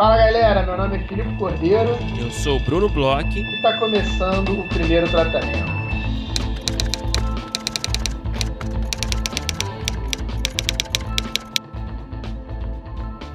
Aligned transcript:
Fala 0.00 0.16
galera, 0.16 0.62
meu 0.62 0.78
nome 0.78 0.96
é 0.96 1.06
Filipe 1.06 1.36
Cordeiro. 1.36 1.90
Eu 2.18 2.30
sou 2.30 2.56
o 2.56 2.60
Bruno 2.60 2.88
Bloch. 2.88 3.38
E 3.38 3.56
está 3.56 3.78
começando 3.78 4.58
o 4.58 4.66
primeiro 4.70 5.06
tratamento. 5.10 5.70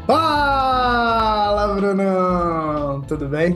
Fala, 0.07 1.75
Brunão! 1.75 3.01
Tudo 3.03 3.29
bem? 3.29 3.55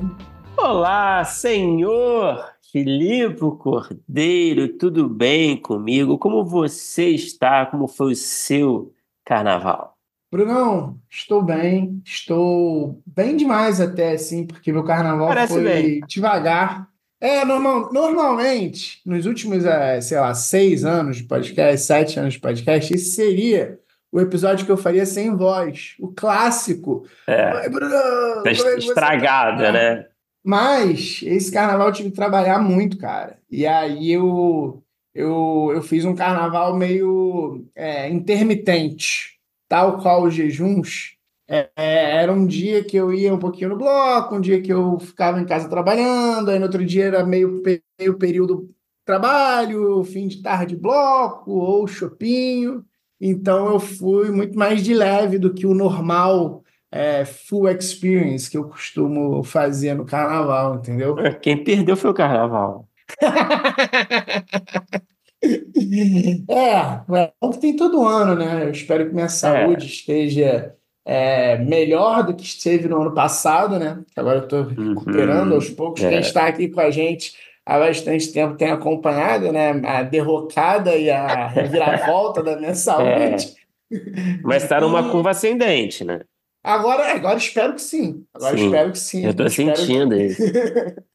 Olá, 0.56 1.24
senhor 1.24 2.46
Filipe 2.72 3.40
Cordeiro, 3.58 4.78
tudo 4.78 5.10
bem 5.10 5.58
comigo? 5.58 6.20
Como 6.20 6.46
você 6.46 7.10
está? 7.10 7.66
Como 7.66 7.88
foi 7.88 8.12
o 8.12 8.16
seu 8.16 8.94
carnaval? 9.26 9.99
Brunão, 10.32 11.00
estou 11.10 11.42
bem, 11.42 12.02
estou 12.06 13.02
bem 13.06 13.36
demais 13.36 13.82
até, 13.82 14.12
assim, 14.12 14.46
porque 14.46 14.72
meu 14.72 14.84
carnaval 14.84 15.28
Parece 15.28 15.54
foi 15.54 15.64
bem. 15.64 16.02
devagar. 16.08 16.88
É, 17.20 17.44
normal, 17.44 17.92
normalmente, 17.92 19.02
nos 19.04 19.26
últimos, 19.26 19.66
é, 19.66 20.00
sei 20.00 20.20
lá, 20.20 20.34
seis 20.36 20.86
anos 20.86 21.18
de 21.18 21.24
podcast, 21.24 21.86
sete 21.86 22.20
anos 22.20 22.36
de 22.36 22.40
podcast, 22.40 22.94
esse 22.94 23.12
seria 23.12 23.80
o 24.12 24.22
episódio 24.22 24.66
que 24.66 24.72
eu 24.72 24.78
faria 24.78 25.06
sem 25.06 25.36
voz, 25.36 25.96
o 26.00 26.10
clássico. 26.10 27.06
É, 27.26 27.68
Brunão, 27.68 28.44
tá 28.44 28.50
é 28.50 28.78
estragada, 28.78 29.66
tá? 29.66 29.72
né? 29.72 30.06
Mas 30.44 31.22
esse 31.24 31.52
carnaval 31.52 31.88
eu 31.88 31.94
tive 31.94 32.10
que 32.12 32.16
trabalhar 32.16 32.60
muito, 32.60 32.98
cara. 33.00 33.40
E 33.50 33.66
aí 33.66 34.12
eu, 34.12 34.84
eu, 35.14 35.72
eu 35.74 35.82
fiz 35.82 36.06
um 36.06 36.16
carnaval 36.16 36.78
meio 36.78 37.66
é, 37.76 38.08
intermitente 38.10 39.39
tal 39.70 40.00
qual 40.00 40.24
os 40.24 40.34
jejuns, 40.34 41.16
é, 41.48 41.70
é, 41.76 42.16
era 42.22 42.34
um 42.34 42.46
dia 42.46 42.84
que 42.84 42.98
eu 42.98 43.14
ia 43.14 43.34
um 43.34 43.40
pouquinho 43.40 43.70
no 43.70 43.78
bloco, 43.78 44.36
um 44.36 44.42
dia 44.42 44.62
que 44.62 44.74
eu 44.74 45.00
ficava 45.00 45.40
em 45.40 45.46
casa 45.46 45.70
trabalhando, 45.70 46.50
aí 46.50 46.60
no 46.60 46.66
outro 46.66 46.86
dia 46.86 47.06
era 47.06 47.26
meio, 47.26 47.62
meio 48.00 48.18
período 48.18 48.70
trabalho, 49.06 50.04
fim 50.04 50.28
de 50.28 50.42
tarde 50.42 50.76
bloco 50.76 51.52
ou 51.52 51.88
chopinho. 51.88 52.84
Então 53.20 53.74
eu 53.74 53.80
fui 53.80 54.32
muito 54.32 54.58
mais 54.58 54.84
de 54.84 54.94
leve 54.94 55.40
do 55.40 55.54
que 55.54 55.66
o 55.66 55.74
normal 55.74 56.64
é, 56.92 57.26
full 57.26 57.70
experience 57.70 58.50
que 58.50 58.58
eu 58.58 58.66
costumo 58.66 59.44
fazer 59.44 59.94
no 59.94 60.06
carnaval, 60.06 60.76
entendeu? 60.76 61.16
Quem 61.42 61.64
perdeu 61.64 61.98
foi 61.98 62.12
o 62.12 62.14
carnaval. 62.14 62.88
É, 66.50 67.22
é 67.22 67.50
que 67.52 67.58
tem 67.60 67.76
todo 67.76 68.06
ano, 68.06 68.36
né? 68.36 68.66
Eu 68.66 68.72
espero 68.72 69.08
que 69.08 69.14
minha 69.14 69.26
é. 69.26 69.30
saúde 69.30 69.86
é. 69.86 69.88
esteja 69.88 70.76
é, 71.06 71.58
melhor 71.58 72.24
do 72.24 72.36
que 72.36 72.44
esteve 72.44 72.88
no 72.88 73.02
ano 73.02 73.14
passado, 73.14 73.80
né? 73.80 74.00
Agora 74.16 74.40
eu 74.40 74.44
estou 74.44 74.64
recuperando 74.64 75.50
uhum. 75.50 75.56
aos 75.56 75.70
poucos. 75.70 76.04
É. 76.04 76.10
Quem 76.10 76.20
está 76.20 76.48
aqui 76.48 76.68
com 76.68 76.82
a 76.82 76.92
gente 76.92 77.34
há 77.66 77.80
bastante 77.80 78.32
tempo 78.32 78.58
tem 78.58 78.70
acompanhado, 78.70 79.52
né? 79.52 79.72
A 79.86 80.04
derrocada 80.04 80.96
e 80.96 81.10
a 81.10 81.48
reviravolta 81.50 82.44
da 82.44 82.58
minha 82.58 82.76
saúde. 82.76 83.56
É. 83.92 84.00
Mas 84.44 84.64
está 84.64 84.80
numa 84.82 85.10
curva 85.10 85.32
ascendente, 85.32 86.04
né? 86.04 86.22
Agora, 86.64 87.14
agora 87.14 87.38
espero 87.38 87.74
que 87.74 87.82
sim. 87.82 88.24
Agora 88.34 88.58
sim. 88.58 88.66
espero 88.66 88.92
que 88.92 89.00
sim. 89.00 89.24
Eu 89.24 89.32
estou 89.32 89.50
sentindo 89.50 90.16
que... 90.16 90.26
isso. 90.26 90.44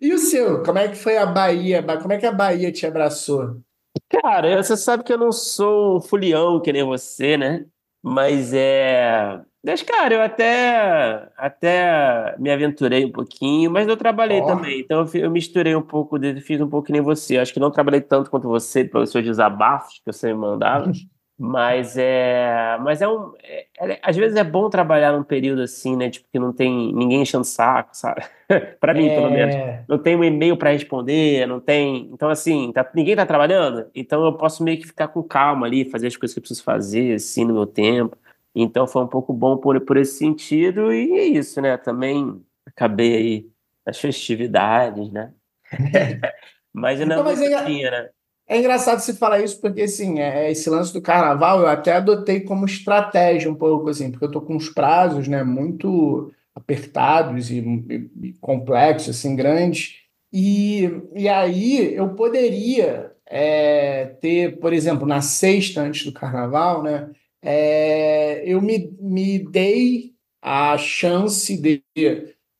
E 0.00 0.12
o 0.12 0.18
seu? 0.18 0.62
Como 0.62 0.78
é 0.78 0.88
que 0.88 0.96
foi 0.96 1.16
a 1.16 1.26
Bahia? 1.26 1.82
Como 1.82 2.12
é 2.12 2.18
que 2.18 2.26
a 2.26 2.32
Bahia 2.32 2.70
te 2.70 2.86
abraçou? 2.86 3.60
Cara, 4.08 4.62
você 4.62 4.76
sabe 4.76 5.04
que 5.04 5.12
eu 5.12 5.18
não 5.18 5.32
sou 5.32 5.98
um 5.98 6.00
fulião 6.00 6.60
que 6.60 6.72
nem 6.72 6.84
você, 6.84 7.36
né? 7.36 7.64
Mas 8.02 8.52
é. 8.52 9.40
Mas, 9.64 9.82
cara, 9.82 10.14
eu 10.14 10.20
até, 10.20 11.26
até 11.38 12.36
me 12.38 12.50
aventurei 12.50 13.02
um 13.06 13.10
pouquinho, 13.10 13.70
mas 13.70 13.88
eu 13.88 13.96
trabalhei 13.96 14.42
oh. 14.42 14.46
também. 14.46 14.80
Então 14.80 15.06
eu 15.14 15.30
misturei 15.30 15.74
um 15.74 15.80
pouco, 15.80 16.18
fiz 16.42 16.60
um 16.60 16.68
pouco 16.68 16.86
que 16.86 16.92
nem 16.92 17.00
você. 17.00 17.38
Acho 17.38 17.54
que 17.54 17.60
não 17.60 17.70
trabalhei 17.70 18.02
tanto 18.02 18.30
quanto 18.30 18.46
você, 18.46 18.84
pelos 18.84 19.10
seus 19.10 19.24
desabafos 19.24 20.00
que 20.04 20.12
você 20.12 20.28
me 20.28 20.38
mandava. 20.38 20.92
Mas 21.36 21.96
é, 21.96 22.78
mas 22.80 23.02
é 23.02 23.08
um, 23.08 23.32
é, 23.42 23.66
é, 23.80 23.98
às 24.02 24.14
vezes 24.14 24.36
é 24.36 24.44
bom 24.44 24.70
trabalhar 24.70 25.10
num 25.12 25.24
período 25.24 25.62
assim, 25.62 25.96
né? 25.96 26.08
Tipo 26.08 26.28
que 26.32 26.38
não 26.38 26.52
tem 26.52 26.94
ninguém 26.94 27.22
enchendo 27.22 27.42
saco, 27.42 27.90
sabe? 27.92 28.22
para 28.78 28.94
mim, 28.94 29.08
é... 29.08 29.14
pelo 29.16 29.30
menos, 29.30 29.54
não 29.88 29.98
tem 29.98 30.14
um 30.14 30.22
e-mail 30.22 30.56
para 30.56 30.70
responder, 30.70 31.44
não 31.48 31.58
tem, 31.58 32.08
então 32.12 32.28
assim, 32.28 32.70
tá, 32.72 32.88
ninguém 32.94 33.16
tá 33.16 33.26
trabalhando, 33.26 33.90
então 33.92 34.24
eu 34.24 34.34
posso 34.34 34.62
meio 34.62 34.78
que 34.78 34.86
ficar 34.86 35.08
com 35.08 35.24
calma 35.24 35.66
ali, 35.66 35.84
fazer 35.84 36.06
as 36.06 36.16
coisas 36.16 36.34
que 36.34 36.38
eu 36.38 36.42
preciso 36.42 36.62
fazer, 36.62 37.16
assim, 37.16 37.44
no 37.44 37.54
meu 37.54 37.66
tempo. 37.66 38.16
Então 38.54 38.86
foi 38.86 39.02
um 39.02 39.08
pouco 39.08 39.32
bom 39.32 39.56
por 39.56 39.80
por 39.80 39.96
esse 39.96 40.16
sentido 40.18 40.92
e 40.92 41.18
é 41.18 41.24
isso, 41.24 41.60
né? 41.60 41.76
Também 41.76 42.40
acabei 42.64 43.16
aí 43.16 43.46
nas 43.84 43.98
festividades, 43.98 45.10
né? 45.10 45.32
mas 46.72 47.00
não, 47.00 47.06
então, 47.06 47.24
mas 47.24 47.42
é... 47.42 47.64
tinha, 47.64 47.90
né? 47.90 48.10
É 48.46 48.58
engraçado 48.58 49.00
você 49.00 49.14
falar 49.14 49.40
isso, 49.40 49.58
porque 49.60 49.82
assim, 49.82 50.18
é, 50.20 50.46
é, 50.46 50.50
esse 50.52 50.68
lance 50.68 50.92
do 50.92 51.00
carnaval 51.00 51.60
eu 51.60 51.66
até 51.66 51.92
adotei 51.92 52.40
como 52.40 52.66
estratégia 52.66 53.50
um 53.50 53.54
pouco, 53.54 53.88
assim, 53.88 54.10
porque 54.10 54.24
eu 54.26 54.30
tô 54.30 54.40
com 54.42 54.54
uns 54.56 54.68
prazos, 54.68 55.26
né, 55.26 55.42
muito 55.42 56.30
apertados 56.54 57.50
e, 57.50 57.58
e, 57.60 58.10
e 58.28 58.32
complexos, 58.40 59.16
assim, 59.16 59.34
grandes. 59.34 59.96
E, 60.32 60.90
e 61.14 61.28
aí 61.28 61.94
eu 61.94 62.10
poderia 62.14 63.12
é, 63.26 64.06
ter, 64.20 64.58
por 64.58 64.72
exemplo, 64.72 65.06
na 65.06 65.22
sexta 65.22 65.80
antes 65.80 66.04
do 66.04 66.12
carnaval, 66.12 66.82
né, 66.82 67.10
é, 67.42 68.42
eu 68.46 68.60
me, 68.60 68.94
me 69.00 69.38
dei 69.38 70.12
a 70.42 70.76
chance 70.76 71.56
de 71.56 71.82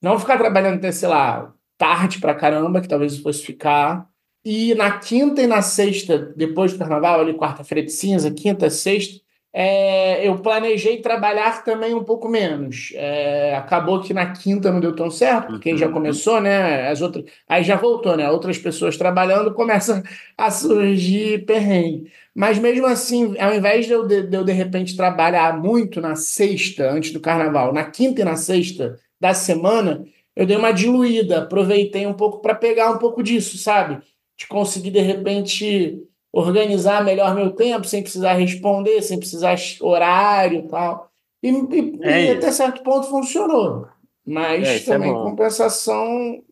não 0.01 0.19
ficar 0.19 0.39
trabalhando 0.39 0.77
até, 0.77 0.91
sei 0.93 1.09
lá, 1.09 1.55
tarde 1.77 2.21
pra 2.21 2.35
caramba, 2.35 2.81
que 2.81 2.89
talvez 2.89 3.19
fosse 3.19 3.43
ficar 3.43 4.09
e 4.45 4.75
na 4.75 4.99
quinta 4.99 5.41
e 5.43 5.47
na 5.47 5.63
sexta, 5.63 6.19
depois 6.37 6.73
do 6.73 6.79
carnaval, 6.79 7.21
ali 7.21 7.35
quarta-feira 7.35 7.85
de 7.85 7.93
cinza, 7.93 8.31
quinta, 8.31 8.69
sexta, 8.69 9.25
é, 9.57 10.27
eu 10.27 10.37
planejei 10.41 11.01
trabalhar 11.01 11.63
também 11.63 11.95
um 11.95 12.03
pouco 12.03 12.29
menos. 12.29 12.91
É, 12.95 13.55
acabou 13.55 14.01
que 14.03 14.13
na 14.13 14.33
quinta 14.33 14.73
não 14.73 14.81
deu 14.81 14.97
tão 14.97 15.09
certo, 15.11 15.47
porque 15.47 15.77
já 15.77 15.87
uhum. 15.87 15.93
começou, 15.93 16.41
né? 16.41 16.89
As 16.89 17.01
outras, 17.01 17.25
aí 17.49 17.63
já 17.63 17.77
voltou, 17.77 18.17
né? 18.17 18.29
Outras 18.29 18.59
pessoas 18.59 18.97
trabalhando 18.97 19.55
começam 19.55 20.03
a 20.37 20.51
surgir 20.51 21.47
perrengue. 21.47 22.11
Mas 22.35 22.59
mesmo 22.59 22.85
assim, 22.87 23.39
ao 23.39 23.55
invés 23.55 23.87
de 23.87 23.93
eu 23.93 24.05
de, 24.05 24.23
de 24.23 24.37
eu 24.37 24.43
de 24.45 24.53
repente 24.53 24.97
trabalhar 24.97 25.57
muito 25.57 26.01
na 26.01 26.17
sexta, 26.17 26.91
antes 26.91 27.13
do 27.13 27.21
carnaval, 27.21 27.73
na 27.73 27.85
quinta 27.85 28.23
e 28.23 28.25
na 28.25 28.35
sexta 28.35 28.99
da 29.21 29.33
semana, 29.33 30.05
eu 30.35 30.47
dei 30.47 30.57
uma 30.57 30.73
diluída, 30.73 31.43
aproveitei 31.43 32.07
um 32.07 32.15
pouco 32.15 32.41
para 32.43 32.57
pegar 32.57 32.91
um 32.91 32.99
pouco 32.99 33.23
disso, 33.23 33.57
sabe? 33.57 34.03
De 34.37 34.47
conseguir, 34.47 34.91
de 34.91 35.01
repente, 35.01 36.03
organizar 36.33 37.05
melhor 37.05 37.35
meu 37.35 37.53
tempo, 37.53 37.87
sem 37.87 38.03
precisar 38.03 38.35
responder, 38.35 39.03
sem 39.03 39.19
precisar 39.19 39.57
horário 39.81 40.61
e 40.61 40.69
tal. 40.69 41.11
E, 41.43 41.51
e, 41.51 41.99
é 42.03 42.25
e 42.25 42.31
até 42.33 42.51
certo 42.51 42.83
ponto 42.83 43.09
funcionou. 43.09 43.87
Mas 44.27 44.67
é, 44.67 44.77
é 44.77 44.81
também, 44.81 45.11
é 45.11 45.15
compensação, 45.15 46.43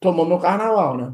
tomou 0.00 0.26
meu 0.26 0.38
carnaval, 0.38 0.96
né? 0.96 1.12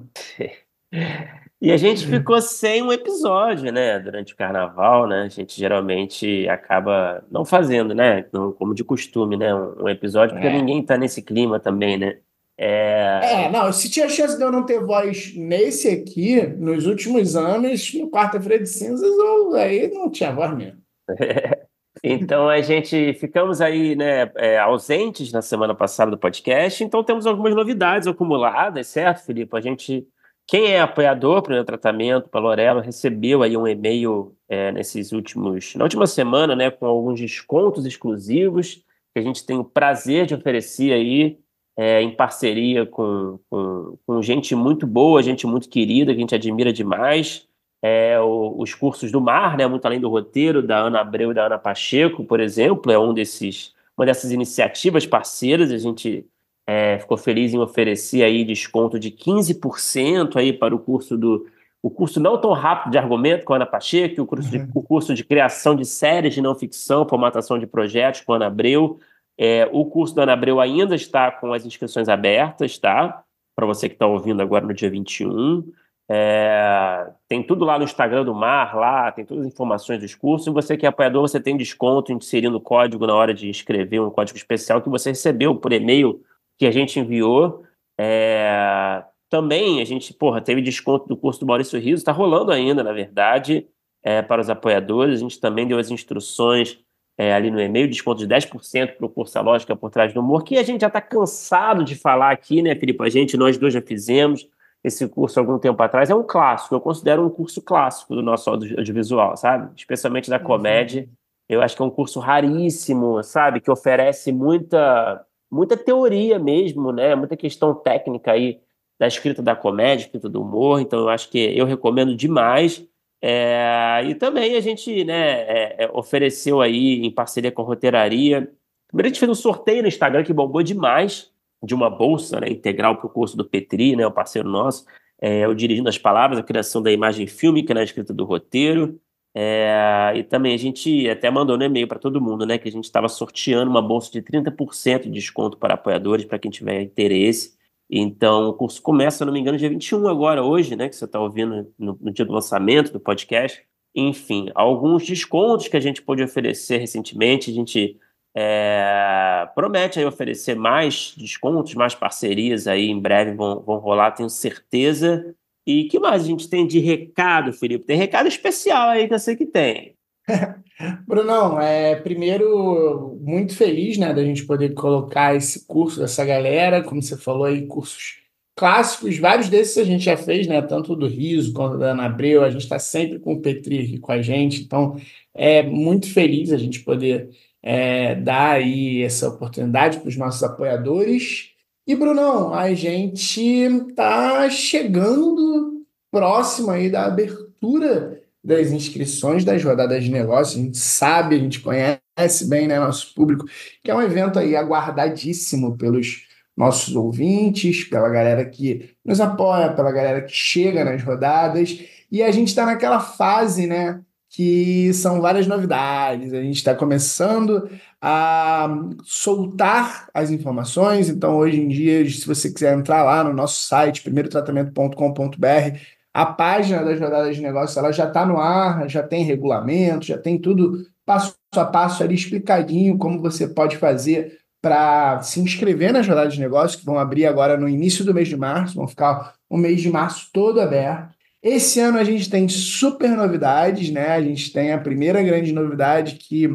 E 1.60 1.72
a 1.72 1.76
gente 1.76 2.06
ficou 2.06 2.40
sem 2.40 2.82
um 2.82 2.92
episódio, 2.92 3.72
né, 3.72 3.98
durante 3.98 4.32
o 4.32 4.36
carnaval, 4.36 5.08
né? 5.08 5.22
A 5.22 5.28
gente 5.28 5.58
geralmente 5.58 6.48
acaba 6.48 7.24
não 7.28 7.44
fazendo, 7.44 7.92
né, 7.96 8.22
como 8.56 8.72
de 8.72 8.84
costume, 8.84 9.36
né, 9.36 9.52
um 9.52 9.88
episódio, 9.88 10.36
porque 10.36 10.46
é. 10.46 10.52
ninguém 10.52 10.80
tá 10.84 10.96
nesse 10.96 11.20
clima 11.20 11.58
também, 11.58 11.98
né? 11.98 12.18
É... 12.60 13.44
é, 13.44 13.50
não, 13.52 13.72
se 13.72 13.88
tinha 13.88 14.08
chance 14.08 14.36
de 14.36 14.42
eu 14.42 14.50
não 14.50 14.66
ter 14.66 14.84
voz 14.84 15.32
nesse 15.36 15.88
aqui, 15.88 16.44
nos 16.44 16.86
últimos 16.86 17.36
anos, 17.36 17.94
no 17.94 18.10
quarta-feira 18.10 18.60
de 18.60 18.68
cinzas, 18.68 19.08
eu, 19.08 19.54
aí 19.54 19.88
não 19.94 20.10
tinha 20.10 20.32
voz 20.32 20.56
mesmo. 20.56 20.78
então 22.02 22.48
a 22.48 22.60
gente 22.60 23.14
ficamos 23.14 23.60
aí, 23.60 23.94
né, 23.94 24.28
é, 24.34 24.58
ausentes 24.58 25.30
na 25.30 25.40
semana 25.40 25.72
passada 25.72 26.10
do 26.10 26.18
podcast, 26.18 26.82
então 26.82 27.04
temos 27.04 27.28
algumas 27.28 27.54
novidades 27.54 28.08
acumuladas, 28.08 28.88
certo, 28.88 29.24
Felipe? 29.24 29.56
A 29.56 29.60
gente, 29.60 30.04
quem 30.44 30.72
é 30.72 30.80
apoiador 30.80 31.42
para 31.42 31.60
o 31.60 31.64
tratamento, 31.64 32.28
para 32.28 32.40
Lorela, 32.40 32.82
recebeu 32.82 33.44
aí 33.44 33.56
um 33.56 33.68
e-mail 33.68 34.34
é, 34.48 34.72
nesses 34.72 35.12
últimos, 35.12 35.76
na 35.76 35.84
última 35.84 36.08
semana, 36.08 36.56
né, 36.56 36.72
com 36.72 36.86
alguns 36.86 37.20
descontos 37.20 37.86
exclusivos 37.86 38.82
que 39.14 39.20
a 39.20 39.22
gente 39.22 39.46
tem 39.46 39.56
o 39.56 39.64
prazer 39.64 40.26
de 40.26 40.34
oferecer 40.34 40.92
aí 40.92 41.38
é, 41.78 42.02
em 42.02 42.10
parceria 42.10 42.84
com, 42.84 43.38
com, 43.48 43.96
com, 44.04 44.20
gente 44.20 44.52
muito 44.56 44.84
boa, 44.84 45.22
gente 45.22 45.46
muito 45.46 45.68
querida, 45.68 46.12
que 46.12 46.18
a 46.18 46.20
gente 46.20 46.34
admira 46.34 46.72
demais. 46.72 47.46
É, 47.80 48.18
o, 48.20 48.56
os 48.58 48.74
cursos 48.74 49.12
do 49.12 49.20
mar, 49.20 49.56
né, 49.56 49.64
muito 49.68 49.86
além 49.86 50.00
do 50.00 50.08
roteiro, 50.08 50.60
da 50.60 50.78
Ana 50.78 51.00
Abreu 51.00 51.30
e 51.30 51.34
da 51.34 51.46
Ana 51.46 51.56
Pacheco, 51.56 52.24
por 52.24 52.40
exemplo, 52.40 52.90
é 52.90 52.98
um 52.98 53.14
desses, 53.14 53.72
uma 53.96 54.04
dessas 54.04 54.32
iniciativas 54.32 55.06
parceiras. 55.06 55.70
A 55.70 55.78
gente 55.78 56.26
é, 56.66 56.98
ficou 56.98 57.16
feliz 57.16 57.54
em 57.54 57.58
oferecer 57.58 58.24
aí 58.24 58.44
desconto 58.44 58.98
de 58.98 59.12
15% 59.12 60.34
aí 60.34 60.52
para 60.52 60.74
o 60.74 60.80
curso 60.80 61.16
do 61.16 61.46
o 61.80 61.88
curso 61.88 62.18
não 62.18 62.36
tão 62.40 62.52
rápido 62.52 62.90
de 62.90 62.98
argumento 62.98 63.44
com 63.44 63.52
a 63.52 63.56
Ana 63.56 63.64
Pacheco, 63.64 64.20
o 64.20 64.26
curso, 64.26 64.50
de, 64.50 64.58
uhum. 64.58 64.68
o 64.74 64.82
curso 64.82 65.14
de 65.14 65.22
criação 65.22 65.76
de 65.76 65.84
séries 65.84 66.34
de 66.34 66.42
não 66.42 66.52
ficção, 66.52 67.08
formatação 67.08 67.56
de 67.56 67.68
projetos 67.68 68.20
com 68.22 68.32
a 68.32 68.36
Ana 68.36 68.48
Abreu, 68.48 68.98
É, 69.38 69.68
o 69.72 69.86
curso 69.86 70.14
da 70.14 70.24
Ana 70.24 70.32
Abreu 70.32 70.60
ainda 70.60 70.96
está 70.96 71.30
com 71.30 71.52
as 71.52 71.64
inscrições 71.64 72.08
abertas, 72.08 72.76
tá? 72.76 73.22
Para 73.54 73.66
você 73.66 73.88
que 73.88 73.94
está 73.94 74.06
ouvindo 74.06 74.42
agora 74.42 74.66
no 74.66 74.74
dia 74.74 74.90
21. 74.90 75.64
É, 76.10 77.10
tem 77.28 77.42
tudo 77.42 77.64
lá 77.64 77.78
no 77.78 77.84
Instagram 77.84 78.24
do 78.24 78.34
Mar, 78.34 78.74
lá 78.74 79.12
tem 79.12 79.24
todas 79.24 79.46
as 79.46 79.52
informações 79.52 80.00
dos 80.00 80.14
cursos. 80.14 80.46
E 80.46 80.50
você 80.50 80.76
que 80.76 80.86
é 80.86 80.88
apoiador, 80.88 81.22
você 81.22 81.38
tem 81.38 81.56
desconto 81.56 82.12
inserindo 82.12 82.56
o 82.56 82.60
código 82.60 83.06
na 83.06 83.14
hora 83.14 83.32
de 83.32 83.48
inscrever, 83.48 84.02
um 84.02 84.10
código 84.10 84.36
especial 84.36 84.82
que 84.82 84.88
você 84.88 85.10
recebeu 85.10 85.54
por 85.54 85.72
e-mail 85.72 86.20
que 86.58 86.66
a 86.66 86.70
gente 86.72 86.98
enviou. 86.98 87.62
É, 87.96 89.04
também 89.28 89.80
a 89.80 89.84
gente, 89.84 90.12
porra, 90.14 90.40
teve 90.40 90.62
desconto 90.62 91.06
do 91.06 91.16
curso 91.16 91.40
do 91.40 91.46
Maurício 91.46 91.78
Rios, 91.78 92.00
está 92.00 92.10
rolando 92.10 92.50
ainda, 92.50 92.82
na 92.82 92.92
verdade, 92.92 93.68
é, 94.02 94.22
para 94.22 94.40
os 94.40 94.50
apoiadores. 94.50 95.18
A 95.18 95.22
gente 95.22 95.38
também 95.38 95.66
deu 95.66 95.78
as 95.78 95.90
instruções 95.90 96.80
é, 97.18 97.34
ali 97.34 97.50
no 97.50 97.60
e-mail, 97.60 97.88
desconto 97.88 98.24
de 98.24 98.32
10% 98.32 98.96
para 98.96 99.04
o 99.04 99.08
curso 99.08 99.36
A 99.36 99.42
Lógica 99.42 99.74
por 99.74 99.90
Trás 99.90 100.14
do 100.14 100.20
Humor, 100.20 100.44
que 100.44 100.56
a 100.56 100.62
gente 100.62 100.82
já 100.82 100.86
está 100.86 101.00
cansado 101.00 101.82
de 101.82 101.96
falar 101.96 102.30
aqui, 102.30 102.62
né, 102.62 102.76
Felipe? 102.76 103.02
A 103.04 103.08
gente, 103.08 103.36
nós 103.36 103.58
dois 103.58 103.74
já 103.74 103.82
fizemos 103.82 104.48
esse 104.84 105.08
curso 105.08 105.40
algum 105.40 105.58
tempo 105.58 105.82
atrás. 105.82 106.10
É 106.10 106.14
um 106.14 106.22
clássico, 106.22 106.76
eu 106.76 106.80
considero 106.80 107.26
um 107.26 107.28
curso 107.28 107.60
clássico 107.60 108.14
do 108.14 108.22
nosso 108.22 108.48
audiovisual, 108.48 109.36
sabe? 109.36 109.68
Especialmente 109.76 110.30
da 110.30 110.38
comédia. 110.38 111.08
Eu 111.48 111.60
acho 111.60 111.74
que 111.74 111.82
é 111.82 111.84
um 111.84 111.90
curso 111.90 112.20
raríssimo, 112.20 113.20
sabe? 113.24 113.60
Que 113.60 113.70
oferece 113.70 114.30
muita, 114.30 115.24
muita 115.50 115.76
teoria 115.76 116.38
mesmo, 116.38 116.92
né? 116.92 117.16
Muita 117.16 117.36
questão 117.36 117.74
técnica 117.74 118.30
aí 118.30 118.60
da 118.96 119.08
escrita 119.08 119.42
da 119.42 119.56
comédia, 119.56 120.04
escrita 120.04 120.28
do 120.28 120.40
humor. 120.40 120.80
Então, 120.80 121.00
eu 121.00 121.08
acho 121.08 121.28
que 121.30 121.38
eu 121.38 121.66
recomendo 121.66 122.14
demais. 122.14 122.86
É, 123.20 124.02
e 124.06 124.14
também 124.14 124.56
a 124.56 124.60
gente 124.60 125.04
né, 125.04 125.40
é, 125.40 125.84
é, 125.84 125.90
ofereceu 125.92 126.60
aí, 126.60 127.04
em 127.04 127.10
parceria 127.10 127.50
com 127.50 127.62
a 127.62 127.64
Roteiraria, 127.64 128.50
primeiro 128.86 129.06
a 129.06 129.08
gente 129.08 129.18
fez 129.18 129.30
um 129.30 129.34
sorteio 129.34 129.82
no 129.82 129.88
Instagram 129.88 130.22
que 130.22 130.32
bombou 130.32 130.62
demais, 130.62 131.32
de 131.62 131.74
uma 131.74 131.90
bolsa 131.90 132.40
né, 132.40 132.48
integral 132.48 132.96
para 132.96 133.06
o 133.06 133.10
curso 133.10 133.36
do 133.36 133.44
Petri, 133.44 133.96
né, 133.96 134.06
o 134.06 134.12
parceiro 134.12 134.48
nosso, 134.48 134.86
é, 135.20 135.46
o 135.48 135.54
Dirigindo 135.54 135.88
as 135.88 135.98
Palavras, 135.98 136.38
a 136.38 136.42
criação 136.42 136.80
da 136.80 136.92
imagem 136.92 137.26
fílmica 137.26 137.74
na 137.74 137.82
escrita 137.82 138.14
do 138.14 138.24
roteiro. 138.24 139.00
É, 139.34 140.12
e 140.16 140.22
também 140.22 140.54
a 140.54 140.56
gente 140.56 141.08
até 141.08 141.30
mandou 141.30 141.58
no 141.58 141.64
e-mail 141.64 141.86
para 141.86 141.98
todo 141.98 142.20
mundo, 142.20 142.46
né, 142.46 142.56
que 142.56 142.68
a 142.68 142.72
gente 142.72 142.84
estava 142.84 143.08
sorteando 143.08 143.70
uma 143.70 143.82
bolsa 143.82 144.10
de 144.12 144.22
30% 144.22 145.02
de 145.02 145.10
desconto 145.10 145.58
para 145.58 145.74
apoiadores, 145.74 146.24
para 146.24 146.38
quem 146.38 146.50
tiver 146.50 146.80
interesse. 146.80 147.57
Então, 147.90 148.50
o 148.50 148.54
curso 148.54 148.82
começa, 148.82 149.18
se 149.18 149.24
não 149.24 149.32
me 149.32 149.40
engano, 149.40 149.56
dia 149.56 149.68
21 149.68 150.08
agora, 150.08 150.42
hoje, 150.42 150.76
né? 150.76 150.88
Que 150.88 150.96
você 150.96 151.06
está 151.06 151.18
ouvindo 151.18 151.72
no, 151.78 151.98
no, 152.00 152.10
dia 152.12 152.24
do 152.24 152.32
lançamento 152.32 152.92
do 152.92 153.00
podcast. 153.00 153.62
Enfim, 153.94 154.50
alguns 154.54 155.06
descontos 155.06 155.68
que 155.68 155.76
a 155.76 155.80
gente 155.80 156.02
pôde 156.02 156.22
oferecer 156.22 156.78
recentemente. 156.78 157.50
A 157.50 157.54
gente 157.54 157.98
é, 158.36 159.48
promete 159.54 159.98
aí 159.98 160.04
oferecer 160.04 160.54
mais 160.54 161.14
descontos, 161.16 161.74
mais 161.74 161.94
parcerias 161.94 162.66
aí 162.66 162.88
em 162.90 163.00
breve 163.00 163.32
vão, 163.32 163.60
vão 163.60 163.78
rolar, 163.78 164.12
tenho 164.12 164.28
certeza. 164.28 165.34
E 165.66 165.84
que 165.84 165.98
mais 165.98 166.22
a 166.22 166.26
gente 166.26 166.48
tem 166.48 166.66
de 166.66 166.78
recado, 166.78 167.52
Felipe? 167.52 167.84
Tem 167.84 167.96
recado 167.96 168.28
especial 168.28 168.90
aí 168.90 169.08
que 169.08 169.14
eu 169.14 169.18
sei 169.18 169.34
que 169.36 169.46
tem. 169.46 169.97
Brunão, 171.06 171.60
é, 171.60 171.96
primeiro, 171.96 173.18
muito 173.20 173.56
feliz 173.56 173.98
né, 173.98 174.12
da 174.14 174.24
gente 174.24 174.46
poder 174.46 174.74
colocar 174.74 175.34
esse 175.34 175.66
curso 175.66 176.00
dessa 176.00 176.24
galera, 176.24 176.82
como 176.82 177.02
você 177.02 177.16
falou 177.16 177.44
aí, 177.44 177.66
cursos 177.66 178.18
clássicos, 178.54 179.18
vários 179.18 179.48
desses 179.48 179.78
a 179.78 179.84
gente 179.84 180.04
já 180.04 180.16
fez, 180.16 180.46
né, 180.46 180.60
tanto 180.62 180.94
do 180.96 181.06
Riso 181.06 181.52
quanto 181.52 181.78
da 181.78 181.92
Ana 181.92 182.06
Abreu, 182.06 182.42
a 182.42 182.50
gente 182.50 182.62
está 182.62 182.78
sempre 182.78 183.18
com 183.18 183.34
o 183.34 183.40
Petri 183.40 183.80
aqui 183.80 183.98
com 183.98 184.12
a 184.12 184.20
gente, 184.20 184.62
então 184.62 184.96
é 185.34 185.62
muito 185.62 186.12
feliz 186.12 186.52
a 186.52 186.56
gente 186.56 186.80
poder 186.80 187.30
é, 187.62 188.14
dar 188.16 188.52
aí 188.52 189.02
essa 189.02 189.28
oportunidade 189.28 189.98
para 189.98 190.08
os 190.08 190.16
nossos 190.16 190.42
apoiadores. 190.42 191.50
E, 191.86 191.94
Brunão, 191.94 192.52
a 192.52 192.74
gente 192.74 193.40
está 193.40 194.48
chegando 194.50 195.84
próximo 196.10 196.70
aí 196.70 196.90
da 196.90 197.06
abertura 197.06 198.17
das 198.48 198.72
inscrições 198.72 199.44
das 199.44 199.62
rodadas 199.62 200.02
de 200.02 200.10
negócios. 200.10 200.58
A 200.58 200.64
gente 200.64 200.78
sabe, 200.78 201.36
a 201.36 201.38
gente 201.38 201.60
conhece 201.60 202.48
bem 202.48 202.66
né, 202.66 202.80
nosso 202.80 203.14
público, 203.14 203.44
que 203.84 203.90
é 203.90 203.94
um 203.94 204.00
evento 204.00 204.38
aí 204.38 204.56
aguardadíssimo 204.56 205.76
pelos 205.76 206.26
nossos 206.56 206.96
ouvintes, 206.96 207.84
pela 207.84 208.08
galera 208.08 208.42
que 208.46 208.90
nos 209.04 209.20
apoia, 209.20 209.74
pela 209.74 209.92
galera 209.92 210.22
que 210.22 210.32
chega 210.32 210.82
nas 210.82 211.02
rodadas. 211.02 211.78
E 212.10 212.22
a 212.22 212.30
gente 212.30 212.48
está 212.48 212.64
naquela 212.64 213.00
fase, 213.00 213.66
né? 213.66 214.00
Que 214.30 214.94
são 214.94 215.20
várias 215.20 215.46
novidades. 215.46 216.32
A 216.32 216.40
gente 216.40 216.56
está 216.56 216.74
começando 216.74 217.68
a 218.00 218.66
soltar 219.04 220.08
as 220.14 220.30
informações. 220.30 221.10
Então, 221.10 221.36
hoje 221.36 221.60
em 221.60 221.68
dia, 221.68 222.08
se 222.08 222.26
você 222.26 222.50
quiser 222.50 222.76
entrar 222.76 223.04
lá 223.04 223.22
no 223.22 223.34
nosso 223.34 223.60
site, 223.68 224.02
primeirotratamento.com.br, 224.02 225.97
a 226.18 226.26
página 226.26 226.84
das 226.84 226.98
rodadas 226.98 227.36
de 227.36 227.42
negócios 227.42 227.76
ela 227.76 227.92
já 227.92 228.08
está 228.08 228.26
no 228.26 228.38
ar, 228.38 228.88
já 228.88 229.04
tem 229.04 229.22
regulamento, 229.22 230.06
já 230.06 230.18
tem 230.18 230.36
tudo 230.36 230.84
passo 231.06 231.36
a 231.54 231.64
passo 231.64 232.02
ali 232.02 232.16
explicadinho 232.16 232.98
como 232.98 233.20
você 233.20 233.46
pode 233.46 233.76
fazer 233.76 234.36
para 234.60 235.22
se 235.22 235.38
inscrever 235.38 235.92
nas 235.92 236.08
rodadas 236.08 236.34
de 236.34 236.40
negócios 236.40 236.74
que 236.74 236.84
vão 236.84 236.98
abrir 236.98 237.24
agora 237.24 237.56
no 237.56 237.68
início 237.68 238.04
do 238.04 238.12
mês 238.12 238.26
de 238.26 238.36
março, 238.36 238.74
vão 238.74 238.88
ficar 238.88 239.34
o 239.48 239.56
mês 239.56 239.80
de 239.80 239.88
março 239.90 240.28
todo 240.32 240.60
aberto. 240.60 241.14
Esse 241.40 241.78
ano 241.78 241.98
a 241.98 242.02
gente 242.04 242.28
tem 242.28 242.48
super 242.48 243.10
novidades, 243.10 243.88
né? 243.88 244.08
A 244.08 244.20
gente 244.20 244.52
tem 244.52 244.72
a 244.72 244.78
primeira 244.78 245.22
grande 245.22 245.52
novidade 245.52 246.16
que 246.16 246.50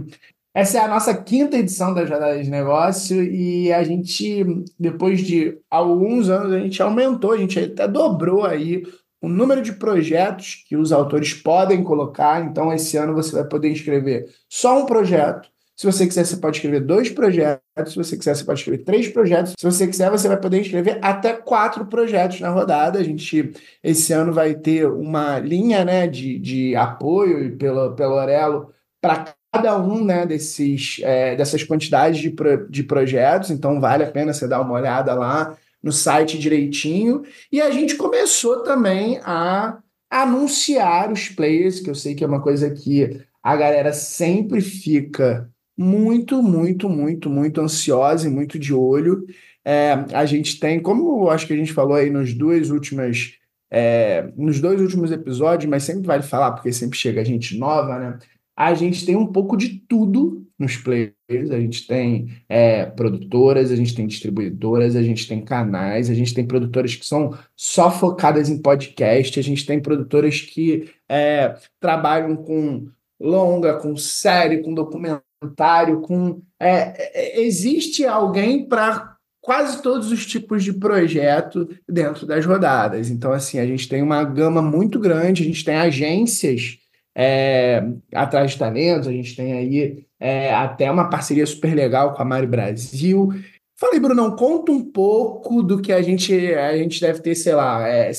essa 0.54 0.77
é 0.77 0.81
a 0.81 0.89
nossa 0.89 1.15
quinta 1.15 1.57
edição 1.57 1.94
das 1.94 2.10
rodadas 2.10 2.44
de 2.44 2.51
negócio 2.51 3.24
e 3.24 3.71
a 3.71 3.81
gente, 3.81 4.45
depois 4.77 5.21
de 5.21 5.57
alguns 5.71 6.30
anos, 6.30 6.51
a 6.51 6.60
gente 6.60 6.83
aumentou, 6.83 7.31
a 7.31 7.38
gente 7.38 7.57
até 7.57 7.88
dobrou 7.88 8.45
aí 8.45 8.83
o 9.24 9.30
número 9.30 9.62
de 9.62 9.72
projetos 9.72 10.66
que 10.68 10.75
os 10.75 10.92
autores 10.92 11.34
podem 11.34 11.81
colocar. 11.81 12.44
Então, 12.44 12.74
esse 12.74 12.98
ano 12.98 13.14
você 13.14 13.31
vai 13.31 13.46
poder 13.46 13.70
escrever 13.70 14.30
só 14.50 14.84
um 14.84 14.86
projeto. 14.86 15.48
Se 15.78 15.86
você 15.86 16.06
quiser, 16.06 16.25
você 16.25 16.36
pode 16.36 16.58
escrever 16.58 16.81
dois 16.81 17.10
projetos. 17.10 17.62
Se 17.88 17.96
você 17.96 18.18
quiser, 18.18 18.36
você 18.36 18.44
pode 18.44 18.60
escrever 18.60 18.84
três 18.84 19.08
projetos. 19.08 19.54
Se 19.58 19.66
você 19.66 19.88
quiser, 19.88 20.12
você 20.12 20.28
vai 20.28 20.36
poder 20.36 20.60
escrever 20.60 21.00
até 21.02 21.31
quatro 21.31 21.86
projetos 21.86 22.42
na 22.42 22.50
rodada. 22.50 23.00
A 23.00 23.04
gente, 23.04 23.54
esse 23.81 24.12
ano, 24.12 24.34
vai 24.34 24.56
ter 24.56 24.88
uma 24.88 25.39
linha 25.39 25.86
né, 25.86 26.06
de, 26.06 26.38
de 26.38 26.75
apoio 26.75 27.56
pelo, 27.58 27.96
pelo 27.96 28.15
Orelo 28.15 28.74
para 29.01 29.34
cada 29.53 29.80
um 29.80 30.03
né, 30.03 30.25
desses, 30.25 31.00
é, 31.01 31.34
dessas 31.38 31.63
quantidades 31.63 32.20
de, 32.20 32.30
pro, 32.30 32.70
de 32.70 32.84
projetos. 32.84 33.51
Então, 33.51 33.80
vale 33.80 34.03
a 34.03 34.12
pena 34.12 34.34
você 34.34 34.50
dar 34.50 34.60
uma 34.60 34.74
olhada 34.74 35.13
lá 35.13 35.58
no 35.84 35.92
site 35.92 36.40
direitinho. 36.40 37.24
E 37.52 37.62
a 37.62 37.70
gente 37.70 37.96
começou 37.96 38.63
também 38.63 39.20
a 39.24 39.80
anunciar 40.10 41.12
os 41.12 41.28
players, 41.28 41.80
que 41.80 41.90
eu 41.90 41.96
sei 41.96 42.16
que 42.16 42.24
é 42.24 42.28
uma 42.28 42.42
coisa 42.42 42.70
que 42.70 43.22
a 43.42 43.56
galera 43.58 43.92
sempre 43.92 44.62
fica 44.62 45.50
muito, 45.78 46.42
muito, 46.42 46.88
muito, 46.88 47.30
muito 47.30 47.60
ansiosa 47.60 48.28
e 48.28 48.32
muito 48.32 48.58
de 48.58 48.74
olho. 48.74 49.25
É, 49.66 49.94
a 50.13 50.25
gente 50.25 50.60
tem, 50.60 50.80
como 50.80 51.30
acho 51.30 51.48
que 51.48 51.54
a 51.54 51.58
gente 51.58 51.74
falou 51.74 51.96
aí 51.96 52.10
nos 52.10 52.34
dois 52.34 52.70
últimos, 52.70 53.38
é, 53.72 54.32
nos 54.38 54.62
dois 54.62 54.80
últimos 54.80 55.12
episódios, 55.12 55.70
mas 55.70 55.84
sempre 55.84 56.06
vale 56.06 56.24
falar, 56.24 56.52
porque 56.52 56.72
sempre 56.72 56.98
chega 56.98 57.25
gente 57.25 57.58
nova, 57.58 58.00
né? 58.00 58.20
A 58.56 58.74
gente 58.75 59.06
tem 59.06 59.16
um 59.16 59.25
pouco 59.25 59.58
de 59.58 59.80
tudo 59.90 60.46
nos 60.63 60.77
players, 60.77 61.51
a 61.51 61.60
gente 61.60 61.86
tem 61.86 62.29
é, 62.50 62.86
produtoras, 62.86 63.72
a 63.72 63.75
gente 63.75 63.93
tem 63.93 64.08
distribuidoras, 64.08 64.96
a 64.96 65.03
gente 65.03 65.27
tem 65.27 65.43
canais, 65.43 66.10
a 66.10 66.13
gente 66.13 66.34
tem 66.34 66.46
produtoras 66.46 66.96
que 66.96 67.05
são 67.05 67.38
só 67.55 67.91
focadas 67.91 68.50
em 68.50 68.62
podcast, 68.62 69.39
a 69.39 69.43
gente 69.43 69.65
tem 69.65 69.79
produtoras 69.79 70.41
que 70.41 70.89
é, 71.08 71.55
trabalham 71.79 72.36
com 72.36 72.88
longa, 73.20 73.75
com 73.75 73.96
série, 73.96 74.63
com 74.63 74.74
documentário, 74.74 76.01
com. 76.01 76.41
É, 76.60 77.38
é 77.38 77.41
existe 77.41 78.05
alguém 78.05 78.67
para 78.67 79.13
quase 79.41 79.82
todos 79.82 80.12
os 80.12 80.25
tipos 80.25 80.63
de 80.63 80.74
projeto 80.74 81.67
dentro 81.88 82.25
das 82.25 82.46
rodadas. 82.46 83.10
Então, 83.10 83.34
assim, 83.34 83.60
a 83.60 83.65
gente 83.65 83.89
tem 83.89 84.01
uma 84.01 84.24
gama 84.24 84.62
muito 84.62 85.00
grande, 85.00 85.43
a 85.43 85.46
gente 85.46 85.65
tem 85.65 85.75
agências 85.75 86.77
é, 87.15 87.84
atrás 88.13 88.51
de 88.51 88.58
talentos, 88.58 89.08
a 89.08 89.12
gente 89.12 89.36
tem 89.36 89.53
aí 89.53 90.05
é, 90.20 90.53
até 90.53 90.89
uma 90.89 91.10
parceria 91.10 91.46
super 91.46 91.75
legal 91.75 92.13
com 92.13 92.22
a 92.22 92.25
Mari 92.25 92.48
Brasil. 92.48 93.29
Falei, 93.75 94.00
Brunão, 94.00 94.36
conta 94.36 94.72
um 94.72 94.84
pouco 94.84 95.62
do 95.62 95.82
que 95.82 95.91
a 95.91 96.01
gente, 96.01 96.34
a 96.53 96.77
gente 96.77 97.01
deve 97.01 97.20
ter, 97.20 97.36
sei 97.36 97.53
lá. 97.53 97.88
É, 97.88 98.12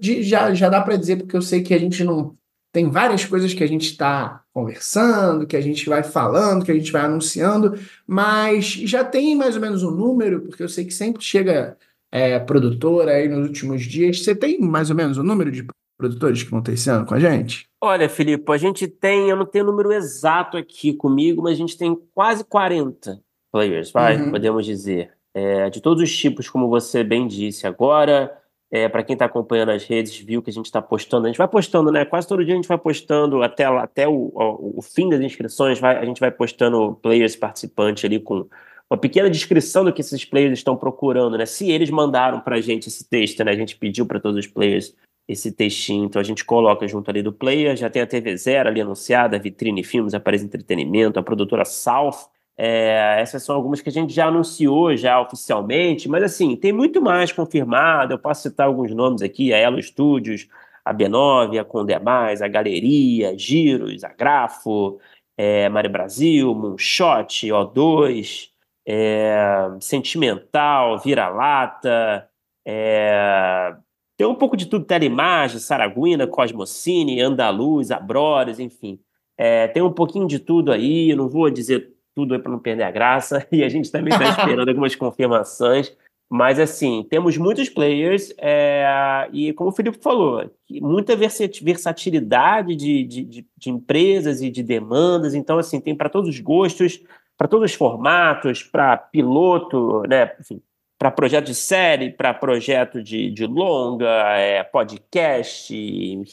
já, 0.00 0.52
já 0.54 0.68
dá 0.68 0.80
para 0.80 0.96
dizer, 0.96 1.16
porque 1.16 1.36
eu 1.36 1.42
sei 1.42 1.62
que 1.62 1.72
a 1.72 1.78
gente 1.78 2.02
não. 2.04 2.36
Tem 2.70 2.90
várias 2.90 3.24
coisas 3.24 3.54
que 3.54 3.64
a 3.64 3.66
gente 3.66 3.86
está 3.86 4.42
conversando, 4.52 5.46
que 5.46 5.56
a 5.56 5.60
gente 5.60 5.88
vai 5.88 6.02
falando, 6.02 6.64
que 6.64 6.70
a 6.70 6.74
gente 6.74 6.92
vai 6.92 7.02
anunciando, 7.02 7.78
mas 8.06 8.66
já 8.66 9.02
tem 9.04 9.34
mais 9.34 9.54
ou 9.54 9.60
menos 9.60 9.82
um 9.82 9.90
número, 9.90 10.42
porque 10.42 10.62
eu 10.62 10.68
sei 10.68 10.84
que 10.84 10.92
sempre 10.92 11.22
chega 11.22 11.76
é, 12.12 12.38
produtora 12.38 13.12
aí 13.12 13.28
nos 13.28 13.46
últimos 13.46 13.84
dias. 13.84 14.22
Você 14.22 14.34
tem 14.34 14.60
mais 14.60 14.90
ou 14.90 14.96
menos 14.96 15.16
o 15.16 15.22
um 15.22 15.24
número 15.24 15.50
de 15.50 15.64
produtores 15.98 16.42
que 16.42 16.50
vão 16.50 16.62
ter 16.62 16.72
esse 16.72 16.88
ano 16.88 17.04
com 17.04 17.14
a 17.14 17.20
gente? 17.20 17.68
Olha, 17.80 18.08
Filipe, 18.08 18.50
a 18.50 18.56
gente 18.56 18.86
tem, 18.86 19.28
eu 19.28 19.36
não 19.36 19.44
tenho 19.44 19.64
o 19.64 19.66
número 19.66 19.92
exato 19.92 20.56
aqui 20.56 20.94
comigo, 20.94 21.42
mas 21.42 21.52
a 21.52 21.56
gente 21.56 21.76
tem 21.76 21.98
quase 22.14 22.44
40 22.44 23.20
players, 23.52 23.90
vai, 23.90 24.16
uhum. 24.16 24.30
podemos 24.30 24.64
dizer. 24.64 25.10
É, 25.34 25.68
de 25.68 25.80
todos 25.80 26.02
os 26.02 26.16
tipos, 26.16 26.48
como 26.48 26.68
você 26.68 27.04
bem 27.04 27.26
disse 27.26 27.66
agora. 27.66 28.34
É, 28.70 28.86
para 28.86 29.02
quem 29.02 29.14
está 29.14 29.24
acompanhando 29.24 29.70
as 29.70 29.84
redes, 29.84 30.18
viu 30.18 30.42
que 30.42 30.50
a 30.50 30.52
gente 30.52 30.66
está 30.66 30.82
postando. 30.82 31.26
A 31.26 31.28
gente 31.28 31.38
vai 31.38 31.48
postando, 31.48 31.90
né? 31.90 32.04
Quase 32.04 32.28
todo 32.28 32.44
dia 32.44 32.52
a 32.52 32.56
gente 32.56 32.68
vai 32.68 32.76
postando 32.76 33.42
até, 33.42 33.64
até 33.64 34.06
o, 34.06 34.30
o, 34.34 34.78
o 34.78 34.82
fim 34.82 35.08
das 35.08 35.20
inscrições. 35.20 35.80
Vai, 35.80 35.96
a 35.96 36.04
gente 36.04 36.20
vai 36.20 36.30
postando 36.30 36.94
players 37.00 37.34
participantes 37.34 38.04
ali 38.04 38.20
com 38.20 38.46
uma 38.90 38.98
pequena 38.98 39.30
descrição 39.30 39.84
do 39.84 39.92
que 39.92 40.02
esses 40.02 40.24
players 40.24 40.58
estão 40.58 40.76
procurando, 40.76 41.38
né? 41.38 41.46
Se 41.46 41.70
eles 41.70 41.88
mandaram 41.88 42.40
para 42.40 42.56
a 42.56 42.60
gente 42.60 42.88
esse 42.88 43.08
texto, 43.08 43.42
né? 43.42 43.52
A 43.52 43.56
gente 43.56 43.76
pediu 43.76 44.04
para 44.04 44.20
todos 44.20 44.38
os 44.38 44.46
players 44.46 44.94
esse 45.28 45.52
textinho, 45.52 46.06
então 46.06 46.20
a 46.20 46.24
gente 46.24 46.44
coloca 46.44 46.88
junto 46.88 47.10
ali 47.10 47.22
do 47.22 47.32
player, 47.32 47.76
já 47.76 47.90
tem 47.90 48.00
a 48.00 48.06
TV 48.06 48.36
Zero 48.36 48.70
ali 48.70 48.80
anunciada, 48.80 49.38
Vitrine 49.38 49.84
Filmes, 49.84 50.14
a 50.14 50.20
Paris 50.20 50.42
Entretenimento, 50.42 51.18
a 51.18 51.22
produtora 51.22 51.66
South, 51.66 52.30
é, 52.56 53.20
essas 53.20 53.44
são 53.44 53.54
algumas 53.54 53.80
que 53.80 53.88
a 53.88 53.92
gente 53.92 54.12
já 54.12 54.26
anunciou 54.26 54.96
já 54.96 55.20
oficialmente, 55.20 56.08
mas 56.08 56.24
assim, 56.24 56.56
tem 56.56 56.72
muito 56.72 57.00
mais 57.00 57.30
confirmado, 57.30 58.14
eu 58.14 58.18
posso 58.18 58.42
citar 58.42 58.66
alguns 58.66 58.92
nomes 58.94 59.22
aqui, 59.22 59.52
a 59.52 59.58
Elo 59.58 59.80
Studios, 59.82 60.48
a 60.84 60.94
B9, 60.94 61.60
a 61.60 61.64
Conde 61.64 61.98
Mais, 61.98 62.40
a 62.40 62.48
Galeria, 62.48 63.36
Giros, 63.38 64.02
a 64.02 64.08
Grafo, 64.08 64.98
é, 65.36 65.68
Mare 65.68 65.88
Brasil, 65.88 66.54
Moonshot, 66.54 67.46
O2, 67.48 68.48
é, 68.86 69.68
Sentimental, 69.80 70.98
Vira-Lata, 70.98 72.28
é, 72.66 73.76
tem 74.18 74.26
um 74.26 74.34
pouco 74.34 74.56
de 74.56 74.66
tudo, 74.66 74.84
Teleimagem, 74.84 75.60
Saraguina, 75.60 76.26
Cosmocine, 76.26 77.20
Andaluz, 77.20 77.92
Abrores, 77.92 78.58
enfim. 78.58 78.98
É, 79.36 79.68
tem 79.68 79.80
um 79.80 79.92
pouquinho 79.92 80.26
de 80.26 80.40
tudo 80.40 80.72
aí, 80.72 81.14
não 81.14 81.28
vou 81.28 81.48
dizer 81.48 81.94
tudo 82.16 82.34
aí 82.34 82.40
para 82.40 82.50
não 82.50 82.58
perder 82.58 82.82
a 82.82 82.90
graça, 82.90 83.46
e 83.52 83.62
a 83.62 83.68
gente 83.68 83.92
também 83.92 84.12
está 84.12 84.28
esperando 84.28 84.68
algumas 84.68 84.92
confirmações. 84.96 85.96
Mas, 86.28 86.58
assim, 86.58 87.06
temos 87.08 87.38
muitos 87.38 87.68
players, 87.68 88.34
é, 88.38 89.28
e 89.32 89.52
como 89.52 89.70
o 89.70 89.72
Felipe 89.72 89.98
falou, 90.02 90.50
muita 90.68 91.16
versatilidade 91.16 92.74
de, 92.74 93.04
de, 93.04 93.24
de, 93.24 93.46
de 93.56 93.70
empresas 93.70 94.42
e 94.42 94.50
de 94.50 94.64
demandas. 94.64 95.32
Então, 95.32 95.58
assim, 95.58 95.80
tem 95.80 95.94
para 95.94 96.10
todos 96.10 96.28
os 96.28 96.40
gostos, 96.40 97.00
para 97.36 97.46
todos 97.46 97.70
os 97.70 97.76
formatos, 97.76 98.64
para 98.64 98.96
piloto, 98.96 100.02
né? 100.08 100.32
Enfim, 100.40 100.60
para 100.98 101.12
projeto 101.12 101.46
de 101.46 101.54
série, 101.54 102.10
para 102.10 102.34
projeto 102.34 103.00
de, 103.00 103.30
de 103.30 103.46
longa, 103.46 104.36
é, 104.36 104.64
podcast, 104.64 105.72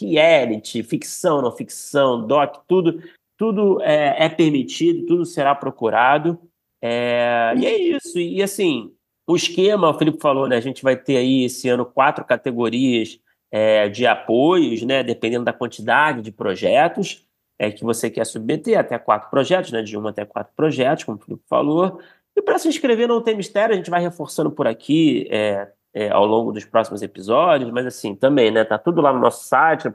reality, 0.01 0.81
ficção, 0.81 1.41
não 1.41 1.51
ficção, 1.51 2.25
doc, 2.25 2.63
tudo, 2.67 2.99
tudo 3.37 3.79
é, 3.83 4.25
é 4.25 4.29
permitido, 4.29 5.05
tudo 5.05 5.23
será 5.23 5.53
procurado. 5.53 6.39
É, 6.81 7.53
e 7.57 7.65
é 7.65 7.77
isso. 7.77 8.17
E 8.17 8.41
assim, 8.41 8.91
o 9.27 9.35
esquema, 9.35 9.89
o 9.89 9.97
Felipe 9.97 10.19
falou, 10.19 10.47
né? 10.47 10.57
A 10.57 10.61
gente 10.61 10.81
vai 10.83 10.95
ter 10.95 11.17
aí 11.17 11.45
esse 11.45 11.69
ano 11.69 11.85
quatro 11.85 12.25
categorias 12.25 13.19
é, 13.51 13.87
de 13.87 14.07
apoios, 14.07 14.81
né? 14.81 15.03
Dependendo 15.03 15.45
da 15.45 15.53
quantidade 15.53 16.21
de 16.21 16.31
projetos 16.31 17.23
é, 17.57 17.71
que 17.71 17.83
você 17.83 18.09
quer 18.09 18.25
submeter, 18.25 18.77
até 18.77 18.97
quatro 18.97 19.29
projetos, 19.29 19.71
né? 19.71 19.81
De 19.81 19.97
um 19.97 20.07
até 20.07 20.25
quatro 20.25 20.53
projetos, 20.55 21.03
como 21.03 21.17
o 21.17 21.21
Felipe 21.21 21.43
falou. 21.47 21.99
E 22.35 22.41
para 22.41 22.59
se 22.59 22.67
inscrever 22.67 23.07
não 23.07 23.21
tem 23.21 23.35
mistério, 23.35 23.73
a 23.73 23.77
gente 23.77 23.89
vai 23.89 24.01
reforçando 24.01 24.51
por 24.51 24.67
aqui 24.67 25.27
é, 25.31 25.69
é, 25.93 26.09
ao 26.09 26.25
longo 26.25 26.51
dos 26.51 26.65
próximos 26.65 27.01
episódios, 27.01 27.71
mas 27.71 27.85
assim, 27.85 28.13
também, 28.13 28.51
né? 28.51 28.65
Tá 28.65 28.77
tudo 28.77 29.01
lá 29.01 29.13
no 29.13 29.19
nosso 29.19 29.45
site, 29.45 29.85
no. 29.85 29.93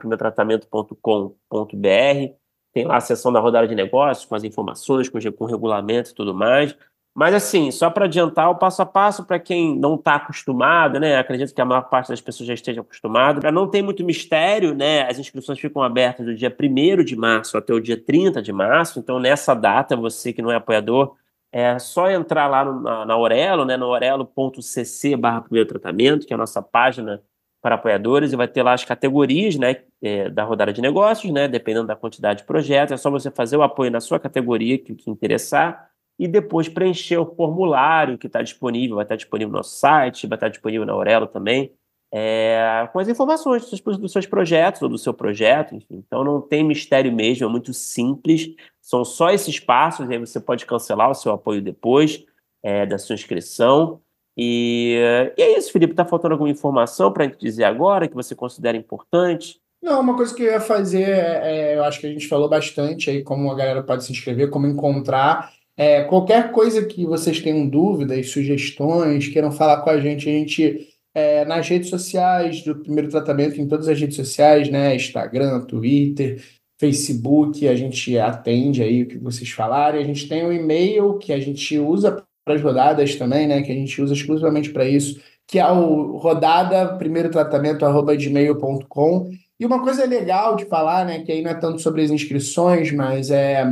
Tem 2.73 2.85
lá 2.85 2.97
a 2.97 3.01
seção 3.01 3.31
da 3.31 3.39
rodada 3.39 3.67
de 3.67 3.75
negócios, 3.75 4.25
com 4.25 4.33
as 4.33 4.43
informações, 4.43 5.09
com, 5.09 5.19
com 5.19 5.45
regulamento 5.45 6.11
e 6.11 6.15
tudo 6.15 6.33
mais. 6.33 6.75
Mas 7.13 7.33
assim, 7.33 7.69
só 7.71 7.89
para 7.89 8.05
adiantar 8.05 8.49
o 8.49 8.55
passo 8.55 8.81
a 8.81 8.85
passo 8.85 9.25
para 9.25 9.37
quem 9.37 9.77
não 9.77 9.95
está 9.95 10.15
acostumado, 10.15 10.97
né? 10.97 11.17
Acredito 11.17 11.53
que 11.53 11.59
a 11.59 11.65
maior 11.65 11.81
parte 11.83 12.07
das 12.07 12.21
pessoas 12.21 12.47
já 12.47 12.53
esteja 12.53 12.79
acostumado. 12.79 13.41
Não 13.51 13.67
tem 13.67 13.81
muito 13.81 14.03
mistério, 14.03 14.73
né? 14.73 15.01
As 15.09 15.19
inscrições 15.19 15.59
ficam 15.59 15.83
abertas 15.83 16.25
do 16.25 16.33
dia 16.33 16.55
1 16.57 17.03
de 17.03 17.15
março 17.17 17.57
até 17.57 17.73
o 17.73 17.81
dia 17.81 18.01
30 18.01 18.41
de 18.41 18.53
março. 18.53 18.97
Então, 18.97 19.19
nessa 19.19 19.53
data, 19.53 19.95
você 19.97 20.31
que 20.31 20.41
não 20.41 20.51
é 20.51 20.55
apoiador, 20.55 21.15
é 21.51 21.77
só 21.79 22.09
entrar 22.09 22.47
lá 22.47 22.63
no, 22.63 22.81
na, 22.81 23.05
na 23.05 23.13
Aurelo, 23.13 23.65
né, 23.65 23.75
no 23.75 23.87
orelo.cc 23.87 25.15
barra 25.15 25.41
primeiro 25.41 25.67
tratamento, 25.67 26.25
que 26.25 26.33
é 26.33 26.35
a 26.35 26.37
nossa 26.37 26.61
página 26.61 27.21
para 27.61 27.75
apoiadores, 27.75 28.33
e 28.33 28.35
vai 28.35 28.47
ter 28.47 28.63
lá 28.63 28.73
as 28.73 28.83
categorias 28.83 29.55
né, 29.55 29.83
é, 30.01 30.29
da 30.29 30.43
rodada 30.43 30.73
de 30.73 30.81
negócios, 30.81 31.31
né, 31.31 31.47
dependendo 31.47 31.87
da 31.87 31.95
quantidade 31.95 32.39
de 32.39 32.45
projetos. 32.45 32.93
É 32.93 32.97
só 32.97 33.11
você 33.11 33.29
fazer 33.29 33.57
o 33.57 33.61
apoio 33.61 33.91
na 33.91 33.99
sua 33.99 34.19
categoria 34.19 34.79
que, 34.79 34.95
que 34.95 35.09
interessar 35.09 35.89
e 36.17 36.27
depois 36.27 36.69
preencher 36.69 37.17
o 37.17 37.25
formulário 37.35 38.17
que 38.17 38.27
está 38.27 38.41
disponível, 38.41 38.95
vai 38.95 39.05
estar 39.05 39.15
disponível 39.15 39.51
no 39.51 39.57
nosso 39.57 39.75
site, 39.77 40.27
vai 40.27 40.37
estar 40.37 40.49
disponível 40.49 40.85
na 40.85 40.93
Aurelo 40.93 41.27
também, 41.27 41.73
é, 42.13 42.89
com 42.91 42.99
as 42.99 43.07
informações 43.07 43.61
dos 43.61 43.79
seus, 43.79 43.97
dos 43.97 44.11
seus 44.11 44.25
projetos 44.25 44.81
ou 44.81 44.89
do 44.89 44.97
seu 44.97 45.13
projeto, 45.13 45.75
enfim. 45.75 46.03
Então 46.05 46.23
não 46.23 46.41
tem 46.41 46.63
mistério 46.63 47.11
mesmo, 47.11 47.45
é 47.45 47.49
muito 47.49 47.73
simples. 47.73 48.49
São 48.81 49.05
só 49.05 49.29
esses 49.29 49.59
passos, 49.59 50.09
aí 50.09 50.17
você 50.17 50.39
pode 50.39 50.65
cancelar 50.65 51.09
o 51.09 51.15
seu 51.15 51.31
apoio 51.31 51.61
depois 51.61 52.25
é, 52.61 52.85
da 52.85 52.97
sua 52.97 53.15
inscrição. 53.15 54.01
E, 54.37 54.97
e, 55.37 55.41
é 55.41 55.57
isso, 55.57 55.71
Felipe. 55.71 55.93
Está 55.93 56.03
faltando 56.03 56.33
alguma 56.33 56.49
informação 56.49 57.11
para 57.11 57.23
a 57.23 57.27
gente 57.27 57.39
dizer 57.39 57.63
agora 57.63 58.07
que 58.07 58.15
você 58.15 58.35
considera 58.35 58.77
importante? 58.77 59.59
Não, 59.81 59.99
uma 59.99 60.15
coisa 60.15 60.35
que 60.35 60.43
eu 60.43 60.51
ia 60.51 60.59
fazer, 60.59 61.09
é, 61.09 61.71
é, 61.71 61.77
eu 61.77 61.83
acho 61.83 61.99
que 61.99 62.07
a 62.07 62.11
gente 62.11 62.27
falou 62.27 62.47
bastante 62.47 63.09
aí 63.09 63.23
como 63.23 63.49
a 63.49 63.55
galera 63.55 63.81
pode 63.81 64.03
se 64.03 64.11
inscrever, 64.11 64.49
como 64.49 64.67
encontrar. 64.67 65.51
É, 65.75 66.03
qualquer 66.03 66.51
coisa 66.51 66.85
que 66.85 67.05
vocês 67.05 67.39
tenham 67.39 67.67
dúvidas, 67.67 68.29
sugestões, 68.29 69.27
queiram 69.27 69.51
falar 69.51 69.81
com 69.81 69.89
a 69.89 69.99
gente, 69.99 70.29
a 70.29 70.31
gente 70.31 70.90
é, 71.13 71.43
nas 71.45 71.67
redes 71.67 71.89
sociais 71.89 72.63
do 72.63 72.75
primeiro 72.75 73.09
tratamento, 73.09 73.59
em 73.59 73.67
todas 73.67 73.87
as 73.87 73.99
redes 73.99 74.15
sociais, 74.15 74.69
né? 74.69 74.95
Instagram, 74.95 75.61
Twitter, 75.61 76.41
Facebook, 76.79 77.67
a 77.67 77.75
gente 77.75 78.17
atende 78.17 78.81
aí 78.81 79.03
o 79.03 79.07
que 79.07 79.17
vocês 79.17 79.49
falarem. 79.51 80.01
A 80.01 80.05
gente 80.05 80.27
tem 80.27 80.45
um 80.45 80.51
e-mail 80.51 81.17
que 81.17 81.31
a 81.31 81.39
gente 81.39 81.77
usa 81.77 82.23
para 82.43 82.55
as 82.55 82.61
rodadas 82.61 83.15
também, 83.15 83.47
né? 83.47 83.61
Que 83.61 83.71
a 83.71 83.75
gente 83.75 84.01
usa 84.01 84.13
exclusivamente 84.13 84.71
para 84.71 84.85
isso, 84.85 85.21
que 85.47 85.59
é 85.59 85.71
o 85.71 86.17
rodada 86.17 86.97
primeiro 86.97 87.29
tratamento 87.29 87.85
gmail.com. 88.17 89.29
E 89.59 89.65
uma 89.65 89.83
coisa 89.83 90.05
legal 90.05 90.55
de 90.55 90.65
falar, 90.65 91.05
né? 91.05 91.23
Que 91.23 91.31
aí 91.31 91.41
não 91.41 91.51
é 91.51 91.55
tanto 91.55 91.81
sobre 91.81 92.01
as 92.01 92.09
inscrições, 92.09 92.91
mas 92.91 93.29
é 93.29 93.63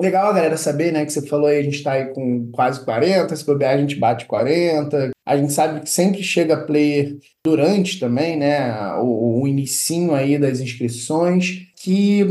Legal 0.00 0.32
galera 0.32 0.56
saber, 0.56 0.92
né, 0.92 1.04
que 1.04 1.12
você 1.12 1.26
falou 1.26 1.46
aí, 1.46 1.58
a 1.58 1.62
gente 1.62 1.76
está 1.76 1.92
aí 1.92 2.06
com 2.14 2.50
quase 2.50 2.82
40, 2.84 3.36
se 3.36 3.44
bobear 3.44 3.74
a 3.74 3.78
gente 3.78 3.96
bate 3.96 4.24
40. 4.24 5.10
A 5.26 5.36
gente 5.36 5.52
sabe 5.52 5.80
que 5.80 5.90
sempre 5.90 6.22
chega 6.22 6.64
player 6.64 7.18
durante 7.44 8.00
também, 8.00 8.36
né, 8.36 8.94
o, 8.94 9.42
o 9.42 9.46
inicinho 9.46 10.14
aí 10.14 10.38
das 10.38 10.58
inscrições, 10.60 11.66
que 11.76 12.24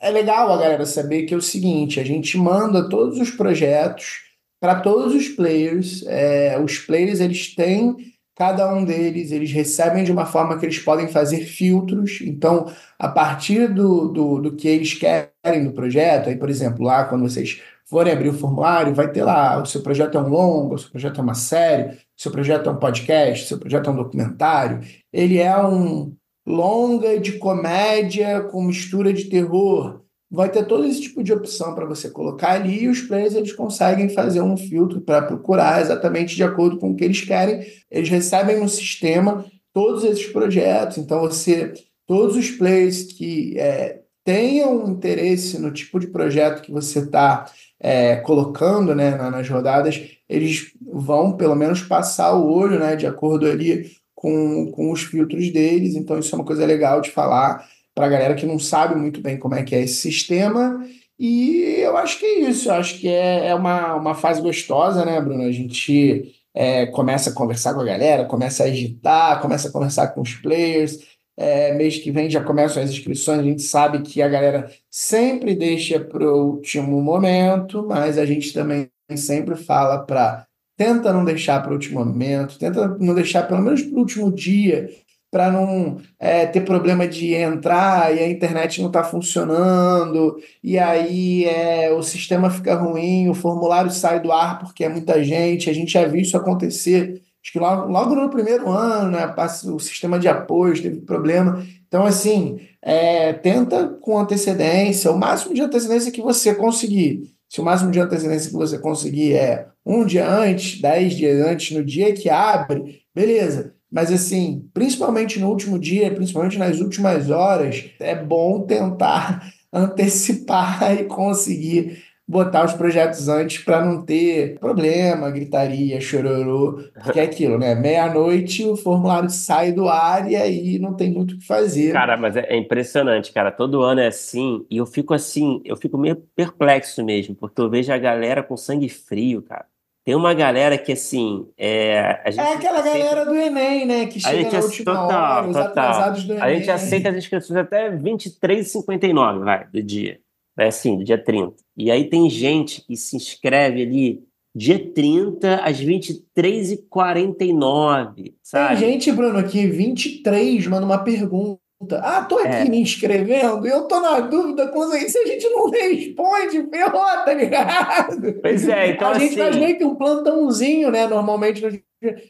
é 0.00 0.10
legal 0.10 0.52
a 0.52 0.56
galera 0.56 0.84
saber 0.84 1.22
que 1.22 1.34
é 1.34 1.36
o 1.36 1.40
seguinte, 1.40 2.00
a 2.00 2.04
gente 2.04 2.36
manda 2.36 2.88
todos 2.88 3.20
os 3.20 3.30
projetos 3.30 4.22
para 4.60 4.80
todos 4.80 5.14
os 5.14 5.28
players, 5.28 6.04
é, 6.08 6.58
os 6.58 6.78
players 6.78 7.20
eles 7.20 7.54
têm 7.54 7.94
cada 8.36 8.72
um 8.72 8.84
deles, 8.84 9.30
eles 9.30 9.50
recebem 9.50 10.04
de 10.04 10.12
uma 10.12 10.26
forma 10.26 10.58
que 10.58 10.66
eles 10.66 10.78
podem 10.78 11.08
fazer 11.08 11.44
filtros. 11.46 12.20
Então, 12.20 12.70
a 12.98 13.08
partir 13.08 13.72
do, 13.72 14.08
do, 14.08 14.40
do 14.40 14.56
que 14.56 14.68
eles 14.68 14.92
querem 14.92 15.30
do 15.64 15.72
projeto, 15.72 16.28
aí, 16.28 16.36
por 16.36 16.50
exemplo, 16.50 16.84
lá 16.84 17.04
quando 17.04 17.22
vocês 17.22 17.60
forem 17.84 18.12
abrir 18.12 18.30
o 18.30 18.34
formulário, 18.34 18.94
vai 18.94 19.10
ter 19.10 19.22
lá, 19.22 19.62
o 19.62 19.66
seu 19.66 19.80
projeto 19.82 20.18
é 20.18 20.20
um 20.20 20.28
longo, 20.28 20.74
o 20.74 20.78
seu 20.78 20.90
projeto 20.90 21.20
é 21.20 21.22
uma 21.22 21.34
série, 21.34 21.94
o 21.94 21.98
seu 22.16 22.32
projeto 22.32 22.68
é 22.68 22.72
um 22.72 22.78
podcast, 22.78 23.44
o 23.44 23.48
seu 23.48 23.58
projeto 23.58 23.88
é 23.88 23.92
um 23.92 23.96
documentário. 23.96 24.80
Ele 25.12 25.38
é 25.38 25.56
um 25.64 26.12
longa 26.46 27.18
de 27.18 27.32
comédia 27.32 28.40
com 28.40 28.62
mistura 28.62 29.12
de 29.12 29.24
terror 29.24 30.00
vai 30.30 30.50
ter 30.50 30.66
todo 30.66 30.84
esse 30.84 31.00
tipo 31.00 31.22
de 31.22 31.32
opção 31.32 31.74
para 31.74 31.86
você 31.86 32.10
colocar 32.10 32.52
ali 32.52 32.84
e 32.84 32.88
os 32.88 33.00
players 33.00 33.34
eles 33.34 33.52
conseguem 33.52 34.08
fazer 34.08 34.40
um 34.40 34.56
filtro 34.56 35.00
para 35.00 35.22
procurar 35.22 35.80
exatamente 35.80 36.34
de 36.34 36.42
acordo 36.42 36.78
com 36.78 36.90
o 36.90 36.96
que 36.96 37.04
eles 37.04 37.20
querem. 37.20 37.64
Eles 37.90 38.08
recebem 38.08 38.60
no 38.60 38.68
sistema 38.68 39.44
todos 39.72 40.04
esses 40.04 40.26
projetos. 40.26 40.98
Então 40.98 41.20
você, 41.20 41.72
todos 42.06 42.36
os 42.36 42.50
players 42.50 43.04
que 43.04 43.58
é, 43.58 44.00
tenham 44.26 44.88
interesse 44.90 45.56
no 45.56 45.72
tipo 45.72 46.00
de 46.00 46.08
projeto 46.08 46.60
que 46.60 46.72
você 46.72 46.98
está 46.98 47.46
é, 47.78 48.16
colocando 48.16 48.92
né, 48.92 49.14
nas 49.14 49.48
rodadas, 49.48 50.02
eles 50.28 50.72
vão 50.84 51.36
pelo 51.36 51.54
menos 51.54 51.80
passar 51.80 52.34
o 52.34 52.52
olho, 52.52 52.76
né, 52.76 52.96
de 52.96 53.06
acordo 53.06 53.46
ali 53.46 53.92
com, 54.16 54.72
com 54.72 54.90
os 54.90 55.04
filtros 55.04 55.52
deles. 55.52 55.94
Então 55.94 56.18
isso 56.18 56.34
é 56.34 56.38
uma 56.38 56.44
coisa 56.44 56.66
legal 56.66 57.00
de 57.00 57.12
falar 57.12 57.64
para 57.94 58.06
a 58.06 58.08
galera 58.08 58.34
que 58.34 58.44
não 58.44 58.58
sabe 58.58 58.96
muito 58.96 59.20
bem 59.20 59.38
como 59.38 59.54
é 59.54 59.62
que 59.62 59.76
é 59.76 59.82
esse 59.82 59.94
sistema. 59.94 60.84
E 61.16 61.76
eu 61.78 61.96
acho 61.96 62.18
que 62.18 62.26
é 62.26 62.40
isso, 62.40 62.68
eu 62.68 62.74
acho 62.74 62.98
que 62.98 63.08
é, 63.08 63.46
é 63.46 63.54
uma, 63.54 63.94
uma 63.94 64.14
fase 64.14 64.42
gostosa, 64.42 65.04
né, 65.04 65.20
Bruno? 65.20 65.44
A 65.44 65.52
gente 65.52 66.34
é, 66.52 66.86
começa 66.86 67.30
a 67.30 67.32
conversar 67.32 67.74
com 67.74 67.80
a 67.80 67.84
galera, 67.84 68.24
começa 68.24 68.64
a 68.64 68.66
agitar, 68.66 69.40
começa 69.40 69.68
a 69.68 69.72
conversar 69.72 70.08
com 70.08 70.20
os 70.20 70.34
players. 70.34 70.98
É, 71.36 71.74
mês 71.74 71.98
que 71.98 72.10
vem 72.10 72.30
já 72.30 72.42
começam 72.42 72.82
as 72.82 72.90
inscrições, 72.90 73.40
a 73.40 73.42
gente 73.42 73.62
sabe 73.62 74.00
que 74.00 74.22
a 74.22 74.28
galera 74.28 74.70
sempre 74.90 75.54
deixa 75.54 76.00
para 76.00 76.24
o 76.24 76.52
último 76.52 77.02
momento, 77.02 77.84
mas 77.86 78.16
a 78.16 78.24
gente 78.24 78.52
também 78.54 78.88
sempre 79.14 79.54
fala 79.54 79.98
para 79.98 80.46
tenta 80.76 81.12
não 81.12 81.24
deixar 81.24 81.62
para 81.62 81.70
o 81.70 81.74
último 81.74 82.04
momento, 82.04 82.58
tenta 82.58 82.88
não 82.98 83.14
deixar 83.14 83.44
pelo 83.44 83.62
menos 83.62 83.82
para 83.82 83.96
o 83.96 83.98
último 83.98 84.30
dia, 84.30 84.90
para 85.30 85.50
não 85.50 85.98
é, 86.18 86.46
ter 86.46 86.60
problema 86.62 87.06
de 87.08 87.34
entrar 87.34 88.14
e 88.14 88.20
a 88.20 88.28
internet 88.28 88.80
não 88.80 88.88
está 88.88 89.02
funcionando, 89.02 90.36
e 90.62 90.78
aí 90.78 91.44
é, 91.44 91.92
o 91.92 92.02
sistema 92.02 92.50
fica 92.50 92.74
ruim, 92.74 93.28
o 93.28 93.34
formulário 93.34 93.90
sai 93.90 94.20
do 94.20 94.32
ar 94.32 94.58
porque 94.58 94.84
é 94.84 94.88
muita 94.88 95.22
gente, 95.24 95.70
a 95.70 95.72
gente 95.72 95.92
já 95.92 96.06
viu 96.06 96.20
isso 96.20 96.36
acontecer. 96.36 97.22
Acho 97.46 97.52
que 97.52 97.58
logo, 97.60 97.92
logo 97.92 98.16
no 98.16 98.28
primeiro 98.28 98.68
ano, 98.68 99.12
né, 99.12 99.32
o 99.72 99.78
sistema 99.78 100.18
de 100.18 100.26
apoio 100.26 100.82
teve 100.82 101.00
problema. 101.02 101.64
Então, 101.86 102.04
assim, 102.04 102.58
é, 102.82 103.32
tenta 103.34 103.86
com 104.00 104.18
antecedência, 104.18 105.12
o 105.12 105.16
máximo 105.16 105.54
de 105.54 105.62
antecedência 105.62 106.10
que 106.10 106.20
você 106.20 106.52
conseguir. 106.56 107.36
Se 107.48 107.60
o 107.60 107.64
máximo 107.64 107.92
de 107.92 108.00
antecedência 108.00 108.50
que 108.50 108.56
você 108.56 108.80
conseguir 108.80 109.34
é 109.34 109.68
um 109.86 110.04
dia 110.04 110.28
antes, 110.28 110.80
dez 110.80 111.14
dias 111.14 111.46
antes, 111.46 111.76
no 111.76 111.84
dia 111.84 112.12
que 112.12 112.28
abre, 112.28 113.02
beleza. 113.14 113.74
Mas, 113.88 114.10
assim, 114.10 114.68
principalmente 114.74 115.38
no 115.38 115.48
último 115.48 115.78
dia, 115.78 116.12
principalmente 116.12 116.58
nas 116.58 116.80
últimas 116.80 117.30
horas, 117.30 117.84
é 118.00 118.16
bom 118.16 118.62
tentar 118.62 119.48
antecipar 119.72 120.98
e 120.98 121.04
conseguir 121.04 122.02
botar 122.28 122.64
os 122.64 122.72
projetos 122.72 123.28
antes 123.28 123.62
para 123.62 123.84
não 123.84 124.04
ter 124.04 124.58
problema, 124.58 125.30
gritaria, 125.30 126.00
chororô, 126.00 126.82
porque 127.04 127.20
é 127.20 127.22
aquilo, 127.22 127.58
né? 127.58 127.74
Meia-noite 127.74 128.64
o 128.64 128.76
formulário 128.76 129.30
sai 129.30 129.72
do 129.72 129.88
ar 129.88 130.28
e 130.30 130.34
aí 130.34 130.78
não 130.78 130.94
tem 130.94 131.12
muito 131.12 131.34
o 131.34 131.38
que 131.38 131.46
fazer. 131.46 131.92
Cara, 131.92 132.16
mas 132.16 132.36
é, 132.36 132.56
impressionante, 132.56 133.32
cara. 133.32 133.52
Todo 133.52 133.82
ano 133.82 134.00
é 134.00 134.08
assim 134.08 134.66
e 134.68 134.78
eu 134.78 134.86
fico 134.86 135.14
assim, 135.14 135.60
eu 135.64 135.76
fico 135.76 135.96
meio 135.96 136.16
perplexo 136.34 137.04
mesmo, 137.04 137.34
porque 137.34 137.60
eu 137.60 137.70
vejo 137.70 137.92
a 137.92 137.98
galera 137.98 138.42
com 138.42 138.56
sangue 138.56 138.88
frio, 138.88 139.42
cara. 139.42 139.66
Tem 140.06 140.14
uma 140.14 140.32
galera 140.32 140.78
que, 140.78 140.92
assim. 140.92 141.48
É, 141.58 142.20
a 142.24 142.30
gente 142.30 142.40
é 142.40 142.54
aquela 142.54 142.78
aceita... 142.78 142.96
galera 142.96 143.24
do 143.24 143.34
Enem, 143.34 143.84
né? 143.84 144.06
Que 144.06 144.20
chega 144.20 144.52
na 144.52 144.64
última 144.64 144.94
total, 144.94 145.38
hora, 145.38 145.48
os 145.48 145.56
atrasados 145.56 146.24
do 146.24 146.32
Enem. 146.34 146.44
A 146.44 146.54
gente 146.54 146.70
aceita 146.70 147.08
as 147.08 147.16
inscrições 147.16 147.58
até 147.58 147.90
23h59, 147.90 149.42
vai, 149.42 149.66
do 149.66 149.82
dia. 149.82 150.20
É 150.58 150.68
assim, 150.68 150.96
do 150.96 151.04
dia 151.04 151.22
30. 151.22 151.52
E 151.76 151.90
aí 151.90 152.08
tem 152.08 152.30
gente 152.30 152.80
que 152.86 152.96
se 152.96 153.14
inscreve 153.16 153.82
ali 153.82 154.24
dia 154.54 154.78
30 154.78 155.56
às 155.56 155.78
23h49, 155.78 158.32
sabe? 158.42 158.80
Tem 158.80 158.92
gente, 158.92 159.12
Bruno, 159.12 159.38
aqui 159.38 159.66
23 159.66 160.66
manda 160.66 160.86
uma 160.86 161.04
pergunta. 161.04 161.60
Ah, 161.96 162.22
tô 162.22 162.38
aqui 162.38 162.48
é. 162.48 162.64
me 162.64 162.80
inscrevendo, 162.80 163.66
eu 163.66 163.82
tô 163.82 164.00
na 164.00 164.20
dúvida 164.20 164.66
com 164.68 164.90
se 164.92 165.18
a 165.18 165.26
gente 165.26 165.46
não 165.50 165.68
responde, 165.68 166.66
ferrou, 166.70 167.04
tá 167.22 167.34
ligado? 167.34 168.40
Pois 168.40 168.66
é, 168.66 168.92
então 168.92 169.08
A 169.08 169.10
assim... 169.10 169.28
gente 169.28 169.36
faz 169.36 169.56
meio 169.56 169.76
que 169.76 169.84
um 169.84 169.94
plantãozinho, 169.94 170.90
né, 170.90 171.06
normalmente, 171.06 171.84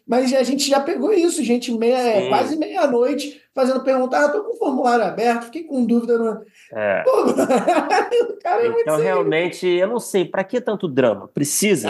mas 0.07 0.33
a 0.33 0.43
gente 0.43 0.69
já 0.69 0.81
pegou 0.81 1.13
isso, 1.13 1.43
gente, 1.43 1.73
meia, 1.73 2.29
quase 2.29 2.57
meia-noite, 2.57 3.41
fazendo 3.55 3.83
pergunta, 3.83 4.17
ah, 4.17 4.29
tô 4.29 4.45
com 4.45 4.55
o 4.55 4.59
formulário 4.59 5.05
aberto, 5.05 5.45
fiquei 5.47 5.65
com 5.65 5.85
dúvida. 5.85 6.19
No... 6.19 6.43
É. 6.73 7.03
Pô, 7.05 7.31
é 8.49 8.81
então, 8.81 8.99
realmente, 8.99 9.67
eu 9.67 9.89
não 9.89 9.99
sei, 9.99 10.25
para 10.25 10.45
que 10.45 10.61
tanto 10.61 10.89
drama? 10.89 11.29
Precisa 11.29 11.89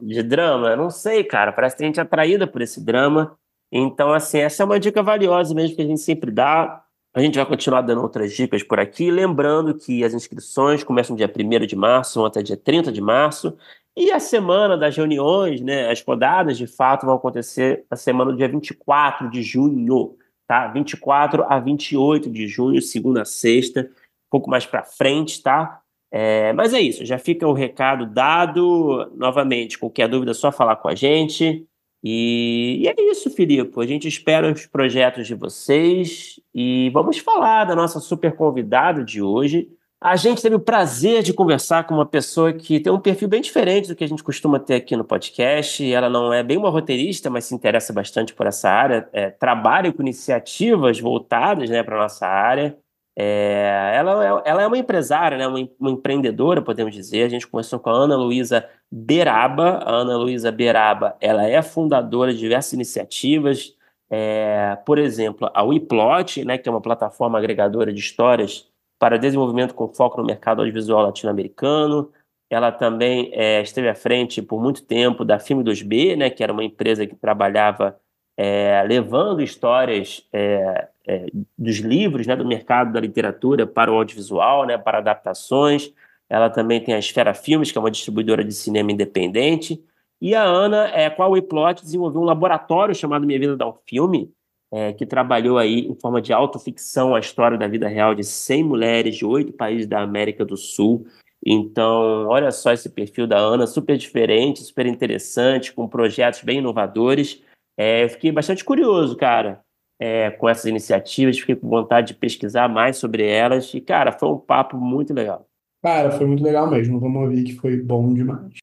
de 0.00 0.22
drama? 0.22 0.70
Eu 0.70 0.76
não 0.76 0.90
sei, 0.90 1.24
cara, 1.24 1.52
parece 1.52 1.76
que 1.76 1.78
tem 1.78 1.88
gente 1.88 2.00
atraída 2.00 2.46
por 2.46 2.62
esse 2.62 2.84
drama, 2.84 3.36
então, 3.76 4.12
assim, 4.12 4.38
essa 4.38 4.62
é 4.62 4.66
uma 4.66 4.78
dica 4.78 5.02
valiosa 5.02 5.52
mesmo 5.52 5.74
que 5.74 5.82
a 5.82 5.86
gente 5.86 6.00
sempre 6.00 6.30
dá, 6.30 6.84
a 7.12 7.20
gente 7.20 7.36
vai 7.36 7.46
continuar 7.46 7.80
dando 7.82 8.02
outras 8.02 8.32
dicas 8.32 8.62
por 8.62 8.80
aqui, 8.80 9.10
lembrando 9.10 9.74
que 9.74 10.04
as 10.04 10.14
inscrições 10.14 10.82
começam 10.82 11.14
dia 11.14 11.28
1 11.28 11.66
de 11.66 11.76
março, 11.76 12.18
vão 12.18 12.26
até 12.26 12.42
dia 12.42 12.56
30 12.56 12.90
de 12.90 13.00
março, 13.00 13.56
e 13.96 14.10
a 14.10 14.18
semana 14.18 14.76
das 14.76 14.96
reuniões, 14.96 15.60
né, 15.60 15.90
as 15.90 16.02
rodadas 16.02 16.58
de 16.58 16.66
fato 16.66 17.06
vão 17.06 17.14
acontecer 17.14 17.84
na 17.90 17.96
semana 17.96 18.32
do 18.32 18.36
dia 18.36 18.48
24 18.48 19.30
de 19.30 19.42
junho, 19.42 20.16
tá? 20.46 20.68
24 20.68 21.44
a 21.44 21.60
28 21.60 22.30
de 22.30 22.48
junho, 22.48 22.82
segunda 22.82 23.22
a 23.22 23.24
sexta, 23.24 23.82
um 23.82 24.30
pouco 24.30 24.50
mais 24.50 24.66
para 24.66 24.82
frente, 24.82 25.42
tá? 25.42 25.80
É, 26.10 26.52
mas 26.52 26.72
é 26.72 26.80
isso, 26.80 27.04
já 27.04 27.18
fica 27.18 27.46
o 27.46 27.52
recado 27.52 28.06
dado. 28.06 29.10
Novamente, 29.16 29.78
qualquer 29.78 30.08
dúvida 30.08 30.32
é 30.32 30.34
só 30.34 30.52
falar 30.52 30.76
com 30.76 30.88
a 30.88 30.94
gente. 30.94 31.66
E, 32.02 32.82
e, 32.82 32.88
é 32.88 32.94
isso, 33.10 33.30
Filipe. 33.30 33.80
A 33.80 33.86
gente 33.86 34.06
espera 34.06 34.52
os 34.52 34.66
projetos 34.66 35.26
de 35.26 35.34
vocês 35.34 36.38
e 36.54 36.90
vamos 36.90 37.18
falar 37.18 37.64
da 37.64 37.74
nossa 37.74 37.98
super 37.98 38.36
convidada 38.36 39.02
de 39.02 39.22
hoje. 39.22 39.68
A 40.04 40.16
gente 40.16 40.42
teve 40.42 40.54
o 40.54 40.60
prazer 40.60 41.22
de 41.22 41.32
conversar 41.32 41.84
com 41.84 41.94
uma 41.94 42.04
pessoa 42.04 42.52
que 42.52 42.78
tem 42.78 42.92
um 42.92 43.00
perfil 43.00 43.26
bem 43.26 43.40
diferente 43.40 43.88
do 43.88 43.96
que 43.96 44.04
a 44.04 44.06
gente 44.06 44.22
costuma 44.22 44.58
ter 44.58 44.74
aqui 44.74 44.94
no 44.94 45.02
podcast. 45.02 45.82
Ela 45.90 46.10
não 46.10 46.30
é 46.30 46.42
bem 46.42 46.58
uma 46.58 46.68
roteirista, 46.68 47.30
mas 47.30 47.46
se 47.46 47.54
interessa 47.54 47.90
bastante 47.90 48.34
por 48.34 48.46
essa 48.46 48.68
área. 48.68 49.08
É, 49.14 49.30
trabalha 49.30 49.90
com 49.90 50.02
iniciativas 50.02 51.00
voltadas 51.00 51.70
né, 51.70 51.82
para 51.82 51.96
a 51.96 52.02
nossa 52.02 52.26
área. 52.26 52.76
É, 53.16 53.94
ela, 53.94 54.22
é, 54.22 54.50
ela 54.50 54.62
é 54.64 54.66
uma 54.66 54.76
empresária, 54.76 55.38
né, 55.38 55.48
uma, 55.48 55.66
uma, 55.80 55.90
empreendedora, 55.92 56.60
podemos 56.60 56.94
dizer. 56.94 57.22
A 57.22 57.30
gente 57.30 57.46
começou 57.46 57.78
com 57.78 57.88
a 57.88 57.94
Ana 57.94 58.14
Luísa 58.14 58.68
Beraba. 58.92 59.78
A 59.86 59.90
Ana 59.90 60.18
Luísa 60.18 60.52
Beraba 60.52 61.16
ela 61.18 61.48
é 61.48 61.62
fundadora 61.62 62.30
de 62.30 62.40
diversas 62.40 62.74
iniciativas, 62.74 63.74
é, 64.10 64.76
por 64.84 64.98
exemplo, 64.98 65.50
a 65.54 65.64
WePlot, 65.64 66.44
né, 66.44 66.58
que 66.58 66.68
é 66.68 66.72
uma 66.72 66.82
plataforma 66.82 67.38
agregadora 67.38 67.90
de 67.90 68.00
histórias 68.00 68.68
para 68.98 69.18
desenvolvimento 69.18 69.74
com 69.74 69.88
foco 69.88 70.20
no 70.20 70.26
mercado 70.26 70.60
audiovisual 70.60 71.02
latino-americano. 71.02 72.10
Ela 72.48 72.70
também 72.70 73.30
é, 73.32 73.60
esteve 73.62 73.88
à 73.88 73.94
frente 73.94 74.40
por 74.40 74.62
muito 74.62 74.82
tempo 74.82 75.24
da 75.24 75.38
Filme 75.38 75.64
2B, 75.64 76.16
né, 76.16 76.30
que 76.30 76.42
era 76.42 76.52
uma 76.52 76.64
empresa 76.64 77.06
que 77.06 77.16
trabalhava 77.16 77.98
é, 78.36 78.82
levando 78.86 79.42
histórias 79.42 80.26
é, 80.32 80.88
é, 81.06 81.26
dos 81.56 81.78
livros, 81.78 82.26
né, 82.26 82.36
do 82.36 82.44
mercado 82.44 82.92
da 82.92 83.00
literatura 83.00 83.66
para 83.66 83.92
o 83.92 83.96
audiovisual, 83.96 84.66
né, 84.66 84.76
para 84.78 84.98
adaptações. 84.98 85.92
Ela 86.28 86.50
também 86.50 86.80
tem 86.80 86.94
a 86.94 86.98
Esfera 86.98 87.34
Filmes, 87.34 87.70
que 87.70 87.78
é 87.78 87.80
uma 87.80 87.90
distribuidora 87.90 88.44
de 88.44 88.52
cinema 88.52 88.90
independente. 88.92 89.82
E 90.20 90.34
a 90.34 90.42
Ana, 90.42 90.88
é, 90.88 91.10
com 91.10 91.22
a 91.22 91.72
desenvolveu 91.72 92.20
um 92.22 92.24
laboratório 92.24 92.94
chamado 92.94 93.26
Minha 93.26 93.38
Vida 93.38 93.56
Dá 93.56 93.68
um 93.68 93.74
Filme, 93.86 94.32
é, 94.74 94.92
que 94.92 95.06
trabalhou 95.06 95.56
aí 95.56 95.86
em 95.86 95.94
forma 95.94 96.20
de 96.20 96.32
autoficção 96.32 97.14
a 97.14 97.20
história 97.20 97.56
da 97.56 97.68
vida 97.68 97.86
real 97.86 98.12
de 98.12 98.24
100 98.24 98.64
mulheres 98.64 99.14
de 99.14 99.24
oito 99.24 99.52
países 99.52 99.86
da 99.86 100.00
América 100.00 100.44
do 100.44 100.56
Sul. 100.56 101.06
Então, 101.46 102.26
olha 102.26 102.50
só 102.50 102.72
esse 102.72 102.88
perfil 102.88 103.24
da 103.24 103.38
Ana, 103.38 103.68
super 103.68 103.96
diferente, 103.96 104.64
super 104.64 104.84
interessante, 104.86 105.72
com 105.72 105.86
projetos 105.86 106.42
bem 106.42 106.58
inovadores. 106.58 107.40
É, 107.78 108.02
eu 108.02 108.08
fiquei 108.08 108.32
bastante 108.32 108.64
curioso, 108.64 109.16
cara, 109.16 109.60
é, 110.00 110.32
com 110.32 110.48
essas 110.48 110.64
iniciativas, 110.64 111.38
fiquei 111.38 111.54
com 111.54 111.68
vontade 111.68 112.08
de 112.08 112.14
pesquisar 112.14 112.68
mais 112.68 112.96
sobre 112.96 113.24
elas 113.24 113.72
e, 113.74 113.80
cara, 113.80 114.10
foi 114.10 114.28
um 114.28 114.38
papo 114.38 114.76
muito 114.76 115.14
legal. 115.14 115.46
Cara, 115.84 116.10
foi 116.10 116.26
muito 116.26 116.42
legal 116.42 116.68
mesmo, 116.68 116.98
vamos 116.98 117.22
ouvir 117.22 117.44
que 117.44 117.54
foi 117.54 117.76
bom 117.76 118.12
demais. 118.12 118.54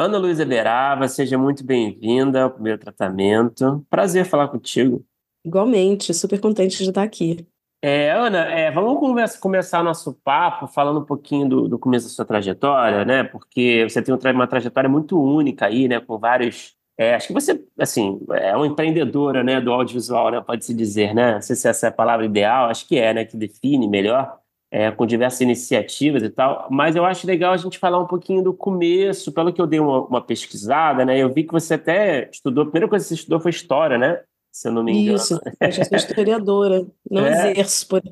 Ana 0.00 0.16
Luísa 0.16 0.46
Berava, 0.46 1.06
seja 1.08 1.36
muito 1.36 1.62
bem-vinda 1.62 2.44
ao 2.44 2.50
primeiro 2.50 2.78
tratamento. 2.78 3.84
Prazer 3.90 4.24
falar 4.24 4.48
contigo. 4.48 5.04
Igualmente, 5.44 6.14
super 6.14 6.40
contente 6.40 6.78
de 6.78 6.88
estar 6.88 7.02
aqui. 7.02 7.46
É, 7.82 8.10
Ana, 8.10 8.46
é, 8.46 8.70
vamos 8.70 8.98
conversa, 8.98 9.38
começar 9.38 9.82
nosso 9.82 10.14
papo 10.24 10.66
falando 10.66 11.00
um 11.00 11.04
pouquinho 11.04 11.46
do, 11.46 11.68
do, 11.68 11.78
começo 11.78 12.06
da 12.06 12.12
sua 12.14 12.24
trajetória, 12.24 13.04
né? 13.04 13.24
Porque 13.24 13.86
você 13.86 14.00
tem 14.00 14.14
uma 14.14 14.46
trajetória 14.46 14.88
muito 14.88 15.22
única 15.22 15.66
aí, 15.66 15.86
né? 15.86 16.00
Com 16.00 16.18
vários. 16.18 16.74
É, 16.96 17.14
acho 17.14 17.26
que 17.26 17.34
você, 17.34 17.62
assim, 17.78 18.22
é 18.30 18.56
uma 18.56 18.66
empreendedora, 18.66 19.44
né? 19.44 19.60
Do 19.60 19.70
audiovisual, 19.70 20.30
né? 20.30 20.40
Pode 20.40 20.64
se 20.64 20.72
dizer, 20.72 21.14
né? 21.14 21.34
Não 21.34 21.42
sei 21.42 21.56
se 21.56 21.68
essa 21.68 21.88
é 21.88 21.90
a 21.90 21.92
palavra 21.92 22.24
ideal, 22.24 22.70
acho 22.70 22.88
que 22.88 22.96
é, 22.96 23.12
né? 23.12 23.26
Que 23.26 23.36
define 23.36 23.86
melhor, 23.86 24.39
é, 24.70 24.90
com 24.90 25.04
diversas 25.04 25.40
iniciativas 25.40 26.22
e 26.22 26.30
tal. 26.30 26.68
Mas 26.70 26.96
eu 26.96 27.04
acho 27.04 27.26
legal 27.26 27.52
a 27.52 27.56
gente 27.56 27.78
falar 27.78 27.98
um 27.98 28.06
pouquinho 28.06 28.42
do 28.42 28.54
começo, 28.54 29.32
pelo 29.32 29.52
que 29.52 29.60
eu 29.60 29.66
dei 29.66 29.80
uma, 29.80 30.06
uma 30.06 30.20
pesquisada, 30.20 31.04
né? 31.04 31.18
Eu 31.18 31.32
vi 31.32 31.44
que 31.44 31.52
você 31.52 31.74
até 31.74 32.28
estudou, 32.30 32.62
a 32.62 32.66
primeira 32.66 32.88
coisa 32.88 33.04
que 33.04 33.08
você 33.08 33.14
estudou 33.14 33.40
foi 33.40 33.50
história, 33.50 33.98
né? 33.98 34.20
se 34.52 34.68
eu 34.68 34.72
não 34.72 34.82
me 34.82 34.92
engano. 34.92 35.16
Isso, 35.16 35.40
eu 35.60 35.70
já 35.70 35.84
sou 35.84 35.96
historiadora, 35.96 36.84
não 37.08 37.24
é. 37.26 37.52
exerço 37.52 37.88
por 37.88 38.02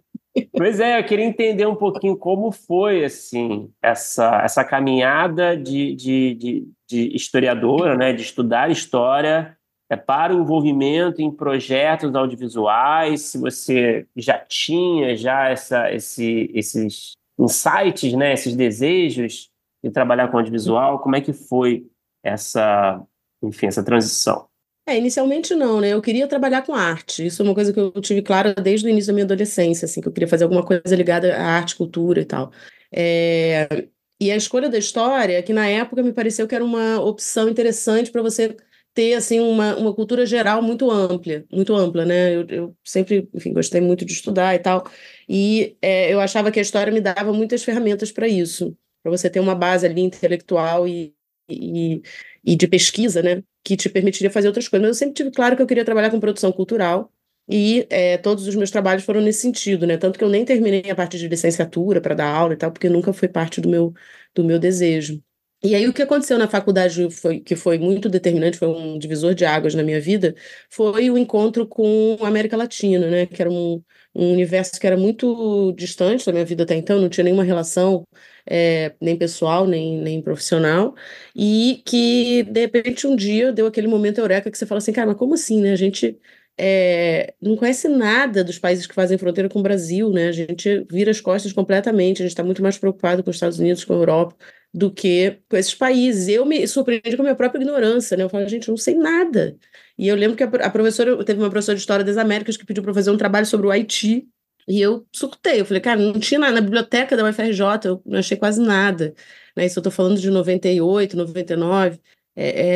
Pois 0.57 0.79
é, 0.79 1.01
eu 1.01 1.05
queria 1.05 1.25
entender 1.25 1.67
um 1.67 1.75
pouquinho 1.75 2.17
como 2.17 2.53
foi 2.53 3.05
assim 3.05 3.69
essa, 3.83 4.43
essa 4.45 4.65
caminhada 4.65 5.57
de, 5.57 5.97
de, 5.97 6.35
de, 6.35 6.69
de 6.89 7.17
historiadora, 7.17 7.97
né, 7.97 8.13
de 8.13 8.23
estudar 8.23 8.71
história 8.71 9.58
é, 9.91 9.97
para 9.97 10.35
o 10.35 10.41
envolvimento 10.41 11.23
em 11.23 11.31
projetos 11.31 12.15
audiovisuais, 12.15 13.23
se 13.23 13.39
você 13.39 14.07
já 14.17 14.39
tinha 14.39 15.17
já 15.17 15.49
essa, 15.49 15.93
esse, 15.93 16.51
esses 16.55 17.13
insights, 17.39 18.13
né, 18.15 18.33
esses 18.35 18.55
desejos 18.55 19.51
de 19.83 19.91
trabalhar 19.91 20.29
com 20.29 20.37
audiovisual, 20.37 20.99
como 20.99 21.17
é 21.17 21.21
que 21.21 21.33
foi 21.33 21.87
essa, 22.23 23.01
enfim, 23.43 23.67
essa 23.67 23.83
transição? 23.83 24.47
É, 24.87 24.97
inicialmente 24.97 25.55
não, 25.55 25.83
né? 25.83 25.91
Eu 25.93 26.01
queria 26.01 26.27
trabalhar 26.27 26.63
com 26.63 26.75
arte. 26.75 27.27
Isso 27.27 27.43
é 27.43 27.45
uma 27.45 27.55
coisa 27.55 27.75
que 27.75 27.79
eu 27.79 27.93
tive 28.01 28.23
clara 28.23 28.55
desde 28.55 28.87
o 28.87 28.89
início 28.89 29.09
da 29.09 29.13
minha 29.13 29.25
adolescência, 29.25 29.85
assim, 29.85 30.01
que 30.01 30.09
eu 30.09 30.13
queria 30.13 30.27
fazer 30.27 30.45
alguma 30.45 30.65
coisa 30.65 30.97
ligada 30.97 31.37
à 31.37 31.43
arte, 31.43 31.77
cultura 31.77 32.23
e 32.23 32.25
tal. 32.25 32.51
É... 32.91 33.87
E 34.19 34.33
a 34.33 34.37
escolha 34.37 34.69
da 34.69 34.79
história, 34.79 35.43
que 35.43 35.53
na 35.53 35.69
época 35.69 36.03
me 36.03 36.13
pareceu 36.13 36.49
que 36.49 36.55
era 36.55 36.65
uma 36.65 37.01
opção 37.01 37.49
interessante 37.51 38.11
para 38.11 38.23
você 38.23 38.57
ter 38.99 39.15
assim 39.15 39.39
uma, 39.39 39.77
uma 39.77 39.95
cultura 39.95 40.27
geral 40.27 40.61
muito 40.61 40.91
ampla, 40.91 41.45
muito 41.53 41.73
ampla, 41.73 42.05
né? 42.05 42.35
Eu, 42.35 42.47
eu 42.49 42.77
sempre, 42.85 43.29
enfim, 43.33 43.53
gostei 43.53 43.81
muito 43.81 44.05
de 44.05 44.13
estudar 44.13 44.57
e 44.57 44.59
tal, 44.59 44.91
e 45.29 45.77
é, 45.81 46.13
eu 46.13 46.19
achava 46.21 46.51
que 46.51 46.59
a 46.59 46.63
história 46.63 46.93
me 46.93 47.01
dava 47.01 47.33
muitas 47.33 47.63
ferramentas 47.63 48.11
para 48.11 48.27
isso, 48.27 48.77
para 49.01 49.13
você 49.13 49.31
ter 49.31 49.39
uma 49.39 49.55
base 49.55 49.87
ali 49.87 50.01
intelectual 50.01 50.89
e, 50.89 51.15
e, 51.49 52.03
e 52.45 52.57
de 52.57 52.67
pesquisa, 52.67 53.23
né? 53.23 53.41
Que 53.63 53.77
te 53.77 53.89
permitiria 53.89 54.33
fazer 54.33 54.49
outras 54.49 54.67
coisas. 54.67 54.89
Mas 54.89 54.97
eu 54.97 54.99
sempre 54.99 55.15
tive 55.15 55.31
claro 55.31 55.55
que 55.55 55.63
eu 55.63 55.67
queria 55.67 55.85
trabalhar 55.85 56.11
com 56.11 56.19
produção 56.19 56.51
cultural 56.51 57.13
e 57.49 57.87
é, 57.91 58.19
todos 58.19 58.49
os 58.49 58.55
meus 58.57 58.71
trabalhos 58.71 59.05
foram 59.05 59.21
nesse 59.21 59.43
sentido, 59.43 59.87
né? 59.87 59.97
Tanto 59.97 60.19
que 60.19 60.25
eu 60.25 60.29
nem 60.29 60.45
terminei 60.45 60.91
a 60.91 60.95
parte 60.97 61.17
de 61.19 61.29
licenciatura 61.29 62.01
para 62.01 62.15
dar 62.17 62.35
aula 62.35 62.55
e 62.55 62.57
tal, 62.57 62.73
porque 62.73 62.89
nunca 62.89 63.13
foi 63.13 63.29
parte 63.29 63.61
do 63.61 63.69
meu, 63.69 63.95
do 64.35 64.43
meu 64.45 64.59
desejo. 64.59 65.23
E 65.61 65.75
aí 65.75 65.89
o 65.89 65.93
que 65.93 66.03
aconteceu 66.03 66.39
na 66.39 66.47
faculdade 66.49 67.11
foi 67.11 67.41
que 67.41 67.57
foi 67.57 67.79
muito 67.79 68.09
determinante, 68.09 68.57
foi 68.59 68.69
um 68.69 68.97
divisor 68.97 69.35
de 69.35 69.45
águas 69.45 69.75
na 69.75 69.83
minha 69.83 70.01
vida, 70.01 70.35
foi 70.71 71.11
o 71.11 71.19
encontro 71.19 71.67
com 71.67 72.17
a 72.21 72.29
América 72.29 72.57
Latina, 72.57 73.11
né? 73.11 73.27
Que 73.27 73.43
era 73.43 73.51
um, 73.51 73.83
um 74.15 74.33
universo 74.33 74.79
que 74.79 74.87
era 74.87 74.97
muito 74.97 75.73
distante 75.73 76.25
da 76.25 76.33
minha 76.33 76.45
vida 76.45 76.63
até 76.63 76.77
então, 76.77 77.01
não 77.01 77.09
tinha 77.09 77.25
nenhuma 77.25 77.43
relação 77.43 78.07
é, 78.47 78.95
nem 79.01 79.17
pessoal, 79.19 79.67
nem, 79.67 79.99
nem 80.01 80.23
profissional, 80.23 80.95
e 81.35 81.83
que, 81.85 82.45
de 82.45 82.61
repente, 82.61 83.07
um 83.09 83.17
dia 83.17 83.53
deu 83.53 83.67
aquele 83.67 83.89
momento 83.89 84.19
eureka 84.19 84.51
que 84.51 84.57
você 84.59 84.65
fala 84.67 84.79
assim, 84.79 84.93
cara, 84.93 85.09
mas 85.09 85.17
como 85.17 85.35
assim, 85.35 85.61
né? 85.61 85.73
A 85.73 85.77
gente 85.77 86.17
é, 86.57 87.35
não 87.41 87.57
conhece 87.57 87.89
nada 87.89 88.43
dos 88.45 88.59
países 88.59 88.87
que 88.87 88.95
fazem 88.95 89.19
fronteira 89.19 89.49
com 89.49 89.59
o 89.61 89.63
Brasil, 89.63 90.11
né? 90.11 90.29
A 90.29 90.33
gente 90.33 90.85
vira 90.91 91.11
as 91.11 91.21
costas 91.21 91.53
completamente, 91.53 92.23
a 92.23 92.25
gente 92.25 92.33
está 92.33 92.45
muito 92.45 92.63
mais 92.63 92.79
preocupado 92.79 93.23
com 93.25 93.31
os 93.31 93.37
Estados 93.37 93.59
Unidos, 93.59 93.85
com 93.85 93.93
a 93.95 93.97
Europa, 93.97 94.37
do 94.73 94.91
que 94.93 95.39
com 95.49 95.57
esses 95.57 95.75
países. 95.75 96.29
Eu 96.29 96.45
me 96.45 96.67
surpreendi 96.67 97.17
com 97.17 97.23
a 97.23 97.25
minha 97.25 97.35
própria 97.35 97.61
ignorância, 97.61 98.17
né? 98.17 98.25
Eu 98.25 98.29
falo, 98.29 98.49
gente, 98.49 98.69
não 98.69 98.77
sei 98.77 98.95
nada. 98.95 99.57
E 99.97 100.09
eu 100.09 100.17
lembro 100.17 100.37
que 100.37 100.43
a, 100.43 100.71
professora, 100.71 101.25
teve 101.25 101.41
uma 101.41 101.51
professora 101.51 101.77
de 101.77 101.81
História 101.81 102.05
das 102.05 102.17
Américas 102.17 102.57
que 102.57 102.67
pediu 102.67 102.83
para 102.83 102.95
fazer 102.95 103.11
um 103.11 103.17
trabalho 103.17 103.47
sobre 103.47 103.67
o 103.67 103.71
Haiti, 103.71 104.29
e 104.69 104.81
eu 104.83 105.07
surtei, 105.11 105.61
eu 105.61 105.65
falei, 105.65 105.81
cara, 105.81 105.99
não 105.99 106.21
tinha 106.21 106.39
nada 106.39 106.53
na 106.53 106.61
biblioteca 106.61 107.17
da 107.17 107.25
UFRJ, 107.27 107.87
eu 107.87 108.03
não 108.05 108.19
achei 108.19 108.37
quase 108.37 108.61
nada. 108.61 109.15
Né? 109.57 109.65
Isso 109.65 109.79
eu 109.79 109.81
estou 109.81 109.91
falando 109.91 110.21
de 110.21 110.31
98, 110.31 111.17
99. 111.17 111.99
É, 112.37 112.67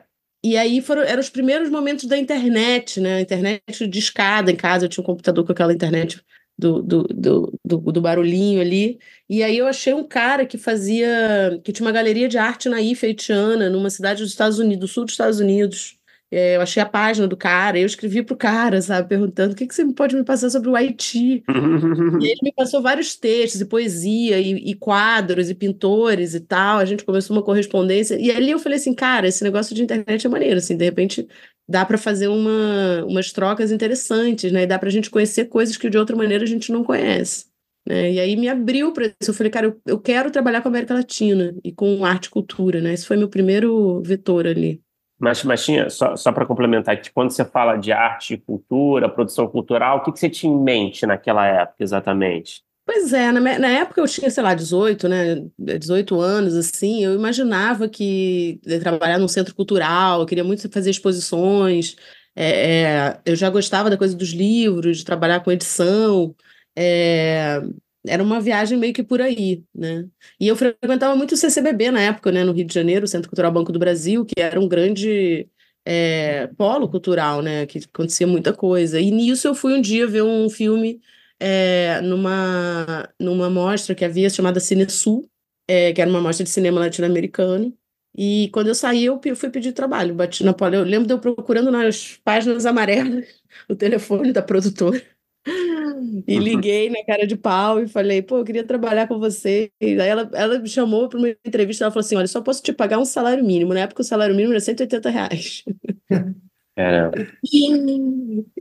é... 0.00 0.04
E 0.44 0.56
aí 0.56 0.82
foram, 0.82 1.02
eram 1.02 1.20
os 1.20 1.30
primeiros 1.30 1.70
momentos 1.70 2.06
da 2.06 2.18
internet, 2.18 3.00
né? 3.00 3.20
Internet 3.20 3.86
de 3.86 3.98
escada 4.00 4.50
em 4.50 4.56
casa, 4.56 4.86
eu 4.86 4.88
tinha 4.88 5.02
um 5.02 5.06
computador 5.06 5.46
com 5.46 5.52
aquela 5.52 5.72
internet 5.72 6.20
do, 6.62 6.80
do, 6.82 7.58
do, 7.64 7.80
do, 7.92 8.00
barulhinho 8.00 8.60
ali. 8.60 9.00
E 9.28 9.42
aí 9.42 9.58
eu 9.58 9.66
achei 9.66 9.92
um 9.92 10.06
cara 10.06 10.46
que 10.46 10.56
fazia, 10.56 11.60
que 11.64 11.72
tinha 11.72 11.86
uma 11.86 11.92
galeria 11.92 12.28
de 12.28 12.38
arte 12.38 12.68
na 12.68 12.76
Haitiana, 12.76 13.68
numa 13.68 13.90
cidade 13.90 14.22
dos 14.22 14.30
Estados 14.30 14.58
Unidos, 14.60 14.80
do 14.80 14.88
sul 14.88 15.04
dos 15.04 15.14
Estados 15.14 15.40
Unidos. 15.40 15.98
É, 16.30 16.56
eu 16.56 16.62
achei 16.62 16.82
a 16.82 16.86
página 16.86 17.28
do 17.28 17.36
cara, 17.36 17.78
eu 17.78 17.84
escrevi 17.84 18.22
pro 18.22 18.34
cara, 18.34 18.80
sabe, 18.80 19.06
perguntando 19.06 19.52
o 19.52 19.56
que, 19.56 19.66
que 19.66 19.74
você 19.74 19.84
pode 19.92 20.16
me 20.16 20.24
passar 20.24 20.48
sobre 20.48 20.70
o 20.70 20.74
Haiti. 20.76 21.44
e 22.22 22.26
ele 22.26 22.40
me 22.42 22.52
passou 22.56 22.80
vários 22.80 23.14
textos 23.16 23.60
e 23.60 23.66
poesia 23.66 24.40
e, 24.40 24.70
e, 24.70 24.74
quadros 24.74 25.50
e 25.50 25.54
pintores 25.54 26.32
e 26.32 26.40
tal. 26.40 26.78
A 26.78 26.86
gente 26.86 27.04
começou 27.04 27.36
uma 27.36 27.42
correspondência. 27.42 28.18
E 28.18 28.30
ali 28.30 28.50
eu 28.50 28.58
falei 28.58 28.78
assim, 28.78 28.94
cara, 28.94 29.28
esse 29.28 29.44
negócio 29.44 29.74
de 29.74 29.82
internet 29.82 30.26
é 30.26 30.30
maneiro, 30.30 30.56
assim, 30.56 30.74
de 30.74 30.84
repente 30.84 31.28
dá 31.68 31.84
para 31.84 31.98
fazer 31.98 32.28
uma, 32.28 33.04
umas 33.06 33.32
trocas 33.32 33.70
interessantes, 33.70 34.50
né? 34.52 34.62
E 34.62 34.66
dá 34.66 34.78
para 34.78 34.88
a 34.88 34.92
gente 34.92 35.10
conhecer 35.10 35.46
coisas 35.46 35.76
que 35.76 35.88
de 35.88 35.98
outra 35.98 36.16
maneira 36.16 36.44
a 36.44 36.46
gente 36.46 36.72
não 36.72 36.84
conhece. 36.84 37.46
Né? 37.86 38.12
E 38.12 38.20
aí 38.20 38.36
me 38.36 38.48
abriu 38.48 38.92
para 38.92 39.06
isso. 39.06 39.30
Eu 39.30 39.34
falei, 39.34 39.50
cara, 39.50 39.66
eu, 39.66 39.80
eu 39.86 39.98
quero 39.98 40.30
trabalhar 40.30 40.60
com 40.60 40.68
a 40.68 40.70
América 40.70 40.94
Latina 40.94 41.54
e 41.64 41.72
com 41.72 42.04
arte 42.04 42.26
e 42.26 42.30
cultura, 42.30 42.80
né? 42.80 42.92
Esse 42.92 43.06
foi 43.06 43.16
meu 43.16 43.28
primeiro 43.28 44.00
vetor 44.02 44.46
ali. 44.46 44.80
Mas, 45.18 45.44
mas 45.44 45.64
tinha, 45.64 45.88
só, 45.88 46.16
só 46.16 46.32
para 46.32 46.44
complementar, 46.44 47.00
que 47.00 47.12
quando 47.12 47.30
você 47.30 47.44
fala 47.44 47.76
de 47.76 47.92
arte 47.92 48.34
e 48.34 48.38
cultura, 48.38 49.08
produção 49.08 49.46
cultural, 49.46 49.98
o 49.98 50.02
que, 50.02 50.12
que 50.12 50.18
você 50.18 50.28
tinha 50.28 50.52
em 50.52 50.60
mente 50.60 51.06
naquela 51.06 51.46
época 51.46 51.82
exatamente? 51.82 52.64
Pois 52.84 53.12
é, 53.12 53.30
na, 53.30 53.40
na, 53.40 53.68
época 53.68 54.00
eu 54.00 54.08
tinha, 54.08 54.28
sei 54.28 54.42
lá, 54.42 54.54
18, 54.54 55.08
né? 55.08 55.36
18 55.56 56.20
anos, 56.20 56.54
assim, 56.56 57.04
eu 57.04 57.14
imaginava 57.14 57.88
que 57.88 58.60
trabalhar 58.80 59.18
num 59.18 59.28
centro 59.28 59.54
cultural, 59.54 60.20
eu 60.20 60.26
queria 60.26 60.42
muito 60.42 60.68
fazer 60.68 60.90
exposições, 60.90 61.94
é, 62.34 62.82
é, 63.14 63.20
eu 63.24 63.36
já 63.36 63.48
gostava 63.50 63.88
da 63.88 63.96
coisa 63.96 64.16
dos 64.16 64.30
livros, 64.30 64.98
de 64.98 65.04
trabalhar 65.04 65.40
com 65.40 65.52
edição, 65.52 66.34
é, 66.76 67.60
era 68.06 68.22
uma 68.22 68.40
viagem 68.40 68.78
meio 68.78 68.92
que 68.92 69.02
por 69.02 69.20
aí, 69.20 69.64
né? 69.74 70.08
E 70.40 70.48
eu 70.48 70.56
frequentava 70.56 71.14
muito 71.14 71.32
o 71.32 71.36
CCBB 71.36 71.90
na 71.90 72.00
época, 72.02 72.32
né, 72.32 72.42
no 72.44 72.52
Rio 72.52 72.66
de 72.66 72.74
Janeiro, 72.74 73.04
o 73.04 73.08
Centro 73.08 73.28
Cultural 73.28 73.52
Banco 73.52 73.72
do 73.72 73.78
Brasil, 73.78 74.24
que 74.24 74.40
era 74.40 74.58
um 74.60 74.68
grande 74.68 75.48
é, 75.84 76.48
polo 76.58 76.88
cultural, 76.88 77.42
né, 77.42 77.66
que 77.66 77.78
acontecia 77.78 78.26
muita 78.26 78.52
coisa. 78.52 79.00
E 79.00 79.10
nisso 79.10 79.46
eu 79.46 79.54
fui 79.54 79.74
um 79.74 79.80
dia 79.80 80.06
ver 80.06 80.22
um 80.22 80.50
filme 80.50 81.00
é, 81.44 82.00
numa, 82.02 83.12
numa 83.18 83.50
mostra 83.50 83.96
que 83.96 84.04
havia 84.04 84.30
chamada 84.30 84.60
Cine 84.60 84.88
Sul, 84.88 85.28
é, 85.66 85.92
que 85.92 86.00
era 86.00 86.08
uma 86.08 86.20
mostra 86.20 86.44
de 86.44 86.50
cinema 86.50 86.78
latino-americano. 86.78 87.76
E 88.16 88.48
quando 88.52 88.68
eu 88.68 88.74
saí, 88.76 89.06
eu 89.06 89.18
fui 89.34 89.50
pedir 89.50 89.72
trabalho, 89.72 90.14
bati 90.14 90.44
na 90.44 90.54
porta. 90.54 90.76
Eu 90.76 90.84
lembro 90.84 91.08
de 91.08 91.14
eu 91.14 91.18
procurando 91.18 91.70
nas 91.72 92.20
páginas 92.22 92.64
amarelas 92.64 93.26
o 93.68 93.74
telefone 93.74 94.32
da 94.32 94.42
produtora. 94.42 95.02
E 96.26 96.38
liguei 96.38 96.90
na 96.90 97.04
cara 97.04 97.26
de 97.26 97.36
pau 97.36 97.80
e 97.80 97.88
falei, 97.88 98.22
pô, 98.22 98.38
eu 98.38 98.44
queria 98.44 98.64
trabalhar 98.64 99.08
com 99.08 99.18
você. 99.18 99.70
E 99.80 100.00
aí 100.00 100.08
ela, 100.08 100.28
ela 100.34 100.58
me 100.58 100.68
chamou 100.68 101.08
para 101.08 101.18
uma 101.18 101.28
entrevista, 101.44 101.84
ela 101.84 101.90
falou 101.90 102.04
assim, 102.04 102.16
olha, 102.16 102.26
só 102.26 102.40
posso 102.40 102.62
te 102.62 102.72
pagar 102.72 102.98
um 102.98 103.04
salário 103.04 103.44
mínimo. 103.44 103.72
Na 103.72 103.80
época 103.80 104.02
o 104.02 104.04
salário 104.04 104.34
mínimo 104.34 104.52
era 104.52 104.60
180 104.60 105.10
reais. 105.10 105.64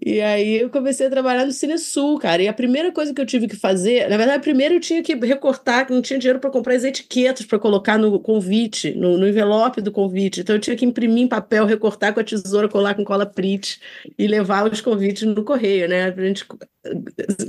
E 0.02 0.19
aí 0.21 0.60
eu 0.60 0.69
comecei 0.69 1.08
a 1.08 1.10
trabalhar 1.10 1.45
no 1.45 1.52
Cine 1.52 1.78
Sul, 1.78 2.19
cara. 2.19 2.43
E 2.43 2.47
a 2.47 2.54
primeira 2.54 2.91
coisa 2.91 3.13
que 3.13 3.21
eu 3.21 3.26
tive 3.26 3.47
que 3.47 3.56
fazer, 3.56 4.10
na 4.10 4.17
verdade, 4.17 4.43
primeiro 4.43 4.76
eu 4.76 4.80
tinha 4.82 5.02
que 5.02 5.15
recortar, 5.15 5.89
não 5.89 6.02
tinha 6.02 6.19
dinheiro 6.19 6.39
para 6.39 6.50
comprar 6.50 6.76
as 6.76 6.84
etiquetas 6.84 7.45
para 7.45 7.58
colocar 7.58 7.97
no 7.97 8.19
convite, 8.19 8.93
no, 8.95 9.17
no, 9.17 9.28
envelope 9.28 9.82
do 9.82 9.91
convite. 9.91 10.41
Então 10.41 10.56
eu 10.56 10.60
tinha 10.60 10.76
que 10.76 10.86
imprimir 10.86 11.24
em 11.24 11.28
papel, 11.28 11.65
recortar 11.65 12.13
com 12.13 12.19
a 12.19 12.24
tesoura, 12.24 12.67
colar 12.67 12.95
com 12.95 13.06
cola 13.06 13.26
print 13.26 13.80
e 14.17 14.28
levar 14.28 14.69
os 14.69 14.82
convites 14.82 15.24
no 15.24 15.43
correio, 15.45 15.88
né? 15.88 16.12
Pra 16.12 16.26
gente, 16.26 16.45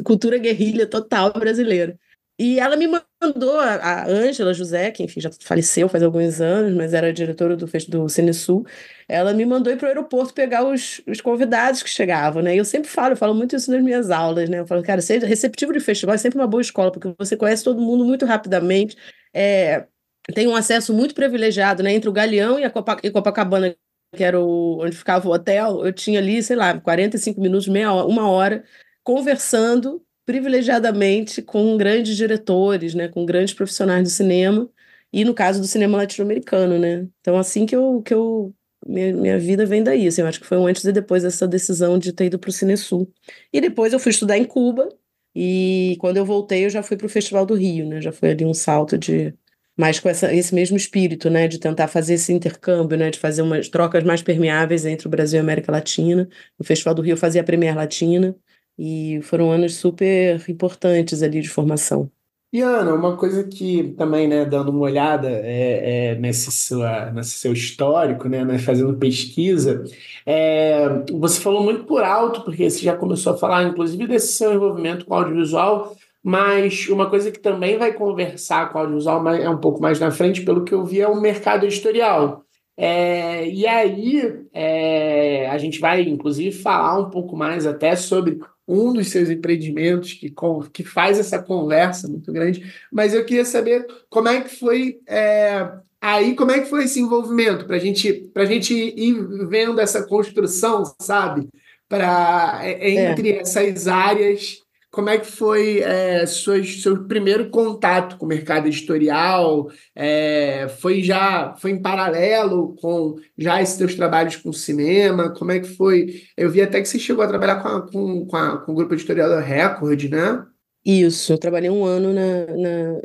cultura 0.04 0.38
guerrilha 0.38 0.86
total 0.86 1.32
brasileira. 1.32 1.98
E 2.38 2.58
ela 2.58 2.76
me 2.76 2.88
mandou, 2.88 3.60
a 3.60 4.04
Ângela 4.08 4.52
José, 4.54 4.90
que 4.90 5.02
enfim 5.04 5.20
já 5.20 5.30
faleceu 5.42 5.88
faz 5.88 6.02
alguns 6.02 6.40
anos, 6.40 6.74
mas 6.74 6.94
era 6.94 7.12
diretora 7.12 7.56
do, 7.56 7.66
do 7.66 8.08
Cine 8.08 8.32
Sul, 8.34 8.66
ela 9.08 9.32
me 9.32 9.44
mandou 9.44 9.72
ir 9.72 9.76
para 9.76 9.86
o 9.86 9.88
aeroporto 9.88 10.34
pegar 10.34 10.64
os, 10.64 11.00
os 11.06 11.20
convidados 11.20 11.82
que 11.82 11.90
chegavam, 11.90 12.42
né? 12.42 12.54
E 12.54 12.58
eu 12.58 12.64
sempre 12.64 12.88
falo, 12.88 13.12
eu 13.12 13.16
falo 13.16 13.34
muito 13.34 13.54
isso 13.54 13.70
nas 13.70 13.82
minhas 13.82 14.10
aulas, 14.10 14.48
né? 14.48 14.60
Eu 14.60 14.66
falo, 14.66 14.82
cara, 14.82 15.00
ser 15.00 15.22
receptivo 15.22 15.72
de 15.72 15.80
festival 15.80 16.14
é 16.14 16.18
sempre 16.18 16.38
uma 16.38 16.46
boa 16.48 16.60
escola, 16.62 16.90
porque 16.90 17.14
você 17.18 17.36
conhece 17.36 17.62
todo 17.62 17.80
mundo 17.80 18.04
muito 18.04 18.24
rapidamente, 18.26 18.96
é, 19.32 19.86
tem 20.34 20.48
um 20.48 20.56
acesso 20.56 20.94
muito 20.94 21.14
privilegiado, 21.14 21.82
né? 21.82 21.92
Entre 21.92 22.08
o 22.08 22.12
Galeão 22.12 22.58
e 22.58 22.64
a 22.64 22.70
Copa, 22.70 22.96
Copacabana, 23.12 23.76
que 24.16 24.24
era 24.24 24.40
o, 24.40 24.82
onde 24.82 24.96
ficava 24.96 25.28
o 25.28 25.32
hotel, 25.32 25.84
eu 25.84 25.92
tinha 25.92 26.18
ali, 26.18 26.42
sei 26.42 26.56
lá, 26.56 26.78
45 26.80 27.40
minutos, 27.40 27.68
meia 27.68 27.92
hora, 27.92 28.06
uma 28.06 28.28
hora, 28.28 28.64
conversando 29.04 30.02
privilegiadamente 30.24 31.42
com 31.42 31.76
grandes 31.76 32.16
diretores, 32.16 32.94
né, 32.94 33.08
com 33.08 33.26
grandes 33.26 33.54
profissionais 33.54 34.04
do 34.04 34.10
cinema, 34.10 34.68
e 35.12 35.24
no 35.24 35.34
caso 35.34 35.60
do 35.60 35.66
cinema 35.66 35.98
latino-americano, 35.98 36.78
né? 36.78 37.06
Então, 37.20 37.36
assim 37.36 37.66
que 37.66 37.76
eu, 37.76 38.02
que 38.02 38.14
eu 38.14 38.54
minha, 38.86 39.12
minha 39.14 39.38
vida 39.38 39.66
vem 39.66 39.82
daí, 39.82 40.06
assim, 40.06 40.22
eu 40.22 40.26
acho 40.26 40.40
que 40.40 40.46
foi 40.46 40.58
um 40.58 40.66
antes 40.66 40.84
e 40.84 40.92
depois 40.92 41.22
dessa 41.22 41.46
decisão 41.46 41.98
de 41.98 42.12
ter 42.12 42.26
ido 42.26 42.38
para 42.38 42.50
o 42.50 42.52
Cinesul. 42.52 43.12
E 43.52 43.60
depois 43.60 43.92
eu 43.92 43.98
fui 44.00 44.10
estudar 44.10 44.38
em 44.38 44.44
Cuba, 44.44 44.88
e 45.34 45.96
quando 46.00 46.16
eu 46.18 46.24
voltei 46.24 46.64
eu 46.64 46.70
já 46.70 46.82
fui 46.82 46.96
para 46.96 47.06
o 47.06 47.10
Festival 47.10 47.46
do 47.46 47.54
Rio, 47.54 47.86
né? 47.88 48.00
Já 48.00 48.12
foi 48.12 48.30
ali 48.30 48.44
um 48.44 48.54
salto 48.54 48.98
de 48.98 49.34
mais 49.76 49.98
com 49.98 50.08
essa, 50.08 50.32
esse 50.34 50.54
mesmo 50.54 50.76
espírito, 50.76 51.30
né, 51.30 51.48
de 51.48 51.58
tentar 51.58 51.88
fazer 51.88 52.14
esse 52.14 52.32
intercâmbio, 52.32 52.96
né, 52.96 53.10
de 53.10 53.18
fazer 53.18 53.42
umas 53.42 53.68
trocas 53.68 54.04
mais 54.04 54.22
permeáveis 54.22 54.84
entre 54.84 55.06
o 55.06 55.10
Brasil 55.10 55.38
e 55.38 55.40
a 55.40 55.42
América 55.42 55.72
Latina. 55.72 56.28
No 56.58 56.64
Festival 56.64 56.94
do 56.94 57.02
Rio 57.02 57.16
fazia 57.16 57.40
a 57.40 57.44
Premier 57.44 57.74
Latina, 57.74 58.36
e 58.84 59.22
foram 59.22 59.52
anos 59.52 59.76
super 59.76 60.42
importantes 60.48 61.22
ali 61.22 61.40
de 61.40 61.48
formação. 61.48 62.10
E 62.52 62.60
Ana, 62.60 62.92
uma 62.92 63.16
coisa 63.16 63.44
que 63.44 63.94
também, 63.96 64.26
né, 64.26 64.44
dando 64.44 64.72
uma 64.72 64.80
olhada 64.80 65.30
é, 65.30 66.10
é, 66.10 66.14
nesse, 66.16 66.50
sua, 66.50 67.12
nesse 67.12 67.30
seu 67.30 67.52
histórico, 67.52 68.28
né, 68.28 68.44
né, 68.44 68.58
fazendo 68.58 68.98
pesquisa, 68.98 69.84
é, 70.26 70.88
você 71.12 71.40
falou 71.40 71.62
muito 71.62 71.84
por 71.84 72.02
alto, 72.02 72.42
porque 72.42 72.68
você 72.68 72.80
já 72.80 72.96
começou 72.96 73.34
a 73.34 73.38
falar, 73.38 73.62
inclusive, 73.62 74.04
desse 74.08 74.32
seu 74.32 74.52
envolvimento 74.52 75.06
com 75.06 75.14
audiovisual, 75.14 75.94
mas 76.20 76.88
uma 76.88 77.08
coisa 77.08 77.30
que 77.30 77.38
também 77.38 77.78
vai 77.78 77.92
conversar 77.92 78.72
com 78.72 78.78
o 78.78 78.80
audiovisual 78.82 79.28
é 79.28 79.48
um 79.48 79.58
pouco 79.58 79.80
mais 79.80 80.00
na 80.00 80.10
frente, 80.10 80.42
pelo 80.42 80.64
que 80.64 80.74
eu 80.74 80.84
vi, 80.84 81.00
é 81.00 81.06
o 81.06 81.20
mercado 81.20 81.64
editorial. 81.64 82.44
É, 82.76 83.48
e 83.48 83.64
aí, 83.64 84.44
é, 84.52 85.48
a 85.48 85.56
gente 85.56 85.78
vai, 85.78 86.02
inclusive, 86.02 86.50
falar 86.50 86.98
um 86.98 87.10
pouco 87.10 87.36
mais 87.36 87.64
até 87.64 87.94
sobre 87.94 88.40
um 88.66 88.92
dos 88.92 89.08
seus 89.08 89.28
empreendimentos 89.28 90.12
que, 90.12 90.32
que 90.72 90.84
faz 90.84 91.18
essa 91.18 91.42
conversa 91.42 92.08
muito 92.08 92.32
grande, 92.32 92.72
mas 92.90 93.12
eu 93.12 93.24
queria 93.24 93.44
saber 93.44 93.86
como 94.08 94.28
é 94.28 94.40
que 94.40 94.56
foi 94.56 95.00
é, 95.06 95.68
aí, 96.00 96.34
como 96.34 96.50
é 96.50 96.60
que 96.60 96.68
foi 96.68 96.84
esse 96.84 97.00
envolvimento 97.00 97.64
para 97.66 97.78
gente, 97.78 98.30
a 98.34 98.44
gente 98.44 98.74
ir 98.74 99.14
vendo 99.48 99.80
essa 99.80 100.02
construção, 100.06 100.84
sabe? 101.00 101.48
Para 101.88 102.60
é, 102.62 102.90
entre 102.90 103.32
é. 103.32 103.40
essas 103.40 103.86
áreas 103.86 104.61
como 104.92 105.08
é 105.08 105.16
que 105.16 105.26
foi 105.26 105.80
é, 105.80 106.26
seu 106.26 107.04
primeiro 107.08 107.48
contato 107.48 108.18
com 108.18 108.26
o 108.26 108.28
mercado 108.28 108.66
editorial? 108.66 109.70
É, 109.96 110.68
foi 110.80 111.02
já 111.02 111.54
foi 111.56 111.70
em 111.70 111.80
paralelo 111.80 112.76
com 112.76 113.16
já 113.38 113.62
esses 113.62 113.76
seus 113.76 113.94
trabalhos 113.94 114.36
com 114.36 114.52
cinema? 114.52 115.30
Como 115.30 115.50
é 115.50 115.60
que 115.60 115.68
foi? 115.68 116.22
Eu 116.36 116.50
vi 116.50 116.60
até 116.60 116.78
que 116.82 116.86
você 116.86 116.98
chegou 116.98 117.24
a 117.24 117.28
trabalhar 117.28 117.62
com, 117.62 117.68
a, 117.68 117.90
com, 117.90 118.26
com, 118.26 118.36
a, 118.36 118.58
com 118.58 118.72
o 118.72 118.74
grupo 118.74 118.92
editorial 118.92 119.30
da 119.30 119.40
Record, 119.40 120.10
né? 120.10 120.44
Isso, 120.84 121.32
eu 121.32 121.38
trabalhei 121.38 121.70
um 121.70 121.86
ano 121.86 122.12
na, 122.12 122.46
na, 122.48 123.00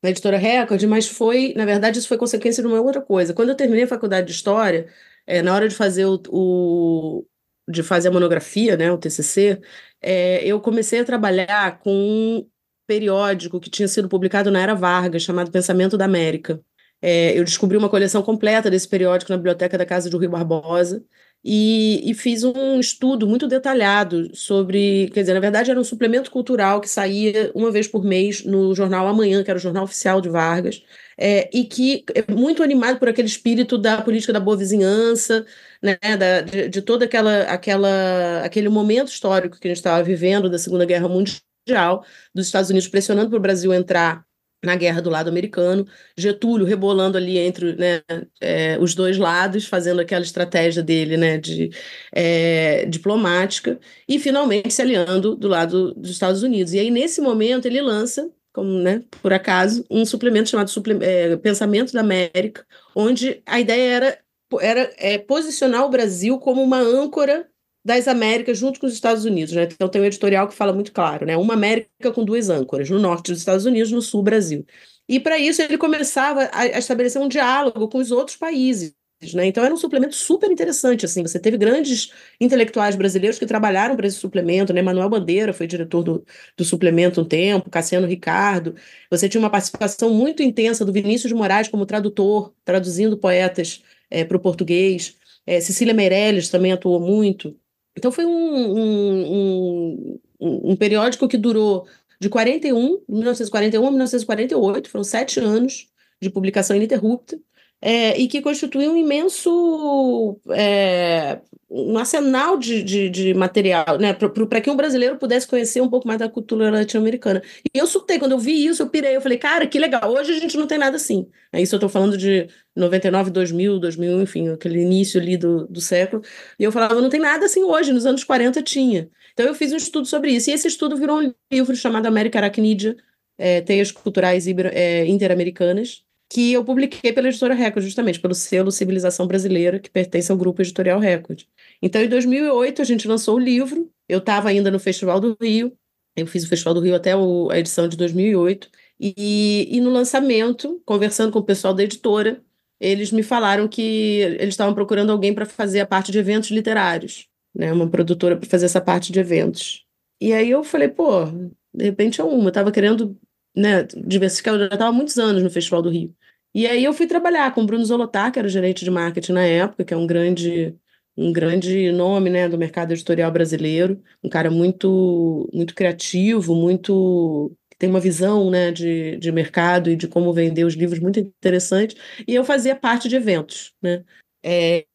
na 0.00 0.10
editora 0.10 0.38
Record, 0.38 0.84
mas 0.84 1.08
foi, 1.08 1.54
na 1.56 1.64
verdade, 1.64 1.98
isso 1.98 2.06
foi 2.06 2.18
consequência 2.18 2.62
de 2.62 2.68
uma 2.68 2.80
outra 2.80 3.02
coisa. 3.02 3.34
Quando 3.34 3.48
eu 3.48 3.56
terminei 3.56 3.82
a 3.82 3.88
faculdade 3.88 4.28
de 4.28 4.32
História, 4.32 4.86
é, 5.26 5.42
na 5.42 5.52
hora 5.52 5.68
de 5.68 5.74
fazer 5.74 6.04
o, 6.04 6.22
o 6.28 7.24
de 7.68 7.82
fazer 7.82 8.08
a 8.08 8.10
monografia, 8.10 8.76
né, 8.76 8.90
o 8.92 8.98
TCC, 8.98 9.60
é, 10.00 10.44
eu 10.44 10.60
comecei 10.60 11.00
a 11.00 11.04
trabalhar 11.04 11.78
com 11.80 11.90
um 11.92 12.48
periódico 12.86 13.60
que 13.60 13.70
tinha 13.70 13.88
sido 13.88 14.08
publicado 14.08 14.50
na 14.50 14.60
Era 14.60 14.74
Vargas, 14.74 15.22
chamado 15.22 15.50
Pensamento 15.50 15.96
da 15.96 16.04
América. 16.04 16.60
É, 17.00 17.38
eu 17.38 17.44
descobri 17.44 17.76
uma 17.76 17.88
coleção 17.88 18.22
completa 18.22 18.70
desse 18.70 18.88
periódico 18.88 19.30
na 19.32 19.36
biblioteca 19.36 19.76
da 19.78 19.86
Casa 19.86 20.10
do 20.10 20.18
Rio 20.18 20.30
Barbosa 20.30 21.04
e, 21.44 22.08
e, 22.08 22.14
fiz 22.14 22.44
um 22.44 22.78
estudo 22.78 23.26
muito 23.26 23.48
detalhado 23.48 24.34
sobre, 24.34 25.10
quer 25.12 25.22
dizer, 25.22 25.34
na 25.34 25.40
verdade 25.40 25.70
era 25.70 25.80
um 25.80 25.84
suplemento 25.84 26.30
cultural 26.30 26.80
que 26.80 26.88
saía 26.88 27.50
uma 27.52 27.70
vez 27.72 27.88
por 27.88 28.04
mês 28.04 28.44
no 28.44 28.72
jornal 28.74 29.08
Amanhã, 29.08 29.42
que 29.42 29.50
era 29.50 29.58
o 29.58 29.62
jornal 29.62 29.84
oficial 29.84 30.20
de 30.20 30.28
Vargas, 30.28 30.84
é, 31.18 31.50
e 31.52 31.64
que 31.64 32.04
é 32.14 32.32
muito 32.32 32.62
animado 32.62 32.98
por 32.98 33.08
aquele 33.08 33.26
espírito 33.26 33.76
da 33.76 34.00
política 34.02 34.32
da 34.32 34.38
boa 34.38 34.56
vizinhança, 34.56 35.44
né, 35.82 35.96
da, 36.16 36.42
de, 36.42 36.68
de 36.68 36.80
toda 36.82 37.06
aquela, 37.06 37.42
aquela, 37.42 38.42
aquele 38.44 38.68
momento 38.68 39.08
histórico 39.08 39.58
que 39.58 39.66
a 39.66 39.70
gente 39.70 39.78
estava 39.78 40.02
vivendo 40.02 40.48
da 40.48 40.58
Segunda 40.58 40.84
Guerra 40.84 41.08
Mundial, 41.08 42.04
dos 42.34 42.46
Estados 42.46 42.70
Unidos 42.70 42.88
pressionando 42.88 43.30
para 43.30 43.38
o 43.38 43.42
Brasil 43.42 43.72
entrar 43.74 44.24
na 44.64 44.76
guerra 44.76 45.02
do 45.02 45.10
lado 45.10 45.28
americano, 45.28 45.86
Getúlio 46.16 46.66
rebolando 46.66 47.18
ali 47.18 47.38
entre 47.38 47.74
né, 47.74 48.02
é, 48.40 48.78
os 48.80 48.94
dois 48.94 49.18
lados, 49.18 49.66
fazendo 49.66 50.00
aquela 50.00 50.24
estratégia 50.24 50.82
dele 50.82 51.16
né, 51.16 51.38
de, 51.38 51.70
é, 52.14 52.86
diplomática, 52.86 53.78
e 54.08 54.18
finalmente 54.18 54.72
se 54.72 54.80
aliando 54.80 55.34
do 55.34 55.48
lado 55.48 55.92
dos 55.94 56.10
Estados 56.10 56.42
Unidos. 56.42 56.72
E 56.72 56.78
aí, 56.78 56.90
nesse 56.90 57.20
momento, 57.20 57.66
ele 57.66 57.80
lança 57.80 58.30
como, 58.52 58.78
né, 58.78 59.02
por 59.22 59.32
acaso, 59.32 59.84
um 59.90 60.04
suplemento 60.04 60.50
chamado 60.50 60.70
Suple 60.70 60.98
é, 61.00 61.36
Pensamento 61.36 61.92
da 61.92 62.00
América, 62.00 62.66
onde 62.94 63.42
a 63.46 63.58
ideia 63.58 63.90
era, 63.94 64.18
era 64.60 64.92
é, 64.98 65.18
posicionar 65.18 65.84
o 65.86 65.88
Brasil 65.88 66.38
como 66.38 66.62
uma 66.62 66.78
âncora 66.78 67.48
das 67.84 68.06
Américas 68.06 68.58
junto 68.58 68.78
com 68.78 68.86
os 68.86 68.92
Estados 68.92 69.24
Unidos. 69.24 69.52
Né? 69.54 69.64
Então 69.64 69.88
tem 69.88 70.00
um 70.00 70.04
editorial 70.04 70.48
que 70.48 70.54
fala 70.54 70.72
muito 70.72 70.92
claro, 70.92 71.26
né? 71.26 71.36
uma 71.36 71.54
América 71.54 72.12
com 72.12 72.24
duas 72.24 72.48
âncoras, 72.48 72.88
no 72.90 72.98
norte 72.98 73.32
dos 73.32 73.40
Estados 73.40 73.66
Unidos, 73.66 73.90
no 73.90 74.02
sul 74.02 74.22
Brasil. 74.22 74.64
E 75.08 75.18
para 75.18 75.38
isso 75.38 75.60
ele 75.60 75.76
começava 75.76 76.48
a, 76.52 76.66
estabelecer 76.66 77.20
um 77.20 77.28
diálogo 77.28 77.88
com 77.88 77.98
os 77.98 78.10
outros 78.10 78.36
países. 78.36 78.94
Né? 79.34 79.46
Então 79.46 79.64
era 79.64 79.72
um 79.72 79.76
suplemento 79.76 80.16
super 80.16 80.50
interessante, 80.50 81.04
assim, 81.04 81.22
você 81.22 81.38
teve 81.38 81.56
grandes 81.56 82.12
intelectuais 82.40 82.96
brasileiros 82.96 83.38
que 83.38 83.46
trabalharam 83.46 83.94
para 83.94 84.06
esse 84.08 84.16
suplemento, 84.16 84.72
né? 84.72 84.82
Manuel 84.82 85.08
Bandeira 85.08 85.52
foi 85.52 85.68
diretor 85.68 86.02
do, 86.02 86.26
do 86.56 86.64
suplemento 86.64 87.20
um 87.20 87.24
tempo, 87.24 87.70
Cassiano 87.70 88.06
Ricardo, 88.08 88.74
você 89.08 89.28
tinha 89.28 89.40
uma 89.40 89.50
participação 89.50 90.12
muito 90.12 90.42
intensa 90.42 90.84
do 90.84 90.92
Vinícius 90.92 91.28
de 91.28 91.36
Moraes 91.36 91.68
como 91.68 91.86
tradutor, 91.86 92.52
traduzindo 92.64 93.16
poetas 93.16 93.80
é, 94.10 94.24
para 94.24 94.36
o 94.36 94.40
português, 94.40 95.16
é, 95.46 95.60
Cecília 95.60 95.94
Meirelles 95.94 96.48
também 96.48 96.72
atuou 96.72 97.00
muito, 97.00 97.56
então 97.96 98.10
foi 98.10 98.24
um, 98.24 98.78
um, 98.78 100.18
um, 100.40 100.72
um 100.72 100.76
periódico 100.76 101.28
que 101.28 101.36
durou 101.36 101.86
de 102.20 102.28
41, 102.28 103.02
1941 103.08 103.86
a 103.86 103.90
1948, 103.90 104.88
foram 104.88 105.04
sete 105.04 105.40
anos 105.40 105.88
de 106.20 106.30
publicação 106.30 106.76
ininterrupta, 106.76 107.38
é, 107.82 108.16
e 108.16 108.28
que 108.28 108.40
constitui 108.40 108.86
um 108.86 108.96
imenso 108.96 110.38
é, 110.50 111.40
um 111.68 111.98
arsenal 111.98 112.56
de, 112.58 112.82
de, 112.82 113.08
de 113.08 113.34
material, 113.34 113.98
né, 113.98 114.12
para 114.12 114.60
que 114.60 114.70
um 114.70 114.76
brasileiro 114.76 115.16
pudesse 115.18 115.48
conhecer 115.48 115.80
um 115.80 115.88
pouco 115.88 116.06
mais 116.06 116.20
da 116.20 116.28
cultura 116.28 116.70
latino-americana. 116.70 117.42
E 117.74 117.78
eu 117.78 117.86
surtei, 117.86 118.18
quando 118.18 118.32
eu 118.32 118.38
vi 118.38 118.66
isso, 118.66 118.82
eu 118.82 118.88
pirei, 118.88 119.16
eu 119.16 119.20
falei, 119.22 119.38
cara, 119.38 119.66
que 119.66 119.78
legal, 119.78 120.12
hoje 120.12 120.32
a 120.32 120.38
gente 120.38 120.56
não 120.56 120.66
tem 120.66 120.78
nada 120.78 120.96
assim. 120.96 121.26
É 121.50 121.60
isso 121.60 121.74
eu 121.74 121.78
estou 121.78 121.88
falando 121.88 122.16
de 122.16 122.46
99, 122.76 123.30
2000, 123.30 123.78
2000, 123.80 124.22
enfim, 124.22 124.48
aquele 124.50 124.80
início 124.80 125.20
ali 125.20 125.36
do, 125.36 125.66
do 125.66 125.80
século, 125.80 126.22
e 126.58 126.64
eu 126.64 126.70
falava, 126.70 127.00
não 127.00 127.08
tem 127.08 127.20
nada 127.20 127.46
assim 127.46 127.64
hoje, 127.64 127.92
nos 127.92 128.06
anos 128.06 128.22
40 128.22 128.62
tinha. 128.62 129.08
Então 129.32 129.46
eu 129.46 129.54
fiz 129.54 129.72
um 129.72 129.76
estudo 129.76 130.06
sobre 130.06 130.30
isso, 130.30 130.50
e 130.50 130.52
esse 130.52 130.68
estudo 130.68 130.96
virou 130.96 131.20
um 131.20 131.34
livro 131.50 131.74
chamado 131.74 132.06
América 132.06 132.38
Aracnídea, 132.38 132.96
é, 133.38 133.62
Teias 133.62 133.90
Culturais 133.90 134.46
é, 134.46 135.06
Interamericanas, 135.06 136.04
que 136.32 136.50
eu 136.54 136.64
publiquei 136.64 137.12
pela 137.12 137.28
editora 137.28 137.52
Record, 137.52 137.84
justamente, 137.84 138.18
pelo 138.18 138.34
selo 138.34 138.72
Civilização 138.72 139.26
Brasileira, 139.26 139.78
que 139.78 139.90
pertence 139.90 140.32
ao 140.32 140.38
grupo 140.38 140.62
editorial 140.62 140.98
Record. 140.98 141.42
Então, 141.82 142.00
em 142.00 142.08
2008, 142.08 142.80
a 142.80 142.84
gente 142.86 143.06
lançou 143.06 143.36
o 143.36 143.38
livro, 143.38 143.90
eu 144.08 144.18
estava 144.18 144.48
ainda 144.48 144.70
no 144.70 144.78
Festival 144.78 145.20
do 145.20 145.36
Rio, 145.38 145.76
eu 146.16 146.26
fiz 146.26 146.44
o 146.44 146.48
Festival 146.48 146.72
do 146.72 146.80
Rio 146.80 146.94
até 146.94 147.14
o, 147.14 147.50
a 147.50 147.58
edição 147.58 147.86
de 147.86 147.98
2008, 147.98 148.70
e, 148.98 149.68
e 149.70 149.78
no 149.82 149.90
lançamento, 149.90 150.80
conversando 150.86 151.30
com 151.30 151.38
o 151.38 151.44
pessoal 151.44 151.74
da 151.74 151.82
editora, 151.82 152.42
eles 152.80 153.12
me 153.12 153.22
falaram 153.22 153.68
que 153.68 154.20
eles 154.40 154.54
estavam 154.54 154.72
procurando 154.72 155.12
alguém 155.12 155.34
para 155.34 155.44
fazer 155.44 155.80
a 155.80 155.86
parte 155.86 156.10
de 156.10 156.18
eventos 156.18 156.50
literários, 156.50 157.28
né, 157.54 157.70
uma 157.74 157.90
produtora 157.90 158.38
para 158.38 158.48
fazer 158.48 158.64
essa 158.64 158.80
parte 158.80 159.12
de 159.12 159.20
eventos. 159.20 159.84
E 160.18 160.32
aí 160.32 160.50
eu 160.50 160.64
falei, 160.64 160.88
pô, 160.88 161.26
de 161.74 161.84
repente 161.84 162.22
é 162.22 162.24
uma, 162.24 162.44
eu 162.44 162.48
estava 162.48 162.72
querendo 162.72 163.18
né, 163.54 163.82
diversificar, 163.82 164.54
eu 164.54 164.60
já 164.60 164.64
estava 164.66 164.86
há 164.86 164.92
muitos 164.92 165.18
anos 165.18 165.42
no 165.42 165.50
Festival 165.50 165.82
do 165.82 165.90
Rio. 165.90 166.14
E 166.54 166.66
aí 166.66 166.84
eu 166.84 166.92
fui 166.92 167.06
trabalhar 167.06 167.52
com 167.54 167.62
o 167.62 167.66
Bruno 167.66 167.84
Zolotar, 167.84 168.30
que 168.32 168.38
era 168.38 168.48
gerente 168.48 168.84
de 168.84 168.90
marketing 168.90 169.32
na 169.32 169.44
época, 169.44 169.84
que 169.84 169.94
é 169.94 169.96
um 169.96 170.06
grande 170.06 170.76
um 171.16 171.30
grande 171.32 171.92
nome, 171.92 172.30
né, 172.30 172.48
do 172.48 172.56
mercado 172.56 172.92
editorial 172.92 173.30
brasileiro, 173.30 174.02
um 174.24 174.30
cara 174.30 174.50
muito 174.50 175.48
muito 175.52 175.74
criativo, 175.74 176.54
muito 176.54 177.54
tem 177.78 177.90
uma 177.90 178.00
visão, 178.00 178.48
né, 178.50 178.70
de, 178.70 179.16
de 179.18 179.32
mercado 179.32 179.90
e 179.90 179.96
de 179.96 180.06
como 180.08 180.32
vender 180.32 180.64
os 180.64 180.74
livros 180.74 181.00
muito 181.00 181.18
interessante. 181.18 181.96
E 182.26 182.34
eu 182.34 182.44
fazia 182.44 182.76
parte 182.76 183.08
de 183.08 183.16
eventos, 183.16 183.74
né? 183.82 184.04
É, 184.42 184.86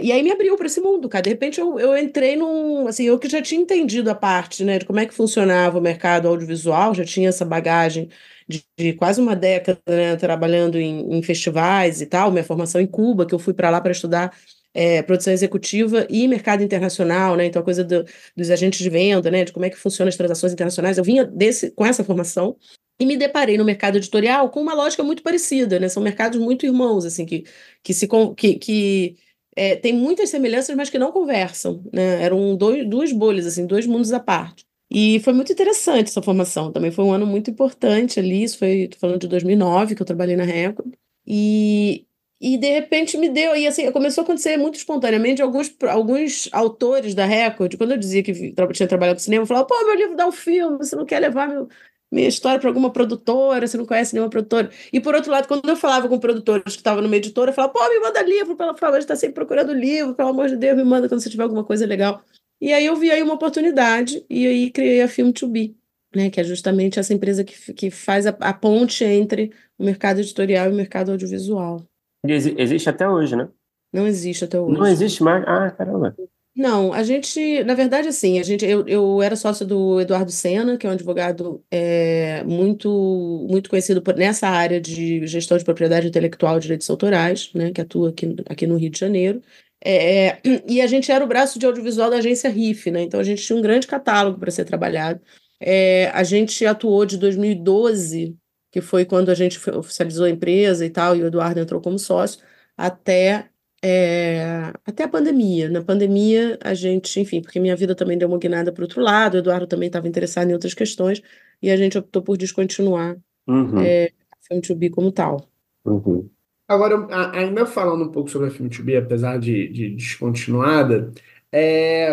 e 0.00 0.12
aí 0.12 0.22
me 0.22 0.30
abriu 0.32 0.56
para 0.56 0.66
esse 0.66 0.80
mundo, 0.80 1.08
cara. 1.08 1.22
De 1.22 1.30
repente 1.30 1.60
eu, 1.60 1.78
eu 1.78 1.96
entrei 1.96 2.36
num. 2.36 2.86
Assim, 2.88 3.04
eu 3.04 3.18
que 3.18 3.28
já 3.28 3.40
tinha 3.42 3.60
entendido 3.60 4.10
a 4.10 4.14
parte, 4.14 4.64
né, 4.64 4.78
de 4.78 4.84
como 4.86 5.00
é 5.00 5.06
que 5.06 5.14
funcionava 5.14 5.78
o 5.78 5.80
mercado 5.82 6.28
audiovisual, 6.28 6.94
já 6.94 7.04
tinha 7.04 7.28
essa 7.28 7.44
bagagem 7.44 8.08
de, 8.48 8.64
de 8.78 8.92
quase 8.92 9.20
uma 9.20 9.34
década, 9.34 9.80
né, 9.86 10.16
trabalhando 10.16 10.78
em, 10.78 11.16
em, 11.16 11.22
festivais 11.22 12.00
e 12.00 12.06
tal, 12.06 12.30
minha 12.30 12.44
formação 12.44 12.80
em 12.80 12.86
Cuba, 12.86 13.26
que 13.26 13.34
eu 13.34 13.38
fui 13.38 13.52
para 13.54 13.70
lá 13.70 13.80
para 13.80 13.92
estudar 13.92 14.32
é, 14.76 15.02
produção 15.02 15.32
executiva 15.32 16.06
e 16.10 16.28
mercado 16.28 16.62
internacional, 16.62 17.34
né? 17.34 17.46
Então, 17.46 17.62
a 17.62 17.64
coisa 17.64 17.82
do, 17.82 18.04
dos 18.36 18.50
agentes 18.50 18.80
de 18.80 18.90
venda, 18.90 19.30
né? 19.30 19.42
De 19.44 19.52
como 19.52 19.64
é 19.64 19.70
que 19.70 19.76
funcionam 19.76 20.10
as 20.10 20.16
transações 20.16 20.52
internacionais. 20.52 20.98
Eu 20.98 21.04
vinha 21.04 21.24
desse, 21.24 21.70
com 21.70 21.84
essa 21.86 22.04
formação 22.04 22.56
e 23.00 23.06
me 23.06 23.16
deparei 23.16 23.56
no 23.56 23.64
mercado 23.64 23.96
editorial 23.96 24.50
com 24.50 24.60
uma 24.60 24.74
lógica 24.74 25.02
muito 25.02 25.22
parecida, 25.22 25.80
né? 25.80 25.88
São 25.88 26.02
mercados 26.02 26.38
muito 26.38 26.66
irmãos, 26.66 27.06
assim, 27.06 27.24
que, 27.24 27.44
que 27.82 27.94
se 27.94 28.06
que, 28.36 28.54
que 28.56 29.16
é, 29.56 29.76
tem 29.76 29.94
muitas 29.94 30.28
semelhanças, 30.28 30.76
mas 30.76 30.90
que 30.90 30.98
não 30.98 31.10
conversam, 31.10 31.82
né? 31.92 32.22
Eram 32.22 32.54
dois, 32.54 32.86
duas 32.86 33.12
bolhas, 33.12 33.46
assim, 33.46 33.66
dois 33.66 33.86
mundos 33.86 34.12
à 34.12 34.20
parte. 34.20 34.66
E 34.98 35.20
foi 35.20 35.34
muito 35.34 35.52
interessante 35.52 36.08
essa 36.08 36.22
formação. 36.22 36.72
Também 36.72 36.90
foi 36.90 37.04
um 37.04 37.12
ano 37.12 37.26
muito 37.26 37.50
importante 37.50 38.18
ali. 38.18 38.42
Isso 38.42 38.58
foi, 38.58 38.88
tô 38.88 38.96
falando 38.98 39.20
de 39.20 39.28
2009, 39.28 39.94
que 39.94 40.00
eu 40.00 40.06
trabalhei 40.06 40.36
na 40.36 40.42
Record. 40.44 40.94
E, 41.26 42.06
e 42.40 42.56
de 42.56 42.70
repente 42.70 43.18
me 43.18 43.28
deu, 43.28 43.54
e 43.54 43.66
assim, 43.66 43.90
começou 43.92 44.22
a 44.22 44.24
acontecer 44.24 44.56
muito 44.56 44.76
espontaneamente. 44.76 45.42
Alguns, 45.42 45.70
alguns 45.90 46.48
autores 46.50 47.14
da 47.14 47.26
Record, 47.26 47.76
quando 47.76 47.90
eu 47.90 47.98
dizia 47.98 48.22
que 48.22 48.32
tinha 48.72 48.88
trabalhado 48.88 49.18
com 49.18 49.22
cinema, 49.22 49.44
falavam: 49.44 49.66
pô, 49.66 49.86
meu 49.86 49.96
livro 49.96 50.16
dá 50.16 50.26
um 50.26 50.32
filme, 50.32 50.78
você 50.78 50.96
não 50.96 51.04
quer 51.04 51.18
levar 51.20 51.46
meu, 51.46 51.68
minha 52.10 52.28
história 52.28 52.58
para 52.58 52.70
alguma 52.70 52.90
produtora, 52.90 53.66
você 53.66 53.76
não 53.76 53.84
conhece 53.84 54.14
nenhuma 54.14 54.30
produtora. 54.30 54.70
E 54.90 54.98
por 54.98 55.14
outro 55.14 55.30
lado, 55.30 55.46
quando 55.46 55.68
eu 55.68 55.76
falava 55.76 56.08
com 56.08 56.18
produtores 56.18 56.74
que 56.74 56.80
estavam 56.80 57.02
numa 57.02 57.16
editora, 57.16 57.50
eu 57.50 57.54
falava, 57.54 57.74
pô, 57.74 57.86
me 57.90 58.00
manda 58.00 58.22
livro, 58.22 58.56
pelo 58.56 58.74
favor, 58.74 58.96
a 58.96 59.00
gente 59.00 59.04
está 59.04 59.16
sempre 59.16 59.34
procurando 59.34 59.74
livro, 59.74 60.14
pelo 60.14 60.30
amor 60.30 60.48
de 60.48 60.56
Deus, 60.56 60.74
me 60.74 60.84
manda 60.84 61.06
quando 61.06 61.20
você 61.20 61.28
tiver 61.28 61.42
alguma 61.42 61.64
coisa 61.64 61.84
legal. 61.84 62.24
E 62.60 62.72
aí 62.72 62.86
eu 62.86 62.96
vi 62.96 63.10
aí 63.10 63.22
uma 63.22 63.34
oportunidade 63.34 64.24
e 64.30 64.46
aí 64.46 64.70
criei 64.70 65.02
a 65.02 65.08
Film 65.08 65.30
to 65.30 65.46
Be, 65.46 65.76
né, 66.14 66.30
que 66.30 66.40
é 66.40 66.44
justamente 66.44 66.98
essa 66.98 67.12
empresa 67.12 67.44
que, 67.44 67.72
que 67.74 67.90
faz 67.90 68.26
a, 68.26 68.30
a 68.40 68.54
ponte 68.54 69.04
entre 69.04 69.52
o 69.78 69.84
mercado 69.84 70.20
editorial 70.20 70.66
e 70.66 70.72
o 70.72 70.76
mercado 70.76 71.12
audiovisual. 71.12 71.84
Existe 72.26 72.88
até 72.88 73.08
hoje, 73.08 73.36
né? 73.36 73.48
Não 73.92 74.06
existe 74.06 74.44
até 74.44 74.58
hoje. 74.58 74.78
Não 74.78 74.86
existe 74.86 75.22
mais? 75.22 75.44
Ah, 75.46 75.70
caramba. 75.70 76.16
Não, 76.56 76.90
a 76.90 77.02
gente, 77.02 77.62
na 77.64 77.74
verdade, 77.74 78.08
assim, 78.08 78.38
a 78.38 78.42
gente, 78.42 78.64
eu, 78.64 78.88
eu 78.88 79.20
era 79.20 79.36
sócio 79.36 79.66
do 79.66 80.00
Eduardo 80.00 80.30
Sena, 80.30 80.78
que 80.78 80.86
é 80.86 80.90
um 80.90 80.94
advogado 80.94 81.62
é, 81.70 82.42
muito, 82.44 83.46
muito 83.50 83.68
conhecido 83.68 84.00
por, 84.00 84.16
nessa 84.16 84.48
área 84.48 84.80
de 84.80 85.26
gestão 85.26 85.58
de 85.58 85.64
propriedade 85.64 86.08
intelectual 86.08 86.56
e 86.56 86.60
direitos 86.60 86.88
autorais, 86.88 87.50
né, 87.54 87.72
que 87.72 87.80
atua 87.82 88.08
aqui, 88.08 88.34
aqui 88.48 88.66
no 88.66 88.76
Rio 88.76 88.88
de 88.88 88.98
Janeiro. 88.98 89.42
É, 89.88 90.40
e 90.66 90.80
a 90.80 90.86
gente 90.86 91.12
era 91.12 91.24
o 91.24 91.28
braço 91.28 91.58
de 91.58 91.66
audiovisual 91.66 92.10
da 92.10 92.16
agência 92.16 92.50
RIF, 92.50 92.90
né? 92.90 93.02
Então 93.02 93.20
a 93.20 93.22
gente 93.22 93.42
tinha 93.42 93.56
um 93.56 93.62
grande 93.62 93.86
catálogo 93.86 94.38
para 94.38 94.50
ser 94.50 94.64
trabalhado. 94.64 95.20
É, 95.60 96.10
a 96.12 96.24
gente 96.24 96.66
atuou 96.66 97.06
de 97.06 97.16
2012, 97.16 98.36
que 98.72 98.80
foi 98.80 99.04
quando 99.04 99.30
a 99.30 99.34
gente 99.34 99.58
oficializou 99.70 100.26
a 100.26 100.30
empresa 100.30 100.84
e 100.84 100.90
tal, 100.90 101.14
e 101.16 101.22
o 101.22 101.26
Eduardo 101.28 101.60
entrou 101.60 101.80
como 101.80 101.98
sócio, 101.98 102.40
até 102.76 103.48
é, 103.82 104.72
até 104.84 105.04
a 105.04 105.08
pandemia. 105.08 105.70
Na 105.70 105.82
pandemia, 105.82 106.58
a 106.60 106.74
gente, 106.74 107.20
enfim, 107.20 107.40
porque 107.40 107.60
minha 107.60 107.76
vida 107.76 107.94
também 107.94 108.18
deu 108.18 108.28
uma 108.28 108.38
guinada 108.38 108.72
para 108.72 108.82
outro 108.82 109.00
lado, 109.00 109.34
o 109.34 109.38
Eduardo 109.38 109.66
também 109.66 109.86
estava 109.86 110.08
interessado 110.08 110.50
em 110.50 110.52
outras 110.52 110.74
questões, 110.74 111.22
e 111.62 111.70
a 111.70 111.76
gente 111.76 111.96
optou 111.96 112.22
por 112.22 112.36
descontinuar 112.36 113.16
uhum. 113.46 113.80
é, 113.80 114.10
a 114.32 114.36
Film 114.48 114.60
to 114.60 114.74
Be 114.74 114.90
como 114.90 115.12
tal. 115.12 115.48
Uhum. 115.84 116.28
Agora, 116.68 117.06
ainda 117.32 117.64
falando 117.64 118.04
um 118.04 118.10
pouco 118.10 118.28
sobre 118.28 118.48
a 118.48 118.50
Film 118.50 118.68
to 118.68 118.82
apesar 118.98 119.38
de, 119.38 119.68
de 119.68 119.90
descontinuada, 119.90 121.12
é, 121.52 122.12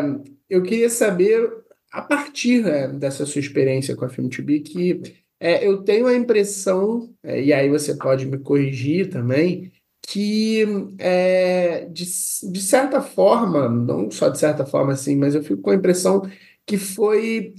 eu 0.50 0.62
queria 0.62 0.90
saber, 0.90 1.52
a 1.92 2.02
partir 2.02 2.66
é, 2.68 2.88
dessa 2.88 3.26
sua 3.26 3.40
experiência 3.40 3.96
com 3.96 4.06
a 4.06 4.10
Film 4.10 4.30
to 4.30 4.44
que 4.46 5.02
é, 5.40 5.68
eu 5.68 5.84
tenho 5.84 6.06
a 6.08 6.16
impressão, 6.16 7.14
é, 7.24 7.42
e 7.44 7.52
aí 7.52 7.68
você 7.70 7.96
pode 7.96 8.26
me 8.28 8.38
corrigir 8.38 9.10
também, 9.10 9.72
que, 10.02 10.64
é, 11.00 11.86
de, 11.86 12.06
de 12.06 12.62
certa 12.62 13.02
forma, 13.02 13.68
não 13.68 14.12
só 14.12 14.30
de 14.30 14.38
certa 14.38 14.66
forma 14.66 14.94
assim, 14.94 15.16
mas 15.16 15.34
eu 15.34 15.44
fico 15.44 15.62
com 15.62 15.72
a 15.72 15.76
impressão 15.76 16.22
que 16.66 16.78
foi 16.78 17.56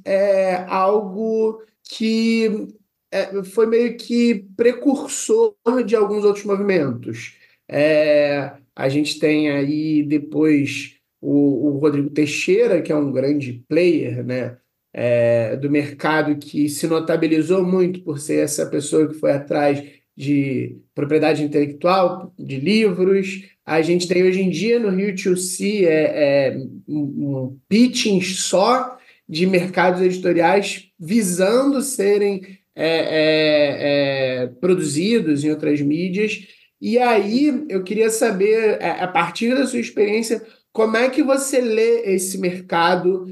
algo 0.68 1.62
que 1.82 2.68
é, 3.14 3.44
foi 3.44 3.66
meio 3.66 3.96
que 3.96 4.44
precursor 4.56 5.54
de 5.86 5.94
alguns 5.94 6.24
outros 6.24 6.44
movimentos. 6.44 7.36
É, 7.68 8.50
a 8.74 8.88
gente 8.88 9.20
tem 9.20 9.48
aí 9.50 10.02
depois 10.02 10.96
o, 11.20 11.68
o, 11.68 11.78
Rodrigo 11.78 12.10
Teixeira, 12.10 12.82
que 12.82 12.90
é 12.90 12.96
um 12.96 13.12
grande 13.12 13.64
player 13.68 14.24
né, 14.24 14.56
é, 14.92 15.56
do 15.56 15.70
mercado, 15.70 16.36
que 16.36 16.68
se 16.68 16.88
notabilizou 16.88 17.64
muito 17.64 18.02
por 18.02 18.18
ser 18.18 18.40
essa 18.40 18.66
pessoa 18.66 19.06
que 19.06 19.14
foi 19.14 19.30
atrás 19.30 19.80
de 20.16 20.76
propriedade 20.92 21.44
intelectual, 21.44 22.34
de 22.36 22.56
livros. 22.56 23.44
A 23.64 23.80
gente 23.80 24.08
tem 24.08 24.24
hoje 24.24 24.42
em 24.42 24.50
dia 24.50 24.80
no 24.80 24.90
Rio 24.90 25.14
2C 25.14 25.84
é, 25.84 26.48
é, 26.48 26.58
um, 26.88 27.56
pitching 27.68 28.20
só 28.20 28.98
de 29.28 29.46
mercados 29.46 30.02
editoriais 30.02 30.90
visando 30.98 31.80
serem 31.80 32.42
é, 32.74 32.88
é, 32.88 34.42
é, 34.42 34.46
produzidos 34.60 35.44
em 35.44 35.50
outras 35.50 35.80
mídias. 35.80 36.46
E 36.80 36.98
aí 36.98 37.64
eu 37.68 37.82
queria 37.82 38.10
saber, 38.10 38.78
é, 38.80 38.90
a 39.02 39.08
partir 39.08 39.54
da 39.54 39.66
sua 39.66 39.80
experiência, 39.80 40.42
como 40.72 40.96
é 40.96 41.08
que 41.08 41.22
você 41.22 41.60
lê 41.60 42.02
esse 42.14 42.36
mercado 42.36 43.28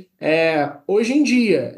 hoje 0.87 1.13
em 1.13 1.25
dia? 1.25 1.77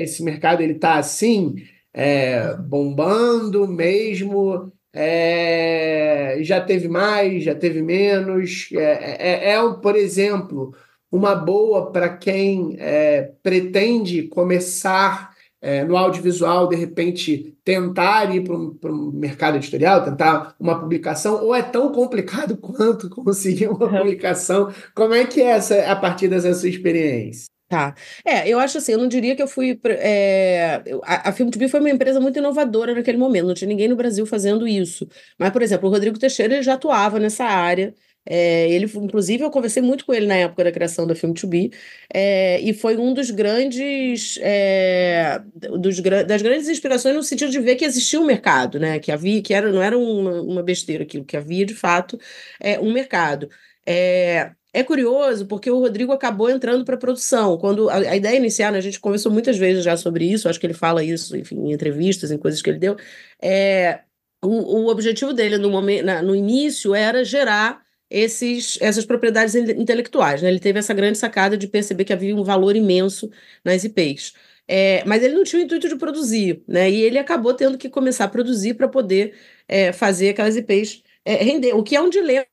esse 0.00 0.22
mercado 0.22 0.62
ele 0.62 0.72
está 0.72 0.94
assim? 0.94 1.56
é, 1.96 2.54
bombando 2.54 3.66
mesmo. 3.66 4.70
É, 4.92 6.38
já 6.42 6.60
teve 6.60 6.88
mais, 6.88 7.42
já 7.42 7.54
teve 7.54 7.80
menos. 7.80 8.68
É, 8.72 9.16
é, 9.18 9.54
é 9.54 9.72
por 9.80 9.96
exemplo, 9.96 10.74
uma 11.10 11.34
boa 11.34 11.90
para 11.90 12.10
quem 12.10 12.76
é, 12.78 13.30
pretende 13.42 14.24
começar 14.24 15.34
é, 15.60 15.84
no 15.84 15.96
audiovisual, 15.96 16.68
de 16.68 16.76
repente 16.76 17.56
tentar 17.64 18.34
ir 18.34 18.44
para 18.44 18.92
o 18.92 19.12
mercado 19.12 19.56
editorial, 19.56 20.04
tentar 20.04 20.54
uma 20.60 20.78
publicação, 20.78 21.42
ou 21.42 21.54
é 21.54 21.62
tão 21.62 21.92
complicado 21.92 22.56
quanto 22.58 23.08
conseguir 23.08 23.68
uma 23.68 23.88
publicação? 23.88 24.72
Como 24.94 25.14
é 25.14 25.24
que 25.24 25.40
é 25.40 25.46
essa, 25.46 25.90
a 25.90 25.96
partir 25.96 26.28
dessa 26.28 26.52
sua 26.54 26.68
experiência? 26.68 27.46
Tá. 27.68 27.96
É, 28.24 28.48
eu 28.48 28.60
acho 28.60 28.78
assim, 28.78 28.92
eu 28.92 28.98
não 28.98 29.08
diria 29.08 29.34
que 29.34 29.42
eu 29.42 29.48
fui. 29.48 29.80
É, 29.84 30.82
a, 31.02 31.30
a 31.30 31.32
Film 31.32 31.50
TV 31.50 31.66
foi 31.68 31.80
uma 31.80 31.90
empresa 31.90 32.20
muito 32.20 32.38
inovadora 32.38 32.94
naquele 32.94 33.18
momento, 33.18 33.46
não 33.46 33.54
tinha 33.54 33.66
ninguém 33.66 33.88
no 33.88 33.96
Brasil 33.96 34.24
fazendo 34.24 34.68
isso. 34.68 35.08
Mas, 35.36 35.50
por 35.50 35.62
exemplo, 35.62 35.88
o 35.88 35.92
Rodrigo 35.92 36.16
Teixeira 36.18 36.62
já 36.62 36.74
atuava 36.74 37.18
nessa 37.18 37.44
área. 37.44 37.92
É, 38.26 38.68
ele, 38.70 38.86
inclusive, 38.96 39.44
eu 39.44 39.50
conversei 39.50 39.82
muito 39.82 40.04
com 40.04 40.12
ele 40.12 40.26
na 40.26 40.34
época 40.36 40.64
da 40.64 40.72
criação 40.72 41.06
da 41.06 41.14
Film 41.14 41.32
to 41.32 41.46
Be, 41.46 41.70
é, 42.12 42.60
e 42.60 42.74
foi 42.74 42.96
um 42.96 43.14
dos 43.14 43.30
grandes, 43.30 44.38
é, 44.42 45.40
dos, 45.54 46.00
das 46.00 46.42
grandes 46.42 46.68
inspirações 46.68 47.14
no 47.14 47.22
sentido 47.22 47.50
de 47.50 47.60
ver 47.60 47.76
que 47.76 47.84
existia 47.84 48.20
um 48.20 48.26
mercado, 48.26 48.78
né? 48.80 48.98
Que 48.98 49.12
havia, 49.12 49.40
que 49.42 49.54
era, 49.54 49.70
não 49.70 49.82
era 49.82 49.96
uma, 49.96 50.42
uma 50.42 50.62
besteira 50.62 51.04
aquilo, 51.04 51.24
que 51.24 51.36
havia 51.36 51.64
de 51.64 51.74
fato 51.74 52.18
é, 52.60 52.80
um 52.80 52.92
mercado. 52.92 53.48
É, 53.86 54.50
é 54.76 54.82
curioso 54.82 55.46
porque 55.46 55.70
o 55.70 55.78
Rodrigo 55.78 56.12
acabou 56.12 56.50
entrando 56.50 56.84
para 56.84 56.96
a 56.96 56.98
produção. 56.98 57.56
Quando 57.56 57.88
a, 57.88 57.94
a, 57.96 58.16
ideia 58.16 58.36
inicial, 58.36 58.72
né, 58.72 58.78
a 58.78 58.80
gente 58.82 59.00
conversou 59.00 59.32
muitas 59.32 59.56
vezes 59.56 59.82
já 59.82 59.96
sobre 59.96 60.30
isso, 60.30 60.48
acho 60.50 60.60
que 60.60 60.66
ele 60.66 60.74
fala 60.74 61.02
isso, 61.02 61.34
enfim, 61.34 61.56
em 61.56 61.72
entrevistas, 61.72 62.30
em 62.30 62.36
coisas 62.36 62.60
que 62.60 62.68
ele 62.68 62.78
deu. 62.78 62.96
É, 63.40 64.00
o, 64.44 64.84
o 64.84 64.88
objetivo 64.90 65.32
dele 65.32 65.56
no, 65.56 65.70
momento, 65.70 66.04
na, 66.04 66.20
no 66.22 66.36
início 66.36 66.94
era 66.94 67.24
gerar 67.24 67.85
esses, 68.10 68.78
essas 68.80 69.04
propriedades 69.04 69.54
intelectuais. 69.54 70.42
Né? 70.42 70.48
Ele 70.48 70.60
teve 70.60 70.78
essa 70.78 70.94
grande 70.94 71.18
sacada 71.18 71.56
de 71.56 71.66
perceber 71.68 72.04
que 72.04 72.12
havia 72.12 72.34
um 72.34 72.44
valor 72.44 72.76
imenso 72.76 73.30
nas 73.64 73.84
IPs. 73.84 74.32
É, 74.68 75.04
mas 75.04 75.22
ele 75.22 75.34
não 75.34 75.44
tinha 75.44 75.62
o 75.62 75.64
intuito 75.64 75.88
de 75.88 75.96
produzir, 75.96 76.62
né? 76.66 76.90
E 76.90 77.00
ele 77.02 77.18
acabou 77.18 77.54
tendo 77.54 77.78
que 77.78 77.88
começar 77.88 78.24
a 78.24 78.28
produzir 78.28 78.74
para 78.74 78.88
poder 78.88 79.36
é, 79.68 79.92
fazer 79.92 80.30
aquelas 80.30 80.56
IPs 80.56 81.02
é, 81.24 81.36
render, 81.36 81.72
o 81.74 81.82
que 81.84 81.94
é 81.94 82.00
um 82.00 82.10
dilema 82.10 82.46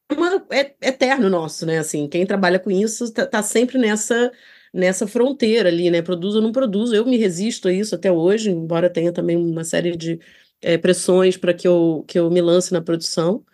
é, 0.52 0.74
eterno 0.82 1.30
nosso, 1.30 1.66
né? 1.66 1.80
Assim, 1.80 2.08
quem 2.08 2.26
trabalha 2.26 2.60
com 2.60 2.70
isso 2.70 3.06
está 3.06 3.26
tá 3.26 3.42
sempre 3.44 3.78
nessa 3.80 4.32
nessa 4.74 5.08
fronteira 5.08 5.70
ali, 5.70 5.90
né? 5.92 6.02
Produzo 6.02 6.38
ou 6.38 6.44
não 6.44 6.52
produzo. 6.52 6.96
Eu 6.96 7.06
me 7.06 7.18
resisto 7.18 7.68
a 7.68 7.74
isso 7.74 7.96
até 7.96 8.12
hoje, 8.12 8.50
embora 8.52 8.90
tenha 8.90 9.12
também 9.12 9.38
uma 9.38 9.64
série 9.64 9.96
de 9.96 10.20
é, 10.62 10.78
pressões 10.78 11.38
para 11.38 11.54
que 11.54 11.68
eu, 11.68 12.04
que 12.08 12.18
eu 12.18 12.30
me 12.32 12.42
lance 12.42 12.74
na 12.74 12.82
produção. 12.82 13.46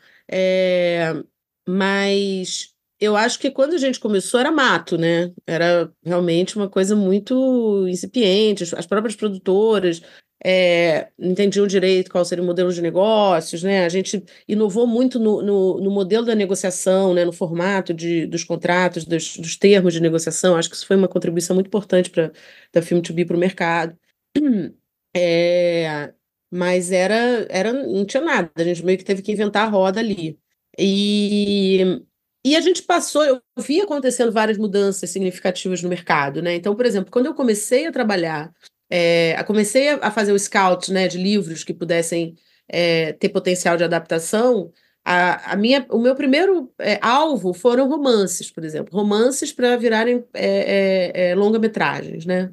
Mas 1.72 2.74
eu 3.00 3.16
acho 3.16 3.38
que 3.40 3.52
quando 3.52 3.76
a 3.76 3.78
gente 3.78 4.00
começou 4.00 4.40
era 4.40 4.52
mato, 4.52 4.98
né? 4.98 5.32
Era 5.46 5.92
realmente 6.04 6.56
uma 6.58 6.68
coisa 6.68 6.96
muito 6.96 7.88
incipiente. 7.88 8.64
As 8.76 8.88
próprias 8.88 9.16
produtoras 9.16 10.02
é, 10.44 11.10
entendiam 11.20 11.68
direito 11.68 12.10
qual 12.10 12.26
seria 12.26 12.44
o 12.44 12.48
modelo 12.48 12.74
de 12.74 12.82
negócios, 12.82 13.62
né? 13.62 13.86
A 13.86 13.90
gente 13.90 14.24
inovou 14.48 14.88
muito 14.88 15.20
no, 15.20 15.44
no, 15.44 15.80
no 15.80 15.92
modelo 15.92 16.26
da 16.26 16.34
negociação, 16.34 17.14
né? 17.14 17.24
no 17.24 17.32
formato 17.32 17.94
de, 17.94 18.26
dos 18.26 18.44
contratos, 18.44 19.06
dos, 19.06 19.38
dos, 19.38 19.56
termos 19.56 19.94
de 19.94 20.02
negociação. 20.02 20.56
Acho 20.56 20.70
que 20.70 20.76
isso 20.76 20.88
foi 20.88 20.96
uma 20.96 21.08
contribuição 21.08 21.54
muito 21.56 21.68
importante 21.68 22.10
para 22.10 22.32
da 22.74 22.82
Film 22.82 23.02
to 23.02 23.14
Be 23.14 23.26
para 23.26 23.36
o 23.38 23.40
mercado. 23.40 23.98
É, 25.16 26.14
mas 26.52 26.92
era, 26.92 27.48
era, 27.50 27.74
não 27.74 28.06
tinha 28.06 28.22
nada, 28.22 28.52
a 28.56 28.64
gente 28.64 28.86
meio 28.86 28.98
que 28.98 29.04
teve 29.04 29.24
que 29.24 29.32
inventar 29.32 29.66
a 29.68 29.70
roda 29.70 30.00
ali. 30.00 30.40
E, 30.80 32.02
e 32.46 32.56
a 32.56 32.62
gente 32.62 32.84
passou, 32.84 33.24
eu 33.24 33.42
vi 33.60 33.82
acontecendo 33.82 34.32
várias 34.32 34.58
mudanças 34.58 35.10
significativas 35.10 35.84
no 35.84 35.89
mercado, 35.89 36.42
né? 36.42 36.56
Então, 36.56 36.76
por 36.76 36.86
exemplo, 36.86 37.12
quando 37.12 37.26
eu 37.26 37.34
comecei 37.34 37.86
a 37.86 37.92
trabalhar 37.92 38.52
é, 38.89 39.42
comecei 39.44 39.89
a 39.89 40.10
fazer 40.10 40.32
o 40.32 40.39
scout 40.39 40.92
né, 40.92 41.08
de 41.08 41.18
livros 41.18 41.63
que 41.63 41.73
pudessem 41.73 42.36
é, 42.67 43.13
ter 43.13 43.30
potencial 43.30 43.77
de 43.77 43.84
adaptação. 43.84 44.71
A, 45.06 45.54
a 45.54 45.56
minha, 45.56 45.86
o 45.90 46.00
meu 46.00 46.15
primeiro 46.15 46.71
é, 46.80 47.00
alvo 47.02 47.54
foram 47.54 47.88
romances, 47.88 48.52
por 48.52 48.65
exemplo, 48.65 48.98
romances 48.98 49.52
para 49.54 49.77
virarem 49.77 50.25
é, 50.34 51.32
é, 51.32 51.36
longa-metragens, 51.36 52.25
né? 52.25 52.52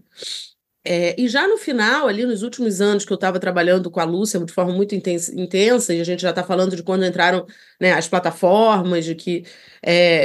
E 1.17 1.29
já 1.29 1.47
no 1.49 1.57
final, 1.57 2.09
ali 2.09 2.25
nos 2.25 2.43
últimos 2.43 2.81
anos 2.81 3.05
que 3.05 3.13
eu 3.13 3.17
estava 3.17 3.41
trabalhando 3.41 3.91
com 3.91 4.01
a 4.01 4.05
Lúcia 4.05 4.41
de 4.41 4.53
forma 4.53 4.73
muito 4.73 4.95
intensa, 4.95 5.95
e 5.95 6.01
a 6.01 6.05
gente 6.05 6.23
já 6.23 6.31
está 6.31 6.45
falando 6.45 6.77
de 6.77 6.83
quando 6.83 7.05
entraram 7.05 7.47
né, 7.81 7.93
as 7.93 8.09
plataformas, 8.09 9.05
de 9.05 9.15
que, 9.15 9.45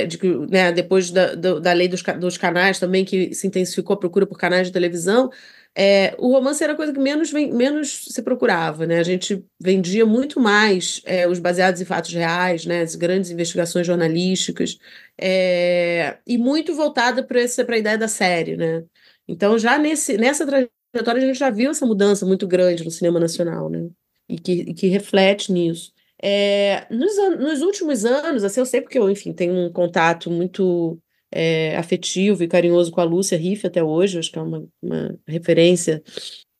de 0.07 0.17
que 0.17 0.27
né, 0.49 0.71
depois 0.71 1.11
da, 1.11 1.35
da 1.35 1.73
lei 1.73 1.87
dos, 1.87 2.01
dos 2.19 2.37
canais 2.37 2.79
também, 2.79 3.05
que 3.05 3.33
se 3.33 3.47
intensificou 3.47 3.95
a 3.95 3.99
procura 3.99 4.25
por 4.25 4.37
canais 4.37 4.67
de 4.67 4.73
televisão, 4.73 5.29
é, 5.73 6.15
o 6.17 6.31
romance 6.33 6.61
era 6.63 6.73
a 6.73 6.75
coisa 6.75 6.91
que 6.91 6.99
menos, 6.99 7.31
menos 7.31 8.05
se 8.09 8.21
procurava, 8.21 8.85
né? 8.85 8.99
A 8.99 9.03
gente 9.03 9.43
vendia 9.59 10.05
muito 10.05 10.39
mais 10.39 11.01
é, 11.05 11.27
os 11.27 11.39
baseados 11.39 11.79
em 11.79 11.85
fatos 11.85 12.13
reais, 12.13 12.65
né? 12.65 12.81
As 12.81 12.95
grandes 12.95 13.31
investigações 13.31 13.87
jornalísticas, 13.87 14.77
é, 15.17 16.17
e 16.27 16.37
muito 16.37 16.75
voltada 16.75 17.23
para 17.23 17.39
a 17.39 17.77
ideia 17.77 17.97
da 17.97 18.07
série, 18.09 18.57
né? 18.57 18.83
Então, 19.27 19.57
já 19.57 19.77
nesse, 19.77 20.17
nessa 20.17 20.45
trajetória, 20.45 21.23
a 21.23 21.25
gente 21.25 21.39
já 21.39 21.49
viu 21.49 21.71
essa 21.71 21.85
mudança 21.85 22.25
muito 22.25 22.47
grande 22.47 22.83
no 22.83 22.91
cinema 22.91 23.19
nacional, 23.19 23.69
né? 23.69 23.89
E 24.27 24.37
que, 24.37 24.51
e 24.51 24.73
que 24.73 24.87
reflete 24.87 25.51
nisso. 25.51 25.91
É, 26.21 26.85
nos, 26.89 27.17
nos 27.39 27.61
últimos 27.61 28.05
anos, 28.05 28.43
assim, 28.43 28.59
eu 28.59 28.65
sei 28.65 28.81
porque 28.81 28.99
eu, 28.99 29.09
enfim, 29.09 29.33
tenho 29.33 29.53
um 29.53 29.71
contato 29.71 30.29
muito 30.29 30.99
é, 31.31 31.75
afetivo 31.77 32.43
e 32.43 32.47
carinhoso 32.47 32.91
com 32.91 33.01
a 33.01 33.05
Lúcia 33.05 33.37
Riff 33.37 33.65
até 33.65 33.83
hoje, 33.83 34.19
acho 34.19 34.31
que 34.31 34.37
é 34.37 34.41
uma, 34.41 34.67
uma 34.81 35.17
referência 35.27 36.03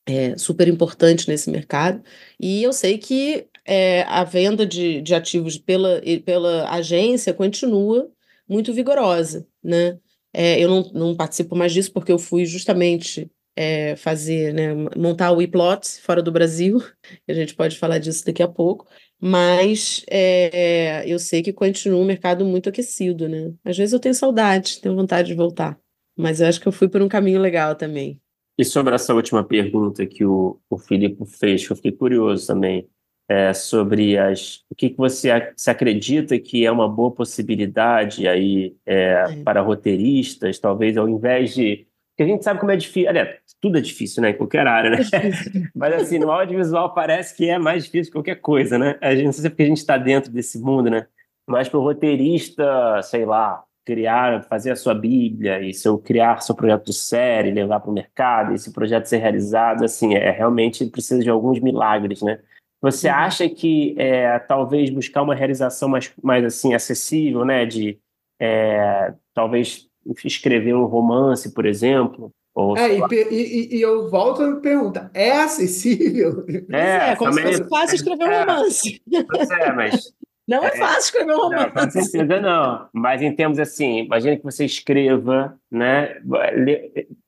é, 0.06 0.38
super 0.38 0.68
importante 0.68 1.28
nesse 1.28 1.50
mercado. 1.50 2.04
E 2.40 2.64
eu 2.64 2.74
sei 2.74 2.98
que 2.98 3.48
é, 3.66 4.04
a 4.04 4.24
venda 4.24 4.66
de, 4.66 5.02
de 5.02 5.14
ativos 5.14 5.58
pela, 5.58 6.02
pela 6.26 6.70
agência 6.70 7.34
continua 7.34 8.10
muito 8.48 8.74
vigorosa, 8.74 9.48
né? 9.64 10.00
É, 10.34 10.60
eu 10.60 10.70
não, 10.70 10.92
não 10.94 11.16
participo 11.16 11.56
mais 11.56 11.74
disso 11.74 11.92
porque 11.92 12.12
eu 12.12 12.20
fui 12.20 12.46
justamente 12.46 13.30
é, 13.56 13.96
fazer, 13.96 14.54
né, 14.54 14.74
montar 14.96 15.32
o 15.32 15.42
e-plot 15.42 16.02
fora 16.02 16.22
do 16.22 16.32
Brasil, 16.32 16.82
a 17.28 17.34
gente 17.34 17.56
pode 17.56 17.78
falar 17.78 18.00
disso 18.00 18.26
daqui 18.26 18.42
a 18.42 18.48
pouco, 18.48 18.88
mas 19.20 20.04
é, 20.10 21.04
eu 21.06 21.20
sei 21.20 21.42
que 21.42 21.54
continua 21.54 22.00
um 22.00 22.06
mercado 22.06 22.46
muito 22.46 22.70
aquecido, 22.70 23.28
né? 23.28 23.54
Às 23.64 23.78
vezes 23.78 23.94
eu 23.94 24.00
tenho 24.00 24.16
saudade, 24.16 24.80
tenho 24.82 24.96
vontade 24.96 25.28
de 25.28 25.36
voltar, 25.36 25.78
mas 26.18 26.42
eu 26.42 26.48
acho 26.48 26.60
que 26.60 26.68
eu 26.68 26.72
fui 26.72 26.88
por 26.88 27.02
um 27.02 27.10
caminho 27.10 27.40
legal 27.40 27.76
também. 27.76 28.20
E 28.58 28.66
sobre 28.66 28.94
essa 28.94 29.14
última 29.14 29.44
pergunta 29.44 30.06
que 30.06 30.26
o, 30.26 30.60
o 30.70 30.78
Filipe 30.78 31.26
fez, 31.26 31.66
que 31.66 31.72
eu 31.72 31.76
fiquei 31.76 31.92
curioso 31.92 32.48
também, 32.48 32.88
é, 33.32 33.54
sobre 33.54 34.18
as, 34.18 34.58
o 34.70 34.76
que, 34.76 34.90
que 34.90 34.98
você 34.98 35.30
se 35.56 35.72
acredita 35.72 36.38
que 36.38 36.66
é 36.66 36.72
uma 36.72 36.90
boa 36.90 37.12
possibilidade 37.12 38.28
aí 38.28 38.76
é, 38.86 39.42
para 39.46 39.62
roteiristas, 39.62 40.60
talvez 40.60 40.98
ao 40.98 41.08
invés 41.08 41.54
de. 41.54 41.88
Porque 42.10 42.24
a 42.24 42.26
gente 42.26 42.44
sabe 42.44 42.60
como 42.60 42.74
é 42.74 42.76
difícil. 42.76 43.08
Aliás, 43.10 43.38
tudo 43.62 43.78
é 43.78 43.82
difícil, 43.82 44.22
né? 44.22 44.32
Em 44.32 44.34
qualquer 44.34 44.68
área, 44.68 44.90
né? 44.90 44.98
É 45.14 45.32
Mas 45.74 45.94
assim, 45.94 46.20
no 46.20 46.30
audiovisual 46.30 46.94
parece 46.94 47.34
que 47.38 47.50
é 47.50 47.58
mais 47.58 47.86
difícil 47.86 48.12
que 48.12 48.18
qualquer 48.18 48.36
coisa, 48.36 48.78
né? 48.78 48.98
A 49.00 49.16
gente, 49.16 49.26
não 49.26 49.32
sei 49.32 49.42
se 49.42 49.48
é 49.48 49.50
porque 49.50 49.64
a 49.64 49.68
gente 49.68 49.78
está 49.78 49.98
dentro 49.98 50.30
desse 50.30 50.60
mundo, 50.60 50.90
né? 50.90 51.08
Mas 51.48 51.70
para 51.70 51.80
o 51.80 51.84
roteirista, 51.84 53.02
sei 53.02 53.26
lá, 53.26 53.64
criar, 53.86 54.44
fazer 54.44 54.72
a 54.72 54.76
sua 54.76 54.94
Bíblia 54.94 55.62
e 55.62 55.74
seu 55.74 55.98
criar 55.98 56.42
seu 56.42 56.54
projeto 56.54 56.88
de 56.88 56.94
série, 56.94 57.52
levar 57.52 57.80
para 57.80 57.90
o 57.90 57.94
mercado, 57.94 58.54
esse 58.54 58.74
projeto 58.74 59.06
ser 59.06 59.18
realizado, 59.20 59.86
assim, 59.86 60.16
é 60.16 60.32
realmente 60.32 60.86
precisa 60.88 61.24
de 61.24 61.30
alguns 61.30 61.62
milagres, 61.62 62.22
né? 62.22 62.40
Você 62.82 63.08
uhum. 63.08 63.14
acha 63.14 63.50
que 63.50 63.96
é, 63.98 64.40
talvez 64.40 64.90
buscar 64.90 65.22
uma 65.22 65.36
realização 65.36 65.88
mais, 65.88 66.12
mais 66.22 66.44
assim 66.44 66.74
acessível, 66.74 67.46
né? 67.46 67.66
De 67.66 68.00
é, 68.40 69.14
talvez 69.34 69.88
escrever 70.26 70.76
um 70.76 70.86
romance, 70.86 71.54
por 71.54 71.66
exemplo, 71.66 72.34
ou, 72.54 72.78
é, 72.78 72.98
e, 72.98 73.02
e, 73.32 73.78
e, 73.78 73.82
eu 73.82 74.10
volto 74.10 74.44
a 74.44 74.56
pergunta: 74.58 75.10
é 75.14 75.32
acessível? 75.32 76.46
É, 76.70 77.12
é 77.12 77.16
como 77.16 77.34
também, 77.34 77.54
se 77.54 77.60
fosse 77.60 77.70
fácil 77.70 77.96
escrever 77.96 78.28
um 78.28 78.32
é. 78.32 78.40
romance. 78.40 79.02
Pois 79.30 79.52
é, 79.52 79.72
mas 79.72 80.14
não 80.46 80.64
é, 80.64 80.68
é 80.68 80.78
fácil 80.78 81.00
escrever 81.00 81.34
um 81.34 81.38
romance. 81.38 81.72
Não, 81.74 81.84
com 81.86 81.92
certeza 81.92 82.42
não. 82.42 82.90
Mas 82.94 83.22
em 83.22 83.34
termos 83.34 83.58
assim, 83.58 84.00
imagine 84.00 84.38
que 84.38 84.44
você 84.44 84.66
escreva, 84.66 85.58
né? 85.72 86.18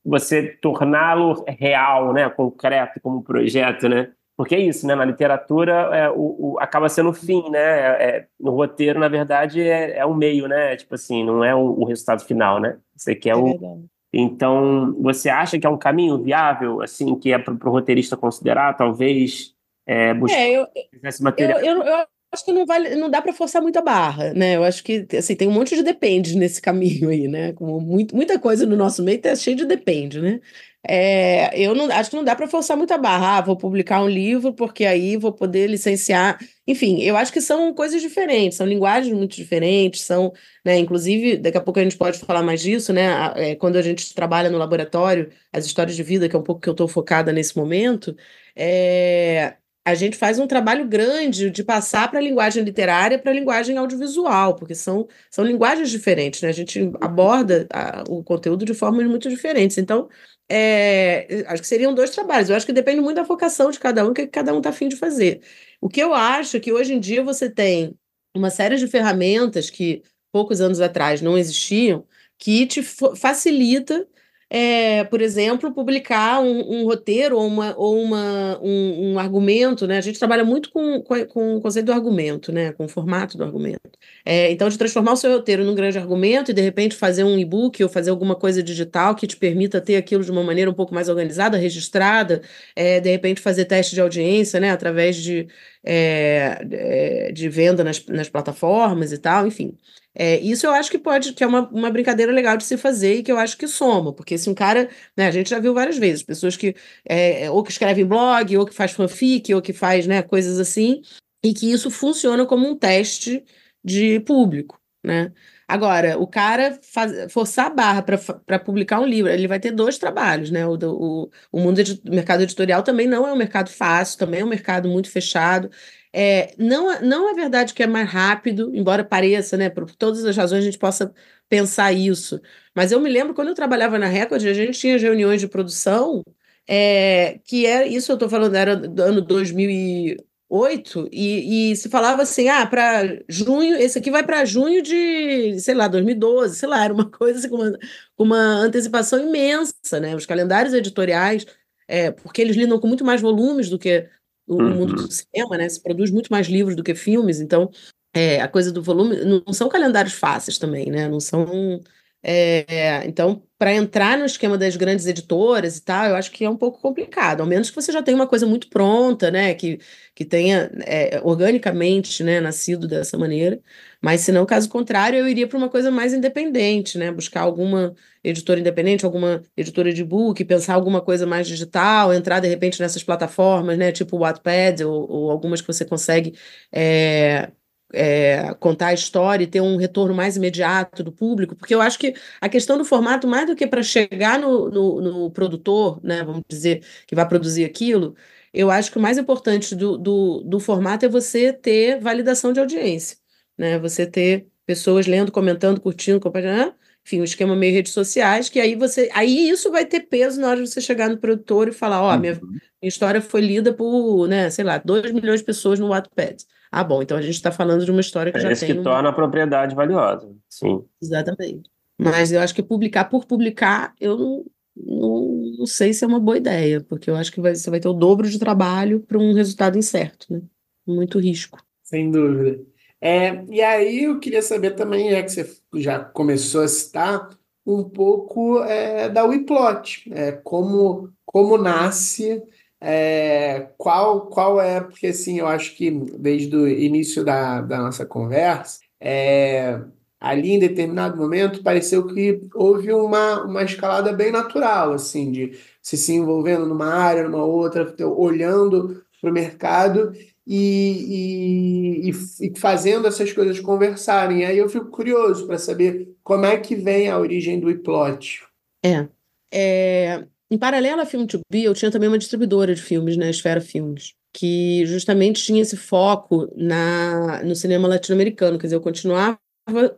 Você 0.03 0.57
torná-lo 0.61 1.41
real, 1.47 2.11
né? 2.11 2.29
Concreto 2.29 2.99
como 3.01 3.23
projeto, 3.23 3.87
né? 3.87 4.11
Porque 4.35 4.55
é 4.55 4.59
isso, 4.59 4.87
né? 4.87 4.95
Na 4.95 5.05
literatura 5.05 5.73
é, 5.93 6.09
o, 6.09 6.35
o 6.39 6.57
acaba 6.59 6.89
sendo 6.89 7.09
o 7.09 7.13
fim, 7.13 7.49
né? 7.49 7.59
É, 7.59 8.27
no 8.39 8.51
roteiro, 8.51 8.99
na 8.99 9.07
verdade, 9.07 9.61
é, 9.61 9.97
é 9.97 10.05
o 10.05 10.13
meio, 10.13 10.47
né? 10.47 10.75
Tipo 10.75 10.95
assim, 10.95 11.23
não 11.23 11.43
é 11.43 11.53
o, 11.53 11.81
o 11.81 11.85
resultado 11.85 12.23
final, 12.25 12.59
né? 12.59 12.77
Você 12.95 13.15
quer 13.15 13.29
é 13.29 13.35
o. 13.35 13.45
Verdade. 13.45 13.85
Então, 14.15 14.95
você 15.01 15.27
acha 15.27 15.57
que 15.57 15.65
é 15.65 15.69
um 15.69 15.77
caminho 15.77 16.21
viável, 16.21 16.81
assim, 16.81 17.15
que 17.15 17.33
é 17.33 17.39
para 17.39 17.53
o 17.53 17.71
roteirista 17.71 18.15
considerar, 18.15 18.77
talvez, 18.77 19.55
é, 19.87 20.13
buscar 20.13 20.37
é, 20.37 20.51
eu, 20.51 20.67
esse 21.03 21.23
material? 21.23 21.59
Eu, 21.59 21.77
eu, 21.77 21.83
eu, 21.83 22.05
acho 22.31 22.45
que 22.45 22.51
não 22.51 22.65
vale, 22.65 22.95
não 22.95 23.09
dá 23.09 23.21
para 23.21 23.33
forçar 23.33 23.61
muita 23.61 23.81
barra, 23.81 24.33
né? 24.33 24.55
Eu 24.55 24.63
acho 24.63 24.83
que 24.83 25.07
assim, 25.17 25.35
tem 25.35 25.47
um 25.47 25.51
monte 25.51 25.75
de 25.75 25.83
depende 25.83 26.37
nesse 26.37 26.61
caminho 26.61 27.09
aí, 27.09 27.27
né? 27.27 27.53
Como 27.53 27.79
muito, 27.79 28.15
muita 28.15 28.39
coisa 28.39 28.65
no 28.65 28.75
nosso 28.75 29.03
meio 29.03 29.19
tá 29.19 29.35
cheio 29.35 29.55
de 29.55 29.65
depende, 29.65 30.21
né? 30.21 30.39
É, 30.85 31.57
eu 31.57 31.73
não 31.73 31.89
acho 31.91 32.09
que 32.09 32.15
não 32.15 32.23
dá 32.25 32.35
para 32.35 32.47
forçar 32.47 32.75
muita 32.75 32.97
barra. 32.97 33.37
Ah, 33.37 33.41
vou 33.41 33.55
publicar 33.57 34.01
um 34.03 34.09
livro 34.09 34.53
porque 34.53 34.85
aí 34.85 35.15
vou 35.17 35.31
poder 35.31 35.67
licenciar. 35.67 36.37
Enfim, 36.67 37.01
eu 37.01 37.15
acho 37.15 37.31
que 37.31 37.39
são 37.41 37.73
coisas 37.73 38.01
diferentes, 38.01 38.57
são 38.57 38.67
linguagens 38.67 39.15
muito 39.15 39.35
diferentes, 39.35 40.01
são, 40.01 40.33
né? 40.65 40.77
Inclusive, 40.77 41.37
daqui 41.37 41.57
a 41.57 41.61
pouco 41.61 41.79
a 41.79 41.83
gente 41.83 41.97
pode 41.97 42.19
falar 42.19 42.43
mais 42.43 42.61
disso, 42.61 42.91
né? 42.93 43.07
É, 43.35 43.55
quando 43.55 43.77
a 43.77 43.81
gente 43.81 44.13
trabalha 44.13 44.49
no 44.49 44.57
laboratório, 44.57 45.31
as 45.51 45.65
histórias 45.65 45.95
de 45.95 46.03
vida, 46.03 46.27
que 46.27 46.35
é 46.35 46.39
um 46.39 46.43
pouco 46.43 46.61
que 46.61 46.69
eu 46.69 46.73
estou 46.73 46.87
focada 46.87 47.31
nesse 47.31 47.57
momento, 47.57 48.15
é, 48.55 49.55
a 49.85 49.95
gente 49.95 50.15
faz 50.15 50.39
um 50.39 50.47
trabalho 50.47 50.87
grande 50.87 51.49
de 51.49 51.63
passar 51.63 52.09
para 52.09 52.19
a 52.19 52.21
linguagem 52.21 52.63
literária 52.63 53.19
para 53.19 53.31
a 53.31 53.33
linguagem 53.33 53.77
audiovisual, 53.77 54.55
porque 54.55 54.73
são, 54.73 55.07
são 55.29 55.43
linguagens 55.43 55.89
diferentes, 55.89 56.41
né? 56.41 56.49
A 56.49 56.53
gente 56.53 56.91
aborda 57.01 57.67
a, 57.71 58.03
o 58.09 58.23
conteúdo 58.23 58.63
de 58.63 58.73
formas 58.73 59.05
muito 59.05 59.29
diferentes. 59.29 59.77
Então, 59.77 60.07
é, 60.49 61.43
acho 61.47 61.61
que 61.61 61.67
seriam 61.67 61.93
dois 61.93 62.11
trabalhos. 62.11 62.49
Eu 62.49 62.55
acho 62.55 62.65
que 62.65 62.71
depende 62.73 63.01
muito 63.01 63.17
da 63.17 63.23
vocação 63.23 63.71
de 63.71 63.79
cada 63.79 64.05
um, 64.05 64.11
o 64.11 64.13
que 64.13 64.27
cada 64.27 64.53
um 64.53 64.57
está 64.57 64.69
afim 64.69 64.87
de 64.87 64.95
fazer. 64.95 65.41
O 65.81 65.89
que 65.89 66.01
eu 66.01 66.13
acho 66.13 66.57
é 66.57 66.59
que 66.61 66.71
hoje 66.71 66.93
em 66.93 66.99
dia 66.99 67.23
você 67.23 67.49
tem 67.49 67.93
uma 68.33 68.49
série 68.49 68.77
de 68.77 68.87
ferramentas 68.87 69.69
que 69.69 70.01
poucos 70.31 70.61
anos 70.61 70.79
atrás 70.79 71.21
não 71.21 71.37
existiam, 71.37 72.05
que 72.37 72.65
te 72.65 72.81
facilita 72.81 74.07
é, 74.55 75.03
por 75.05 75.19
exemplo, 75.19 75.73
publicar 75.73 76.39
um, 76.39 76.81
um, 76.81 76.85
roteiro 76.85 77.35
ou, 77.37 77.47
uma, 77.47 77.73
ou 77.75 77.99
uma, 77.99 78.59
um, 78.61 79.13
um, 79.13 79.19
argumento, 79.19 79.87
né? 79.87 79.97
A 79.97 80.01
gente 80.01 80.19
trabalha 80.19 80.45
muito 80.45 80.69
com, 80.69 81.01
com, 81.01 81.25
com, 81.25 81.55
o 81.55 81.61
conceito 81.61 81.87
do 81.87 81.91
argumento, 81.91 82.51
né? 82.51 82.71
Com 82.71 82.85
o 82.85 82.87
formato 82.87 83.35
do 83.35 83.43
argumento. 83.43 83.81
É, 84.23 84.51
então, 84.51 84.69
de 84.69 84.77
transformar 84.77 85.13
o 85.13 85.17
seu 85.17 85.31
roteiro 85.31 85.63
num 85.65 85.73
grande 85.73 85.97
argumento 85.97 86.51
e, 86.51 86.53
de 86.53 86.61
repente, 86.61 86.95
fazer 86.95 87.23
um 87.23 87.35
e-book 87.39 87.81
ou 87.83 87.89
fazer 87.89 88.11
alguma 88.11 88.35
coisa 88.35 88.61
digital 88.61 89.15
que 89.15 89.25
te 89.25 89.35
permita 89.37 89.81
ter 89.81 89.95
aquilo 89.95 90.23
de 90.23 90.29
uma 90.29 90.43
maneira 90.43 90.69
um 90.69 90.73
pouco 90.75 90.93
mais 90.93 91.09
organizada, 91.09 91.57
registrada, 91.57 92.43
é, 92.75 92.99
de 92.99 93.09
repente, 93.09 93.41
fazer 93.41 93.65
teste 93.65 93.95
de 93.95 94.01
audiência, 94.01 94.59
né? 94.59 94.69
Através 94.69 95.15
de, 95.15 95.47
é, 95.83 97.31
de 97.33 97.49
venda 97.49 97.83
nas, 97.83 98.05
nas 98.05 98.29
plataformas 98.29 99.11
e 99.11 99.17
tal, 99.17 99.47
enfim. 99.47 99.75
É, 100.15 100.39
isso 100.39 100.65
eu 100.65 100.71
acho 100.71 100.91
que 100.91 100.99
pode, 100.99 101.33
que 101.33 101.43
é 101.43 101.47
uma, 101.47 101.67
uma 101.69 101.89
brincadeira 101.89 102.31
legal 102.31 102.55
de 102.55 102.63
se 102.63 102.77
fazer 102.77 103.15
e 103.15 103.23
que 103.23 103.31
eu 103.31 103.37
acho 103.37 103.57
que 103.57 103.67
soma, 103.67 104.13
porque 104.13 104.37
se 104.37 104.49
um 104.49 104.53
cara, 104.53 104.89
né, 105.17 105.27
a 105.27 105.31
gente 105.31 105.49
já 105.49 105.59
viu 105.59 105.73
várias 105.73 105.97
vezes, 105.97 106.21
pessoas 106.23 106.55
que 106.55 106.75
é, 107.05 107.49
ou 107.49 107.63
que 107.63 107.71
escrevem 107.71 108.05
blog, 108.05 108.55
ou 108.57 108.65
que 108.65 108.73
faz 108.75 108.91
fanfic, 108.91 109.53
ou 109.53 109.61
que 109.61 109.73
faz, 109.73 110.05
né, 110.05 110.21
coisas 110.21 110.59
assim, 110.59 111.01
e 111.43 111.53
que 111.53 111.71
isso 111.71 111.89
funciona 111.91 112.45
como 112.45 112.67
um 112.67 112.77
teste 112.77 113.43
de 113.83 114.19
público, 114.21 114.79
né? 115.03 115.31
Agora, 115.67 116.19
o 116.19 116.27
cara 116.27 116.79
faz, 116.83 117.31
forçar 117.31 117.67
a 117.67 117.69
barra 117.69 118.01
para 118.01 118.59
publicar 118.59 118.99
um 118.99 119.05
livro, 119.05 119.31
ele 119.31 119.47
vai 119.47 119.59
ter 119.59 119.71
dois 119.71 119.97
trabalhos, 119.97 120.51
né? 120.51 120.65
O, 120.67 120.75
o, 120.75 121.29
o 121.51 121.59
mundo 121.59 121.83
do 121.83 122.11
mercado 122.13 122.43
editorial 122.43 122.83
também 122.83 123.07
não 123.07 123.27
é 123.27 123.33
um 123.33 123.35
mercado 123.35 123.69
fácil, 123.69 124.19
também 124.19 124.41
é 124.41 124.45
um 124.45 124.49
mercado 124.49 124.87
muito 124.89 125.09
fechado. 125.09 125.69
É, 126.15 126.53
não, 126.59 127.01
não 127.01 127.29
é 127.29 127.33
verdade 127.33 127.73
que 127.73 127.81
é 127.81 127.87
mais 127.87 128.07
rápido, 128.07 128.71
embora 128.75 129.03
pareça, 129.03 129.57
né? 129.57 129.67
Por 129.69 129.89
todas 129.95 130.23
as 130.23 130.37
razões 130.37 130.61
a 130.61 130.65
gente 130.65 130.77
possa 130.77 131.11
pensar 131.49 131.91
isso. 131.91 132.39
Mas 132.75 132.91
eu 132.91 132.99
me 132.99 133.09
lembro 133.09 133.33
quando 133.33 133.47
eu 133.47 133.55
trabalhava 133.55 133.97
na 133.97 134.05
Record, 134.05 134.45
a 134.45 134.53
gente 134.53 134.79
tinha 134.79 134.97
reuniões 134.97 135.41
de 135.41 135.47
produção, 135.47 136.23
é, 136.67 137.39
que 137.43 137.65
é 137.65 137.87
isso 137.87 138.11
eu 138.11 138.15
estou 138.15 138.29
falando, 138.29 138.55
era 138.55 138.75
do 138.75 139.01
ano 139.01 139.21
2008, 139.21 141.09
e, 141.11 141.71
e 141.71 141.75
se 141.75 141.89
falava 141.89 142.21
assim: 142.21 142.47
ah, 142.47 142.65
para 142.67 143.19
junho, 143.27 143.75
esse 143.77 143.97
aqui 143.97 144.11
vai 144.11 144.23
para 144.23 144.45
junho 144.45 144.83
de, 144.83 145.59
sei 145.59 145.73
lá, 145.73 145.87
2012, 145.87 146.55
sei 146.57 146.69
lá, 146.69 146.83
era 146.83 146.93
uma 146.93 147.09
coisa 147.11 147.39
assim, 147.39 147.49
com 147.49 147.55
uma, 147.57 147.79
uma 148.17 148.37
antecipação 148.37 149.19
imensa, 149.19 149.99
né? 149.99 150.15
Os 150.15 150.25
calendários 150.27 150.73
editoriais. 150.73 151.45
É, 151.87 152.11
porque 152.11 152.41
eles 152.41 152.55
lidam 152.55 152.79
com 152.79 152.87
muito 152.87 153.03
mais 153.03 153.21
volumes 153.21 153.69
do 153.69 153.77
que 153.77 154.07
o, 154.47 154.55
uhum. 154.55 154.75
mundo 154.75 154.93
do 154.95 155.11
cinema, 155.11 155.57
né? 155.57 155.67
Se 155.69 155.81
produz 155.81 156.11
muito 156.11 156.31
mais 156.31 156.47
livros 156.47 156.75
do 156.75 156.83
que 156.83 156.95
filmes, 156.95 157.39
então 157.39 157.69
é, 158.13 158.39
a 158.41 158.47
coisa 158.47 158.71
do 158.71 158.81
volume 158.81 159.17
não 159.25 159.53
são 159.53 159.67
calendários 159.67 160.13
fáceis 160.13 160.57
também, 160.57 160.91
né? 160.91 161.07
Não 161.07 161.19
são. 161.19 161.81
É, 162.21 163.05
então, 163.05 163.43
para 163.63 163.73
entrar 163.73 164.17
no 164.17 164.25
esquema 164.25 164.57
das 164.57 164.75
grandes 164.75 165.05
editoras 165.05 165.77
e 165.77 165.81
tal, 165.81 166.07
eu 166.07 166.15
acho 166.17 166.29
que 166.33 166.43
é 166.43 166.49
um 166.49 166.57
pouco 166.57 166.81
complicado, 166.81 167.39
ao 167.39 167.47
menos 167.47 167.69
que 167.69 167.75
você 167.77 167.93
já 167.93 168.03
tenha 168.03 168.17
uma 168.17 168.27
coisa 168.27 168.45
muito 168.45 168.67
pronta, 168.67 169.31
né? 169.31 169.53
Que, 169.53 169.79
que 170.13 170.25
tenha 170.25 170.69
é, 170.85 171.21
organicamente 171.23 172.25
né, 172.25 172.41
nascido 172.41 172.89
dessa 172.89 173.17
maneira. 173.17 173.61
Mas, 174.01 174.19
se 174.19 174.33
não, 174.33 174.45
caso 174.45 174.67
contrário, 174.67 175.17
eu 175.17 175.29
iria 175.29 175.47
para 175.47 175.57
uma 175.57 175.69
coisa 175.69 175.89
mais 175.89 176.13
independente, 176.13 176.97
né? 176.97 177.09
Buscar 177.09 177.39
alguma 177.39 177.95
editora 178.21 178.59
independente, 178.59 179.05
alguma 179.05 179.41
editora 179.55 179.93
de 179.93 180.03
book, 180.03 180.43
pensar 180.43 180.73
alguma 180.73 180.99
coisa 180.99 181.25
mais 181.25 181.47
digital, 181.47 182.13
entrar 182.13 182.41
de 182.41 182.49
repente 182.49 182.81
nessas 182.81 183.01
plataformas, 183.01 183.77
né? 183.77 183.93
Tipo 183.93 184.17
o 184.17 184.19
Wattpad 184.19 184.83
ou, 184.83 185.09
ou 185.09 185.31
algumas 185.31 185.61
que 185.61 185.67
você 185.67 185.85
consegue 185.85 186.35
é, 186.69 187.49
é, 187.93 188.53
contar 188.59 188.87
a 188.87 188.93
história 188.93 189.43
e 189.43 189.47
ter 189.47 189.61
um 189.61 189.77
retorno 189.77 190.13
mais 190.13 190.35
imediato 190.35 191.03
do 191.03 191.11
público, 191.11 191.55
porque 191.55 191.73
eu 191.73 191.81
acho 191.81 191.99
que 191.99 192.15
a 192.41 192.49
questão 192.49 192.77
do 192.77 192.83
formato, 192.83 193.27
mais 193.27 193.45
do 193.47 193.55
que 193.55 193.67
para 193.67 193.83
chegar 193.83 194.39
no, 194.39 194.69
no, 194.69 195.01
no, 195.01 195.31
produtor, 195.31 195.99
né, 196.03 196.23
vamos 196.23 196.43
dizer, 196.49 196.83
que 197.07 197.15
vai 197.15 197.27
produzir 197.27 197.63
aquilo, 197.65 198.15
eu 198.53 198.69
acho 198.71 198.91
que 198.91 198.97
o 198.97 199.01
mais 199.01 199.17
importante 199.17 199.75
do, 199.75 199.97
do, 199.97 200.41
do 200.43 200.59
formato 200.59 201.05
é 201.05 201.09
você 201.09 201.53
ter 201.53 201.99
validação 201.99 202.53
de 202.53 202.59
audiência, 202.59 203.17
né? 203.57 203.79
Você 203.79 204.05
ter 204.05 204.47
pessoas 204.65 205.07
lendo, 205.07 205.31
comentando, 205.31 205.81
curtindo, 205.81 206.19
compartilhando, 206.19 206.73
enfim, 207.05 207.19
um 207.19 207.23
esquema 207.23 207.55
meio 207.55 207.73
redes 207.73 207.91
sociais, 207.91 208.49
que 208.49 208.59
aí 208.59 208.75
você. 208.75 209.09
Aí 209.13 209.49
isso 209.49 209.71
vai 209.71 209.85
ter 209.85 210.01
peso 210.01 210.39
na 210.39 210.49
hora 210.49 210.63
de 210.63 210.69
você 210.69 210.79
chegar 210.79 211.09
no 211.09 211.17
produtor 211.17 211.67
e 211.67 211.73
falar, 211.73 212.01
ó, 212.01 212.13
oh, 212.13 212.17
minha, 212.19 212.33
uhum. 212.33 212.47
minha, 212.49 212.61
história 212.83 213.21
foi 213.21 213.41
lida 213.41 213.73
por, 213.73 214.27
né, 214.27 214.49
sei 214.49 214.63
lá, 214.63 214.77
2 214.77 215.11
milhões 215.11 215.41
de 215.41 215.45
pessoas 215.45 215.79
no 215.79 215.89
Wattpad. 215.89 216.45
Ah, 216.75 216.83
bom, 216.83 217.03
então 217.03 217.15
a 217.15 217.21
gente 217.21 217.35
está 217.35 217.51
falando 217.51 217.85
de 217.85 217.91
uma 217.91 218.01
história 218.01 218.31
que 218.31 218.39
é 218.39 218.41
já 218.41 218.51
isso 218.51 218.65
tem. 218.65 218.75
que 218.75 218.81
torna 218.81 219.09
a 219.09 219.13
propriedade 219.13 219.75
valiosa. 219.75 220.27
Sim. 220.49 220.83
Exatamente. 220.99 221.69
Mas 221.99 222.31
eu 222.31 222.41
acho 222.41 222.55
que 222.55 222.63
publicar 222.63 223.05
por 223.05 223.25
publicar, 223.25 223.93
eu 224.01 224.17
não, 224.17 224.45
não, 224.75 225.55
não 225.59 225.65
sei 225.67 225.93
se 225.93 226.03
é 226.03 226.07
uma 226.07 226.19
boa 226.19 226.35
ideia, 226.35 226.81
porque 226.81 227.11
eu 227.11 227.15
acho 227.15 227.31
que 227.31 227.39
vai, 227.39 227.53
você 227.53 227.69
vai 227.69 227.79
ter 227.79 227.87
o 227.87 227.93
dobro 227.93 228.27
de 228.27 228.39
trabalho 228.39 229.01
para 229.01 229.19
um 229.19 229.33
resultado 229.33 229.77
incerto, 229.77 230.25
né? 230.33 230.41
Muito 230.87 231.19
risco. 231.19 231.63
Sem 231.83 232.09
dúvida. 232.09 232.59
É, 232.99 233.45
e 233.51 233.61
aí 233.61 234.05
eu 234.05 234.19
queria 234.19 234.41
saber 234.41 234.71
também, 234.71 235.13
é 235.13 235.21
que 235.21 235.29
você 235.29 235.47
já 235.75 235.99
começou 235.99 236.61
a 236.61 236.67
citar, 236.67 237.29
um 237.63 237.83
pouco 237.83 238.63
é, 238.63 239.09
da 239.09 239.23
Wiplot, 239.25 240.11
é, 240.11 240.31
como, 240.31 241.13
como 241.23 241.55
nasce, 241.55 242.41
é, 242.85 243.69
qual, 243.77 244.27
qual 244.27 244.59
é, 244.59 244.81
porque 244.81 245.07
assim, 245.07 245.39
eu 245.39 245.47
acho 245.47 245.73
que 245.75 245.89
desde 245.89 246.53
o 246.53 246.67
início 246.67 247.23
da, 247.23 247.61
da 247.61 247.77
nossa 247.77 248.05
conversa, 248.05 248.81
é, 248.99 249.79
ali 250.19 250.51
em 250.51 250.59
determinado 250.59 251.15
momento 251.15 251.63
pareceu 251.63 252.05
que 252.07 252.41
houve 252.53 252.91
uma, 252.91 253.43
uma 253.43 253.63
escalada 253.63 254.11
bem 254.11 254.31
natural, 254.31 254.91
assim, 254.91 255.31
de 255.31 255.57
se 255.81 255.95
se 255.95 256.13
envolvendo 256.13 256.65
numa 256.65 256.93
área, 256.93 257.23
numa 257.23 257.45
outra, 257.45 257.95
olhando 258.05 259.01
para 259.21 259.29
o 259.29 259.33
mercado 259.33 260.11
e, 260.45 262.09
e, 262.09 262.47
e, 262.47 262.59
fazendo 262.59 263.07
essas 263.07 263.31
coisas 263.31 263.61
conversarem. 263.61 264.45
Aí 264.45 264.57
eu 264.57 264.67
fico 264.67 264.87
curioso 264.87 265.47
para 265.47 265.57
saber 265.57 266.13
como 266.21 266.45
é 266.45 266.57
que 266.57 266.75
vem 266.75 267.09
a 267.09 267.17
origem 267.17 267.61
do 267.61 267.69
iPlot. 267.69 268.43
É, 268.85 269.07
é, 269.53 270.27
em 270.53 270.57
paralelo 270.57 271.01
à 271.01 271.05
Film 271.05 271.25
to 271.25 271.39
Be, 271.51 271.63
eu 271.63 271.73
tinha 271.73 271.89
também 271.89 272.07
uma 272.07 272.17
distribuidora 272.17 272.75
de 272.75 272.81
filmes, 272.81 273.17
né, 273.17 273.27
Esfera 273.27 273.59
Filmes, 273.59 274.13
que 274.31 274.85
justamente 274.85 275.43
tinha 275.43 275.63
esse 275.63 275.75
foco 275.75 276.47
na, 276.55 277.41
no 277.43 277.55
cinema 277.55 277.87
latino-americano. 277.87 278.59
Quer 278.59 278.67
dizer, 278.67 278.75
eu 278.75 278.81
continuava 278.81 279.39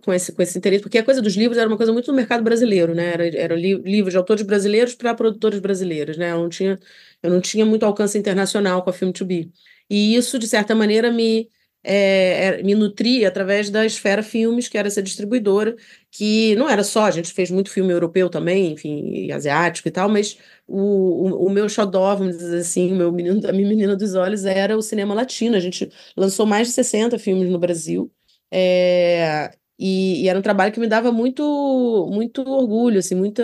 com 0.01 0.13
esse, 0.13 0.31
com 0.31 0.41
esse 0.41 0.57
interesse, 0.57 0.81
porque 0.81 0.97
a 0.97 1.03
coisa 1.03 1.21
dos 1.21 1.35
livros 1.35 1.57
era 1.57 1.67
uma 1.67 1.75
coisa 1.75 1.91
muito 1.91 2.09
no 2.09 2.15
mercado 2.15 2.41
brasileiro, 2.41 2.95
né? 2.95 3.11
Era, 3.13 3.27
era 3.27 3.55
li, 3.55 3.75
livros 3.81 4.13
de 4.13 4.17
autores 4.17 4.43
brasileiros 4.43 4.95
para 4.95 5.13
produtores 5.13 5.59
brasileiros, 5.59 6.15
né? 6.15 6.31
Eu 6.31 6.37
não, 6.37 6.47
tinha, 6.47 6.79
eu 7.21 7.29
não 7.29 7.41
tinha 7.41 7.65
muito 7.65 7.85
alcance 7.85 8.17
internacional 8.17 8.81
com 8.81 8.89
a 8.89 8.93
Film 8.93 9.11
to 9.11 9.25
Be. 9.25 9.51
E 9.89 10.15
isso, 10.15 10.39
de 10.39 10.47
certa 10.47 10.73
maneira, 10.73 11.11
me, 11.11 11.49
é, 11.83 12.63
me 12.63 12.75
nutria 12.75 13.27
através 13.27 13.69
da 13.69 13.85
Esfera 13.85 14.23
Filmes, 14.23 14.69
que 14.69 14.77
era 14.77 14.87
essa 14.87 15.03
distribuidora, 15.03 15.75
que 16.17 16.55
não 16.55 16.69
era 16.69 16.81
só, 16.81 17.03
a 17.05 17.11
gente 17.11 17.33
fez 17.33 17.51
muito 17.51 17.69
filme 17.69 17.91
europeu 17.91 18.29
também, 18.29 18.71
enfim, 18.71 19.29
asiático 19.31 19.89
e 19.89 19.91
tal, 19.91 20.07
mas 20.07 20.37
o, 20.65 20.77
o, 20.79 21.47
o 21.47 21.49
meu 21.49 21.67
xodó, 21.67 22.15
vamos 22.15 22.37
dizer 22.37 22.59
assim, 22.59 22.93
o 22.93 22.95
meu 22.95 23.11
menino, 23.11 23.45
a 23.45 23.51
minha 23.51 23.67
menina 23.67 23.97
dos 23.97 24.15
olhos 24.15 24.45
era 24.45 24.77
o 24.77 24.81
cinema 24.81 25.13
latino. 25.13 25.57
A 25.57 25.59
gente 25.59 25.91
lançou 26.15 26.45
mais 26.45 26.69
de 26.69 26.73
60 26.73 27.19
filmes 27.19 27.49
no 27.49 27.59
Brasil, 27.59 28.09
é, 28.49 29.51
e, 29.77 30.23
e, 30.23 30.29
era 30.29 30.39
um 30.39 30.41
trabalho 30.41 30.71
que 30.71 30.79
me 30.79 30.87
dava 30.87 31.11
muito, 31.11 32.09
muito 32.13 32.41
orgulho, 32.49 32.99
assim, 32.99 33.15
muita 33.15 33.43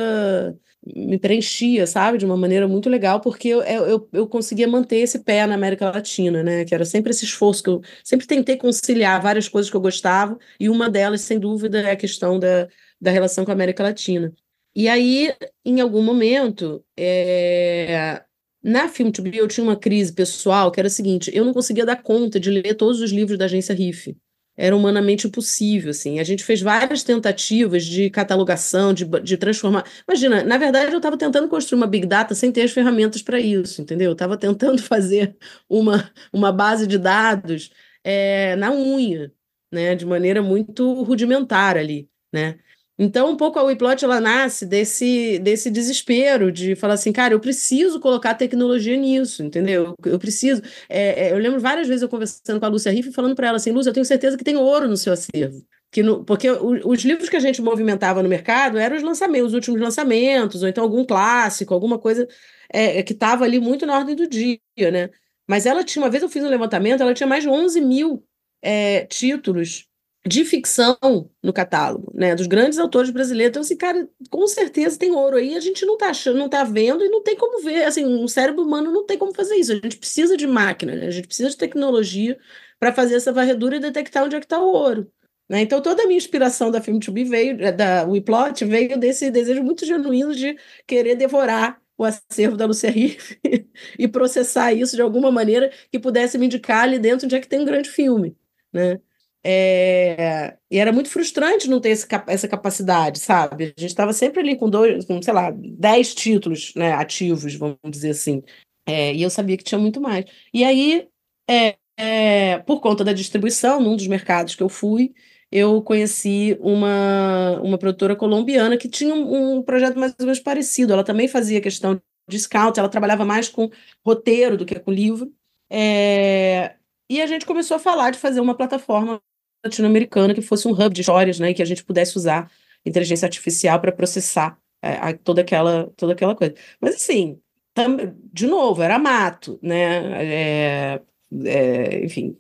me 0.83 1.17
preenchia, 1.19 1.85
sabe, 1.85 2.17
de 2.17 2.25
uma 2.25 2.35
maneira 2.35 2.67
muito 2.67 2.89
legal, 2.89 3.21
porque 3.21 3.49
eu, 3.49 3.61
eu, 3.61 4.09
eu 4.11 4.27
conseguia 4.27 4.67
manter 4.67 4.97
esse 4.97 5.19
pé 5.19 5.45
na 5.45 5.53
América 5.53 5.91
Latina, 5.91 6.43
né, 6.43 6.65
que 6.65 6.73
era 6.73 6.83
sempre 6.85 7.11
esse 7.11 7.23
esforço 7.23 7.63
que 7.63 7.69
eu 7.69 7.81
sempre 8.03 8.25
tentei 8.25 8.57
conciliar 8.57 9.21
várias 9.21 9.47
coisas 9.47 9.69
que 9.69 9.77
eu 9.77 9.81
gostava, 9.81 10.37
e 10.59 10.69
uma 10.69 10.89
delas, 10.89 11.21
sem 11.21 11.39
dúvida, 11.39 11.81
é 11.81 11.91
a 11.91 11.95
questão 11.95 12.39
da, 12.39 12.67
da 12.99 13.11
relação 13.11 13.45
com 13.45 13.51
a 13.51 13.53
América 13.53 13.83
Latina. 13.83 14.33
E 14.75 14.87
aí, 14.87 15.33
em 15.65 15.81
algum 15.81 16.01
momento, 16.01 16.83
é, 16.97 18.23
na 18.63 18.87
Film 18.87 19.11
to 19.11 19.21
Be, 19.21 19.37
eu 19.37 19.47
tinha 19.47 19.63
uma 19.63 19.75
crise 19.75 20.13
pessoal 20.13 20.71
que 20.71 20.79
era 20.79 20.87
a 20.87 20.89
seguinte: 20.89 21.29
eu 21.33 21.43
não 21.43 21.53
conseguia 21.53 21.85
dar 21.85 22.01
conta 22.01 22.39
de 22.39 22.49
ler 22.49 22.75
todos 22.75 23.01
os 23.01 23.11
livros 23.11 23.37
da 23.37 23.45
agência 23.45 23.75
RIF 23.75 24.15
era 24.61 24.77
humanamente 24.77 25.25
impossível, 25.25 25.89
assim. 25.89 26.19
A 26.19 26.23
gente 26.23 26.43
fez 26.43 26.61
várias 26.61 27.01
tentativas 27.01 27.83
de 27.83 28.11
catalogação, 28.11 28.93
de, 28.93 29.05
de 29.05 29.35
transformar. 29.35 29.83
Imagina, 30.07 30.43
na 30.43 30.55
verdade, 30.55 30.91
eu 30.91 30.97
estava 30.97 31.17
tentando 31.17 31.47
construir 31.49 31.77
uma 31.79 31.87
big 31.87 32.05
data 32.05 32.35
sem 32.35 32.51
ter 32.51 32.61
as 32.61 32.71
ferramentas 32.71 33.23
para 33.23 33.39
isso, 33.39 33.81
entendeu? 33.81 34.11
Eu 34.11 34.13
estava 34.13 34.37
tentando 34.37 34.79
fazer 34.83 35.35
uma, 35.67 36.11
uma 36.31 36.51
base 36.51 36.85
de 36.85 36.99
dados 36.99 37.71
é, 38.03 38.55
na 38.55 38.71
unha, 38.71 39.33
né? 39.71 39.95
De 39.95 40.05
maneira 40.05 40.43
muito 40.43 41.01
rudimentar 41.01 41.75
ali, 41.75 42.07
né? 42.31 42.59
Então, 43.03 43.31
um 43.31 43.35
pouco 43.35 43.57
a 43.57 43.63
WePlot 43.63 44.05
ela 44.05 44.21
nasce 44.21 44.63
desse, 44.63 45.39
desse 45.39 45.71
desespero 45.71 46.51
de 46.51 46.75
falar 46.75 46.93
assim, 46.93 47.11
cara, 47.11 47.33
eu 47.33 47.39
preciso 47.39 47.99
colocar 47.99 48.35
tecnologia 48.35 48.95
nisso, 48.95 49.41
entendeu? 49.41 49.95
Eu, 50.05 50.19
preciso. 50.19 50.61
É, 50.87 51.29
é, 51.29 51.31
eu 51.31 51.39
lembro 51.39 51.59
várias 51.59 51.87
vezes 51.87 52.03
eu 52.03 52.09
conversando 52.09 52.59
com 52.59 52.65
a 52.67 52.69
Lúcia 52.69 52.91
Riff 52.91 53.11
falando 53.11 53.35
para 53.35 53.47
ela 53.47 53.57
assim, 53.57 53.71
Lúcia, 53.71 53.89
eu 53.89 53.93
tenho 53.95 54.05
certeza 54.05 54.37
que 54.37 54.43
tem 54.43 54.55
ouro 54.55 54.87
no 54.87 54.95
seu 54.95 55.13
acervo. 55.13 55.65
Que 55.89 56.03
no, 56.03 56.23
porque 56.23 56.47
os 56.51 57.03
livros 57.03 57.27
que 57.27 57.35
a 57.35 57.39
gente 57.39 57.59
movimentava 57.59 58.21
no 58.21 58.29
mercado 58.29 58.77
eram 58.77 58.95
os 58.95 59.01
lançamentos, 59.01 59.47
os 59.47 59.55
últimos 59.55 59.81
lançamentos, 59.81 60.61
ou 60.61 60.69
então 60.69 60.83
algum 60.83 61.03
clássico, 61.03 61.73
alguma 61.73 61.97
coisa 61.97 62.27
é, 62.71 63.01
que 63.01 63.13
estava 63.13 63.43
ali 63.45 63.59
muito 63.59 63.83
na 63.83 63.97
ordem 63.97 64.15
do 64.15 64.27
dia, 64.27 64.59
né? 64.91 65.09
Mas 65.47 65.65
ela 65.65 65.83
tinha, 65.83 66.03
uma 66.03 66.09
vez 66.09 66.21
eu 66.21 66.29
fiz 66.29 66.43
um 66.43 66.49
levantamento, 66.49 67.01
ela 67.01 67.15
tinha 67.15 67.25
mais 67.25 67.41
de 67.41 67.49
11 67.49 67.81
mil 67.81 68.23
é, 68.61 69.05
títulos 69.07 69.87
de 70.25 70.45
ficção 70.45 70.97
no 71.41 71.51
catálogo, 71.51 72.11
né, 72.13 72.35
dos 72.35 72.45
grandes 72.45 72.77
autores 72.77 73.09
brasileiros. 73.09 73.49
Então, 73.51 73.61
assim, 73.61 73.75
cara, 73.75 74.07
com 74.29 74.45
certeza 74.47 74.97
tem 74.99 75.11
ouro 75.11 75.37
aí, 75.37 75.55
a 75.55 75.59
gente 75.59 75.85
não 75.85 75.97
tá 75.97 76.09
achando, 76.09 76.37
não 76.37 76.49
tá 76.49 76.63
vendo 76.63 77.03
e 77.03 77.09
não 77.09 77.23
tem 77.23 77.35
como 77.35 77.63
ver, 77.63 77.83
assim, 77.85 78.05
um 78.05 78.27
cérebro 78.27 78.63
humano 78.63 78.91
não 78.91 79.05
tem 79.05 79.17
como 79.17 79.33
fazer 79.33 79.55
isso. 79.55 79.71
A 79.71 79.75
gente 79.75 79.97
precisa 79.97 80.37
de 80.37 80.45
máquina, 80.45 80.95
né? 80.95 81.07
a 81.07 81.11
gente 81.11 81.27
precisa 81.27 81.49
de 81.49 81.57
tecnologia 81.57 82.37
para 82.79 82.93
fazer 82.93 83.15
essa 83.15 83.33
varredura 83.33 83.77
e 83.77 83.79
detectar 83.79 84.23
onde 84.23 84.35
é 84.35 84.39
que 84.39 84.45
está 84.45 84.59
o 84.59 84.71
ouro. 84.71 85.11
Né? 85.49 85.61
Então, 85.61 85.81
toda 85.81 86.03
a 86.03 86.05
minha 86.07 86.17
inspiração 86.17 86.71
da 86.71 86.81
Film 86.81 86.99
to 86.99 87.11
Be 87.11 87.23
veio, 87.23 87.61
eh, 87.61 87.71
da 87.71 88.05
WePlot, 88.05 88.63
veio 88.65 88.97
desse 88.97 89.29
desejo 89.31 89.63
muito 89.63 89.85
genuíno 89.85 90.33
de 90.35 90.55
querer 90.87 91.15
devorar 91.15 91.81
o 91.97 92.05
acervo 92.05 92.55
da 92.55 92.65
Lucia 92.65 92.89
Riff 92.89 93.39
e 93.99 94.07
processar 94.07 94.71
isso 94.73 94.95
de 94.95 95.01
alguma 95.01 95.31
maneira 95.31 95.71
que 95.91 95.99
pudesse 95.99 96.37
me 96.37 96.45
indicar 96.45 96.83
ali 96.83 96.97
dentro 96.99 97.25
onde 97.25 97.35
é 97.35 97.39
que 97.39 97.47
tem 97.47 97.59
um 97.59 97.65
grande 97.65 97.89
filme, 97.89 98.35
né? 98.71 98.99
É, 99.43 100.55
e 100.69 100.77
era 100.77 100.91
muito 100.91 101.09
frustrante 101.09 101.69
não 101.69 101.81
ter 101.81 101.89
esse, 101.89 102.07
essa 102.27 102.47
capacidade, 102.47 103.19
sabe? 103.19 103.73
A 103.75 103.81
gente 103.81 103.89
estava 103.89 104.13
sempre 104.13 104.39
ali 104.39 104.55
com 104.55 104.69
dois, 104.69 105.05
com, 105.05 105.21
sei 105.21 105.33
lá, 105.33 105.51
dez 105.51 106.13
títulos 106.13 106.73
né, 106.75 106.93
ativos, 106.93 107.55
vamos 107.55 107.77
dizer 107.89 108.11
assim. 108.11 108.43
É, 108.85 109.13
e 109.13 109.21
eu 109.21 109.29
sabia 109.29 109.57
que 109.57 109.63
tinha 109.63 109.79
muito 109.79 109.99
mais. 109.99 110.25
E 110.53 110.63
aí, 110.63 111.07
é, 111.49 111.77
é, 111.97 112.59
por 112.59 112.81
conta 112.81 113.03
da 113.03 113.13
distribuição, 113.13 113.81
num 113.81 113.95
dos 113.95 114.07
mercados 114.07 114.55
que 114.55 114.63
eu 114.63 114.69
fui, 114.69 115.13
eu 115.51 115.81
conheci 115.81 116.57
uma, 116.61 117.59
uma 117.61 117.77
produtora 117.77 118.15
colombiana 118.15 118.77
que 118.77 118.87
tinha 118.87 119.13
um, 119.13 119.57
um 119.57 119.63
projeto 119.63 119.99
mais 119.99 120.13
ou 120.19 120.25
menos 120.25 120.39
parecido. 120.39 120.93
Ela 120.93 121.03
também 121.03 121.27
fazia 121.27 121.61
questão 121.61 122.01
de 122.29 122.39
scout, 122.39 122.79
ela 122.79 122.89
trabalhava 122.89 123.25
mais 123.25 123.49
com 123.49 123.69
roteiro 124.05 124.55
do 124.57 124.65
que 124.65 124.79
com 124.79 124.91
livro. 124.91 125.33
É, 125.69 126.75
e 127.09 127.21
a 127.21 127.27
gente 127.27 127.45
começou 127.45 127.75
a 127.77 127.79
falar 127.79 128.11
de 128.11 128.19
fazer 128.19 128.39
uma 128.39 128.55
plataforma 128.55 129.21
latino-americana 129.63 130.33
que 130.33 130.41
fosse 130.41 130.67
um 130.67 130.71
hub 130.71 130.93
de 130.93 131.01
histórias, 131.01 131.39
né, 131.39 131.51
e 131.51 131.53
que 131.53 131.61
a 131.61 131.65
gente 131.65 131.83
pudesse 131.83 132.17
usar 132.17 132.49
inteligência 132.85 133.25
artificial 133.25 133.79
para 133.79 133.91
processar 133.91 134.57
é, 134.81 135.13
toda 135.13 135.41
aquela 135.41 135.91
toda 135.95 136.13
aquela 136.13 136.35
coisa. 136.35 136.55
Mas 136.79 136.95
assim, 136.95 137.39
tam, 137.73 137.97
de 138.33 138.47
novo, 138.47 138.81
era 138.81 138.97
mato, 138.97 139.59
né? 139.61 140.23
É, 140.23 141.01
é, 141.45 142.03
enfim, 142.03 142.35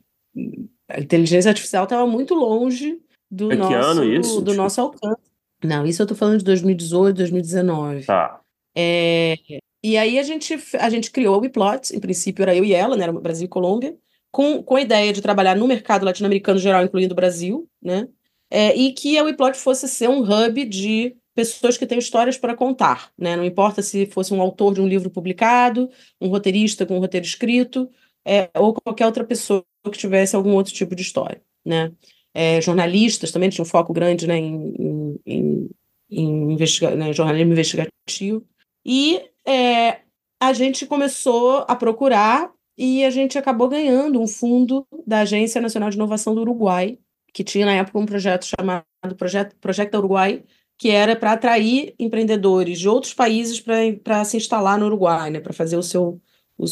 a 0.89 0.99
inteligência 0.99 1.49
artificial 1.49 1.83
estava 1.83 2.05
muito 2.07 2.33
longe 2.33 2.99
do 3.29 3.51
é 3.51 3.55
nosso 3.55 4.03
isso? 4.03 4.41
do 4.41 4.53
nosso 4.53 4.81
alcance. 4.81 5.31
Não, 5.63 5.85
isso 5.85 6.01
eu 6.01 6.05
estou 6.05 6.17
falando 6.17 6.39
de 6.39 6.45
2018, 6.45 7.15
2019. 7.17 8.05
Tá. 8.05 8.41
É, 8.75 9.35
e 9.83 9.97
aí 9.97 10.17
a 10.17 10.23
gente 10.23 10.57
a 10.79 10.89
gente 10.89 11.11
criou 11.11 11.37
o 11.37 11.41
WePlot, 11.41 11.95
em 11.95 11.99
princípio 11.99 12.41
era 12.41 12.55
eu 12.55 12.65
e 12.65 12.73
ela, 12.73 12.97
né, 12.97 13.03
era 13.03 13.13
Brasil 13.13 13.45
e 13.45 13.49
Colômbia 13.49 13.95
com, 14.31 14.63
com 14.63 14.75
a 14.75 14.81
ideia 14.81 15.11
de 15.11 15.21
trabalhar 15.21 15.55
no 15.55 15.67
mercado 15.67 16.05
latino-americano 16.05 16.59
geral, 16.59 16.83
incluindo 16.83 17.13
o 17.13 17.15
Brasil, 17.15 17.67
né? 17.81 18.07
É, 18.49 18.75
e 18.75 18.93
que 18.93 19.17
a 19.17 19.23
WePlot 19.23 19.57
fosse 19.57 19.87
ser 19.87 20.09
um 20.09 20.21
hub 20.21 20.65
de 20.65 21.15
pessoas 21.33 21.77
que 21.77 21.85
têm 21.85 21.99
histórias 21.99 22.37
para 22.37 22.55
contar, 22.55 23.11
né? 23.17 23.35
Não 23.35 23.45
importa 23.45 23.81
se 23.81 24.05
fosse 24.07 24.33
um 24.33 24.41
autor 24.41 24.73
de 24.73 24.81
um 24.81 24.87
livro 24.87 25.09
publicado, 25.09 25.89
um 26.19 26.27
roteirista 26.27 26.85
com 26.85 26.97
um 26.97 26.99
roteiro 26.99 27.25
escrito, 27.25 27.89
é, 28.25 28.49
ou 28.55 28.73
qualquer 28.73 29.05
outra 29.05 29.23
pessoa 29.23 29.63
que 29.85 29.97
tivesse 29.97 30.35
algum 30.35 30.53
outro 30.53 30.73
tipo 30.73 30.95
de 30.95 31.01
história, 31.01 31.41
né? 31.65 31.91
É, 32.33 32.61
jornalistas 32.61 33.31
também 33.31 33.49
tinham 33.49 33.65
um 33.65 33.69
foco 33.69 33.91
grande 33.91 34.25
né, 34.25 34.37
em, 34.37 35.19
em, 35.25 35.69
em 36.09 36.53
investiga 36.53 36.95
né, 36.95 37.11
jornalismo 37.11 37.51
investigativo. 37.51 38.45
E 38.85 39.21
é, 39.45 39.99
a 40.39 40.53
gente 40.53 40.85
começou 40.85 41.65
a 41.67 41.75
procurar 41.75 42.51
e 42.77 43.03
a 43.05 43.09
gente 43.09 43.37
acabou 43.37 43.67
ganhando 43.67 44.21
um 44.21 44.27
fundo 44.27 44.85
da 45.05 45.19
Agência 45.19 45.61
Nacional 45.61 45.89
de 45.89 45.95
Inovação 45.95 46.33
do 46.33 46.41
Uruguai, 46.41 46.97
que 47.33 47.43
tinha 47.43 47.65
na 47.65 47.73
época 47.73 47.99
um 47.99 48.05
projeto 48.05 48.45
chamado 48.45 48.85
Projeto, 49.17 49.55
Projeto 49.57 49.95
Uruguai, 49.97 50.43
que 50.77 50.89
era 50.89 51.15
para 51.15 51.33
atrair 51.33 51.93
empreendedores 51.99 52.79
de 52.79 52.89
outros 52.89 53.13
países 53.13 53.63
para 54.03 54.25
se 54.25 54.37
instalar 54.37 54.79
no 54.79 54.87
Uruguai, 54.87 55.29
né, 55.29 55.39
para 55.39 55.53
fazer 55.53 55.77
o 55.77 55.83
seu, 55.83 56.19
o 56.57 56.65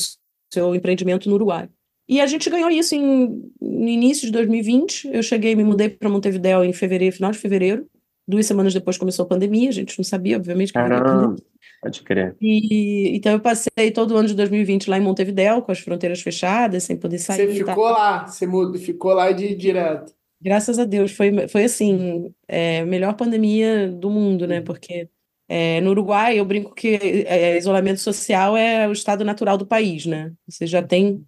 seu 0.52 0.74
empreendimento 0.74 1.30
no 1.30 1.36
Uruguai. 1.36 1.70
E 2.08 2.20
a 2.20 2.26
gente 2.26 2.50
ganhou 2.50 2.72
isso 2.72 2.95
em, 2.95 3.52
no 3.62 3.88
início 3.88 4.26
de 4.26 4.32
2020. 4.32 5.10
Eu 5.14 5.22
cheguei, 5.22 5.56
me 5.56 5.64
mudei 5.64 5.89
para 5.89 6.10
Montevideo 6.10 6.64
em 6.64 6.74
fevereiro, 6.74 7.16
final 7.16 7.30
de 7.32 7.38
fevereiro. 7.38 7.88
Duas 8.28 8.47
semanas 8.47 8.74
depois 8.74 8.97
começou 8.97 9.26
a 9.26 9.28
pandemia, 9.28 9.70
a 9.70 9.74
gente 9.74 9.95
não 9.97 10.04
sabia, 10.04 10.38
obviamente, 10.38 10.70
que 10.70 10.74
Caramba, 10.74 11.36
pode 11.82 12.03
crer. 12.03 12.36
E, 12.41 13.15
então 13.15 13.32
eu 13.32 13.39
passei 13.39 13.91
todo 13.93 14.11
o 14.11 14.17
ano 14.17 14.27
de 14.27 14.36
2020 14.36 14.89
lá 14.89 14.97
em 14.97 15.01
Montevideo, 15.01 15.61
com 15.61 15.71
as 15.71 15.80
fronteiras 15.80 16.21
fechadas, 16.21 16.84
sem 16.84 16.97
poder 16.97 17.19
sair. 17.19 17.47
Você 17.47 17.65
ficou 17.65 17.89
lá, 17.89 18.27
você 18.27 18.45
mudou, 18.45 18.80
ficou 18.80 19.13
lá 19.13 19.32
de 19.32 19.55
direto. 19.55 20.13
Graças 20.41 20.80
a 20.80 20.86
Deus, 20.86 21.11
foi, 21.11 21.47
foi 21.47 21.65
assim, 21.65 22.34
é, 22.47 22.86
melhor 22.86 23.13
pandemia 23.15 23.89
do 23.89 24.09
mundo, 24.09 24.47
né? 24.47 24.61
Porque 24.61 25.09
é, 25.49 25.82
no 25.82 25.89
Uruguai 25.89 26.39
eu 26.39 26.45
brinco 26.45 26.73
que 26.73 27.25
é, 27.27 27.57
isolamento 27.57 27.99
social 27.99 28.55
é 28.55 28.88
o 28.88 28.91
estado 28.91 29.25
natural 29.25 29.57
do 29.57 29.65
país, 29.65 30.05
né? 30.05 30.32
Você 30.47 30.65
já 30.65 30.82
tem 30.82 31.25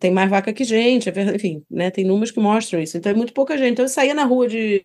tem 0.00 0.10
mais 0.10 0.28
vaca 0.28 0.52
que 0.52 0.64
gente, 0.64 1.08
é 1.08 1.22
enfim, 1.32 1.62
né? 1.70 1.92
Tem 1.92 2.04
números 2.04 2.32
que 2.32 2.40
mostram 2.40 2.80
isso. 2.80 2.96
Então 2.96 3.12
é 3.12 3.14
muito 3.14 3.32
pouca 3.32 3.56
gente. 3.56 3.72
Então 3.72 3.84
eu 3.84 3.88
saía 3.88 4.14
na 4.14 4.24
rua 4.24 4.48
de 4.48 4.82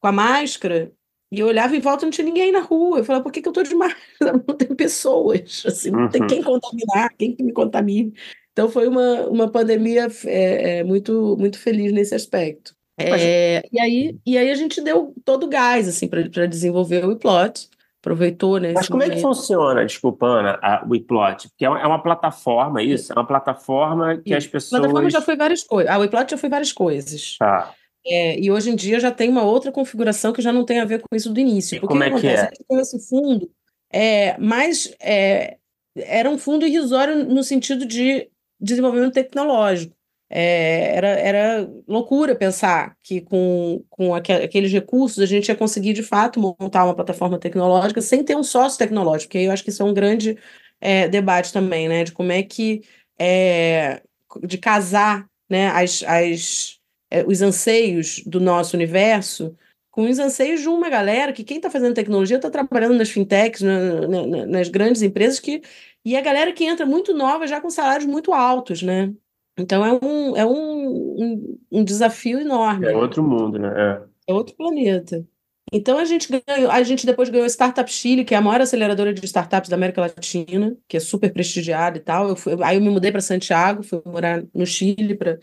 com 0.00 0.06
a 0.06 0.12
máscara 0.12 0.92
e 1.30 1.40
eu 1.40 1.46
olhava 1.46 1.76
em 1.76 1.80
volta 1.80 2.06
não 2.06 2.10
tinha 2.10 2.24
ninguém 2.24 2.50
na 2.50 2.60
rua. 2.60 2.98
Eu 2.98 3.04
falava, 3.04 3.22
por 3.22 3.32
que, 3.32 3.42
que 3.42 3.48
eu 3.48 3.50
estou 3.50 3.64
de 3.64 3.74
máscara? 3.74 4.32
Não 4.46 4.56
tem 4.56 4.74
pessoas, 4.74 5.62
assim, 5.66 5.90
não 5.90 6.08
tem 6.08 6.22
uhum. 6.22 6.26
quem 6.26 6.42
contaminar, 6.42 7.14
quem 7.16 7.34
que 7.34 7.42
me 7.42 7.52
contamine. 7.52 8.12
Então 8.52 8.68
foi 8.68 8.88
uma, 8.88 9.26
uma 9.28 9.48
pandemia 9.48 10.08
é, 10.24 10.78
é, 10.78 10.84
muito, 10.84 11.36
muito 11.38 11.58
feliz 11.58 11.92
nesse 11.92 12.14
aspecto. 12.14 12.74
É, 12.98 13.62
e, 13.70 13.80
aí, 13.80 14.18
e 14.26 14.36
aí 14.36 14.50
a 14.50 14.54
gente 14.56 14.80
deu 14.80 15.14
todo 15.24 15.44
o 15.44 15.48
gás 15.48 15.86
assim, 15.86 16.08
para 16.08 16.46
desenvolver 16.46 17.04
o 17.04 17.16
plot 17.16 17.68
aproveitou, 18.00 18.58
né? 18.58 18.72
Mas 18.74 18.88
como 18.88 19.00
momento. 19.00 19.12
é 19.12 19.16
que 19.16 19.22
funciona, 19.22 19.84
desculpa, 19.84 20.26
Ana, 20.26 20.58
a, 20.62 20.84
o 20.88 20.94
iPlot? 20.94 21.48
Porque 21.48 21.64
é 21.64 21.68
uma, 21.68 21.80
é 21.80 21.86
uma, 21.86 22.02
plataforma, 22.02 22.82
isso? 22.82 23.12
É 23.12 23.16
uma 23.16 23.26
plataforma 23.26 24.16
que 24.16 24.30
Sim. 24.30 24.34
as 24.34 24.46
pessoas. 24.46 24.74
A 24.74 24.82
plataforma 24.82 25.10
já 25.10 25.20
foi 25.20 25.36
várias 25.36 25.64
coisas. 25.64 25.92
A 25.92 26.04
iPlot 26.04 26.30
já 26.30 26.38
foi 26.38 26.48
várias 26.48 26.72
coisas. 26.72 27.36
Tá. 27.38 27.74
É, 28.08 28.40
e 28.40 28.50
hoje 28.50 28.70
em 28.70 28.76
dia 28.76 28.98
já 28.98 29.10
tem 29.10 29.28
uma 29.28 29.42
outra 29.42 29.70
configuração 29.70 30.32
que 30.32 30.42
já 30.42 30.52
não 30.52 30.64
tem 30.64 30.80
a 30.80 30.84
ver 30.84 31.00
com 31.00 31.14
isso 31.14 31.32
do 31.32 31.40
início. 31.40 31.76
E 31.76 31.80
como 31.80 32.02
é 32.02 32.10
que 32.18 32.26
é? 32.26 32.50
Esse 32.70 32.98
fundo 33.08 33.50
é 33.92 34.36
mais 34.38 34.94
é, 35.00 35.56
era 35.96 36.30
um 36.30 36.38
fundo 36.38 36.66
irrisório 36.66 37.24
no 37.24 37.42
sentido 37.42 37.86
de 37.86 38.28
desenvolvimento 38.60 39.14
tecnológico. 39.14 39.96
É, 40.30 40.94
era, 40.94 41.08
era 41.08 41.70
loucura 41.86 42.34
pensar 42.34 42.94
que 43.02 43.22
com, 43.22 43.82
com 43.88 44.14
aqueles 44.14 44.70
recursos 44.70 45.20
a 45.20 45.26
gente 45.26 45.48
ia 45.48 45.56
conseguir 45.56 45.94
de 45.94 46.02
fato 46.02 46.38
montar 46.38 46.84
uma 46.84 46.94
plataforma 46.94 47.38
tecnológica 47.38 48.02
sem 48.02 48.22
ter 48.22 48.36
um 48.36 48.42
sócio 48.42 48.78
tecnológico, 48.78 49.32
que 49.32 49.38
aí 49.38 49.44
eu 49.44 49.52
acho 49.52 49.64
que 49.64 49.70
isso 49.70 49.82
é 49.82 49.86
um 49.86 49.94
grande 49.94 50.36
é, 50.80 51.08
debate 51.08 51.50
também, 51.52 51.88
né? 51.88 52.04
De 52.04 52.12
como 52.12 52.30
é 52.30 52.42
que 52.42 52.82
é, 53.18 54.02
de 54.42 54.58
casar 54.58 55.26
né, 55.48 55.68
as, 55.68 56.04
as, 56.06 56.77
é, 57.10 57.24
os 57.24 57.42
anseios 57.42 58.22
do 58.24 58.40
nosso 58.40 58.76
universo 58.76 59.56
com 59.90 60.08
os 60.08 60.18
anseios 60.18 60.60
de 60.60 60.68
uma 60.68 60.88
galera 60.88 61.32
que 61.32 61.42
quem 61.42 61.56
está 61.56 61.68
fazendo 61.68 61.94
tecnologia 61.94 62.36
está 62.36 62.48
trabalhando 62.48 62.96
nas 62.96 63.10
fintechs, 63.10 63.62
na, 63.62 64.06
na, 64.06 64.46
nas 64.46 64.68
grandes 64.68 65.02
empresas 65.02 65.40
que 65.40 65.60
e 66.04 66.16
a 66.16 66.20
galera 66.20 66.52
que 66.52 66.64
entra 66.64 66.86
muito 66.86 67.12
nova 67.12 67.46
já 67.46 67.60
com 67.60 67.68
salários 67.68 68.06
muito 68.06 68.32
altos, 68.32 68.80
né? 68.80 69.12
Então 69.58 69.84
é 69.84 69.92
um, 69.92 70.36
é 70.36 70.46
um, 70.46 71.22
um, 71.22 71.58
um 71.72 71.84
desafio 71.84 72.40
enorme. 72.40 72.86
É 72.86 72.96
outro 72.96 73.22
mundo, 73.22 73.58
né? 73.58 73.72
É. 73.76 74.30
é 74.30 74.32
outro 74.32 74.54
planeta. 74.54 75.26
Então 75.72 75.98
a 75.98 76.04
gente 76.04 76.28
ganhou, 76.30 76.70
a 76.70 76.82
gente 76.82 77.04
depois 77.04 77.28
ganhou 77.28 77.44
a 77.44 77.48
Startup 77.48 77.90
Chile, 77.90 78.24
que 78.24 78.34
é 78.34 78.38
a 78.38 78.40
maior 78.40 78.60
aceleradora 78.60 79.12
de 79.12 79.24
startups 79.26 79.68
da 79.68 79.76
América 79.76 80.00
Latina, 80.00 80.76
que 80.86 80.96
é 80.96 81.00
super 81.00 81.32
prestigiada 81.32 81.98
e 81.98 82.00
tal. 82.00 82.28
Eu 82.28 82.36
fui, 82.36 82.56
aí 82.62 82.76
eu 82.76 82.80
me 82.80 82.88
mudei 82.88 83.10
para 83.10 83.20
Santiago, 83.20 83.82
fui 83.82 84.00
morar 84.06 84.42
no 84.54 84.64
Chile 84.64 85.14
para 85.14 85.38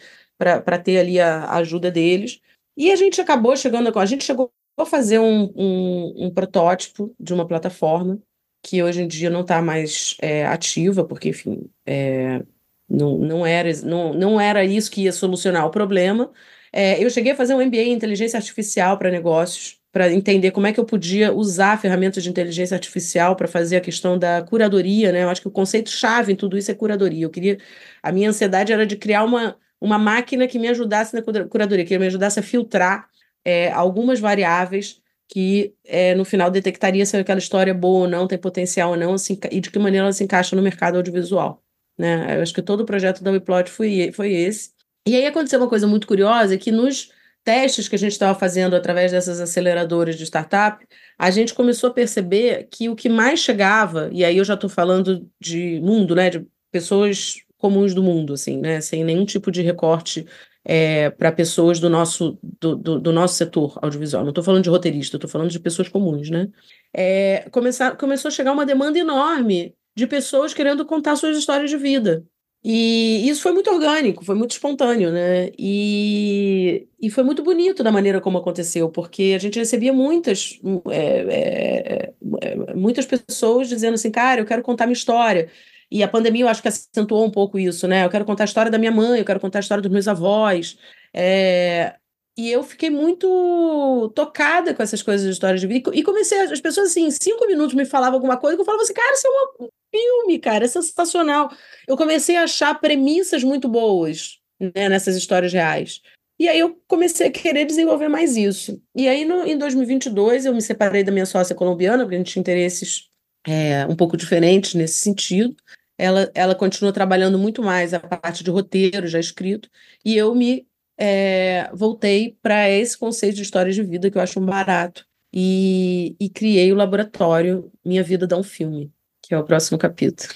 ter 0.84 0.98
ali 1.00 1.20
a, 1.20 1.46
a, 1.46 1.58
ajuda 1.58 1.92
deles. 1.92 2.40
E 2.78 2.92
a 2.92 2.96
gente 2.96 3.22
acabou 3.22 3.56
chegando 3.56 3.88
a, 3.88 4.02
a 4.02 4.06
gente 4.06 4.24
chegou 4.24 4.52
a 4.78 4.86
fazer 4.86 5.20
um, 5.20 5.52
um, 5.56 6.26
um 6.26 6.32
protótipo 6.32 7.16
de 7.20 7.34
uma 7.34 7.48
plataforma 7.48 8.20
que 8.64 8.82
hoje 8.82 9.04
em 9.04 9.08
dia 9.08 9.30
não 9.30 9.42
está 9.42 9.62
mais 9.62 10.18
é, 10.22 10.46
ativa, 10.46 11.06
porque 11.06 11.30
enfim, 11.30 11.70
é, 11.86 12.42
não, 12.90 13.18
não, 13.20 13.46
era, 13.46 13.70
não, 13.84 14.14
não 14.14 14.42
era 14.42 14.66
isso 14.66 14.90
que 14.90 15.04
ia 15.04 15.12
solucionar 15.12 15.66
o 15.66 15.72
problema. 15.72 16.32
É, 16.74 17.02
eu 17.02 17.10
cheguei 17.10 17.32
a 17.32 17.36
fazer 17.36 17.54
um 17.54 17.64
MBA 17.64 17.78
em 17.78 17.94
inteligência 17.94 18.38
artificial 18.38 18.98
para 18.98 19.12
negócios, 19.12 19.80
para 19.92 20.12
entender 20.12 20.52
como 20.52 20.68
é 20.68 20.74
que 20.74 20.80
eu 20.80 20.84
podia 20.84 21.32
usar 21.32 21.80
ferramentas 21.80 22.24
de 22.24 22.30
inteligência 22.30 22.76
artificial 22.76 23.36
para 23.36 23.48
fazer 23.48 23.78
a 23.78 23.82
questão 23.82 24.18
da 24.18 24.42
curadoria, 24.42 25.12
né? 25.12 25.24
Eu 25.24 25.30
acho 25.30 25.42
que 25.42 25.48
o 25.48 25.52
conceito-chave 25.52 26.34
em 26.34 26.36
tudo 26.36 26.58
isso 26.58 26.70
é 26.70 26.74
curadoria. 26.74 27.24
Eu 27.24 27.30
queria. 27.30 27.58
A 28.04 28.12
minha 28.12 28.30
ansiedade 28.30 28.74
era 28.74 28.86
de 28.86 28.98
criar 28.98 29.24
uma, 29.24 29.58
uma 29.80 29.98
máquina 29.98 30.48
que 30.48 30.58
me 30.58 30.68
ajudasse 30.68 31.14
na 31.14 31.22
curadoria, 31.22 31.86
que 31.86 31.98
me 31.98 32.08
ajudasse 32.08 32.40
a 32.40 32.44
filtrar 32.44 33.08
é, 33.44 33.72
algumas 33.72 34.20
variáveis 34.20 35.02
que 35.28 35.74
é, 35.84 36.14
no 36.16 36.24
final 36.24 36.52
detectaria 36.52 37.06
se 37.06 37.18
aquela 37.18 37.40
história 37.40 37.72
é 37.72 37.74
boa 37.74 38.02
ou 38.02 38.08
não, 38.08 38.28
tem 38.28 38.38
potencial 38.38 38.92
ou 38.92 38.98
não, 38.98 39.14
assim, 39.14 39.40
e 39.52 39.60
de 39.60 39.72
que 39.72 39.80
maneira 39.80 40.06
ela 40.06 40.14
se 40.14 40.24
encaixa 40.24 40.56
no 40.56 40.62
mercado 40.62 40.98
audiovisual. 40.98 41.64
Né? 41.98 42.38
Eu 42.38 42.42
acho 42.42 42.54
que 42.54 42.62
todo 42.62 42.82
o 42.82 42.86
projeto 42.86 43.24
da 43.24 43.32
WePlot 43.32 43.70
foi, 43.70 44.12
foi 44.14 44.34
esse. 44.34 44.72
E 45.08 45.16
aí 45.16 45.26
aconteceu 45.26 45.60
uma 45.60 45.70
coisa 45.70 45.88
muito 45.88 46.08
curiosa, 46.08 46.58
que 46.58 46.72
nos 46.72 47.12
testes 47.44 47.88
que 47.88 47.96
a 47.96 48.00
gente 48.00 48.12
estava 48.12 48.38
fazendo 48.38 48.76
através 48.76 49.12
dessas 49.12 49.40
aceleradoras 49.40 50.16
de 50.16 50.24
startup, 50.24 50.86
a 51.18 51.30
gente 51.30 51.54
começou 51.54 51.92
a 51.92 51.94
perceber 51.94 52.68
que 52.72 52.90
o 52.90 52.96
que 52.96 53.08
mais 53.08 53.40
chegava, 53.40 54.10
e 54.12 54.26
aí 54.26 54.38
eu 54.38 54.44
já 54.44 54.56
estou 54.56 54.70
falando 54.70 55.30
de 55.40 55.80
mundo, 55.82 56.16
né, 56.16 56.32
de 56.32 56.46
pessoas 56.72 57.45
comuns 57.58 57.94
do 57.94 58.04
mundo, 58.04 58.34
assim, 58.34 58.60
né, 58.60 58.82
sem 58.82 59.04
nenhum 59.04 59.26
tipo 59.26 59.52
de 59.52 59.62
recorte 59.62 60.26
é, 60.64 61.12
para 61.12 61.32
pessoas 61.32 61.80
do 61.80 61.90
nosso, 61.90 62.40
do, 62.42 62.76
do, 62.76 63.00
do, 63.00 63.14
nosso 63.14 63.36
setor 63.36 63.78
audiovisual. 63.82 64.24
Não 64.24 64.30
estou 64.32 64.44
falando 64.44 64.64
de 64.64 64.70
roteirista, 64.70 65.18
estou 65.18 65.30
falando 65.30 65.52
de 65.52 65.60
pessoas 65.60 65.88
comuns, 65.88 66.30
né? 66.30 66.50
É, 66.92 67.48
começar, 67.52 67.96
começou 67.98 68.30
a 68.30 68.32
chegar 68.32 68.52
uma 68.52 68.66
demanda 68.66 68.98
enorme 68.98 69.76
de 69.96 70.08
pessoas 70.08 70.54
querendo 70.54 70.86
contar 70.86 71.16
suas 71.16 71.38
histórias 71.38 71.70
de 71.70 71.78
vida. 71.78 72.26
E 72.68 73.30
isso 73.30 73.44
foi 73.44 73.52
muito 73.52 73.70
orgânico, 73.70 74.26
foi 74.26 74.34
muito 74.34 74.54
espontâneo, 74.54 75.12
né? 75.12 75.52
E, 75.56 76.88
e 77.00 77.12
foi 77.12 77.24
muito 77.24 77.44
bonito 77.44 77.84
da 77.84 77.92
maneira 77.92 78.20
como 78.20 78.40
aconteceu, 78.40 78.90
porque 78.90 79.34
a 79.36 79.40
gente 79.40 79.60
recebia 79.60 79.94
muitas, 79.94 80.60
é, 80.90 80.98
é, 81.30 82.14
é, 82.42 82.74
muitas 82.74 83.06
pessoas 83.06 83.70
dizendo 83.70 83.94
assim, 83.94 84.10
cara, 84.10 84.42
eu 84.42 84.46
quero 84.48 84.64
contar 84.64 84.88
minha 84.88 84.94
história. 84.94 85.48
E 85.92 86.04
a 86.04 86.08
pandemia, 86.08 86.44
eu 86.44 86.48
acho 86.48 86.62
que 86.62 86.68
acentuou 86.68 87.26
um 87.26 87.32
pouco 87.32 87.60
isso, 87.60 87.88
né? 87.88 88.06
Eu 88.06 88.10
quero 88.10 88.26
contar 88.26 88.44
a 88.44 88.46
história 88.46 88.72
da 88.72 88.78
minha 88.78 88.92
mãe, 88.92 89.20
eu 89.20 89.26
quero 89.26 89.40
contar 89.40 89.60
a 89.60 89.62
história 89.62 89.82
dos 89.82 89.92
meus 89.92 90.08
avós. 90.08 90.78
É, 91.14 91.96
e 92.38 92.52
eu 92.52 92.64
fiquei 92.64 92.90
muito 92.90 94.12
tocada 94.14 94.74
com 94.74 94.84
essas 94.84 95.02
coisas 95.02 95.38
de 95.38 95.56
de 95.56 95.68
vida. 95.68 95.92
E 95.94 96.04
comecei, 96.04 96.38
as 96.40 96.60
pessoas 96.60 96.90
assim, 96.90 97.06
em 97.06 97.12
cinco 97.12 97.48
minutos 97.48 97.74
me 97.74 97.86
falavam 97.86 98.16
alguma 98.16 98.38
coisa, 98.38 98.58
que 98.58 98.62
eu 98.62 98.66
falava 98.66 98.84
assim, 98.84 98.94
cara, 98.94 99.14
isso 99.14 99.28
é 99.28 99.64
um 99.64 99.70
filme, 99.90 100.40
cara, 100.40 100.66
é 100.66 100.68
sensacional. 100.68 101.50
Eu 101.88 101.96
comecei 101.96 102.36
a 102.36 102.44
achar 102.44 102.80
premissas 102.80 103.44
muito 103.44 103.70
boas 103.70 104.40
né, 104.60 104.90
nessas 104.90 105.16
histórias 105.16 105.54
reais. 105.54 106.02
E 106.38 106.50
aí 106.50 106.60
eu 106.60 106.78
comecei 106.88 107.28
a 107.28 107.32
querer 107.32 107.64
desenvolver 107.64 108.10
mais 108.10 108.36
isso. 108.36 108.82
E 108.94 109.08
aí 109.08 109.24
no, 109.24 109.46
em 109.46 109.58
2022 109.58 110.46
eu 110.46 110.54
me 110.54 110.62
separei 110.62 111.04
da 111.04 111.14
minha 111.14 111.26
sócia 111.26 111.56
colombiana, 111.56 112.04
porque 112.04 112.16
a 112.16 112.18
gente 112.18 112.34
tinha 112.34 112.42
interesses 112.42 113.10
é, 113.48 113.86
um 113.88 113.96
pouco 113.96 114.18
diferentes 114.18 114.74
nesse 114.74 114.98
sentido. 115.00 115.56
Ela, 115.98 116.30
ela 116.34 116.56
continua 116.56 116.92
trabalhando 116.92 117.40
muito 117.40 117.64
mais 117.64 117.94
a 117.94 118.00
parte 118.00 118.44
de 118.44 118.52
roteiro 118.52 119.08
já 119.08 119.20
escrito, 119.20 119.70
e 120.04 120.18
eu 120.18 120.36
me 120.36 120.68
é, 120.98 121.70
voltei 121.74 122.38
para 122.42 122.70
esse 122.70 122.98
conceito 122.98 123.36
de 123.36 123.44
histórias 123.44 123.76
de 123.76 123.84
vida 123.84 124.10
que 124.12 124.18
eu 124.18 124.22
acho 124.22 124.40
um 124.40 124.46
barato 124.46 125.06
e, 125.34 126.16
e 126.20 126.30
criei 126.30 126.72
o 126.72 126.76
laboratório 126.76 127.72
Minha 127.84 128.04
Vida 128.04 128.28
Dá 128.28 128.38
um 128.38 128.44
Filme, 128.44 128.92
que 129.22 129.34
é 129.34 129.38
o 129.38 129.44
próximo 129.44 129.78
capítulo. 129.78 130.34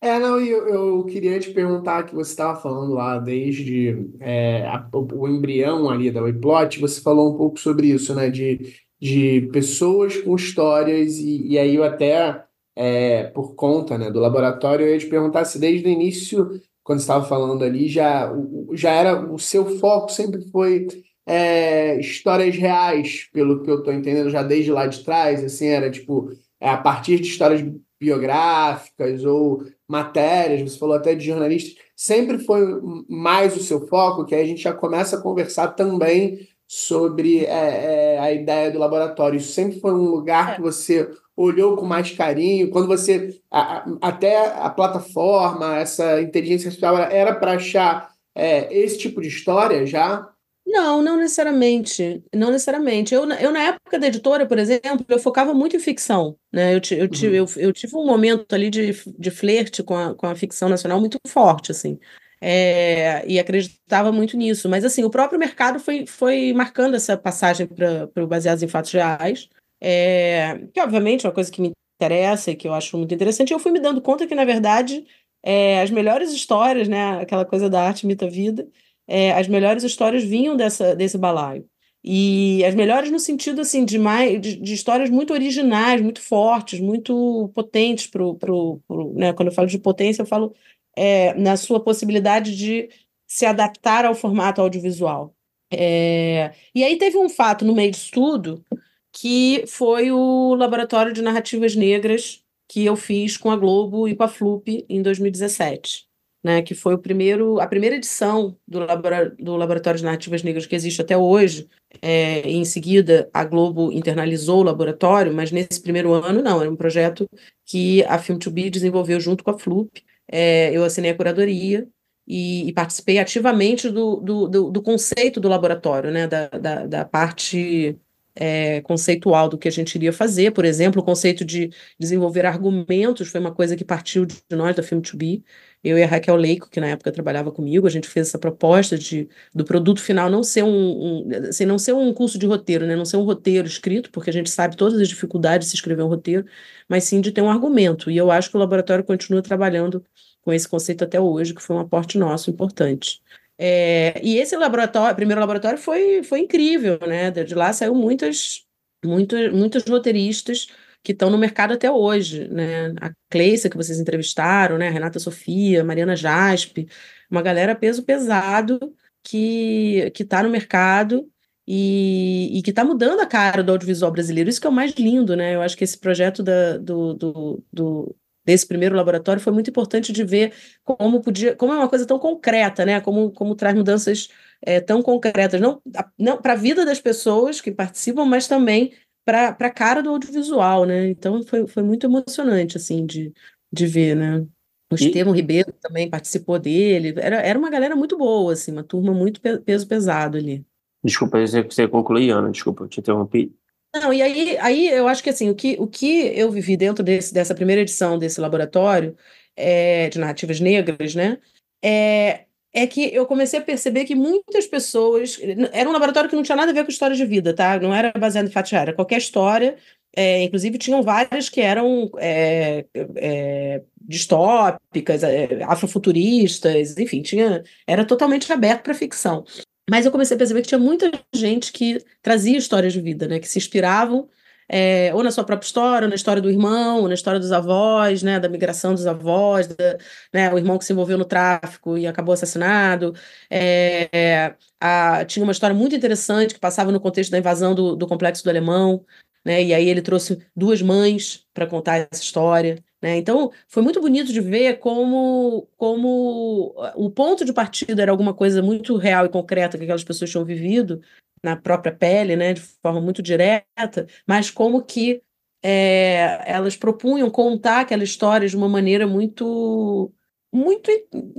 É, 0.00 0.18
não, 0.18 0.38
eu, 0.38 0.68
eu 0.68 1.04
queria 1.06 1.40
te 1.40 1.50
perguntar 1.50 2.02
que 2.02 2.14
você 2.14 2.32
estava 2.32 2.60
falando 2.60 2.92
lá 2.92 3.18
desde 3.18 4.06
é, 4.20 4.66
a, 4.66 4.86
o, 4.92 5.26
embrião 5.26 5.88
ali 5.88 6.10
da 6.10 6.20
Wayplot, 6.20 6.78
você 6.78 7.00
falou 7.00 7.32
um 7.32 7.38
pouco 7.38 7.58
sobre 7.58 7.86
isso, 7.86 8.14
né? 8.14 8.28
De, 8.28 8.83
de 9.04 9.42
pessoas 9.52 10.16
com 10.22 10.34
histórias, 10.34 11.18
e, 11.18 11.48
e 11.48 11.58
aí 11.58 11.74
eu 11.74 11.84
até, 11.84 12.42
é, 12.74 13.24
por 13.24 13.54
conta 13.54 13.98
né, 13.98 14.10
do 14.10 14.18
laboratório, 14.18 14.86
eu 14.86 14.94
ia 14.94 14.98
te 14.98 15.04
perguntar 15.04 15.44
se 15.44 15.58
desde 15.58 15.86
o 15.86 15.90
início 15.90 16.58
quando 16.82 17.00
estava 17.00 17.22
falando 17.26 17.62
ali, 17.62 17.86
já, 17.86 18.32
já 18.72 18.92
era 18.92 19.30
o 19.30 19.38
seu 19.38 19.78
foco 19.78 20.10
sempre 20.10 20.40
foi 20.50 20.86
é, 21.26 22.00
histórias 22.00 22.56
reais, 22.56 23.28
pelo 23.30 23.62
que 23.62 23.70
eu 23.70 23.80
estou 23.80 23.92
entendendo 23.92 24.30
já 24.30 24.42
desde 24.42 24.72
lá 24.72 24.86
de 24.86 25.04
trás, 25.04 25.44
assim, 25.44 25.66
era 25.68 25.90
tipo, 25.90 26.30
é, 26.58 26.70
a 26.70 26.78
partir 26.78 27.20
de 27.20 27.28
histórias 27.28 27.62
biográficas 28.00 29.22
ou 29.24 29.64
matérias, 29.86 30.62
você 30.62 30.78
falou 30.78 30.96
até 30.96 31.14
de 31.14 31.26
jornalistas, 31.26 31.74
sempre 31.94 32.38
foi 32.38 32.62
mais 33.06 33.54
o 33.54 33.60
seu 33.62 33.86
foco, 33.86 34.24
que 34.24 34.34
aí 34.34 34.42
a 34.42 34.46
gente 34.46 34.62
já 34.62 34.72
começa 34.72 35.18
a 35.18 35.22
conversar 35.22 35.68
também 35.68 36.48
sobre 36.66 37.44
é, 37.44 38.14
é, 38.14 38.18
a 38.18 38.32
ideia 38.32 38.70
do 38.70 38.78
laboratório. 38.78 39.36
Isso 39.36 39.52
sempre 39.52 39.80
foi 39.80 39.92
um 39.92 40.10
lugar 40.10 40.52
é. 40.52 40.54
que 40.56 40.62
você 40.62 41.08
olhou 41.36 41.76
com 41.76 41.84
mais 41.84 42.10
carinho, 42.12 42.70
quando 42.70 42.86
você 42.86 43.40
a, 43.50 43.84
até 44.00 44.52
a 44.56 44.70
plataforma, 44.70 45.78
essa 45.78 46.20
inteligência 46.20 46.68
artificial 46.68 46.96
era 46.96 47.34
para 47.34 47.54
achar 47.54 48.12
é, 48.34 48.72
esse 48.72 48.98
tipo 48.98 49.20
de 49.20 49.28
história 49.28 49.86
já? 49.86 50.28
Não, 50.66 51.02
não 51.02 51.16
necessariamente. 51.18 52.22
Não 52.34 52.50
necessariamente. 52.50 53.14
Eu, 53.14 53.30
eu, 53.32 53.52
na 53.52 53.62
época 53.62 53.98
da 53.98 54.06
editora, 54.06 54.46
por 54.46 54.58
exemplo, 54.58 55.04
eu 55.08 55.18
focava 55.18 55.52
muito 55.52 55.76
em 55.76 55.80
ficção. 55.80 56.36
Né? 56.52 56.74
Eu, 56.74 56.80
eu, 56.90 57.04
uhum. 57.04 57.34
eu, 57.34 57.46
eu 57.56 57.72
tive 57.72 57.96
um 57.96 58.06
momento 58.06 58.52
ali 58.54 58.70
de, 58.70 58.92
de 59.18 59.30
flerte 59.30 59.82
com 59.82 59.96
a, 59.96 60.14
com 60.14 60.26
a 60.26 60.34
ficção 60.34 60.68
nacional 60.68 60.98
muito 60.98 61.18
forte, 61.28 61.70
assim. 61.70 61.98
É, 62.46 63.24
e 63.26 63.38
acreditava 63.38 64.12
muito 64.12 64.36
nisso. 64.36 64.68
Mas, 64.68 64.84
assim, 64.84 65.02
o 65.02 65.08
próprio 65.08 65.38
mercado 65.38 65.80
foi, 65.80 66.04
foi 66.06 66.52
marcando 66.52 66.94
essa 66.94 67.16
passagem 67.16 67.66
para 67.66 68.22
o 68.22 68.26
Baseados 68.26 68.62
em 68.62 68.68
Fatos 68.68 68.92
Reais, 68.92 69.48
é, 69.80 70.58
que, 70.74 70.78
obviamente, 70.78 71.24
é 71.24 71.28
uma 71.30 71.34
coisa 71.34 71.50
que 71.50 71.62
me 71.62 71.72
interessa 71.98 72.50
e 72.50 72.56
que 72.56 72.68
eu 72.68 72.74
acho 72.74 72.98
muito 72.98 73.14
interessante. 73.14 73.54
Eu 73.54 73.58
fui 73.58 73.72
me 73.72 73.80
dando 73.80 74.02
conta 74.02 74.26
que, 74.26 74.34
na 74.34 74.44
verdade, 74.44 75.06
é, 75.42 75.80
as 75.80 75.90
melhores 75.90 76.32
histórias, 76.32 76.86
né, 76.86 77.18
aquela 77.22 77.46
coisa 77.46 77.70
da 77.70 77.82
arte 77.82 78.02
imita 78.02 78.28
vida, 78.28 78.68
é, 79.08 79.32
as 79.32 79.48
melhores 79.48 79.82
histórias 79.82 80.22
vinham 80.22 80.54
dessa, 80.54 80.94
desse 80.94 81.16
balaio. 81.16 81.66
E 82.06 82.62
as 82.66 82.74
melhores 82.74 83.10
no 83.10 83.18
sentido 83.18 83.62
assim 83.62 83.86
de, 83.86 83.98
mais, 83.98 84.38
de, 84.38 84.56
de 84.56 84.74
histórias 84.74 85.08
muito 85.08 85.32
originais, 85.32 86.02
muito 86.02 86.20
fortes, 86.20 86.78
muito 86.78 87.50
potentes 87.54 88.06
pro, 88.06 88.34
pro, 88.34 88.82
pro 88.86 89.14
né? 89.14 89.32
Quando 89.32 89.48
eu 89.48 89.54
falo 89.54 89.66
de 89.66 89.78
potência, 89.78 90.20
eu 90.20 90.26
falo 90.26 90.54
é, 90.96 91.34
na 91.34 91.56
sua 91.56 91.80
possibilidade 91.80 92.56
de 92.56 92.88
se 93.26 93.46
adaptar 93.46 94.04
ao 94.04 94.14
formato 94.14 94.60
audiovisual. 94.60 95.34
É, 95.72 96.52
e 96.74 96.84
aí 96.84 96.96
teve 96.98 97.16
um 97.18 97.28
fato 97.28 97.64
no 97.64 97.74
meio 97.74 97.90
disso 97.90 98.10
tudo 98.12 98.64
que 99.12 99.64
foi 99.66 100.10
o 100.12 100.54
Laboratório 100.54 101.12
de 101.12 101.22
Narrativas 101.22 101.74
Negras 101.74 102.42
que 102.68 102.84
eu 102.84 102.96
fiz 102.96 103.36
com 103.36 103.50
a 103.50 103.56
Globo 103.56 104.08
e 104.08 104.14
com 104.14 104.22
a 104.22 104.28
Flup 104.28 104.84
em 104.88 105.02
2017 105.02 106.06
né, 106.44 106.60
que 106.60 106.74
foi 106.74 106.94
o 106.94 106.98
primeiro, 106.98 107.58
a 107.58 107.66
primeira 107.66 107.96
edição 107.96 108.54
do, 108.68 108.80
labora, 108.80 109.30
do 109.30 109.56
Laboratório 109.56 109.98
de 109.98 110.04
Narrativas 110.04 110.42
Negras 110.42 110.66
que 110.66 110.76
existe 110.76 111.00
até 111.00 111.16
hoje. 111.16 111.66
É, 112.02 112.40
em 112.40 112.66
seguida, 112.66 113.30
a 113.32 113.44
Globo 113.44 113.90
internalizou 113.90 114.60
o 114.60 114.62
laboratório, 114.62 115.32
mas 115.32 115.50
nesse 115.50 115.80
primeiro 115.80 116.12
ano, 116.12 116.42
não, 116.42 116.60
era 116.60 116.70
um 116.70 116.76
projeto 116.76 117.26
que 117.64 118.04
a 118.04 118.18
Film2B 118.18 118.68
desenvolveu 118.68 119.18
junto 119.18 119.42
com 119.42 119.52
a 119.52 119.58
Flup. 119.58 120.04
É, 120.28 120.70
eu 120.76 120.84
assinei 120.84 121.10
a 121.10 121.16
curadoria 121.16 121.88
e, 122.26 122.68
e 122.68 122.72
participei 122.72 123.18
ativamente 123.18 123.90
do, 123.90 124.16
do, 124.16 124.48
do, 124.48 124.70
do, 124.70 124.82
conceito 124.82 125.40
do 125.40 125.48
laboratório, 125.48 126.10
né, 126.10 126.26
da, 126.26 126.48
da, 126.48 126.86
da 126.86 127.04
parte 127.04 127.98
é, 128.34 128.80
conceitual 128.82 129.48
do 129.48 129.58
que 129.58 129.68
a 129.68 129.70
gente 129.70 129.94
iria 129.94 130.12
fazer. 130.12 130.52
Por 130.52 130.64
exemplo, 130.64 131.02
o 131.02 131.04
conceito 131.04 131.44
de 131.44 131.70
desenvolver 131.98 132.46
argumentos 132.46 133.28
foi 133.28 133.40
uma 133.40 133.54
coisa 133.54 133.76
que 133.76 133.84
partiu 133.84 134.24
de 134.26 134.42
nós, 134.50 134.74
da 134.74 134.82
Film2B 134.82 135.42
eu 135.84 135.98
e 135.98 136.02
a 136.02 136.06
Raquel 136.06 136.34
Leico, 136.36 136.70
que 136.70 136.80
na 136.80 136.88
época 136.88 137.12
trabalhava 137.12 137.52
comigo, 137.52 137.86
a 137.86 137.90
gente 137.90 138.08
fez 138.08 138.28
essa 138.28 138.38
proposta 138.38 138.98
de 138.98 139.28
do 139.54 139.64
produto 139.64 140.00
final 140.00 140.30
não 140.30 140.42
ser 140.42 140.64
um, 140.64 141.28
um 141.28 141.48
assim, 141.48 141.66
não 141.66 141.78
ser 141.78 141.92
um 141.92 142.12
curso 142.14 142.38
de 142.38 142.46
roteiro, 142.46 142.86
né? 142.86 142.96
não 142.96 143.04
ser 143.04 143.18
um 143.18 143.22
roteiro 143.22 143.68
escrito, 143.68 144.10
porque 144.10 144.30
a 144.30 144.32
gente 144.32 144.50
sabe 144.50 144.76
todas 144.76 144.98
as 144.98 145.08
dificuldades 145.08 145.66
de 145.66 145.70
se 145.70 145.76
escrever 145.76 146.02
um 146.02 146.08
roteiro, 146.08 146.46
mas 146.88 147.04
sim 147.04 147.20
de 147.20 147.30
ter 147.32 147.42
um 147.42 147.50
argumento. 147.50 148.10
E 148.10 148.16
eu 148.16 148.30
acho 148.30 148.50
que 148.50 148.56
o 148.56 148.60
laboratório 148.60 149.04
continua 149.04 149.42
trabalhando 149.42 150.04
com 150.42 150.52
esse 150.52 150.68
conceito 150.68 151.04
até 151.04 151.20
hoje, 151.20 151.54
que 151.54 151.62
foi 151.62 151.76
um 151.76 151.80
aporte 151.80 152.18
nosso 152.18 152.50
importante. 152.50 153.22
É, 153.58 154.20
e 154.22 154.36
esse 154.38 154.56
laboratório, 154.56 155.14
primeiro 155.14 155.40
laboratório 155.40 155.78
foi, 155.78 156.22
foi 156.24 156.40
incrível, 156.40 156.98
né? 157.06 157.30
De 157.30 157.54
lá 157.54 157.72
saiu 157.72 157.94
muitas, 157.94 158.64
muitas, 159.04 159.52
muitos 159.52 159.84
roteiristas 159.84 160.66
que 161.04 161.12
estão 161.12 161.30
no 161.30 161.38
mercado 161.38 161.74
até 161.74 161.90
hoje, 161.90 162.48
né? 162.48 162.94
A 163.00 163.12
Cleissa, 163.30 163.68
que 163.68 163.76
vocês 163.76 164.00
entrevistaram, 164.00 164.78
né? 164.78 164.88
A 164.88 164.90
Renata 164.90 165.20
Sofia, 165.20 165.84
Mariana 165.84 166.16
Jaspe, 166.16 166.88
uma 167.30 167.42
galera 167.42 167.76
peso 167.76 168.02
pesado 168.02 168.80
que 169.22 170.10
que 170.14 170.22
está 170.22 170.42
no 170.42 170.50
mercado 170.50 171.28
e, 171.66 172.58
e 172.58 172.62
que 172.62 172.70
está 172.70 172.84
mudando 172.84 173.20
a 173.20 173.26
cara 173.26 173.62
do 173.62 173.72
audiovisual 173.72 174.10
brasileiro. 174.10 174.50
Isso 174.50 174.60
que 174.60 174.66
é 174.66 174.70
o 174.70 174.72
mais 174.72 174.92
lindo, 174.92 175.36
né? 175.36 175.54
Eu 175.54 175.62
acho 175.62 175.76
que 175.76 175.84
esse 175.84 175.98
projeto 175.98 176.42
da, 176.42 176.78
do, 176.78 177.14
do, 177.14 177.64
do 177.72 178.16
desse 178.44 178.66
primeiro 178.66 178.96
laboratório 178.96 179.40
foi 179.42 179.52
muito 179.52 179.70
importante 179.70 180.12
de 180.12 180.24
ver 180.24 180.52
como 180.84 181.20
podia, 181.22 181.56
como 181.56 181.72
é 181.72 181.76
uma 181.76 181.88
coisa 181.88 182.06
tão 182.06 182.18
concreta, 182.18 182.84
né? 182.86 183.00
Como, 183.00 183.30
como 183.30 183.54
traz 183.54 183.74
mudanças 183.74 184.28
é, 184.62 184.80
tão 184.80 185.02
concretas, 185.02 185.60
não, 185.60 185.80
não 186.18 186.40
para 186.40 186.54
a 186.54 186.56
vida 186.56 186.84
das 186.84 187.00
pessoas 187.00 187.60
que 187.60 187.72
participam, 187.72 188.24
mas 188.24 188.48
também 188.48 188.92
para 189.24 189.56
a 189.58 189.70
cara 189.70 190.02
do 190.02 190.10
audiovisual, 190.10 190.84
né? 190.84 191.08
Então 191.08 191.42
foi, 191.42 191.66
foi 191.66 191.82
muito 191.82 192.06
emocionante, 192.06 192.76
assim, 192.76 193.06
de, 193.06 193.32
de 193.72 193.86
ver, 193.86 194.14
né? 194.14 194.46
O 194.92 194.94
Estevão 194.94 195.34
Ribeiro 195.34 195.72
também 195.80 196.08
participou 196.08 196.58
dele. 196.58 197.14
Era, 197.18 197.36
era 197.36 197.58
uma 197.58 197.70
galera 197.70 197.96
muito 197.96 198.16
boa, 198.16 198.52
assim, 198.52 198.70
uma 198.70 198.84
turma 198.84 199.12
muito 199.12 199.40
pe 199.40 199.58
peso 199.58 199.88
pesado 199.88 200.36
ali. 200.36 200.64
Desculpa, 201.02 201.38
você 201.40 201.88
concluir, 201.88 202.30
Ana, 202.30 202.50
desculpa, 202.50 202.84
eu 202.84 202.88
te 202.88 203.00
interrompi. 203.00 203.52
Não, 203.94 204.12
e 204.12 204.22
aí, 204.22 204.58
aí 204.58 204.88
eu 204.88 205.06
acho 205.06 205.22
que 205.22 205.30
assim, 205.30 205.50
o 205.50 205.54
que, 205.54 205.76
o 205.78 205.86
que 205.86 206.26
eu 206.36 206.50
vivi 206.50 206.76
dentro 206.76 207.04
desse, 207.04 207.32
dessa 207.32 207.54
primeira 207.54 207.82
edição 207.82 208.18
desse 208.18 208.40
laboratório 208.40 209.16
é, 209.56 210.08
de 210.08 210.18
narrativas 210.18 210.60
negras, 210.60 211.14
né? 211.14 211.38
É, 211.82 212.43
é 212.74 212.88
que 212.88 213.14
eu 213.14 213.24
comecei 213.24 213.60
a 213.60 213.62
perceber 213.62 214.04
que 214.04 214.16
muitas 214.16 214.66
pessoas. 214.66 215.38
Era 215.72 215.88
um 215.88 215.92
laboratório 215.92 216.28
que 216.28 216.34
não 216.34 216.42
tinha 216.42 216.56
nada 216.56 216.72
a 216.72 216.74
ver 216.74 216.84
com 216.84 216.90
história 216.90 217.14
de 217.14 217.24
vida, 217.24 217.54
tá? 217.54 217.78
Não 217.78 217.94
era 217.94 218.12
baseado 218.18 218.46
em 218.48 218.50
fatos 218.50 218.72
era 218.72 218.92
qualquer 218.92 219.18
história. 219.18 219.76
É, 220.16 220.42
inclusive, 220.42 220.76
tinham 220.76 221.02
várias 221.02 221.48
que 221.48 221.60
eram 221.60 222.10
é, 222.18 222.84
é, 223.16 223.82
distópicas, 224.00 225.22
é, 225.22 225.62
afrofuturistas, 225.64 226.98
enfim, 226.98 227.22
tinha, 227.22 227.62
era 227.86 228.04
totalmente 228.04 228.52
aberto 228.52 228.82
para 228.82 228.94
ficção. 228.94 229.44
Mas 229.88 230.04
eu 230.04 230.12
comecei 230.12 230.34
a 230.34 230.38
perceber 230.38 230.62
que 230.62 230.68
tinha 230.68 230.78
muita 230.78 231.10
gente 231.32 231.72
que 231.72 231.98
trazia 232.22 232.58
histórias 232.58 232.92
de 232.92 233.00
vida, 233.00 233.28
né? 233.28 233.38
Que 233.38 233.48
se 233.48 233.58
inspiravam 233.58 234.28
é, 234.68 235.12
ou 235.14 235.22
na 235.22 235.30
sua 235.30 235.44
própria 235.44 235.66
história, 235.66 236.06
ou 236.06 236.08
na 236.08 236.14
história 236.14 236.40
do 236.40 236.50
irmão, 236.50 237.00
ou 237.02 237.08
na 237.08 237.14
história 237.14 237.38
dos 237.40 237.52
avós, 237.52 238.22
né, 238.22 238.40
da 238.40 238.48
migração 238.48 238.94
dos 238.94 239.06
avós, 239.06 239.66
da, 239.66 239.98
né, 240.32 240.52
o 240.52 240.58
irmão 240.58 240.78
que 240.78 240.84
se 240.84 240.92
envolveu 240.92 241.18
no 241.18 241.24
tráfico 241.24 241.98
e 241.98 242.06
acabou 242.06 242.32
assassinado. 242.32 243.14
É, 243.50 244.54
a, 244.80 245.24
tinha 245.24 245.42
uma 245.42 245.52
história 245.52 245.74
muito 245.74 245.94
interessante 245.94 246.54
que 246.54 246.60
passava 246.60 246.92
no 246.92 247.00
contexto 247.00 247.30
da 247.30 247.38
invasão 247.38 247.74
do, 247.74 247.96
do 247.96 248.06
complexo 248.06 248.44
do 248.44 248.50
Alemão, 248.50 249.04
né, 249.44 249.62
e 249.62 249.74
aí 249.74 249.88
ele 249.88 250.00
trouxe 250.02 250.38
duas 250.56 250.80
mães 250.80 251.46
para 251.52 251.66
contar 251.66 252.08
essa 252.10 252.22
história. 252.22 252.82
Né? 253.04 253.18
Então, 253.18 253.52
foi 253.68 253.82
muito 253.82 254.00
bonito 254.00 254.32
de 254.32 254.40
ver 254.40 254.78
como, 254.78 255.68
como 255.76 256.74
o 256.94 257.10
ponto 257.10 257.44
de 257.44 257.52
partida 257.52 258.00
era 258.00 258.10
alguma 258.10 258.32
coisa 258.32 258.62
muito 258.62 258.96
real 258.96 259.26
e 259.26 259.28
concreta 259.28 259.76
que 259.76 259.84
aquelas 259.84 260.02
pessoas 260.02 260.30
tinham 260.30 260.42
vivido, 260.42 261.02
na 261.44 261.56
própria 261.56 261.92
pele, 261.94 262.34
né, 262.36 262.54
de 262.54 262.60
forma 262.60 263.00
muito 263.00 263.22
direta, 263.22 264.06
mas 264.26 264.50
como 264.50 264.82
que 264.82 265.22
é, 265.62 266.42
elas 266.46 266.74
propunham 266.76 267.30
contar 267.30 267.80
aquela 267.80 268.02
história 268.02 268.48
de 268.48 268.56
uma 268.56 268.68
maneira 268.68 269.06
muito 269.06 270.12
muito 270.52 270.90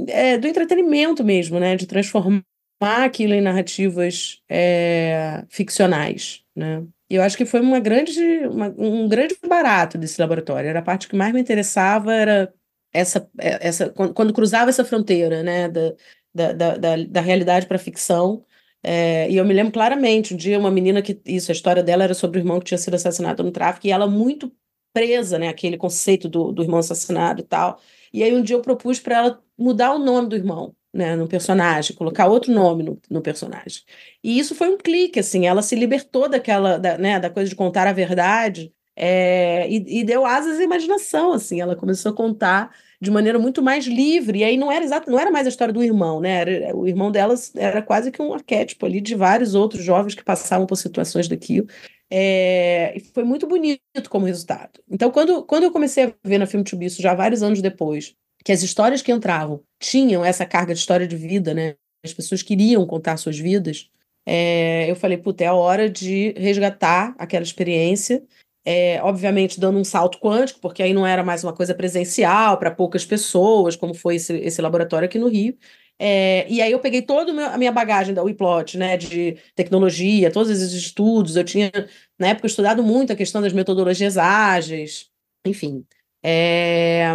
é, 0.10 0.38
do 0.38 0.48
entretenimento 0.48 1.24
mesmo, 1.24 1.60
né, 1.60 1.76
de 1.76 1.88
transformar 1.88 2.44
aquilo 2.82 3.34
em 3.34 3.42
narrativas 3.42 4.42
é, 4.50 5.44
ficcionais, 5.50 6.44
né. 6.56 6.84
E 7.10 7.16
eu 7.16 7.22
acho 7.22 7.38
que 7.38 7.46
foi 7.46 7.62
uma 7.62 7.80
grande, 7.80 8.20
uma, 8.48 8.74
um 8.78 9.08
grande 9.08 9.38
barato 9.48 9.96
desse 9.96 10.20
laboratório. 10.20 10.68
Era 10.68 10.80
a 10.80 10.82
parte 10.82 11.08
que 11.08 11.16
mais 11.16 11.32
me 11.32 11.40
interessava 11.40 12.12
era 12.12 12.52
essa, 12.92 13.30
essa 13.38 13.90
quando 13.92 14.34
cruzava 14.34 14.72
essa 14.72 14.84
fronteira, 14.84 15.44
né, 15.44 15.70
da, 15.70 15.94
da, 16.34 16.78
da, 16.78 16.96
da 17.08 17.22
realidade 17.22 17.68
para 17.68 17.78
a 17.78 17.80
ficção 17.80 18.44
é, 18.88 19.28
e 19.32 19.38
eu 19.38 19.44
me 19.44 19.54
lembro 19.54 19.74
claramente, 19.74 20.36
um 20.36 20.38
dia 20.38 20.60
uma 20.60 20.70
menina 20.70 21.02
que, 21.02 21.20
isso, 21.26 21.52
a 21.52 21.54
história 21.56 21.82
dela 21.82 22.04
era 22.04 22.14
sobre 22.14 22.38
o 22.38 22.42
irmão 22.42 22.60
que 22.60 22.66
tinha 22.66 22.78
sido 22.78 22.94
assassinado 22.94 23.44
no 23.44 23.52
tráfico, 23.52 23.88
e 23.88 23.92
ela 23.92 24.06
muito 24.06 24.52
presa, 24.94 25.40
né, 25.40 25.48
aquele 25.48 25.76
conceito 25.76 26.30
do, 26.30 26.52
do 26.52 26.62
irmão 26.62 26.78
assassinado 26.78 27.42
e 27.42 27.44
tal. 27.44 27.82
E 28.14 28.24
aí 28.24 28.32
um 28.36 28.44
dia 28.44 28.56
eu 28.56 28.62
propus 28.62 29.00
para 29.00 29.18
ela 29.18 29.44
mudar 29.58 29.92
o 29.96 29.98
nome 29.98 30.30
do 30.30 30.36
irmão, 30.36 30.76
né, 30.94 31.16
no 31.16 31.28
personagem, 31.28 31.96
colocar 31.96 32.28
outro 32.28 32.54
nome 32.54 32.84
no, 32.84 33.02
no 33.10 33.22
personagem. 33.22 33.82
E 34.24 34.38
isso 34.38 34.54
foi 34.54 34.70
um 34.70 34.78
clique, 34.78 35.20
assim, 35.20 35.48
ela 35.48 35.64
se 35.64 35.76
libertou 35.76 36.30
daquela, 36.30 36.78
da, 36.78 36.96
né, 36.96 37.20
da 37.20 37.30
coisa 37.32 37.50
de 37.50 37.56
contar 37.56 37.88
a 37.88 37.94
verdade, 37.94 38.72
é, 38.96 39.68
e, 39.68 40.02
e, 40.02 40.04
deu 40.04 40.26
asas 40.26 40.60
à 40.60 40.64
imaginação, 40.64 41.34
assim, 41.34 41.60
ela 41.60 41.76
começou 41.76 42.12
a 42.12 42.16
contar 42.16 42.72
de 43.02 43.12
maneira 43.12 43.38
muito 43.40 43.62
mais 43.62 43.86
livre. 43.86 44.40
E 44.40 44.44
aí 44.44 44.58
não 44.58 44.72
era 44.72 44.84
exato, 44.84 45.10
não 45.10 45.20
era 45.20 45.32
mais 45.32 45.46
a 45.46 45.50
história 45.50 45.74
do 45.74 45.84
irmão, 45.84 46.20
né? 46.20 46.42
Era, 46.42 46.76
o 46.76 46.88
irmão 46.88 47.12
delas 47.12 47.56
era 47.56 47.82
quase 47.82 48.12
que 48.12 48.22
um 48.22 48.34
arquétipo 48.34 48.86
ali 48.86 49.02
de 49.02 49.16
vários 49.16 49.56
outros 49.56 49.84
jovens 49.84 50.16
que 50.16 50.24
passavam 50.24 50.66
por 50.66 50.76
situações 50.76 51.28
daquilo. 51.28 51.68
É, 52.10 52.94
e 52.96 53.00
foi 53.00 53.24
muito 53.24 53.48
bonito 53.48 53.82
como 54.10 54.26
resultado. 54.26 54.80
Então, 54.90 55.12
quando, 55.12 55.44
quando 55.44 55.64
eu 55.64 55.72
comecei 55.72 56.06
a 56.06 56.14
ver 56.24 56.38
na 56.38 56.46
Film 56.46 56.64
to 56.64 56.82
isso 56.82 57.02
já 57.02 57.14
vários 57.14 57.42
anos 57.42 57.62
depois, 57.62 58.16
que 58.44 58.52
as 58.52 58.62
histórias 58.62 59.02
que 59.02 59.12
entravam 59.12 59.62
tinham 59.80 60.24
essa 60.24 60.46
carga 60.46 60.74
de 60.74 60.80
história 60.80 61.08
de 61.08 61.16
vida, 61.16 61.54
né? 61.54 61.76
As 62.04 62.14
pessoas 62.14 62.44
queriam 62.44 62.86
contar 62.86 63.18
suas 63.18 63.40
vidas. 63.40 63.90
É, 64.26 64.90
eu 64.90 64.96
falei, 64.96 65.18
puta, 65.18 65.44
é 65.44 65.48
a 65.48 65.54
hora 65.54 65.90
de 65.90 66.34
resgatar 66.38 67.16
aquela 67.18 67.44
experiência. 67.44 68.24
É, 68.68 69.00
obviamente, 69.04 69.60
dando 69.60 69.78
um 69.78 69.84
salto 69.84 70.20
quântico, 70.20 70.60
porque 70.60 70.82
aí 70.82 70.92
não 70.94 71.06
era 71.06 71.24
mais 71.24 71.44
uma 71.44 71.54
coisa 71.54 71.76
presencial 71.76 72.58
para 72.58 72.72
poucas 72.72 73.06
pessoas, 73.06 73.76
como 73.76 73.94
foi 73.94 74.16
esse, 74.16 74.34
esse 74.38 74.60
laboratório 74.62 75.06
aqui 75.06 75.20
no 75.20 75.28
Rio. 75.28 75.56
É, 75.98 76.46
e 76.50 76.62
aí 76.62 76.72
eu 76.72 76.80
peguei 76.80 77.02
toda 77.02 77.32
a 77.48 77.58
minha 77.58 77.72
bagagem 77.72 78.14
da 78.14 78.24
WePlot, 78.24 78.78
né, 78.78 78.98
de 78.98 79.38
tecnologia, 79.56 80.32
todos 80.32 80.50
esses 80.52 80.74
estudos. 80.74 81.36
Eu 81.36 81.44
tinha, 81.44 81.72
na 82.20 82.30
época, 82.30 82.48
estudado 82.48 82.84
muito 82.84 83.14
a 83.14 83.16
questão 83.16 83.42
das 83.42 83.54
metodologias 83.54 84.18
ágeis, 84.18 85.10
enfim. 85.46 85.86
É, 86.24 87.14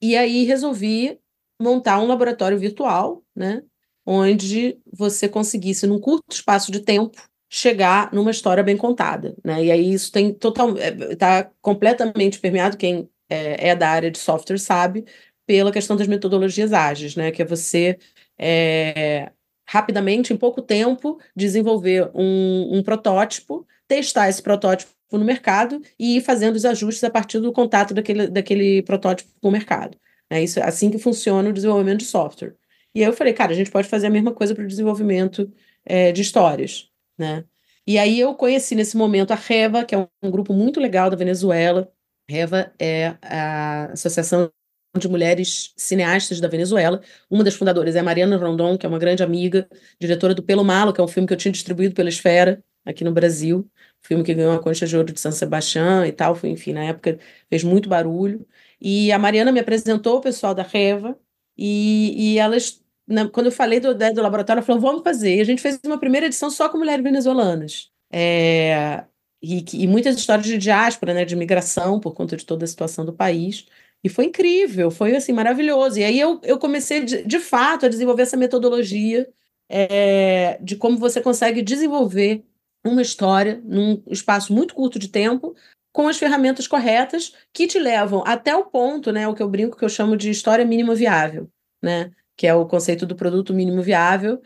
e 0.00 0.16
aí 0.16 0.44
resolvi 0.44 1.18
montar 1.60 2.00
um 2.00 2.06
laboratório 2.06 2.58
virtual, 2.58 3.22
né, 3.36 3.62
onde 4.06 4.78
você 4.92 5.28
conseguisse, 5.28 5.86
num 5.86 6.00
curto 6.00 6.32
espaço 6.32 6.72
de 6.72 6.80
tempo, 6.80 7.20
chegar 7.48 8.12
numa 8.12 8.30
história 8.30 8.62
bem 8.62 8.76
contada, 8.76 9.34
né? 9.44 9.64
E 9.64 9.70
aí 9.70 9.92
isso 9.92 10.12
tem 10.12 10.32
total, 10.32 10.76
está 10.76 11.38
é, 11.38 11.50
completamente 11.60 12.38
permeado 12.38 12.76
quem 12.76 13.08
é, 13.28 13.70
é 13.70 13.76
da 13.76 13.88
área 13.88 14.10
de 14.10 14.18
software 14.18 14.58
sabe 14.58 15.04
pela 15.46 15.72
questão 15.72 15.96
das 15.96 16.06
metodologias 16.06 16.72
ágeis, 16.72 17.16
né? 17.16 17.30
Que 17.30 17.42
é 17.42 17.44
você 17.44 17.98
é, 18.38 19.30
rapidamente, 19.66 20.32
em 20.32 20.36
pouco 20.36 20.62
tempo, 20.62 21.18
desenvolver 21.34 22.10
um, 22.14 22.78
um 22.78 22.82
protótipo, 22.82 23.66
testar 23.86 24.28
esse 24.28 24.42
protótipo 24.42 24.92
no 25.12 25.24
mercado 25.24 25.80
e 25.98 26.18
ir 26.18 26.20
fazendo 26.20 26.56
os 26.56 26.64
ajustes 26.64 27.02
a 27.02 27.10
partir 27.10 27.40
do 27.40 27.52
contato 27.52 27.94
daquele, 27.94 28.28
daquele 28.28 28.82
protótipo 28.82 29.30
com 29.40 29.48
o 29.48 29.52
mercado. 29.52 29.98
É 30.30 30.42
isso, 30.42 30.60
assim 30.62 30.90
que 30.90 30.98
funciona 30.98 31.48
o 31.48 31.52
desenvolvimento 31.52 32.00
de 32.00 32.04
software. 32.04 32.54
E 32.94 33.00
aí 33.02 33.08
eu 33.08 33.12
falei, 33.12 33.32
cara, 33.32 33.52
a 33.52 33.54
gente 33.54 33.70
pode 33.70 33.88
fazer 33.88 34.06
a 34.08 34.10
mesma 34.10 34.32
coisa 34.32 34.54
para 34.54 34.64
o 34.64 34.66
desenvolvimento 34.66 35.50
é, 35.84 36.12
de 36.12 36.20
histórias, 36.20 36.90
né? 37.18 37.44
E 37.86 37.98
aí 37.98 38.20
eu 38.20 38.34
conheci 38.34 38.74
nesse 38.74 38.96
momento 38.96 39.32
a 39.32 39.34
REVA, 39.34 39.84
que 39.84 39.94
é 39.94 40.08
um, 40.22 40.30
grupo 40.30 40.52
muito 40.52 40.80
legal 40.80 41.10
da 41.10 41.16
Venezuela. 41.16 41.90
REVA 42.28 42.72
é 42.78 43.16
a 43.22 43.86
Associação 43.92 44.52
de 44.98 45.08
mulheres 45.08 45.72
cineastas 45.76 46.40
da 46.40 46.48
Venezuela. 46.48 47.00
Uma 47.30 47.44
das 47.44 47.54
fundadoras 47.54 47.96
é 47.96 48.00
a 48.00 48.02
Mariana 48.02 48.36
Rondon, 48.36 48.76
que 48.76 48.86
é 48.86 48.88
uma 48.88 48.98
grande 48.98 49.22
amiga, 49.22 49.68
diretora 50.00 50.34
do 50.34 50.42
Pelo 50.42 50.64
Malo, 50.64 50.92
que 50.92 51.00
é 51.00 51.04
um 51.04 51.08
filme 51.08 51.26
que 51.26 51.32
eu 51.32 51.38
tinha 51.38 51.52
distribuído 51.52 51.94
pela 51.94 52.08
Esfera, 52.08 52.62
aqui 52.84 53.04
no 53.04 53.12
Brasil. 53.12 53.70
Filme 54.02 54.22
que 54.24 54.34
ganhou 54.34 54.52
a 54.52 54.62
Concha 54.62 54.86
de 54.86 54.96
Ouro 54.96 55.12
de 55.12 55.20
São 55.20 55.32
Sebastião 55.32 56.04
e 56.04 56.12
tal. 56.12 56.34
Foi, 56.34 56.50
enfim, 56.50 56.72
na 56.72 56.84
época 56.84 57.18
fez 57.48 57.64
muito 57.64 57.88
barulho. 57.88 58.46
E 58.80 59.10
a 59.12 59.18
Mariana 59.18 59.52
me 59.52 59.60
apresentou 59.60 60.18
o 60.18 60.20
pessoal 60.20 60.54
da 60.54 60.62
Reva, 60.62 61.18
e, 61.58 62.34
e 62.34 62.38
elas, 62.38 62.80
na, 63.08 63.28
quando 63.28 63.46
eu 63.46 63.52
falei 63.52 63.80
do, 63.80 63.94
do 63.94 64.22
laboratório, 64.22 64.60
ela 64.60 64.66
falou: 64.66 64.80
vamos 64.80 65.02
fazer. 65.02 65.36
E 65.36 65.40
a 65.40 65.44
gente 65.44 65.62
fez 65.62 65.80
uma 65.84 65.98
primeira 65.98 66.26
edição 66.26 66.50
só 66.50 66.68
com 66.68 66.78
mulheres 66.78 67.02
venezuelanas. 67.02 67.90
É, 68.12 69.04
e, 69.42 69.64
e, 69.72 69.86
muitas 69.86 70.16
histórias 70.16 70.46
de 70.46 70.58
diáspora, 70.58 71.14
né, 71.14 71.24
de 71.24 71.36
migração, 71.36 72.00
por 72.00 72.14
conta 72.14 72.36
de 72.36 72.44
toda 72.44 72.64
a 72.64 72.68
situação 72.68 73.04
do 73.04 73.12
país. 73.12 73.66
E 74.04 74.08
foi 74.08 74.26
incrível, 74.26 74.90
foi 74.90 75.16
assim 75.16 75.32
maravilhoso. 75.32 75.98
E 75.98 76.04
aí 76.04 76.20
eu, 76.20 76.40
eu 76.44 76.58
comecei 76.58 77.04
de, 77.04 77.24
de 77.24 77.38
fato 77.40 77.86
a 77.86 77.88
desenvolver 77.88 78.22
essa 78.22 78.36
metodologia 78.36 79.28
é, 79.68 80.58
de 80.62 80.76
como 80.76 80.98
você 80.98 81.20
consegue 81.20 81.62
desenvolver 81.62 82.44
uma 82.84 83.02
história 83.02 83.60
num 83.64 84.02
espaço 84.06 84.52
muito 84.52 84.74
curto 84.74 84.98
de 84.98 85.08
tempo 85.08 85.54
com 85.92 86.08
as 86.08 86.18
ferramentas 86.18 86.66
corretas 86.66 87.34
que 87.52 87.66
te 87.66 87.78
levam 87.78 88.22
até 88.26 88.54
o 88.54 88.66
ponto, 88.66 89.10
né, 89.10 89.26
o 89.26 89.34
que 89.34 89.42
eu 89.42 89.48
brinco 89.48 89.76
que 89.76 89.84
eu 89.84 89.88
chamo 89.88 90.16
de 90.16 90.30
história 90.30 90.64
mínima 90.64 90.94
viável, 90.94 91.50
né, 91.82 92.12
que 92.38 92.46
é 92.46 92.54
o 92.54 92.64
conceito 92.64 93.04
do 93.04 93.16
produto 93.16 93.52
mínimo 93.52 93.82
viável. 93.82 94.40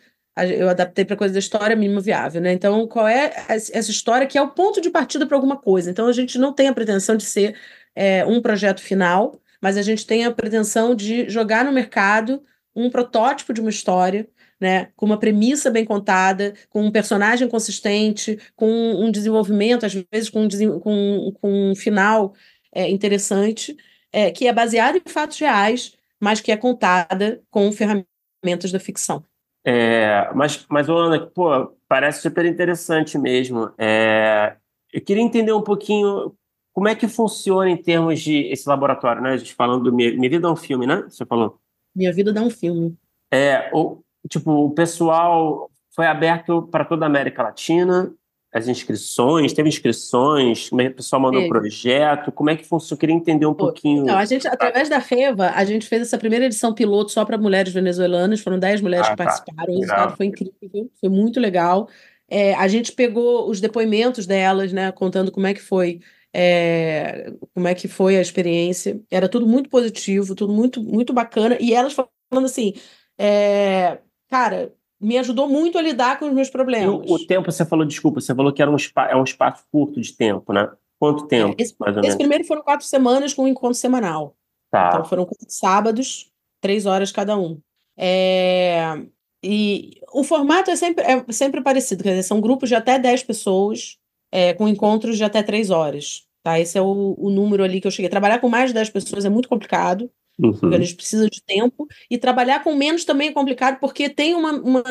Eu 0.58 0.70
adaptei 0.70 1.04
para 1.04 1.14
coisa 1.14 1.34
da 1.34 1.38
história 1.38 1.76
mínima 1.76 2.00
viável, 2.00 2.40
né? 2.40 2.54
Então, 2.54 2.88
qual 2.88 3.06
é 3.06 3.30
essa 3.48 3.90
história 3.90 4.26
que 4.26 4.38
é 4.38 4.42
o 4.42 4.48
ponto 4.48 4.80
de 4.80 4.88
partida 4.88 5.26
para 5.26 5.36
alguma 5.36 5.58
coisa? 5.58 5.90
Então, 5.90 6.06
a 6.06 6.12
gente 6.12 6.38
não 6.38 6.54
tem 6.54 6.68
a 6.68 6.72
pretensão 6.72 7.16
de 7.16 7.24
ser 7.24 7.54
é, 7.94 8.24
um 8.24 8.40
projeto 8.40 8.80
final, 8.80 9.38
mas 9.60 9.76
a 9.76 9.82
gente 9.82 10.06
tem 10.06 10.24
a 10.24 10.32
pretensão 10.32 10.94
de 10.94 11.28
jogar 11.28 11.66
no 11.66 11.72
mercado 11.72 12.42
um 12.74 12.88
protótipo 12.88 13.52
de 13.52 13.60
uma 13.60 13.68
história, 13.68 14.26
né, 14.58 14.88
com 14.96 15.04
uma 15.04 15.18
premissa 15.18 15.70
bem 15.70 15.84
contada, 15.84 16.54
com 16.70 16.82
um 16.82 16.90
personagem 16.90 17.46
consistente, 17.46 18.38
com 18.56 18.70
um 18.70 19.10
desenvolvimento, 19.10 19.84
às 19.84 19.92
vezes 20.10 20.30
com 20.30 20.44
um, 20.44 20.80
com, 20.80 21.32
com 21.38 21.70
um 21.72 21.74
final 21.74 22.32
é, 22.74 22.88
interessante, 22.88 23.76
é, 24.10 24.30
que 24.30 24.46
é 24.46 24.52
baseado 24.52 24.96
em 24.96 25.10
fatos 25.10 25.38
reais, 25.38 25.92
mas 26.22 26.40
que 26.40 26.52
é 26.52 26.56
contada 26.56 27.42
com 27.50 27.72
ferramentas 27.72 28.70
da 28.70 28.78
ficção. 28.78 29.24
É, 29.64 30.30
mas, 30.34 30.64
mas, 30.68 30.88
Ana, 30.88 31.26
pô, 31.26 31.74
parece 31.88 32.22
super 32.22 32.46
interessante 32.46 33.18
mesmo. 33.18 33.72
É, 33.76 34.56
eu 34.92 35.00
queria 35.00 35.22
entender 35.22 35.52
um 35.52 35.62
pouquinho 35.62 36.32
como 36.72 36.86
é 36.86 36.94
que 36.94 37.08
funciona 37.08 37.68
em 37.68 37.76
termos 37.76 38.20
de 38.20 38.46
esse 38.52 38.68
laboratório, 38.68 39.20
né? 39.20 39.30
A 39.30 39.36
gente 39.36 39.52
falando 39.52 39.82
do 39.82 39.92
Minha, 39.92 40.14
Minha 40.14 40.30
Vida 40.30 40.46
é 40.46 40.50
um 40.50 40.56
filme, 40.56 40.86
né? 40.86 41.02
Você 41.08 41.26
falou. 41.26 41.58
Minha 41.94 42.12
Vida 42.12 42.32
dá 42.32 42.40
um 42.40 42.50
filme. 42.50 42.96
É, 43.28 43.68
o, 43.72 44.00
tipo, 44.28 44.66
o 44.66 44.70
pessoal 44.70 45.68
foi 45.94 46.06
aberto 46.06 46.62
para 46.70 46.84
toda 46.84 47.04
a 47.04 47.08
América 47.08 47.42
Latina, 47.42 48.14
as 48.52 48.68
inscrições, 48.68 49.54
teve 49.54 49.68
inscrições, 49.68 50.68
como 50.68 50.82
é 50.82 50.86
que 50.86 50.92
o 50.92 50.96
pessoal 50.96 51.22
mandou 51.22 51.42
o 51.42 51.48
projeto, 51.48 52.30
como 52.30 52.50
é 52.50 52.56
que 52.56 52.66
funciona? 52.66 52.96
Eu 52.96 53.00
queria 53.00 53.14
entender 53.14 53.46
um 53.46 53.54
pouquinho. 53.54 54.02
Então, 54.02 54.18
a 54.18 54.24
gente, 54.26 54.46
através 54.46 54.90
da 54.90 54.98
Reva, 54.98 55.50
a 55.54 55.64
gente 55.64 55.86
fez 55.86 56.02
essa 56.02 56.18
primeira 56.18 56.44
edição 56.44 56.74
piloto 56.74 57.10
só 57.10 57.24
para 57.24 57.38
mulheres 57.38 57.72
venezuelanas, 57.72 58.40
foram 58.40 58.58
10 58.58 58.82
mulheres 58.82 59.06
ah, 59.06 59.10
que 59.10 59.16
tá. 59.16 59.24
participaram, 59.24 59.72
o 59.72 59.80
resultado 59.80 60.16
foi 60.16 60.26
incrível, 60.26 60.90
foi 61.00 61.08
muito 61.08 61.40
legal. 61.40 61.88
É, 62.28 62.54
a 62.54 62.68
gente 62.68 62.92
pegou 62.92 63.48
os 63.48 63.58
depoimentos 63.58 64.26
delas, 64.26 64.70
né, 64.70 64.92
contando 64.92 65.32
como 65.32 65.46
é 65.46 65.54
que 65.54 65.62
foi 65.62 66.00
é, 66.34 67.32
como 67.54 67.68
é 67.68 67.74
que 67.74 67.88
foi 67.88 68.16
a 68.16 68.22
experiência. 68.22 69.00
Era 69.10 69.28
tudo 69.28 69.46
muito 69.46 69.70
positivo, 69.70 70.34
tudo 70.34 70.52
muito, 70.52 70.82
muito 70.82 71.12
bacana. 71.12 71.56
E 71.60 71.74
elas 71.74 71.94
falando 71.94 72.46
assim, 72.46 72.74
é, 73.18 73.98
cara, 74.30 74.72
me 75.02 75.18
ajudou 75.18 75.48
muito 75.48 75.76
a 75.76 75.82
lidar 75.82 76.18
com 76.18 76.26
os 76.26 76.32
meus 76.32 76.48
problemas. 76.48 77.02
E 77.04 77.12
o, 77.12 77.26
tempo, 77.26 77.50
você 77.50 77.64
falou, 77.66 77.84
desculpa, 77.84 78.20
você 78.20 78.34
falou 78.34 78.52
que 78.52 78.62
era 78.62 78.70
um, 78.70 78.76
é 79.08 79.16
um 79.16 79.24
espaço 79.24 79.64
curto 79.70 80.00
de 80.00 80.12
tempo, 80.12 80.52
né? 80.52 80.70
Quanto 80.98 81.26
tempo, 81.26 81.56
esse? 81.58 81.74
Esse 82.04 82.16
primeiro 82.16 82.44
foram 82.44 82.62
quatro 82.62 82.86
semanas 82.86 83.34
com 83.34 83.42
um 83.42 83.48
encontro 83.48 83.74
semanal. 83.74 84.36
Tá. 84.70 84.90
Então 84.92 85.04
foram 85.04 85.24
quatro 85.24 85.46
sábados, 85.48 86.30
três 86.60 86.86
horas 86.86 87.10
cada 87.10 87.36
um. 87.36 87.58
É, 87.96 89.02
e 89.42 90.00
o 90.12 90.22
formato 90.22 90.70
é 90.70 90.76
sempre, 90.76 91.04
é 91.04 91.24
sempre 91.32 91.60
parecido, 91.60 92.04
quer 92.04 92.10
dizer, 92.10 92.22
são 92.22 92.40
grupos 92.40 92.68
de 92.68 92.76
até 92.76 92.98
10 92.98 93.24
pessoas, 93.24 93.98
é, 94.30 94.54
com 94.54 94.68
encontros 94.68 95.16
de 95.16 95.24
até 95.24 95.42
três 95.42 95.70
horas. 95.70 96.24
Tá? 96.44 96.60
Esse 96.60 96.78
é 96.78 96.82
o, 96.82 97.16
o 97.18 97.30
número 97.30 97.64
ali 97.64 97.80
que 97.80 97.86
eu 97.86 97.90
cheguei. 97.90 98.08
Trabalhar 98.08 98.38
com 98.38 98.48
mais 98.48 98.70
de 98.70 98.74
10 98.74 98.90
pessoas 98.90 99.24
é 99.24 99.28
muito 99.28 99.48
complicado, 99.48 100.08
uhum. 100.48 100.72
gente 100.72 100.94
precisa 100.94 101.28
de 101.28 101.42
tempo, 101.42 101.86
e 102.10 102.18
trabalhar 102.18 102.62
com 102.62 102.74
menos 102.74 103.04
também 103.04 103.28
é 103.28 103.32
complicado, 103.32 103.78
porque 103.78 104.08
tem 104.08 104.34
uma, 104.34 104.52
uma. 104.52 104.82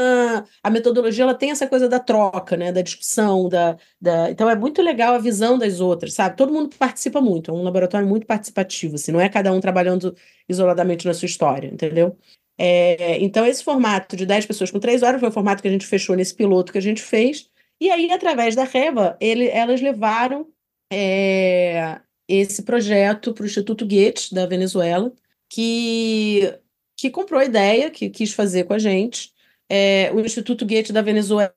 A 0.64 0.70
metodologia 0.70 1.24
ela 1.24 1.34
tem 1.34 1.52
essa 1.52 1.68
coisa 1.68 1.90
da 1.90 2.00
troca, 2.00 2.56
né? 2.56 2.72
da 2.72 2.82
discussão, 2.82 3.50
da, 3.50 3.78
da. 4.00 4.32
Então 4.32 4.50
é 4.50 4.56
muito 4.56 4.82
legal 4.82 5.14
a 5.14 5.20
visão 5.20 5.58
das 5.58 5.80
outras, 5.80 6.14
sabe? 6.14 6.38
Todo 6.38 6.54
mundo 6.54 6.76
participa 6.78 7.22
muito, 7.22 7.52
é 7.52 7.54
um 7.54 7.64
laboratório 7.64 8.08
muito 8.08 8.26
participativo, 8.26 8.96
assim, 8.96 9.12
não 9.12 9.22
é 9.22 9.30
cada 9.30 9.52
um 9.52 9.60
trabalhando 9.60 10.16
isoladamente 10.48 11.06
na 11.06 11.14
sua 11.14 11.26
história, 11.26 11.68
entendeu? 11.68 12.18
É, 12.58 13.18
então, 13.24 13.46
esse 13.46 13.64
formato 13.64 14.16
de 14.16 14.26
10 14.26 14.46
pessoas 14.46 14.70
com 14.70 14.80
3 14.80 15.02
horas 15.02 15.20
foi 15.20 15.30
o 15.30 15.32
formato 15.32 15.62
que 15.62 15.68
a 15.68 15.72
gente 15.72 15.88
fechou 15.88 16.16
nesse 16.16 16.36
piloto 16.36 16.72
que 16.72 16.78
a 16.78 16.82
gente 16.82 17.02
fez. 17.02 17.50
E 17.80 17.90
aí, 17.90 18.12
através 18.12 18.56
da 18.56 18.64
Reva, 18.64 19.18
ele, 19.20 19.48
elas 19.48 19.82
levaram 19.82 20.48
é, 20.94 22.00
esse 22.28 22.62
projeto 22.64 23.34
para 23.34 23.44
o 23.44 23.46
Instituto 23.48 23.86
Goethe, 23.86 24.34
da 24.34 24.46
Venezuela, 24.46 25.12
que, 25.52 26.58
que 26.96 27.10
comprou 27.10 27.40
a 27.40 27.46
ideia, 27.46 27.92
que 27.92 28.10
quis 28.10 28.32
fazer 28.34 28.64
com 28.64 28.74
a 28.74 28.80
gente. 28.80 29.34
É, 29.70 30.10
o 30.14 30.20
Instituto 30.22 30.66
Goethe 30.66 30.94
da 30.94 31.02
Venezuela 31.02 31.54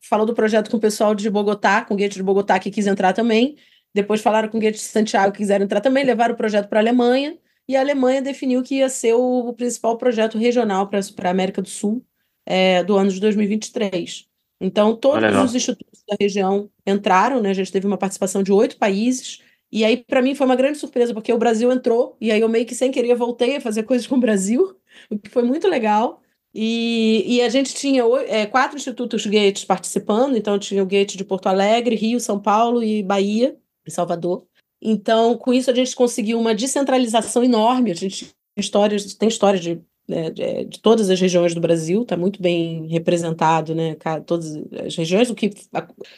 falou 0.00 0.26
do 0.26 0.34
projeto 0.34 0.70
com 0.70 0.78
o 0.78 0.80
pessoal 0.80 1.14
de 1.14 1.28
Bogotá, 1.28 1.84
com 1.84 1.94
o 1.94 1.96
Goethe 1.96 2.16
de 2.16 2.22
Bogotá, 2.22 2.58
que 2.58 2.70
quis 2.70 2.86
entrar 2.86 3.12
também. 3.12 3.56
Depois 3.94 4.22
falaram 4.22 4.48
com 4.48 4.56
o 4.56 4.60
Goethe 4.60 4.78
de 4.78 4.84
Santiago, 4.84 5.32
que 5.32 5.38
quiseram 5.38 5.64
entrar 5.66 5.80
também, 5.80 6.04
levaram 6.04 6.34
o 6.34 6.36
projeto 6.36 6.68
para 6.68 6.78
a 6.78 6.82
Alemanha, 6.82 7.38
e 7.68 7.76
a 7.76 7.80
Alemanha 7.80 8.22
definiu 8.22 8.62
que 8.62 8.76
ia 8.76 8.88
ser 8.88 9.12
o, 9.12 9.48
o 9.48 9.52
principal 9.52 9.98
projeto 9.98 10.38
regional 10.38 10.88
para 10.88 11.00
a 11.00 11.30
América 11.30 11.60
do 11.60 11.68
Sul 11.68 12.02
é, 12.46 12.82
do 12.82 12.96
ano 12.96 13.10
de 13.10 13.20
2023. 13.20 14.26
Então, 14.58 14.96
todos 14.96 15.36
os 15.44 15.54
institutos 15.54 16.02
da 16.08 16.16
região 16.18 16.70
entraram, 16.86 17.42
né? 17.42 17.50
A 17.50 17.54
gente 17.54 17.70
teve 17.70 17.86
uma 17.86 17.98
participação 17.98 18.42
de 18.42 18.52
oito 18.52 18.78
países. 18.78 19.42
E 19.70 19.84
aí, 19.84 19.98
para 19.98 20.22
mim, 20.22 20.34
foi 20.34 20.46
uma 20.46 20.56
grande 20.56 20.78
surpresa, 20.78 21.12
porque 21.12 21.32
o 21.32 21.38
Brasil 21.38 21.70
entrou, 21.70 22.16
e 22.20 22.30
aí 22.32 22.40
eu 22.40 22.48
meio 22.48 22.64
que 22.66 22.74
sem 22.74 22.90
querer 22.90 23.14
voltei 23.14 23.56
a 23.56 23.60
fazer 23.60 23.82
coisas 23.82 24.06
com 24.06 24.16
o 24.16 24.20
Brasil, 24.20 24.76
o 25.10 25.18
que 25.18 25.30
foi 25.30 25.42
muito 25.42 25.68
legal. 25.68 26.20
E, 26.54 27.24
e 27.26 27.42
a 27.42 27.48
gente 27.48 27.74
tinha 27.74 28.02
é, 28.26 28.46
quatro 28.46 28.76
institutos 28.76 29.26
gates 29.26 29.64
participando, 29.64 30.36
então 30.36 30.58
tinha 30.58 30.82
o 30.82 30.86
Gate 30.86 31.14
de 31.14 31.24
Porto 31.24 31.46
Alegre, 31.46 31.94
Rio, 31.94 32.18
São 32.18 32.40
Paulo 32.40 32.82
e 32.82 33.02
Bahia, 33.02 33.56
e 33.86 33.90
Salvador. 33.90 34.46
Então, 34.80 35.36
com 35.36 35.52
isso, 35.52 35.70
a 35.70 35.74
gente 35.74 35.94
conseguiu 35.94 36.38
uma 36.38 36.54
descentralização 36.54 37.44
enorme. 37.44 37.90
A 37.90 37.94
gente 37.94 38.34
histórias, 38.56 39.14
tem 39.14 39.28
histórias 39.28 39.62
de, 39.62 39.80
né, 40.06 40.30
de, 40.30 40.64
de, 40.64 40.80
todas 40.80 41.10
as 41.10 41.20
regiões 41.20 41.54
do 41.54 41.60
Brasil, 41.60 42.02
está 42.02 42.16
muito 42.16 42.40
bem 42.40 42.86
representado, 42.86 43.74
né? 43.74 43.96
Todas 44.26 44.56
as 44.84 44.96
regiões, 44.96 45.30
o 45.30 45.34
que 45.34 45.50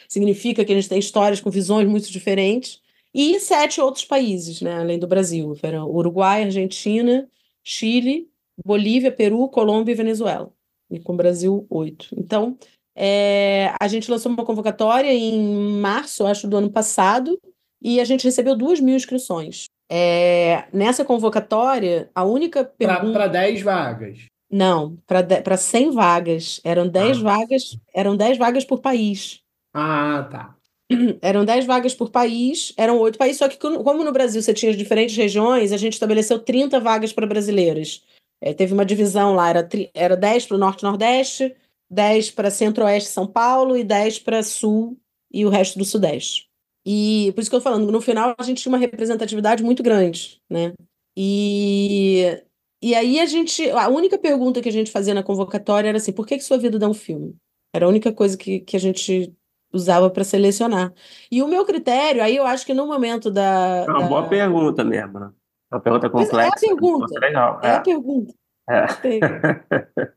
significa 0.07 0.65
que 0.65 0.71
a 0.71 0.75
gente 0.75 0.89
tem 0.89 0.99
histórias 0.99 1.41
com 1.41 1.49
visões 1.49 1.87
muito 1.87 2.11
diferentes. 2.11 2.79
E 3.13 3.39
sete 3.39 3.81
outros 3.81 4.05
países, 4.05 4.61
né, 4.61 4.79
além 4.79 4.97
do 4.97 5.07
Brasil. 5.07 5.57
Eram 5.61 5.89
Uruguai, 5.89 6.43
Argentina, 6.43 7.27
Chile, 7.63 8.29
Bolívia, 8.65 9.11
Peru, 9.11 9.47
Colômbia 9.49 9.91
e 9.91 9.95
Venezuela. 9.95 10.51
E 10.89 10.99
com 10.99 11.13
o 11.13 11.17
Brasil, 11.17 11.65
oito. 11.69 12.07
Então, 12.17 12.57
é, 12.95 13.73
a 13.79 13.87
gente 13.87 14.09
lançou 14.09 14.31
uma 14.31 14.45
convocatória 14.45 15.13
em 15.13 15.79
março, 15.79 16.25
acho, 16.25 16.47
do 16.47 16.57
ano 16.57 16.69
passado, 16.69 17.39
e 17.81 17.99
a 17.99 18.05
gente 18.05 18.23
recebeu 18.23 18.55
duas 18.55 18.79
mil 18.79 18.95
inscrições. 18.95 19.65
É, 19.89 20.65
nessa 20.71 21.03
convocatória, 21.03 22.09
a 22.15 22.23
única 22.23 22.63
pergunta... 22.63 23.11
Para 23.11 23.27
10 23.27 23.61
vagas. 23.61 24.25
Não, 24.49 24.97
para 25.07 25.57
100 25.57 25.91
vagas. 25.91 26.61
Eram 26.63 26.87
10 26.87 27.17
ah. 27.17 27.21
vagas, 27.23 27.77
eram 27.93 28.15
10 28.15 28.37
vagas 28.37 28.65
por 28.65 28.79
país. 28.79 29.41
Ah, 29.73 30.27
tá. 30.29 30.55
Eram 31.21 31.45
10 31.45 31.65
vagas 31.65 31.93
por 31.93 32.09
país, 32.09 32.73
eram 32.77 32.99
oito 32.99 33.17
países, 33.17 33.37
só 33.37 33.47
que 33.47 33.57
como 33.57 34.03
no 34.03 34.11
Brasil 34.11 34.41
você 34.41 34.53
tinha 34.53 34.75
diferentes 34.75 35.15
regiões, 35.15 35.71
a 35.71 35.77
gente 35.77 35.93
estabeleceu 35.93 36.39
30 36.39 36.79
vagas 36.79 37.13
para 37.13 37.27
brasileiras. 37.27 38.03
É, 38.41 38.53
teve 38.53 38.73
uma 38.73 38.85
divisão 38.85 39.33
lá, 39.35 39.49
era, 39.49 39.69
era 39.93 40.17
10 40.17 40.47
para 40.47 40.55
o 40.55 40.59
Norte 40.59 40.83
Nordeste, 40.83 41.55
10 41.89 42.31
para 42.31 42.49
Centro-Oeste 42.49 43.09
São 43.09 43.27
Paulo 43.27 43.77
e 43.77 43.83
10 43.83 44.19
para 44.19 44.43
Sul 44.43 44.97
e 45.31 45.45
o 45.45 45.49
resto 45.49 45.77
do 45.77 45.85
Sudeste. 45.85 46.49
E 46.85 47.31
por 47.35 47.41
isso 47.41 47.49
que 47.49 47.55
eu 47.55 47.59
estou 47.59 47.71
falando, 47.71 47.91
no 47.91 48.01
final 48.01 48.35
a 48.37 48.43
gente 48.43 48.61
tinha 48.61 48.71
uma 48.71 48.77
representatividade 48.79 49.63
muito 49.63 49.83
grande, 49.83 50.41
né? 50.49 50.73
E, 51.15 52.25
e 52.81 52.95
aí 52.95 53.19
a 53.19 53.25
gente, 53.25 53.69
a 53.69 53.87
única 53.89 54.17
pergunta 54.17 54.61
que 54.61 54.69
a 54.69 54.71
gente 54.71 54.89
fazia 54.89 55.13
na 55.13 55.21
convocatória 55.21 55.89
era 55.89 55.97
assim, 55.97 56.11
por 56.11 56.25
que, 56.25 56.37
que 56.37 56.43
sua 56.43 56.57
vida 56.57 56.79
dá 56.79 56.89
um 56.89 56.93
filme? 56.93 57.35
Era 57.73 57.85
a 57.85 57.89
única 57.89 58.11
coisa 58.11 58.35
que, 58.35 58.61
que 58.61 58.75
a 58.75 58.79
gente 58.79 59.33
usava 59.73 60.09
para 60.09 60.23
selecionar. 60.23 60.93
E 61.31 61.41
o 61.41 61.47
meu 61.47 61.65
critério, 61.65 62.23
aí 62.23 62.35
eu 62.35 62.45
acho 62.45 62.65
que 62.65 62.73
no 62.73 62.87
momento 62.87 63.31
da. 63.31 63.85
É 63.87 63.91
uma 63.91 64.01
da... 64.01 64.07
boa 64.07 64.27
pergunta 64.27 64.83
mesmo, 64.83 65.19
né? 65.19 65.29
Uma 65.71 65.79
pergunta 65.79 66.09
complexa. 66.09 66.41
é 66.41 66.47
a 66.47 66.51
pergunta. 66.51 67.19
Legal. 67.19 67.59
É, 67.63 67.67
é 67.67 67.75
a 67.75 67.79
pergunta. 67.79 68.33
É. 68.69 68.85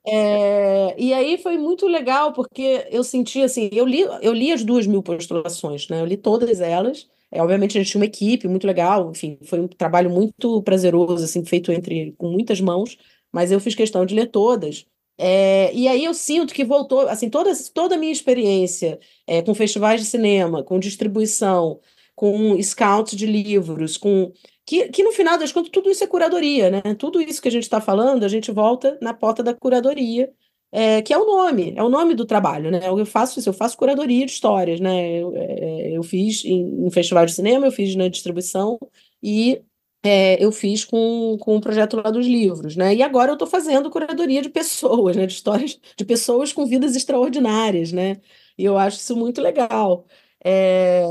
é. 0.06 0.94
e 1.00 1.12
aí 1.12 1.38
foi 1.38 1.56
muito 1.56 1.86
legal, 1.86 2.32
porque 2.32 2.86
eu 2.90 3.02
senti 3.02 3.42
assim, 3.42 3.68
eu 3.72 3.86
li, 3.86 4.02
eu 4.20 4.32
li 4.32 4.52
as 4.52 4.62
duas 4.62 4.86
mil 4.86 5.02
postulações, 5.02 5.88
né? 5.88 6.00
Eu 6.00 6.06
li 6.06 6.16
todas 6.16 6.60
elas. 6.60 7.08
É, 7.30 7.42
obviamente 7.42 7.76
a 7.76 7.80
gente 7.80 7.90
tinha 7.90 8.00
uma 8.00 8.06
equipe 8.06 8.46
muito 8.46 8.66
legal, 8.66 9.10
enfim, 9.10 9.38
foi 9.44 9.58
um 9.58 9.66
trabalho 9.66 10.08
muito 10.08 10.62
prazeroso, 10.62 11.24
assim, 11.24 11.44
feito 11.44 11.72
entre 11.72 12.12
com 12.16 12.28
muitas 12.28 12.60
mãos, 12.60 12.96
mas 13.32 13.50
eu 13.50 13.58
fiz 13.58 13.74
questão 13.74 14.06
de 14.06 14.14
ler 14.14 14.26
todas. 14.26 14.86
É, 15.16 15.72
e 15.74 15.86
aí 15.86 16.04
eu 16.04 16.14
sinto 16.14 16.52
que 16.52 16.64
voltou, 16.64 17.08
assim, 17.08 17.30
toda, 17.30 17.52
toda 17.72 17.94
a 17.94 17.98
minha 17.98 18.12
experiência 18.12 18.98
é, 19.26 19.42
com 19.42 19.54
festivais 19.54 20.00
de 20.00 20.06
cinema, 20.06 20.62
com 20.62 20.78
distribuição, 20.78 21.80
com 22.14 22.60
scout 22.62 23.14
de 23.16 23.26
livros, 23.26 23.96
com 23.96 24.32
que, 24.66 24.88
que 24.88 25.02
no 25.02 25.12
final 25.12 25.38
das 25.38 25.52
contas 25.52 25.70
tudo 25.70 25.90
isso 25.90 26.02
é 26.02 26.06
curadoria, 26.06 26.70
né? 26.70 26.82
Tudo 26.98 27.20
isso 27.20 27.40
que 27.42 27.48
a 27.48 27.50
gente 27.50 27.64
está 27.64 27.80
falando, 27.80 28.24
a 28.24 28.28
gente 28.28 28.50
volta 28.50 28.98
na 29.00 29.12
porta 29.12 29.42
da 29.42 29.54
curadoria, 29.54 30.32
é, 30.72 31.02
que 31.02 31.12
é 31.12 31.18
o 31.18 31.24
nome, 31.24 31.72
é 31.76 31.82
o 31.82 31.88
nome 31.88 32.14
do 32.14 32.24
trabalho, 32.24 32.70
né? 32.70 32.80
Eu 32.84 33.04
faço 33.06 33.38
isso, 33.38 33.48
eu 33.48 33.52
faço 33.52 33.76
curadoria 33.76 34.26
de 34.26 34.32
histórias, 34.32 34.80
né? 34.80 35.20
Eu, 35.20 35.32
é, 35.36 35.96
eu 35.96 36.02
fiz 36.02 36.44
em, 36.44 36.86
em, 36.86 36.88
de 36.88 37.32
cinema, 37.32 37.66
eu 37.66 37.72
fiz 37.72 37.94
na 37.94 38.08
distribuição 38.08 38.78
e 39.22 39.62
é, 40.04 40.42
eu 40.44 40.52
fiz 40.52 40.84
com, 40.84 41.38
com 41.40 41.56
o 41.56 41.60
projeto 41.60 41.96
lá 41.96 42.10
dos 42.10 42.26
livros, 42.26 42.76
né? 42.76 42.94
E 42.94 43.02
agora 43.02 43.30
eu 43.30 43.34
estou 43.34 43.48
fazendo 43.48 43.90
curadoria 43.90 44.42
de 44.42 44.50
pessoas, 44.50 45.16
né? 45.16 45.26
De 45.26 45.32
histórias 45.32 45.80
de 45.96 46.04
pessoas 46.04 46.52
com 46.52 46.66
vidas 46.66 46.94
extraordinárias, 46.94 47.90
né? 47.90 48.20
E 48.58 48.64
eu 48.64 48.76
acho 48.76 48.98
isso 48.98 49.16
muito 49.16 49.40
legal. 49.40 50.06
É, 50.44 51.02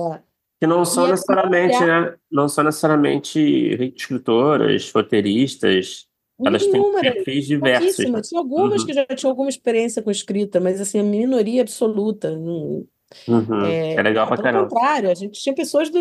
que 0.63 0.67
não 0.67 0.85
são 0.85 1.07
necessariamente, 1.07 1.77
né? 1.77 2.15
Não 2.31 2.47
são 2.47 2.63
necessariamente 2.63 3.37
escritoras, 3.97 4.89
roteiristas. 4.91 6.07
Elas 6.45 6.65
têm 6.65 7.01
perfis 7.01 7.47
diversos. 7.47 8.09
Né? 8.09 8.21
Tinha 8.21 8.39
algumas 8.39 8.79
uhum. 8.79 8.87
que 8.87 8.93
já 8.93 9.05
tinham 9.07 9.31
alguma 9.31 9.49
experiência 9.49 10.01
com 10.01 10.09
escrita, 10.09 10.61
mas 10.61 10.79
assim, 10.79 10.99
a 10.99 11.03
minoria 11.03 11.61
absoluta. 11.61 12.37
Não, 12.37 12.87
uhum. 13.27 13.65
é, 13.65 13.93
é, 13.93 14.01
legal 14.01 14.27
pra 14.27 14.37
caramba. 14.37 14.67
Pelo 14.67 14.79
contrário, 14.79 15.09
a 15.09 15.13
gente 15.13 15.41
tinha 15.41 15.55
pessoas 15.55 15.89
do, 15.89 15.99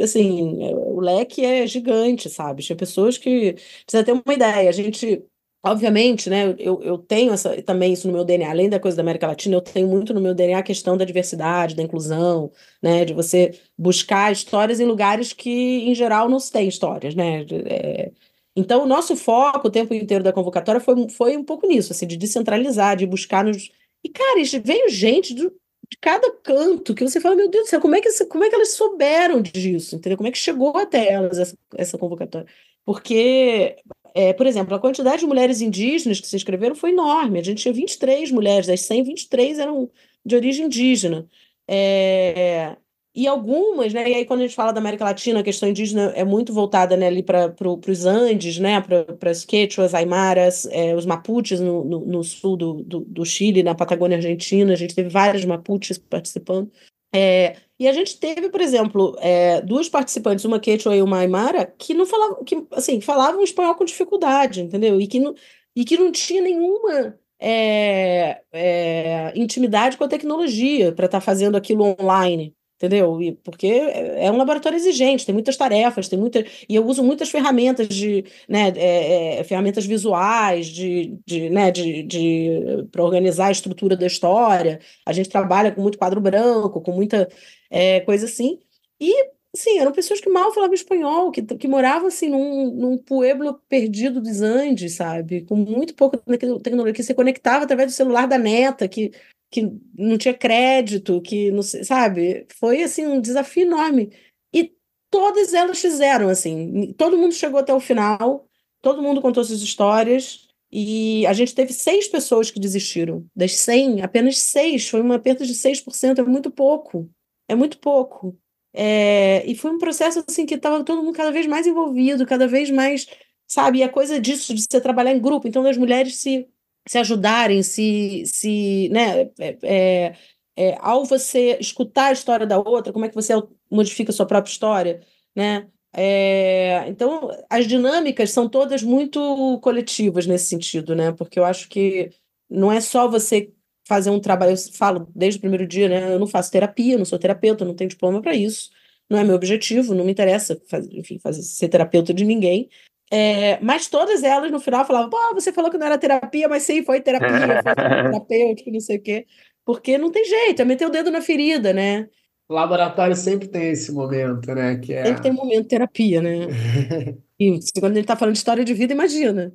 assim, 0.00 0.58
o 0.74 1.00
leque 1.00 1.44
é 1.44 1.66
gigante, 1.66 2.28
sabe? 2.28 2.62
Tinha 2.62 2.76
pessoas 2.76 3.18
que. 3.18 3.54
Precisa 3.84 4.04
ter 4.04 4.12
uma 4.12 4.34
ideia. 4.34 4.68
A 4.68 4.72
gente 4.72 5.24
Obviamente, 5.64 6.28
né, 6.28 6.56
eu, 6.58 6.82
eu 6.82 6.98
tenho 6.98 7.32
essa, 7.32 7.62
também 7.62 7.92
isso 7.92 8.08
no 8.08 8.12
meu 8.12 8.24
DNA, 8.24 8.50
além 8.50 8.68
da 8.68 8.80
coisa 8.80 8.96
da 8.96 9.02
América 9.02 9.28
Latina, 9.28 9.54
eu 9.54 9.60
tenho 9.60 9.86
muito 9.86 10.12
no 10.12 10.20
meu 10.20 10.34
DNA 10.34 10.58
a 10.58 10.62
questão 10.62 10.96
da 10.96 11.04
diversidade, 11.04 11.76
da 11.76 11.84
inclusão, 11.84 12.50
né, 12.82 13.04
de 13.04 13.14
você 13.14 13.56
buscar 13.78 14.32
histórias 14.32 14.80
em 14.80 14.86
lugares 14.86 15.32
que, 15.32 15.88
em 15.88 15.94
geral, 15.94 16.28
não 16.28 16.40
se 16.40 16.50
tem 16.50 16.66
histórias, 16.66 17.14
né. 17.14 17.46
É... 17.66 18.10
Então, 18.56 18.82
o 18.82 18.86
nosso 18.86 19.14
foco 19.16 19.68
o 19.68 19.70
tempo 19.70 19.94
inteiro 19.94 20.24
da 20.24 20.32
convocatória 20.32 20.80
foi, 20.80 21.08
foi 21.08 21.36
um 21.36 21.44
pouco 21.44 21.66
nisso, 21.66 21.92
assim, 21.92 22.08
de 22.08 22.16
descentralizar, 22.16 22.96
de 22.96 23.06
buscar 23.06 23.44
nos... 23.44 23.70
E, 24.04 24.08
cara, 24.08 24.40
veio 24.64 24.88
gente 24.88 25.32
do, 25.32 25.52
de 25.92 25.98
cada 25.98 26.32
canto 26.42 26.94
que 26.94 27.04
você 27.04 27.20
fala, 27.20 27.36
meu 27.36 27.50
Deus 27.50 27.66
do 27.66 27.68
céu, 27.68 27.80
como 27.80 27.94
é 27.94 28.00
que, 28.00 28.08
como 28.24 28.44
é 28.44 28.48
que 28.48 28.54
elas 28.54 28.70
souberam 28.70 29.42
disso, 29.42 29.96
entendeu? 29.96 30.16
Como 30.16 30.26
é 30.26 30.32
que 30.32 30.38
chegou 30.38 30.74
até 30.78 31.12
elas 31.12 31.38
essa, 31.38 31.58
essa 31.76 31.98
convocatória? 31.98 32.48
Porque 32.82 33.76
é, 34.14 34.32
por 34.32 34.46
exemplo, 34.46 34.74
a 34.74 34.80
quantidade 34.80 35.20
de 35.20 35.26
mulheres 35.26 35.60
indígenas 35.60 36.18
que 36.18 36.26
se 36.26 36.34
inscreveram 36.34 36.74
foi 36.74 36.90
enorme. 36.90 37.38
A 37.38 37.42
gente 37.42 37.60
tinha 37.60 37.74
23 37.74 38.30
mulheres, 38.30 38.66
das 38.66 38.80
100, 38.82 39.04
23 39.04 39.58
eram 39.58 39.90
de 40.24 40.34
origem 40.34 40.64
indígena. 40.66 41.28
É, 41.68 42.74
e 43.14 43.26
algumas, 43.26 43.92
né? 43.92 44.08
E 44.08 44.14
aí, 44.14 44.24
quando 44.24 44.40
a 44.40 44.42
gente 44.44 44.54
fala 44.54 44.72
da 44.72 44.80
América 44.80 45.04
Latina, 45.04 45.40
a 45.40 45.42
questão 45.42 45.68
indígena 45.68 46.12
é 46.16 46.24
muito 46.24 46.52
voltada 46.52 46.96
né, 46.96 47.06
ali 47.08 47.22
para 47.22 47.50
pro, 47.50 47.78
os 47.86 48.06
Andes, 48.06 48.58
né? 48.58 48.80
Para 48.80 49.30
as 49.30 49.44
Quechuas, 49.44 49.92
Aimaras, 49.92 50.66
é, 50.70 50.94
os 50.94 51.04
Mapuches 51.04 51.60
no, 51.60 51.84
no, 51.84 52.00
no 52.06 52.24
sul 52.24 52.56
do, 52.56 52.82
do, 52.82 53.00
do, 53.00 53.24
Chile, 53.26 53.62
na 53.62 53.74
Patagônia 53.74 54.16
Argentina. 54.16 54.72
A 54.72 54.76
gente 54.76 54.94
teve 54.94 55.10
vários 55.10 55.44
Mapuches 55.44 55.98
participando. 55.98 56.70
É, 57.14 57.56
e 57.78 57.86
a 57.86 57.92
gente 57.92 58.18
teve, 58.18 58.48
por 58.48 58.62
exemplo, 58.62 59.14
é, 59.20 59.60
duas 59.60 59.88
participantes, 59.90 60.46
uma 60.46 60.58
Quechua 60.58 60.96
e 60.96 61.02
uma 61.02 61.18
Aymara, 61.18 61.66
que 61.66 61.92
não 61.92 62.06
falavam, 62.06 62.42
que 62.44 62.66
assim, 62.72 63.00
falavam 63.02 63.42
espanhol 63.42 63.74
com 63.74 63.84
dificuldade, 63.84 64.62
entendeu? 64.62 64.98
E 64.98 65.06
que 65.06 65.20
não, 65.20 65.34
e 65.76 65.84
que 65.84 65.98
não 65.98 66.10
tinha 66.10 66.40
nenhuma 66.40 67.18
é, 67.38 68.40
é, 68.52 69.32
intimidade 69.36 69.98
com 69.98 70.04
a 70.04 70.08
tecnologia 70.08 70.92
para 70.92 71.04
estar 71.06 71.18
tá 71.18 71.24
fazendo 71.24 71.56
aquilo 71.56 71.94
online 72.00 72.54
entendeu? 72.82 73.22
E, 73.22 73.32
porque 73.32 73.68
é, 73.68 74.26
é 74.26 74.30
um 74.30 74.36
laboratório 74.36 74.76
exigente, 74.76 75.24
tem 75.24 75.32
muitas 75.32 75.56
tarefas, 75.56 76.08
tem 76.08 76.18
muita, 76.18 76.44
e 76.68 76.74
eu 76.74 76.84
uso 76.84 77.02
muitas 77.04 77.30
ferramentas 77.30 77.88
de, 77.88 78.24
né, 78.48 78.72
é, 78.76 79.38
é, 79.40 79.44
ferramentas 79.44 79.86
visuais, 79.86 80.66
de, 80.66 81.16
de, 81.24 81.48
né, 81.48 81.70
de, 81.70 82.02
de 82.02 82.88
para 82.90 83.04
organizar 83.04 83.46
a 83.46 83.52
estrutura 83.52 83.96
da 83.96 84.06
história. 84.06 84.80
A 85.06 85.12
gente 85.12 85.28
trabalha 85.28 85.70
com 85.70 85.80
muito 85.80 85.96
quadro 85.98 86.20
branco, 86.20 86.80
com 86.80 86.92
muita 86.92 87.28
é, 87.70 88.00
coisa 88.00 88.26
assim. 88.26 88.58
E 89.00 89.30
sim, 89.54 89.78
eram 89.78 89.92
pessoas 89.92 90.20
que 90.20 90.30
mal 90.30 90.52
falavam 90.52 90.74
espanhol, 90.74 91.30
que, 91.30 91.42
que 91.42 91.68
moravam 91.68 92.08
assim 92.08 92.28
num, 92.28 92.70
num 92.72 92.98
pueblo 92.98 93.60
perdido 93.68 94.20
dos 94.20 94.40
Andes, 94.40 94.94
sabe? 94.94 95.42
Com 95.42 95.56
muito 95.56 95.94
pouca 95.94 96.18
tecnologia, 96.18 96.94
que 96.94 97.02
se 97.02 97.14
conectava 97.14 97.64
através 97.64 97.92
do 97.92 97.94
celular 97.94 98.26
da 98.26 98.38
neta, 98.38 98.88
que 98.88 99.12
que 99.52 99.70
não 99.96 100.16
tinha 100.16 100.32
crédito, 100.32 101.20
que 101.20 101.50
não 101.52 101.62
sabe? 101.62 102.46
Foi 102.58 102.82
assim 102.82 103.06
um 103.06 103.20
desafio 103.20 103.64
enorme. 103.66 104.10
E 104.52 104.72
todas 105.10 105.52
elas 105.52 105.78
fizeram 105.78 106.28
assim. 106.28 106.92
Todo 106.94 107.18
mundo 107.18 107.34
chegou 107.34 107.60
até 107.60 107.72
o 107.74 107.78
final, 107.80 108.48
todo 108.80 109.02
mundo 109.02 109.20
contou 109.20 109.44
suas 109.44 109.60
histórias. 109.60 110.48
E 110.74 111.26
a 111.26 111.34
gente 111.34 111.54
teve 111.54 111.70
seis 111.72 112.08
pessoas 112.08 112.50
que 112.50 112.58
desistiram. 112.58 113.26
Das 113.36 113.54
100, 113.56 114.00
apenas 114.02 114.38
seis. 114.38 114.88
Foi 114.88 115.02
uma 115.02 115.18
perda 115.18 115.44
de 115.44 115.54
6%. 115.54 116.18
É 116.18 116.22
muito 116.22 116.50
pouco. 116.50 117.10
É 117.46 117.54
muito 117.54 117.78
pouco. 117.78 118.38
É, 118.72 119.44
e 119.46 119.54
foi 119.54 119.70
um 119.70 119.78
processo 119.78 120.24
assim 120.26 120.46
que 120.46 120.54
estava 120.54 120.82
todo 120.82 121.02
mundo 121.02 121.14
cada 121.14 121.30
vez 121.30 121.46
mais 121.46 121.66
envolvido, 121.66 122.24
cada 122.26 122.48
vez 122.48 122.70
mais, 122.70 123.06
sabe? 123.46 123.80
E 123.80 123.82
a 123.82 123.88
coisa 123.90 124.18
disso, 124.18 124.54
de 124.54 124.62
você 124.62 124.80
trabalhar 124.80 125.12
em 125.12 125.20
grupo. 125.20 125.46
Então, 125.46 125.66
as 125.66 125.76
mulheres 125.76 126.16
se 126.16 126.48
se 126.88 126.98
ajudarem, 126.98 127.62
se, 127.62 128.24
se 128.26 128.88
né, 128.90 129.30
é, 129.38 129.58
é, 129.62 130.16
é, 130.56 130.76
ao 130.80 131.04
você 131.04 131.56
escutar 131.60 132.06
a 132.06 132.12
história 132.12 132.46
da 132.46 132.58
outra, 132.58 132.92
como 132.92 133.04
é 133.04 133.08
que 133.08 133.14
você 133.14 133.32
modifica 133.70 134.10
a 134.10 134.14
sua 134.14 134.26
própria 134.26 134.50
história, 134.50 135.00
né? 135.34 135.68
É, 135.94 136.84
então, 136.88 137.30
as 137.50 137.66
dinâmicas 137.66 138.30
são 138.30 138.48
todas 138.48 138.82
muito 138.82 139.60
coletivas 139.62 140.26
nesse 140.26 140.46
sentido, 140.46 140.94
né? 140.94 141.12
Porque 141.12 141.38
eu 141.38 141.44
acho 141.44 141.68
que 141.68 142.10
não 142.48 142.72
é 142.72 142.80
só 142.80 143.08
você 143.08 143.52
fazer 143.86 144.10
um 144.10 144.20
trabalho, 144.20 144.52
eu 144.52 144.56
falo 144.74 145.08
desde 145.14 145.38
o 145.38 145.40
primeiro 145.40 145.66
dia, 145.66 145.88
né? 145.88 146.14
Eu 146.14 146.18
não 146.18 146.26
faço 146.26 146.50
terapia, 146.50 146.96
não 146.98 147.04
sou 147.04 147.18
terapeuta, 147.18 147.64
não 147.64 147.74
tenho 147.74 147.90
diploma 147.90 148.22
para 148.22 148.34
isso, 148.34 148.70
não 149.10 149.18
é 149.18 149.24
meu 149.24 149.34
objetivo, 149.34 149.94
não 149.94 150.04
me 150.04 150.12
interessa, 150.12 150.60
enfim, 150.92 151.18
fazer, 151.18 151.42
ser 151.42 151.68
terapeuta 151.68 152.14
de 152.14 152.24
ninguém. 152.24 152.68
É, 153.14 153.58
mas 153.60 153.88
todas 153.88 154.22
elas 154.22 154.50
no 154.50 154.58
final 154.58 154.86
falavam: 154.86 155.10
pô, 155.10 155.18
você 155.34 155.52
falou 155.52 155.70
que 155.70 155.76
não 155.76 155.86
era 155.86 155.98
terapia, 155.98 156.48
mas 156.48 156.62
sim, 156.62 156.82
foi 156.82 157.00
terapia, 157.00 157.62
foi 157.62 157.74
terapêutico, 157.74 158.70
não 158.70 158.80
sei 158.80 158.96
o 158.96 159.02
quê. 159.02 159.26
Porque 159.64 159.98
não 159.98 160.10
tem 160.10 160.24
jeito, 160.24 160.62
é 160.62 160.64
meter 160.64 160.86
o 160.86 160.90
dedo 160.90 161.10
na 161.10 161.20
ferida, 161.20 161.72
né? 161.72 162.08
O 162.48 162.54
laboratório 162.54 163.14
sempre 163.14 163.48
tem 163.48 163.70
esse 163.70 163.92
momento, 163.92 164.54
né? 164.54 164.76
Que 164.76 164.94
é... 164.94 165.04
Sempre 165.04 165.22
tem 165.22 165.32
um 165.32 165.36
momento 165.36 165.62
de 165.62 165.68
terapia, 165.68 166.22
né? 166.22 166.46
e 167.38 167.58
quando 167.78 167.92
ele 167.92 168.00
está 168.00 168.16
falando 168.16 168.32
de 168.32 168.38
história 168.38 168.64
de 168.64 168.74
vida, 168.74 168.92
imagina. 168.92 169.52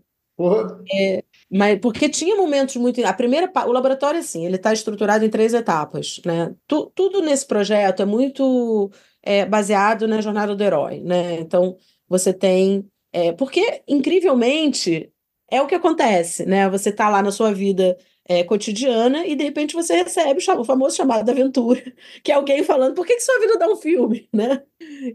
É, 0.93 1.23
mas 1.51 1.79
porque 1.79 2.07
tinha 2.07 2.35
momentos 2.35 2.75
muito. 2.75 3.03
A 3.03 3.13
primeira, 3.13 3.51
o 3.65 3.71
laboratório, 3.71 4.19
assim, 4.19 4.45
ele 4.45 4.57
está 4.57 4.71
estruturado 4.71 5.25
em 5.25 5.29
três 5.29 5.53
etapas, 5.53 6.21
né? 6.23 6.53
Tu, 6.67 6.91
tudo 6.93 7.21
nesse 7.21 7.45
projeto 7.47 8.03
é 8.03 8.05
muito 8.05 8.91
é, 9.23 9.45
baseado 9.45 10.07
na 10.07 10.21
jornada 10.21 10.55
do 10.55 10.63
herói, 10.63 10.99
né? 10.99 11.39
Então 11.39 11.75
você 12.07 12.31
tem, 12.31 12.87
é, 13.11 13.31
porque 13.31 13.83
incrivelmente 13.87 15.11
é 15.49 15.61
o 15.61 15.67
que 15.67 15.75
acontece, 15.75 16.45
né? 16.45 16.69
Você 16.69 16.89
está 16.89 17.09
lá 17.09 17.21
na 17.21 17.31
sua 17.31 17.53
vida 17.53 17.97
é, 18.25 18.43
cotidiana 18.43 19.25
e 19.25 19.35
de 19.35 19.43
repente 19.43 19.73
você 19.73 20.03
recebe 20.03 20.39
o, 20.39 20.63
famoso 20.65 20.97
chamado 20.97 21.25
da 21.25 21.31
aventura, 21.31 21.81
que 22.23 22.31
é 22.31 22.35
alguém 22.35 22.63
falando 22.63 22.95
por 22.95 23.05
que, 23.05 23.15
que 23.15 23.21
sua 23.21 23.39
vida 23.39 23.57
dá 23.57 23.67
um 23.67 23.77
filme, 23.77 24.27
né? 24.33 24.63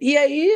E 0.01 0.17
aí 0.17 0.51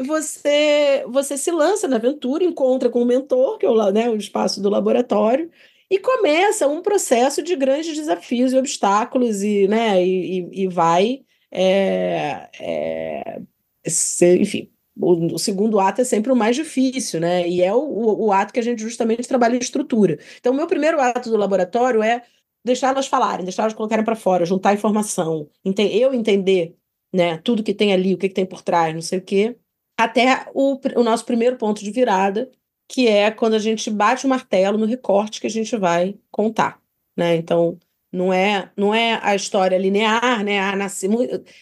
você 0.00 1.04
você 1.08 1.36
se 1.36 1.50
lança 1.50 1.88
na 1.88 1.96
aventura, 1.96 2.44
encontra 2.44 2.88
com 2.90 3.02
o 3.02 3.06
mentor, 3.06 3.58
que 3.58 3.66
é 3.66 3.70
o, 3.70 3.90
né, 3.90 4.08
o 4.08 4.16
espaço 4.16 4.62
do 4.62 4.70
laboratório, 4.70 5.50
e 5.90 5.98
começa 5.98 6.68
um 6.68 6.82
processo 6.82 7.42
de 7.42 7.56
grandes 7.56 7.96
desafios 7.96 8.52
e 8.52 8.56
obstáculos, 8.58 9.42
e, 9.42 9.68
né, 9.68 10.04
e, 10.04 10.48
e 10.52 10.68
vai. 10.68 11.22
É, 11.50 12.48
é, 12.60 13.40
ser, 13.88 14.40
enfim, 14.40 14.70
o, 14.98 15.34
o, 15.34 15.38
segundo 15.38 15.78
ato 15.80 16.00
é 16.00 16.04
sempre 16.04 16.32
o 16.32 16.36
mais 16.36 16.56
difícil, 16.56 17.20
né? 17.20 17.48
E 17.48 17.62
é 17.62 17.72
o, 17.74 17.78
o, 17.78 18.26
o 18.26 18.32
ato 18.32 18.52
que 18.52 18.60
a 18.60 18.62
gente 18.62 18.82
justamente 18.82 19.28
trabalha 19.28 19.56
em 19.56 19.58
estrutura. 19.58 20.18
Então, 20.38 20.52
o 20.52 20.56
meu 20.56 20.66
primeiro 20.66 21.00
ato 21.00 21.30
do 21.30 21.36
laboratório 21.36 22.02
é 22.02 22.22
deixar 22.64 22.88
elas 22.88 23.06
falarem, 23.06 23.44
deixar 23.44 23.62
elas 23.62 23.74
colocarem 23.74 24.04
para 24.04 24.16
fora, 24.16 24.44
juntar 24.44 24.74
informação, 24.74 25.48
eu 25.64 26.14
entender 26.14 26.76
né, 27.12 27.38
tudo 27.38 27.62
que 27.62 27.74
tem 27.74 27.92
ali, 27.92 28.14
o 28.14 28.18
que, 28.18 28.28
que 28.28 28.34
tem 28.34 28.46
por 28.46 28.62
trás, 28.62 28.94
não 28.94 29.02
sei 29.02 29.18
o 29.18 29.22
quê 29.22 29.56
até 29.96 30.46
o, 30.54 30.78
o 30.96 31.02
nosso 31.02 31.24
primeiro 31.24 31.56
ponto 31.56 31.82
de 31.82 31.90
virada, 31.90 32.50
que 32.88 33.08
é 33.08 33.30
quando 33.30 33.54
a 33.54 33.58
gente 33.58 33.90
bate 33.90 34.26
o 34.26 34.28
martelo 34.28 34.78
no 34.78 34.86
recorte 34.86 35.40
que 35.40 35.46
a 35.46 35.50
gente 35.50 35.76
vai 35.76 36.16
contar, 36.30 36.80
né? 37.16 37.36
Então, 37.36 37.78
não 38.12 38.32
é, 38.32 38.70
não 38.76 38.94
é 38.94 39.18
a 39.22 39.34
história 39.34 39.78
linear, 39.78 40.44
né? 40.44 40.60
A 40.60 40.76
nascer, 40.76 41.10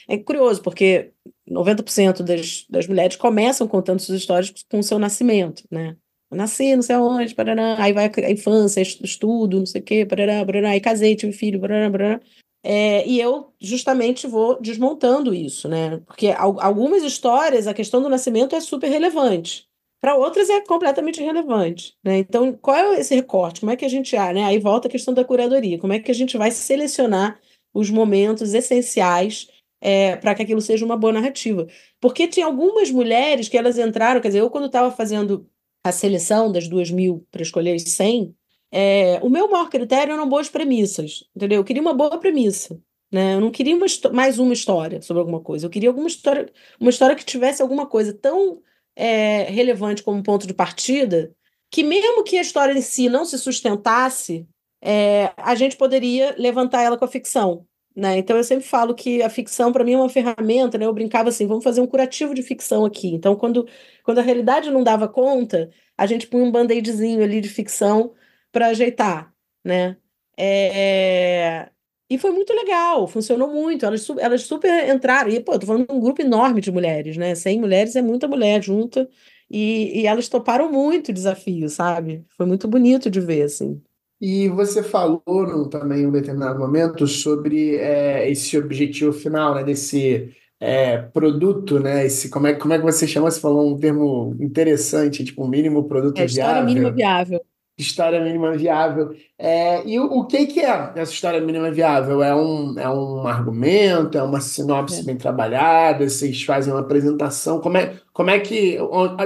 é 0.08 0.18
curioso, 0.18 0.62
porque 0.62 1.12
90% 1.48 2.22
das, 2.22 2.64
das 2.68 2.86
mulheres 2.86 3.16
começam 3.16 3.68
contando 3.68 4.00
suas 4.00 4.18
histórias 4.18 4.52
com 4.70 4.78
o 4.78 4.82
seu 4.82 4.98
nascimento, 4.98 5.64
né? 5.70 5.96
Eu 6.30 6.36
nasci, 6.36 6.74
não 6.74 6.82
sei 6.82 6.96
aonde, 6.96 7.34
parará, 7.34 7.76
aí 7.78 7.92
vai 7.92 8.10
a 8.16 8.30
infância, 8.30 8.80
estudo, 8.80 9.58
não 9.58 9.66
sei 9.66 9.80
o 9.80 9.84
quê, 9.84 10.06
parará, 10.06 10.44
parará, 10.44 10.70
aí 10.70 10.80
casei, 10.80 11.14
tive 11.14 11.32
filho, 11.32 11.60
parará, 11.60 11.90
parará. 11.90 12.20
É, 12.62 13.06
e 13.06 13.20
eu 13.20 13.52
justamente 13.60 14.26
vou 14.26 14.58
desmontando 14.58 15.34
isso, 15.34 15.68
né? 15.68 15.98
Porque 16.06 16.34
algumas 16.36 17.02
histórias 17.02 17.66
a 17.66 17.74
questão 17.74 18.00
do 18.02 18.08
nascimento 18.08 18.56
é 18.56 18.60
super 18.60 18.88
relevante, 18.88 19.68
para 20.04 20.16
outras 20.16 20.50
é 20.50 20.60
completamente 20.60 21.22
irrelevante, 21.22 21.94
né? 22.04 22.18
Então, 22.18 22.52
qual 22.52 22.76
é 22.76 23.00
esse 23.00 23.14
recorte? 23.14 23.60
Como 23.60 23.72
é 23.72 23.76
que 23.76 23.86
a 23.86 23.88
gente, 23.88 24.14
ah, 24.16 24.34
né? 24.34 24.44
Aí 24.44 24.58
volta 24.58 24.86
a 24.86 24.90
questão 24.90 25.14
da 25.14 25.24
curadoria. 25.24 25.78
Como 25.78 25.94
é 25.94 25.98
que 25.98 26.10
a 26.10 26.14
gente 26.14 26.36
vai 26.36 26.50
selecionar 26.50 27.40
os 27.72 27.88
momentos 27.88 28.52
essenciais 28.52 29.48
é, 29.84 30.16
para 30.16 30.34
que 30.34 30.42
aquilo 30.42 30.62
seja 30.62 30.84
uma 30.84 30.96
boa 30.96 31.12
narrativa? 31.12 31.66
Porque 32.00 32.26
tinha 32.26 32.46
algumas 32.46 32.90
mulheres 32.90 33.48
que 33.48 33.58
elas 33.58 33.78
entraram, 33.78 34.20
quer 34.20 34.28
dizer, 34.28 34.40
eu 34.40 34.48
quando 34.48 34.66
estava 34.66 34.90
fazendo 34.90 35.46
a 35.84 35.92
seleção 35.92 36.50
das 36.50 36.66
duas 36.66 36.90
mil 36.90 37.26
para 37.30 37.42
escolher 37.42 37.74
as 37.74 37.82
100, 37.82 38.34
é, 38.72 39.20
o 39.22 39.28
meu 39.28 39.48
maior 39.50 39.68
critério 39.68 40.14
eram 40.14 40.26
boas 40.26 40.48
premissas, 40.48 41.24
entendeu? 41.36 41.58
Eu 41.60 41.64
queria 41.64 41.82
uma 41.82 41.92
boa 41.92 42.18
premissa. 42.18 42.80
Né? 43.12 43.34
Eu 43.34 43.40
não 43.40 43.50
queria 43.50 43.76
uma 43.76 43.86
mais 44.12 44.38
uma 44.38 44.54
história 44.54 45.02
sobre 45.02 45.20
alguma 45.20 45.40
coisa. 45.40 45.66
Eu 45.66 45.70
queria 45.70 45.90
alguma 45.90 46.08
história, 46.08 46.50
uma 46.80 46.90
história 46.90 47.14
que 47.14 47.24
tivesse 47.24 47.62
alguma 47.62 47.86
coisa 47.86 48.12
tão 48.14 48.60
é, 48.96 49.42
relevante 49.44 50.02
como 50.02 50.22
ponto 50.22 50.46
de 50.46 50.54
partida, 50.54 51.32
que 51.70 51.84
mesmo 51.84 52.24
que 52.24 52.38
a 52.38 52.42
história 52.42 52.72
em 52.72 52.80
si 52.80 53.08
não 53.08 53.24
se 53.24 53.38
sustentasse, 53.38 54.48
é, 54.82 55.32
a 55.36 55.54
gente 55.54 55.76
poderia 55.76 56.34
levantar 56.38 56.82
ela 56.82 56.96
com 56.96 57.04
a 57.04 57.08
ficção. 57.08 57.66
Né? 57.96 58.18
Então 58.18 58.36
eu 58.36 58.42
sempre 58.44 58.64
falo 58.64 58.94
que 58.94 59.22
a 59.22 59.30
ficção 59.30 59.72
para 59.72 59.84
mim 59.84 59.92
é 59.92 59.96
uma 59.96 60.08
ferramenta, 60.08 60.76
né? 60.76 60.84
Eu 60.86 60.92
brincava 60.92 61.28
assim, 61.28 61.46
vamos 61.46 61.62
fazer 61.62 61.80
um 61.80 61.86
curativo 61.86 62.34
de 62.34 62.42
ficção 62.42 62.84
aqui. 62.84 63.08
Então 63.14 63.36
quando, 63.36 63.68
quando 64.02 64.18
a 64.18 64.22
realidade 64.22 64.70
não 64.70 64.82
dava 64.82 65.06
conta, 65.08 65.70
a 65.96 66.06
gente 66.06 66.26
punha 66.26 66.44
um 66.44 66.50
band-aidzinho 66.50 67.22
ali 67.22 67.40
de 67.40 67.48
ficção 67.48 68.12
para 68.50 68.68
ajeitar, 68.68 69.32
né? 69.64 69.96
É... 70.36 71.70
E 72.10 72.18
foi 72.18 72.30
muito 72.32 72.52
legal, 72.52 73.08
funcionou 73.08 73.48
muito. 73.48 73.86
Elas, 73.86 74.08
elas 74.18 74.42
super 74.42 74.88
entraram. 74.88 75.30
E, 75.30 75.40
pô, 75.40 75.58
tô 75.58 75.66
falando 75.66 75.86
de 75.86 75.92
um 75.94 76.00
grupo 76.00 76.20
enorme 76.22 76.60
de 76.60 76.70
mulheres, 76.70 77.16
né? 77.16 77.34
100 77.34 77.60
mulheres 77.60 77.96
é 77.96 78.02
muita 78.02 78.28
mulher 78.28 78.62
junta. 78.62 79.08
E, 79.50 80.00
e 80.02 80.06
elas 80.06 80.28
toparam 80.28 80.70
muito 80.70 81.10
o 81.10 81.12
desafio, 81.12 81.68
sabe? 81.68 82.24
Foi 82.36 82.46
muito 82.46 82.68
bonito 82.68 83.10
de 83.10 83.20
ver, 83.20 83.42
assim. 83.42 83.82
E 84.26 84.48
você 84.48 84.82
falou 84.82 85.22
no, 85.26 85.68
também 85.68 86.00
em 86.00 86.06
um 86.06 86.10
determinado 86.10 86.58
momento 86.58 87.06
sobre 87.06 87.76
é, 87.76 88.30
esse 88.30 88.56
objetivo 88.56 89.12
final, 89.12 89.54
né? 89.54 89.62
Desse 89.62 90.34
é, 90.58 90.96
produto, 90.96 91.78
né? 91.78 92.06
Esse, 92.06 92.30
como, 92.30 92.46
é, 92.46 92.54
como 92.54 92.72
é 92.72 92.78
que 92.78 92.84
você 92.84 93.06
chama? 93.06 93.30
Você 93.30 93.38
falou 93.38 93.70
um 93.70 93.76
termo 93.76 94.34
interessante, 94.40 95.22
tipo, 95.24 95.44
um 95.44 95.46
mínimo 95.46 95.84
produto 95.84 96.18
é, 96.18 96.24
viável. 96.24 96.54
História 96.54 96.64
mínima 96.64 96.90
viável 96.90 97.40
história 97.76 98.20
mínima 98.20 98.56
viável. 98.56 99.10
É, 99.36 99.84
e 99.86 99.98
o, 99.98 100.04
o, 100.04 100.26
que, 100.26 100.46
que 100.46 100.60
é 100.60 100.92
essa 100.94 101.12
história 101.12 101.40
mínima 101.40 101.70
viável? 101.70 102.22
É 102.22 102.34
um, 102.34 102.78
é 102.78 102.88
um 102.88 103.26
argumento? 103.26 104.16
É 104.16 104.22
uma 104.22 104.40
sinopse 104.40 105.00
é. 105.00 105.02
bem 105.02 105.16
trabalhada? 105.16 106.08
Vocês 106.08 106.42
fazem 106.44 106.72
uma 106.72 106.80
apresentação? 106.80 107.60
Como 107.60 107.76
é, 107.76 107.98
como 108.10 108.30
é 108.30 108.38
que. 108.38 108.78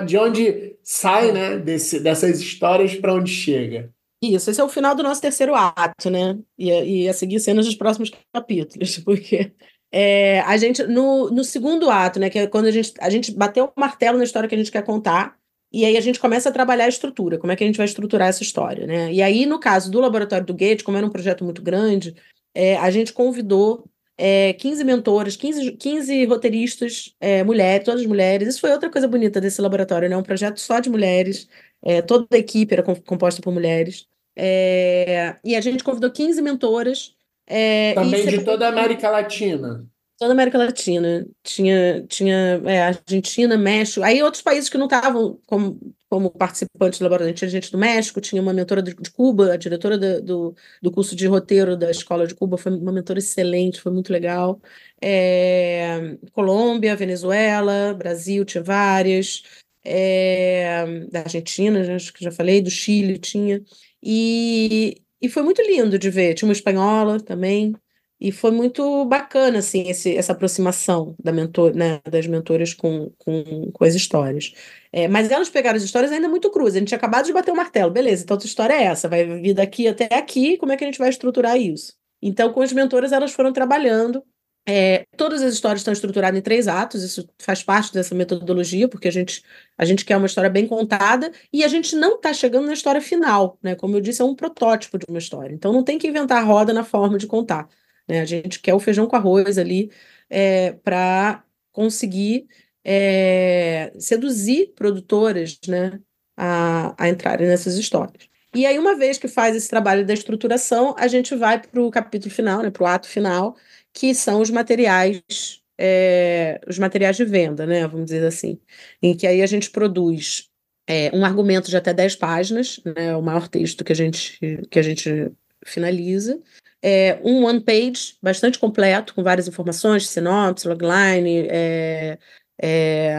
De 0.06 0.18
onde 0.18 0.76
sai 0.82 1.30
né, 1.30 1.56
desse, 1.56 2.00
dessas 2.00 2.40
histórias 2.40 2.96
para 2.96 3.14
onde 3.14 3.30
chega? 3.30 3.92
Isso, 4.20 4.50
esse 4.50 4.60
é 4.60 4.64
o 4.64 4.68
final 4.68 4.94
do 4.94 5.02
nosso 5.02 5.20
terceiro 5.20 5.54
ato, 5.54 6.10
né? 6.10 6.38
E, 6.58 6.70
e 7.04 7.08
a 7.08 7.12
seguir 7.12 7.38
cenas 7.38 7.66
dos 7.66 7.76
próximos 7.76 8.10
capítulos, 8.32 8.98
porque 9.04 9.52
é, 9.92 10.40
a 10.40 10.56
gente, 10.56 10.82
no, 10.84 11.30
no 11.30 11.44
segundo 11.44 11.88
ato, 11.88 12.18
né, 12.18 12.28
que 12.28 12.38
é 12.38 12.46
quando 12.46 12.66
a 12.66 12.70
gente, 12.70 12.92
a 13.00 13.08
gente 13.08 13.32
bateu 13.32 13.66
o 13.66 13.80
martelo 13.80 14.18
na 14.18 14.24
história 14.24 14.48
que 14.48 14.54
a 14.54 14.58
gente 14.58 14.72
quer 14.72 14.84
contar, 14.84 15.36
e 15.72 15.84
aí 15.84 15.96
a 15.96 16.00
gente 16.00 16.18
começa 16.18 16.48
a 16.48 16.52
trabalhar 16.52 16.86
a 16.86 16.88
estrutura, 16.88 17.38
como 17.38 17.52
é 17.52 17.56
que 17.56 17.62
a 17.62 17.66
gente 17.66 17.76
vai 17.76 17.86
estruturar 17.86 18.28
essa 18.28 18.42
história, 18.42 18.86
né? 18.86 19.12
E 19.12 19.22
aí, 19.22 19.46
no 19.46 19.60
caso 19.60 19.90
do 19.90 20.00
Laboratório 20.00 20.46
do 20.46 20.54
Gate, 20.54 20.82
como 20.82 20.96
era 20.96 21.06
um 21.06 21.10
projeto 21.10 21.44
muito 21.44 21.62
grande, 21.62 22.14
é, 22.54 22.76
a 22.78 22.90
gente 22.90 23.12
convidou 23.12 23.84
é, 24.16 24.52
15 24.54 24.82
mentoras, 24.82 25.36
15, 25.36 25.72
15 25.72 26.24
roteiristas, 26.24 27.14
é, 27.20 27.44
mulheres, 27.44 27.84
todas 27.84 28.04
mulheres. 28.04 28.48
Isso 28.48 28.60
foi 28.60 28.72
outra 28.72 28.90
coisa 28.90 29.06
bonita 29.06 29.40
desse 29.40 29.60
laboratório, 29.60 30.08
né? 30.08 30.16
Um 30.16 30.22
projeto 30.22 30.58
só 30.58 30.80
de 30.80 30.90
mulheres, 30.90 31.48
é, 31.82 32.02
toda 32.02 32.26
a 32.32 32.38
equipe 32.38 32.72
era 32.72 32.82
composta 32.82 33.40
por 33.40 33.52
mulheres. 33.52 34.06
É, 34.36 35.36
e 35.44 35.56
a 35.56 35.60
gente 35.60 35.82
convidou 35.82 36.10
15 36.10 36.40
mentoras. 36.40 37.14
É, 37.46 37.94
Também 37.94 38.26
de 38.26 38.44
toda 38.44 38.66
a 38.66 38.68
América 38.68 39.10
Latina. 39.10 39.84
Toda 40.18 40.32
a 40.32 40.34
América 40.34 40.58
Latina. 40.58 41.26
Tinha, 41.42 42.04
tinha 42.08 42.60
é, 42.64 42.82
Argentina, 42.82 43.56
México. 43.56 44.04
Aí 44.04 44.22
outros 44.22 44.42
países 44.42 44.68
que 44.68 44.78
não 44.78 44.86
estavam 44.86 45.40
como, 45.46 45.94
como 46.08 46.30
participantes 46.30 46.98
do 46.98 47.04
laboratório. 47.04 47.34
Tinha 47.34 47.48
gente 47.48 47.72
do 47.72 47.78
México, 47.78 48.20
tinha 48.20 48.40
uma 48.40 48.52
mentora 48.52 48.82
de, 48.82 48.94
de 48.94 49.10
Cuba, 49.10 49.52
a 49.52 49.56
diretora 49.56 49.98
do, 49.98 50.22
do, 50.22 50.56
do, 50.82 50.90
curso 50.90 51.16
de 51.16 51.26
roteiro 51.26 51.76
da 51.76 51.90
Escola 51.90 52.26
de 52.26 52.34
Cuba 52.34 52.56
foi 52.58 52.72
uma 52.72 52.92
mentora 52.92 53.18
excelente, 53.18 53.80
foi 53.80 53.92
muito 53.92 54.12
legal. 54.12 54.60
É, 55.02 56.16
Colômbia, 56.32 56.96
Venezuela, 56.96 57.94
Brasil, 57.94 58.44
tinha 58.44 58.62
várias. 58.62 59.42
É, 59.84 61.06
da 61.10 61.20
Argentina, 61.20 61.94
acho 61.94 62.12
que 62.12 62.24
já 62.24 62.30
falei, 62.30 62.60
do 62.60 62.70
Chile 62.70 63.18
tinha. 63.18 63.62
E, 64.02 65.02
e 65.20 65.28
foi 65.28 65.42
muito 65.42 65.62
lindo 65.62 65.98
de 65.98 66.10
ver. 66.10 66.34
Tinha 66.34 66.48
uma 66.48 66.52
espanhola 66.52 67.20
também. 67.20 67.74
E 68.20 68.32
foi 68.32 68.50
muito 68.50 69.04
bacana, 69.04 69.58
assim, 69.58 69.88
esse, 69.88 70.16
essa 70.16 70.32
aproximação 70.32 71.14
da 71.22 71.30
mentor, 71.30 71.72
né, 71.74 72.00
das 72.10 72.26
mentoras 72.26 72.74
com, 72.74 73.12
com, 73.16 73.70
com 73.72 73.84
as 73.84 73.94
histórias. 73.94 74.52
É, 74.92 75.06
mas 75.06 75.30
elas 75.30 75.48
pegaram 75.48 75.76
as 75.76 75.84
histórias 75.84 76.10
ainda 76.10 76.28
muito 76.28 76.50
cruas. 76.50 76.74
A 76.74 76.78
gente 76.80 76.88
tinha 76.88 76.98
acabado 76.98 77.26
de 77.26 77.32
bater 77.32 77.52
o 77.52 77.56
martelo. 77.56 77.92
Beleza, 77.92 78.24
então 78.24 78.36
a 78.36 78.44
história 78.44 78.74
é 78.74 78.84
essa. 78.84 79.08
Vai 79.08 79.24
vir 79.40 79.54
daqui 79.54 79.86
até 79.86 80.12
aqui. 80.14 80.56
Como 80.56 80.72
é 80.72 80.76
que 80.76 80.82
a 80.84 80.86
gente 80.86 80.98
vai 80.98 81.10
estruturar 81.10 81.56
isso? 81.56 81.94
Então, 82.20 82.52
com 82.52 82.60
as 82.60 82.72
mentoras, 82.72 83.12
elas 83.12 83.32
foram 83.32 83.52
trabalhando 83.52 84.24
É, 84.70 85.06
todas 85.16 85.40
as 85.40 85.54
histórias 85.54 85.80
estão 85.80 85.94
estruturadas 85.94 86.38
em 86.38 86.42
três 86.42 86.68
atos, 86.68 87.02
isso 87.02 87.26
faz 87.38 87.62
parte 87.62 87.90
dessa 87.90 88.14
metodologia, 88.14 88.86
porque 88.86 89.08
a 89.08 89.10
gente, 89.10 89.42
a 89.78 89.84
gente 89.86 90.04
quer 90.04 90.14
uma 90.18 90.26
história 90.26 90.50
bem 90.50 90.66
contada 90.66 91.32
e 91.50 91.64
a 91.64 91.68
gente 91.68 91.96
não 91.96 92.16
está 92.16 92.34
chegando 92.34 92.66
na 92.66 92.74
história 92.74 93.00
final, 93.00 93.58
né? 93.62 93.74
Como 93.74 93.96
eu 93.96 94.00
disse, 94.02 94.20
é 94.20 94.24
um 94.26 94.34
protótipo 94.34 94.98
de 94.98 95.06
uma 95.08 95.18
história. 95.18 95.54
Então 95.54 95.72
não 95.72 95.82
tem 95.82 95.98
que 95.98 96.06
inventar 96.06 96.42
a 96.42 96.44
roda 96.44 96.74
na 96.74 96.84
forma 96.84 97.16
de 97.16 97.26
contar. 97.26 97.66
Né? 98.06 98.20
A 98.20 98.26
gente 98.26 98.60
quer 98.60 98.74
o 98.74 98.78
feijão 98.78 99.06
com 99.06 99.16
arroz 99.16 99.56
ali 99.56 99.90
é, 100.28 100.72
para 100.72 101.42
conseguir 101.72 102.46
é, 102.84 103.90
seduzir 103.98 104.74
produtoras 104.76 105.58
né, 105.66 105.98
a, 106.36 106.94
a 107.02 107.08
entrarem 107.08 107.48
nessas 107.48 107.76
histórias. 107.76 108.28
E 108.54 108.64
aí, 108.66 108.78
uma 108.78 108.96
vez 108.96 109.18
que 109.18 109.28
faz 109.28 109.54
esse 109.54 109.68
trabalho 109.68 110.06
da 110.06 110.14
estruturação, 110.14 110.94
a 110.98 111.06
gente 111.06 111.34
vai 111.36 111.60
para 111.60 111.82
o 111.82 111.90
capítulo 111.90 112.34
final, 112.34 112.62
né, 112.62 112.70
para 112.70 112.82
o 112.82 112.86
ato 112.86 113.06
final, 113.06 113.56
que 113.98 114.14
são 114.14 114.40
os 114.40 114.48
materiais, 114.48 115.60
é, 115.76 116.60
os 116.68 116.78
materiais 116.78 117.16
de 117.16 117.24
venda, 117.24 117.66
né, 117.66 117.84
vamos 117.88 118.06
dizer 118.06 118.24
assim, 118.24 118.60
em 119.02 119.16
que 119.16 119.26
aí 119.26 119.42
a 119.42 119.46
gente 119.46 119.70
produz 119.70 120.48
é, 120.86 121.10
um 121.12 121.24
argumento 121.24 121.68
de 121.68 121.76
até 121.76 121.92
10 121.92 122.14
páginas, 122.14 122.80
né, 122.84 123.16
o 123.16 123.22
maior 123.22 123.48
texto 123.48 123.82
que 123.82 123.90
a 123.90 123.96
gente, 123.96 124.38
que 124.70 124.78
a 124.78 124.82
gente 124.82 125.32
finaliza, 125.66 126.40
é, 126.80 127.18
um 127.24 127.44
one 127.44 127.60
page 127.60 128.16
bastante 128.22 128.56
completo, 128.56 129.16
com 129.16 129.22
várias 129.24 129.48
informações, 129.48 130.08
sinopse, 130.08 130.68
logline, 130.68 131.48
é, 131.50 132.18
é, 132.62 133.16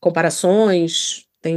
comparações, 0.00 1.26
tem 1.42 1.56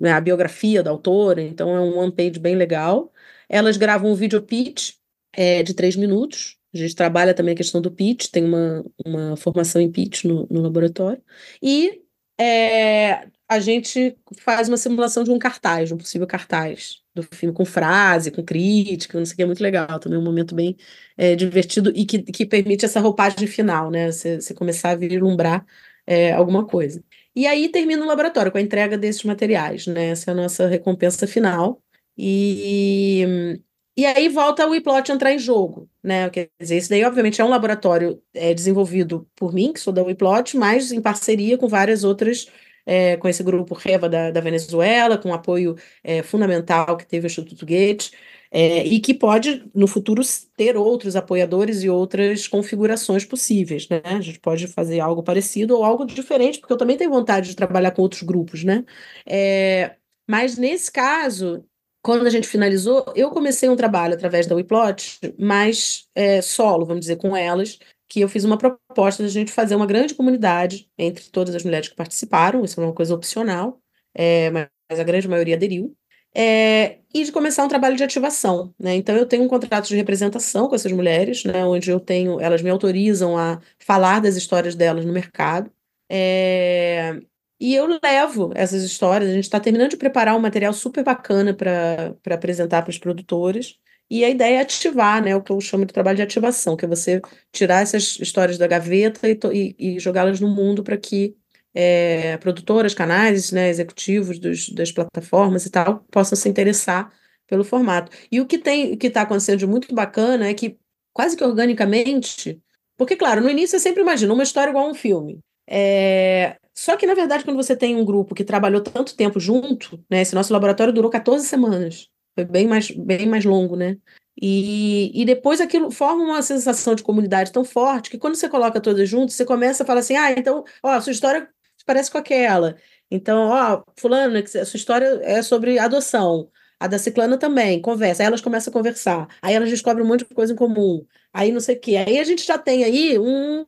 né, 0.00 0.12
a 0.12 0.20
biografia 0.20 0.82
da 0.82 0.90
autora, 0.90 1.42
então 1.42 1.76
é 1.76 1.80
um 1.80 1.98
one 1.98 2.12
page 2.12 2.40
bem 2.40 2.56
legal. 2.56 3.12
Elas 3.50 3.76
gravam 3.76 4.10
um 4.10 4.14
vídeo 4.14 4.40
pitch 4.40 4.94
é, 5.34 5.62
de 5.62 5.74
três 5.74 5.94
minutos, 5.94 6.56
a 6.74 6.78
gente 6.78 6.94
trabalha 6.94 7.34
também 7.34 7.54
a 7.54 7.56
questão 7.56 7.80
do 7.80 7.90
pitch, 7.90 8.28
tem 8.30 8.44
uma, 8.44 8.84
uma 9.04 9.36
formação 9.36 9.80
em 9.80 9.90
pitch 9.90 10.24
no, 10.24 10.46
no 10.50 10.60
laboratório. 10.62 11.22
E 11.62 12.02
é, 12.40 13.28
a 13.48 13.60
gente 13.60 14.16
faz 14.38 14.68
uma 14.68 14.76
simulação 14.76 15.24
de 15.24 15.30
um 15.30 15.38
cartaz, 15.38 15.92
um 15.92 15.98
possível 15.98 16.26
cartaz 16.26 17.02
do 17.14 17.22
filme, 17.22 17.54
com 17.54 17.64
frase, 17.64 18.30
com 18.30 18.42
crítica, 18.42 19.18
não 19.18 19.26
sei 19.26 19.34
o 19.34 19.36
que, 19.36 19.42
é 19.42 19.46
muito 19.46 19.62
legal. 19.62 19.98
Também 20.00 20.18
um 20.18 20.22
momento 20.22 20.54
bem 20.54 20.76
é, 21.16 21.36
divertido 21.36 21.92
e 21.94 22.06
que, 22.06 22.22
que 22.22 22.46
permite 22.46 22.84
essa 22.84 23.00
roupagem 23.00 23.46
final, 23.46 23.90
né? 23.90 24.10
Você, 24.10 24.40
você 24.40 24.54
começar 24.54 24.90
a 24.90 24.96
vislumbrar 24.96 25.66
é, 26.06 26.32
alguma 26.32 26.66
coisa. 26.66 27.04
E 27.34 27.46
aí 27.46 27.68
termina 27.70 28.02
o 28.04 28.06
laboratório 28.08 28.50
com 28.52 28.58
a 28.58 28.62
entrega 28.62 28.96
desses 28.98 29.22
materiais, 29.24 29.86
né? 29.86 30.08
Essa 30.10 30.30
é 30.30 30.32
a 30.32 30.34
nossa 30.36 30.66
recompensa 30.66 31.26
final. 31.26 31.82
E 32.16 33.60
e 33.96 34.06
aí 34.06 34.28
volta 34.28 34.66
o 34.66 34.70
WePlot 34.70 35.12
entrar 35.12 35.32
em 35.32 35.38
jogo, 35.38 35.88
né? 36.02 36.30
Quer 36.30 36.50
dizer, 36.58 36.78
isso 36.78 36.88
daí, 36.88 37.04
obviamente, 37.04 37.40
é 37.40 37.44
um 37.44 37.48
laboratório 37.48 38.22
é, 38.32 38.54
desenvolvido 38.54 39.28
por 39.36 39.52
mim, 39.52 39.72
que 39.72 39.80
sou 39.80 39.92
da 39.92 40.02
WePlot, 40.02 40.56
mas 40.56 40.90
em 40.92 41.00
parceria 41.00 41.58
com 41.58 41.68
várias 41.68 42.02
outras, 42.02 42.46
é, 42.86 43.16
com 43.18 43.28
esse 43.28 43.42
grupo 43.42 43.74
REVA 43.74 44.08
da, 44.08 44.30
da 44.30 44.40
Venezuela, 44.40 45.18
com 45.18 45.34
apoio 45.34 45.76
é, 46.02 46.22
fundamental 46.22 46.96
que 46.96 47.06
teve 47.06 47.26
o 47.26 47.28
Instituto 47.28 47.66
Goethe, 47.66 48.10
é, 48.50 48.84
e 48.86 49.00
que 49.00 49.14
pode, 49.14 49.64
no 49.74 49.86
futuro, 49.86 50.22
ter 50.56 50.76
outros 50.76 51.16
apoiadores 51.16 51.82
e 51.82 51.88
outras 51.90 52.46
configurações 52.48 53.24
possíveis, 53.24 53.88
né? 53.88 54.00
A 54.04 54.20
gente 54.20 54.40
pode 54.40 54.66
fazer 54.68 55.00
algo 55.00 55.22
parecido 55.22 55.76
ou 55.76 55.84
algo 55.84 56.04
diferente, 56.06 56.60
porque 56.60 56.72
eu 56.72 56.76
também 56.78 56.96
tenho 56.96 57.10
vontade 57.10 57.48
de 57.48 57.56
trabalhar 57.56 57.90
com 57.92 58.02
outros 58.02 58.22
grupos, 58.22 58.64
né? 58.64 58.84
É, 59.26 59.96
mas 60.28 60.56
nesse 60.58 60.90
caso, 60.92 61.64
quando 62.02 62.26
a 62.26 62.30
gente 62.30 62.48
finalizou, 62.48 63.04
eu 63.14 63.30
comecei 63.30 63.68
um 63.68 63.76
trabalho 63.76 64.14
através 64.14 64.46
da 64.46 64.54
WePlot, 64.56 65.20
mas 65.38 66.08
é, 66.14 66.42
solo, 66.42 66.84
vamos 66.84 67.00
dizer, 67.00 67.16
com 67.16 67.36
elas, 67.36 67.78
que 68.08 68.20
eu 68.20 68.28
fiz 68.28 68.44
uma 68.44 68.58
proposta 68.58 69.22
de 69.22 69.28
a 69.28 69.32
gente 69.32 69.52
fazer 69.52 69.76
uma 69.76 69.86
grande 69.86 70.14
comunidade 70.14 70.90
entre 70.98 71.30
todas 71.30 71.54
as 71.54 71.64
mulheres 71.64 71.88
que 71.88 71.94
participaram, 71.94 72.64
isso 72.64 72.80
é 72.80 72.84
uma 72.84 72.92
coisa 72.92 73.14
opcional, 73.14 73.80
é, 74.14 74.50
mas 74.50 74.68
a 74.90 75.04
grande 75.04 75.28
maioria 75.28 75.54
aderiu, 75.54 75.96
é, 76.34 76.98
e 77.14 77.24
de 77.24 77.32
começar 77.32 77.64
um 77.64 77.68
trabalho 77.68 77.96
de 77.96 78.02
ativação. 78.02 78.74
Né? 78.78 78.96
Então, 78.96 79.16
eu 79.16 79.26
tenho 79.26 79.44
um 79.44 79.48
contrato 79.48 79.86
de 79.88 79.96
representação 79.96 80.68
com 80.68 80.74
essas 80.74 80.92
mulheres, 80.92 81.44
né, 81.44 81.64
onde 81.64 81.90
eu 81.90 82.00
tenho, 82.00 82.40
elas 82.40 82.62
me 82.62 82.70
autorizam 82.70 83.36
a 83.38 83.60
falar 83.78 84.20
das 84.20 84.36
histórias 84.36 84.74
delas 84.74 85.04
no 85.04 85.12
mercado. 85.12 85.70
É, 86.10 87.20
e 87.62 87.76
eu 87.76 87.86
levo 88.02 88.50
essas 88.56 88.82
histórias. 88.82 89.30
A 89.30 89.34
gente 89.34 89.44
está 89.44 89.60
terminando 89.60 89.90
de 89.90 89.96
preparar 89.96 90.36
um 90.36 90.40
material 90.40 90.72
super 90.72 91.04
bacana 91.04 91.54
para 91.54 92.34
apresentar 92.34 92.82
para 92.82 92.90
os 92.90 92.98
produtores. 92.98 93.76
E 94.10 94.24
a 94.24 94.28
ideia 94.28 94.56
é 94.58 94.60
ativar, 94.62 95.22
né? 95.22 95.36
O 95.36 95.40
que 95.40 95.52
eu 95.52 95.60
chamo 95.60 95.86
de 95.86 95.92
trabalho 95.92 96.16
de 96.16 96.22
ativação, 96.22 96.76
que 96.76 96.84
é 96.84 96.88
você 96.88 97.20
tirar 97.52 97.82
essas 97.82 98.18
histórias 98.18 98.58
da 98.58 98.66
gaveta 98.66 99.28
e, 99.30 99.38
e, 99.78 99.94
e 99.96 99.98
jogá-las 100.00 100.40
no 100.40 100.48
mundo 100.48 100.82
para 100.82 100.96
que 100.96 101.36
é, 101.72 102.36
produtoras, 102.38 102.94
canais, 102.94 103.52
né, 103.52 103.68
executivos 103.68 104.40
dos, 104.40 104.68
das 104.70 104.90
plataformas 104.90 105.64
e 105.64 105.70
tal, 105.70 106.04
possam 106.10 106.36
se 106.36 106.48
interessar 106.48 107.12
pelo 107.46 107.62
formato. 107.62 108.10
E 108.30 108.40
o 108.40 108.46
que 108.46 108.58
tem, 108.58 108.92
o 108.92 108.96
que 108.98 109.06
está 109.06 109.22
acontecendo 109.22 109.60
de 109.60 109.68
muito 109.68 109.94
bacana 109.94 110.48
é 110.48 110.54
que, 110.54 110.76
quase 111.12 111.36
que 111.36 111.44
organicamente, 111.44 112.60
porque, 112.96 113.14
claro, 113.16 113.40
no 113.40 113.48
início 113.48 113.78
você 113.78 113.84
sempre 113.84 114.02
imagina 114.02 114.34
uma 114.34 114.42
história 114.42 114.70
igual 114.70 114.86
a 114.86 114.90
um 114.90 114.94
filme. 114.94 115.38
É, 115.66 116.56
só 116.74 116.96
que, 116.96 117.06
na 117.06 117.14
verdade, 117.14 117.44
quando 117.44 117.56
você 117.56 117.76
tem 117.76 117.96
um 117.96 118.04
grupo 118.04 118.34
que 118.34 118.44
trabalhou 118.44 118.80
tanto 118.80 119.16
tempo 119.16 119.38
junto, 119.38 120.02
né? 120.10 120.22
Esse 120.22 120.34
nosso 120.34 120.52
laboratório 120.52 120.92
durou 120.92 121.10
14 121.10 121.46
semanas. 121.46 122.08
Foi 122.34 122.44
bem 122.44 122.66
mais, 122.66 122.90
bem 122.90 123.26
mais 123.26 123.44
longo, 123.44 123.76
né? 123.76 123.96
E, 124.40 125.12
e 125.14 125.24
depois 125.24 125.60
aquilo 125.60 125.90
forma 125.90 126.24
uma 126.24 126.42
sensação 126.42 126.94
de 126.94 127.02
comunidade 127.02 127.52
tão 127.52 127.64
forte 127.64 128.10
que 128.10 128.18
quando 128.18 128.34
você 128.34 128.48
coloca 128.48 128.80
todas 128.80 129.08
juntas, 129.08 129.34
você 129.34 129.44
começa 129.44 129.82
a 129.82 129.86
falar 129.86 130.00
assim: 130.00 130.16
ah, 130.16 130.32
então, 130.32 130.64
ó, 130.82 131.00
sua 131.00 131.12
história 131.12 131.48
parece 131.86 132.10
com 132.10 132.18
aquela. 132.18 132.76
Então, 133.10 133.48
ó, 133.50 133.82
fulano, 133.98 134.38
a 134.38 134.64
sua 134.64 134.76
história 134.76 135.20
é 135.22 135.42
sobre 135.42 135.78
adoção. 135.78 136.50
A 136.80 136.86
da 136.88 136.98
Ciclana 136.98 137.38
também, 137.38 137.80
conversa. 137.80 138.22
Aí 138.22 138.26
elas 138.26 138.40
começam 138.40 138.70
a 138.70 138.74
conversar. 138.74 139.28
Aí 139.40 139.54
elas 139.54 139.68
descobrem 139.68 140.04
um 140.04 140.08
monte 140.08 140.20
de 140.26 140.34
coisa 140.34 140.52
em 140.52 140.56
comum. 140.56 141.06
Aí 141.32 141.52
não 141.52 141.60
sei 141.60 141.76
o 141.76 141.80
quê. 141.80 141.96
Aí 141.96 142.18
a 142.18 142.24
gente 142.24 142.44
já 142.44 142.58
tem 142.58 142.82
aí 142.82 143.18
um, 143.18 143.64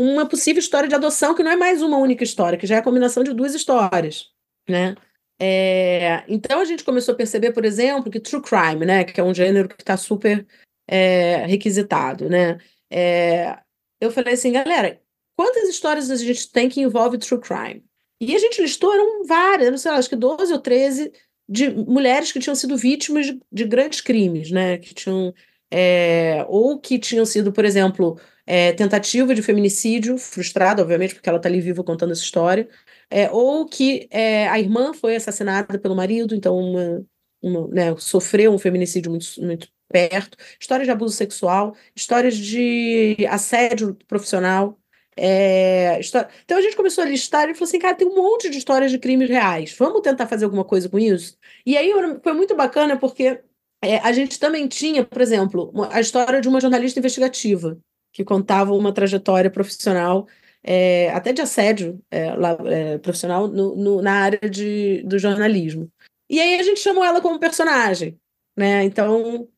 uma 0.00 0.26
possível 0.26 0.60
história 0.60 0.88
de 0.88 0.94
adoção 0.94 1.34
que 1.34 1.42
não 1.42 1.50
é 1.50 1.56
mais 1.56 1.82
uma 1.82 1.98
única 1.98 2.22
história, 2.22 2.56
que 2.56 2.68
já 2.68 2.76
é 2.76 2.78
a 2.78 2.82
combinação 2.82 3.24
de 3.24 3.34
duas 3.34 3.52
histórias, 3.52 4.30
né? 4.68 4.94
É, 5.40 6.24
então 6.28 6.60
a 6.60 6.64
gente 6.64 6.84
começou 6.84 7.14
a 7.14 7.16
perceber, 7.16 7.52
por 7.52 7.64
exemplo, 7.64 8.08
que 8.08 8.20
true 8.20 8.40
crime, 8.40 8.86
né, 8.86 9.02
que 9.04 9.20
é 9.20 9.24
um 9.24 9.34
gênero 9.34 9.68
que 9.68 9.82
está 9.82 9.96
super 9.96 10.46
é, 10.86 11.46
requisitado, 11.46 12.28
né? 12.28 12.58
É, 12.88 13.58
eu 14.00 14.12
falei 14.12 14.34
assim, 14.34 14.52
galera, 14.52 15.00
quantas 15.36 15.68
histórias 15.68 16.12
a 16.12 16.16
gente 16.16 16.48
tem 16.52 16.68
que 16.68 16.80
envolve 16.80 17.18
true 17.18 17.40
crime? 17.40 17.84
E 18.20 18.36
a 18.36 18.38
gente 18.38 18.62
listou, 18.62 18.94
eram 18.94 19.24
várias, 19.24 19.70
não 19.70 19.78
sei 19.78 19.90
lá, 19.90 19.98
acho 19.98 20.08
que 20.08 20.16
12 20.16 20.52
ou 20.52 20.60
13 20.60 21.12
de 21.48 21.70
mulheres 21.70 22.30
que 22.30 22.38
tinham 22.38 22.54
sido 22.54 22.76
vítimas 22.76 23.26
de, 23.26 23.40
de 23.50 23.64
grandes 23.64 24.00
crimes, 24.00 24.52
né? 24.52 24.78
Que 24.78 24.94
tinham 24.94 25.34
é, 25.70 26.44
ou 26.48 26.78
que 26.78 26.98
tinham 27.00 27.26
sido, 27.26 27.52
por 27.52 27.64
exemplo, 27.64 28.18
é, 28.50 28.72
tentativa 28.72 29.34
de 29.34 29.42
feminicídio, 29.42 30.16
frustrada, 30.16 30.80
obviamente, 30.80 31.14
porque 31.14 31.28
ela 31.28 31.36
está 31.36 31.50
ali 31.50 31.60
viva 31.60 31.84
contando 31.84 32.12
essa 32.12 32.22
história, 32.22 32.66
é, 33.10 33.30
ou 33.30 33.66
que 33.66 34.08
é, 34.10 34.48
a 34.48 34.58
irmã 34.58 34.94
foi 34.94 35.16
assassinada 35.16 35.78
pelo 35.78 35.94
marido, 35.94 36.34
então 36.34 36.56
uma, 36.56 37.04
uma, 37.42 37.68
né, 37.68 37.94
sofreu 37.98 38.50
um 38.50 38.58
feminicídio 38.58 39.10
muito, 39.10 39.26
muito 39.38 39.68
perto, 39.86 40.38
histórias 40.58 40.86
de 40.86 40.90
abuso 40.90 41.14
sexual, 41.14 41.76
histórias 41.94 42.38
de 42.38 43.18
assédio 43.28 43.94
profissional. 44.08 44.78
É, 45.14 46.00
história... 46.00 46.30
Então 46.44 46.56
a 46.56 46.62
gente 46.62 46.76
começou 46.76 47.04
a 47.04 47.06
listar 47.06 47.50
e 47.50 47.54
falou 47.54 47.68
assim: 47.68 47.78
cara, 47.78 47.94
tem 47.94 48.06
um 48.06 48.14
monte 48.14 48.48
de 48.48 48.56
histórias 48.56 48.90
de 48.90 48.98
crimes 48.98 49.28
reais, 49.28 49.74
vamos 49.78 50.00
tentar 50.00 50.26
fazer 50.26 50.46
alguma 50.46 50.64
coisa 50.64 50.88
com 50.88 50.98
isso? 50.98 51.36
E 51.66 51.76
aí 51.76 51.92
foi 52.22 52.32
muito 52.32 52.54
bacana 52.56 52.96
porque 52.96 53.42
é, 53.84 53.98
a 53.98 54.12
gente 54.12 54.38
também 54.38 54.66
tinha, 54.68 55.04
por 55.04 55.20
exemplo, 55.20 55.72
a 55.90 56.00
história 56.00 56.40
de 56.40 56.48
uma 56.48 56.60
jornalista 56.60 56.98
investigativa 56.98 57.78
que 58.12 58.24
contava 58.24 58.72
uma 58.72 58.92
trajetória 58.92 59.50
profissional, 59.50 60.26
é, 60.62 61.10
até 61.10 61.32
de 61.32 61.40
assédio 61.40 62.00
é, 62.10 62.34
lá, 62.34 62.56
é, 62.66 62.98
profissional 62.98 63.48
no, 63.48 63.76
no, 63.76 64.02
na 64.02 64.12
área 64.12 64.50
de, 64.50 65.02
do 65.04 65.18
jornalismo. 65.18 65.90
E 66.28 66.40
aí 66.40 66.58
a 66.58 66.62
gente 66.62 66.80
chamou 66.80 67.04
ela 67.04 67.20
como 67.20 67.38
personagem, 67.38 68.18
né? 68.56 68.84
Então 68.84 69.48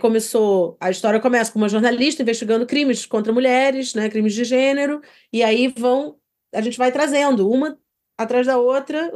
começou 0.00 0.76
a 0.80 0.90
história 0.90 1.20
começa 1.20 1.52
com 1.52 1.58
uma 1.58 1.68
jornalista 1.68 2.22
investigando 2.22 2.66
crimes 2.66 3.04
contra 3.04 3.32
mulheres, 3.32 3.94
né? 3.94 4.08
Crimes 4.08 4.34
de 4.34 4.44
gênero, 4.44 5.00
e 5.32 5.42
aí 5.42 5.68
vão 5.76 6.16
a 6.54 6.60
gente 6.60 6.78
vai 6.78 6.90
trazendo 6.92 7.50
uma 7.50 7.78
atrás 8.16 8.46
da 8.46 8.56
outra 8.58 9.12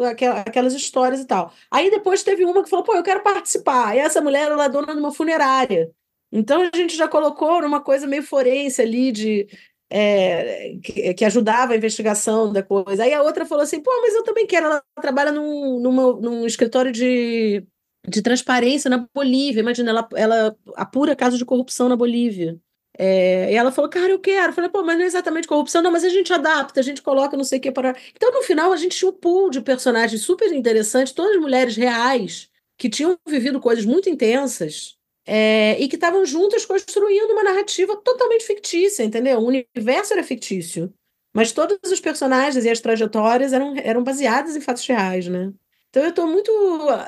aquelas 0.46 0.74
histórias 0.74 1.20
e 1.20 1.26
tal. 1.26 1.52
Aí 1.70 1.90
depois 1.90 2.22
teve 2.22 2.44
uma 2.44 2.62
que 2.62 2.68
falou, 2.68 2.84
pô, 2.84 2.94
eu 2.94 3.02
quero 3.02 3.22
participar. 3.22 3.96
E 3.96 3.98
essa 3.98 4.20
mulher 4.20 4.50
ela 4.50 4.64
é 4.64 4.68
dona 4.68 4.92
de 4.94 5.00
uma 5.00 5.12
funerária. 5.12 5.90
Então 6.32 6.62
a 6.62 6.76
gente 6.76 6.96
já 6.96 7.08
colocou 7.08 7.60
numa 7.60 7.80
coisa 7.80 8.06
meio 8.06 8.22
forense 8.22 8.80
ali 8.80 9.10
de 9.10 9.48
é, 9.90 10.76
que, 10.82 11.14
que, 11.14 11.24
ajudava 11.24 11.72
a 11.72 11.76
investigação 11.76 12.52
da 12.52 12.62
coisa. 12.62 13.02
Aí 13.02 13.12
a 13.12 13.22
outra 13.22 13.44
falou 13.44 13.64
assim: 13.64 13.82
pô, 13.82 13.90
mas 14.02 14.14
eu 14.14 14.22
também 14.22 14.46
quero. 14.46 14.66
Ela 14.66 14.82
trabalha 15.00 15.32
num, 15.32 15.80
numa, 15.80 16.12
num 16.20 16.46
escritório 16.46 16.92
de, 16.92 17.66
de 18.08 18.22
transparência 18.22 18.88
na 18.88 19.06
Bolívia. 19.12 19.60
Imagina, 19.60 19.90
ela, 19.90 20.08
ela 20.14 20.56
apura 20.76 21.16
casos 21.16 21.38
de 21.38 21.44
corrupção 21.44 21.88
na 21.88 21.96
Bolívia. 21.96 22.58
É, 22.96 23.52
e 23.52 23.56
ela 23.56 23.72
falou, 23.72 23.90
cara, 23.90 24.12
eu 24.12 24.20
quero. 24.20 24.50
Eu 24.50 24.54
falei, 24.54 24.70
pô, 24.70 24.82
mas 24.84 24.96
não 24.96 25.04
é 25.04 25.06
exatamente 25.06 25.48
corrupção, 25.48 25.82
não, 25.82 25.90
mas 25.90 26.04
a 26.04 26.08
gente 26.08 26.32
adapta, 26.32 26.80
a 26.80 26.82
gente 26.82 27.02
coloca 27.02 27.36
não 27.36 27.44
sei 27.44 27.58
o 27.58 27.62
que 27.62 27.72
para. 27.72 27.96
Então, 28.14 28.32
no 28.32 28.42
final, 28.42 28.72
a 28.72 28.76
gente 28.76 28.96
tinha 28.96 29.10
um 29.10 29.14
pool 29.14 29.50
de 29.50 29.60
personagens 29.60 30.22
super 30.22 30.52
interessantes, 30.52 31.12
todas 31.12 31.40
mulheres 31.40 31.76
reais, 31.76 32.48
que 32.78 32.88
tinham 32.88 33.18
vivido 33.26 33.60
coisas 33.60 33.84
muito 33.84 34.08
intensas 34.08 34.99
é, 35.32 35.78
e 35.78 35.86
que 35.86 35.94
estavam 35.94 36.26
juntas 36.26 36.66
construindo 36.66 37.30
uma 37.30 37.44
narrativa 37.44 37.94
totalmente 37.94 38.44
fictícia, 38.44 39.04
entendeu? 39.04 39.38
O 39.38 39.46
universo 39.46 40.12
era 40.12 40.24
fictício, 40.24 40.92
mas 41.32 41.52
todos 41.52 41.78
os 41.84 42.00
personagens 42.00 42.64
e 42.64 42.68
as 42.68 42.80
trajetórias 42.80 43.52
eram, 43.52 43.76
eram 43.76 44.02
baseadas 44.02 44.56
em 44.56 44.60
fatos 44.60 44.84
reais, 44.84 45.28
né? 45.28 45.52
Então 45.88 46.02
eu 46.02 46.08
estou 46.08 46.26
muito 46.26 46.50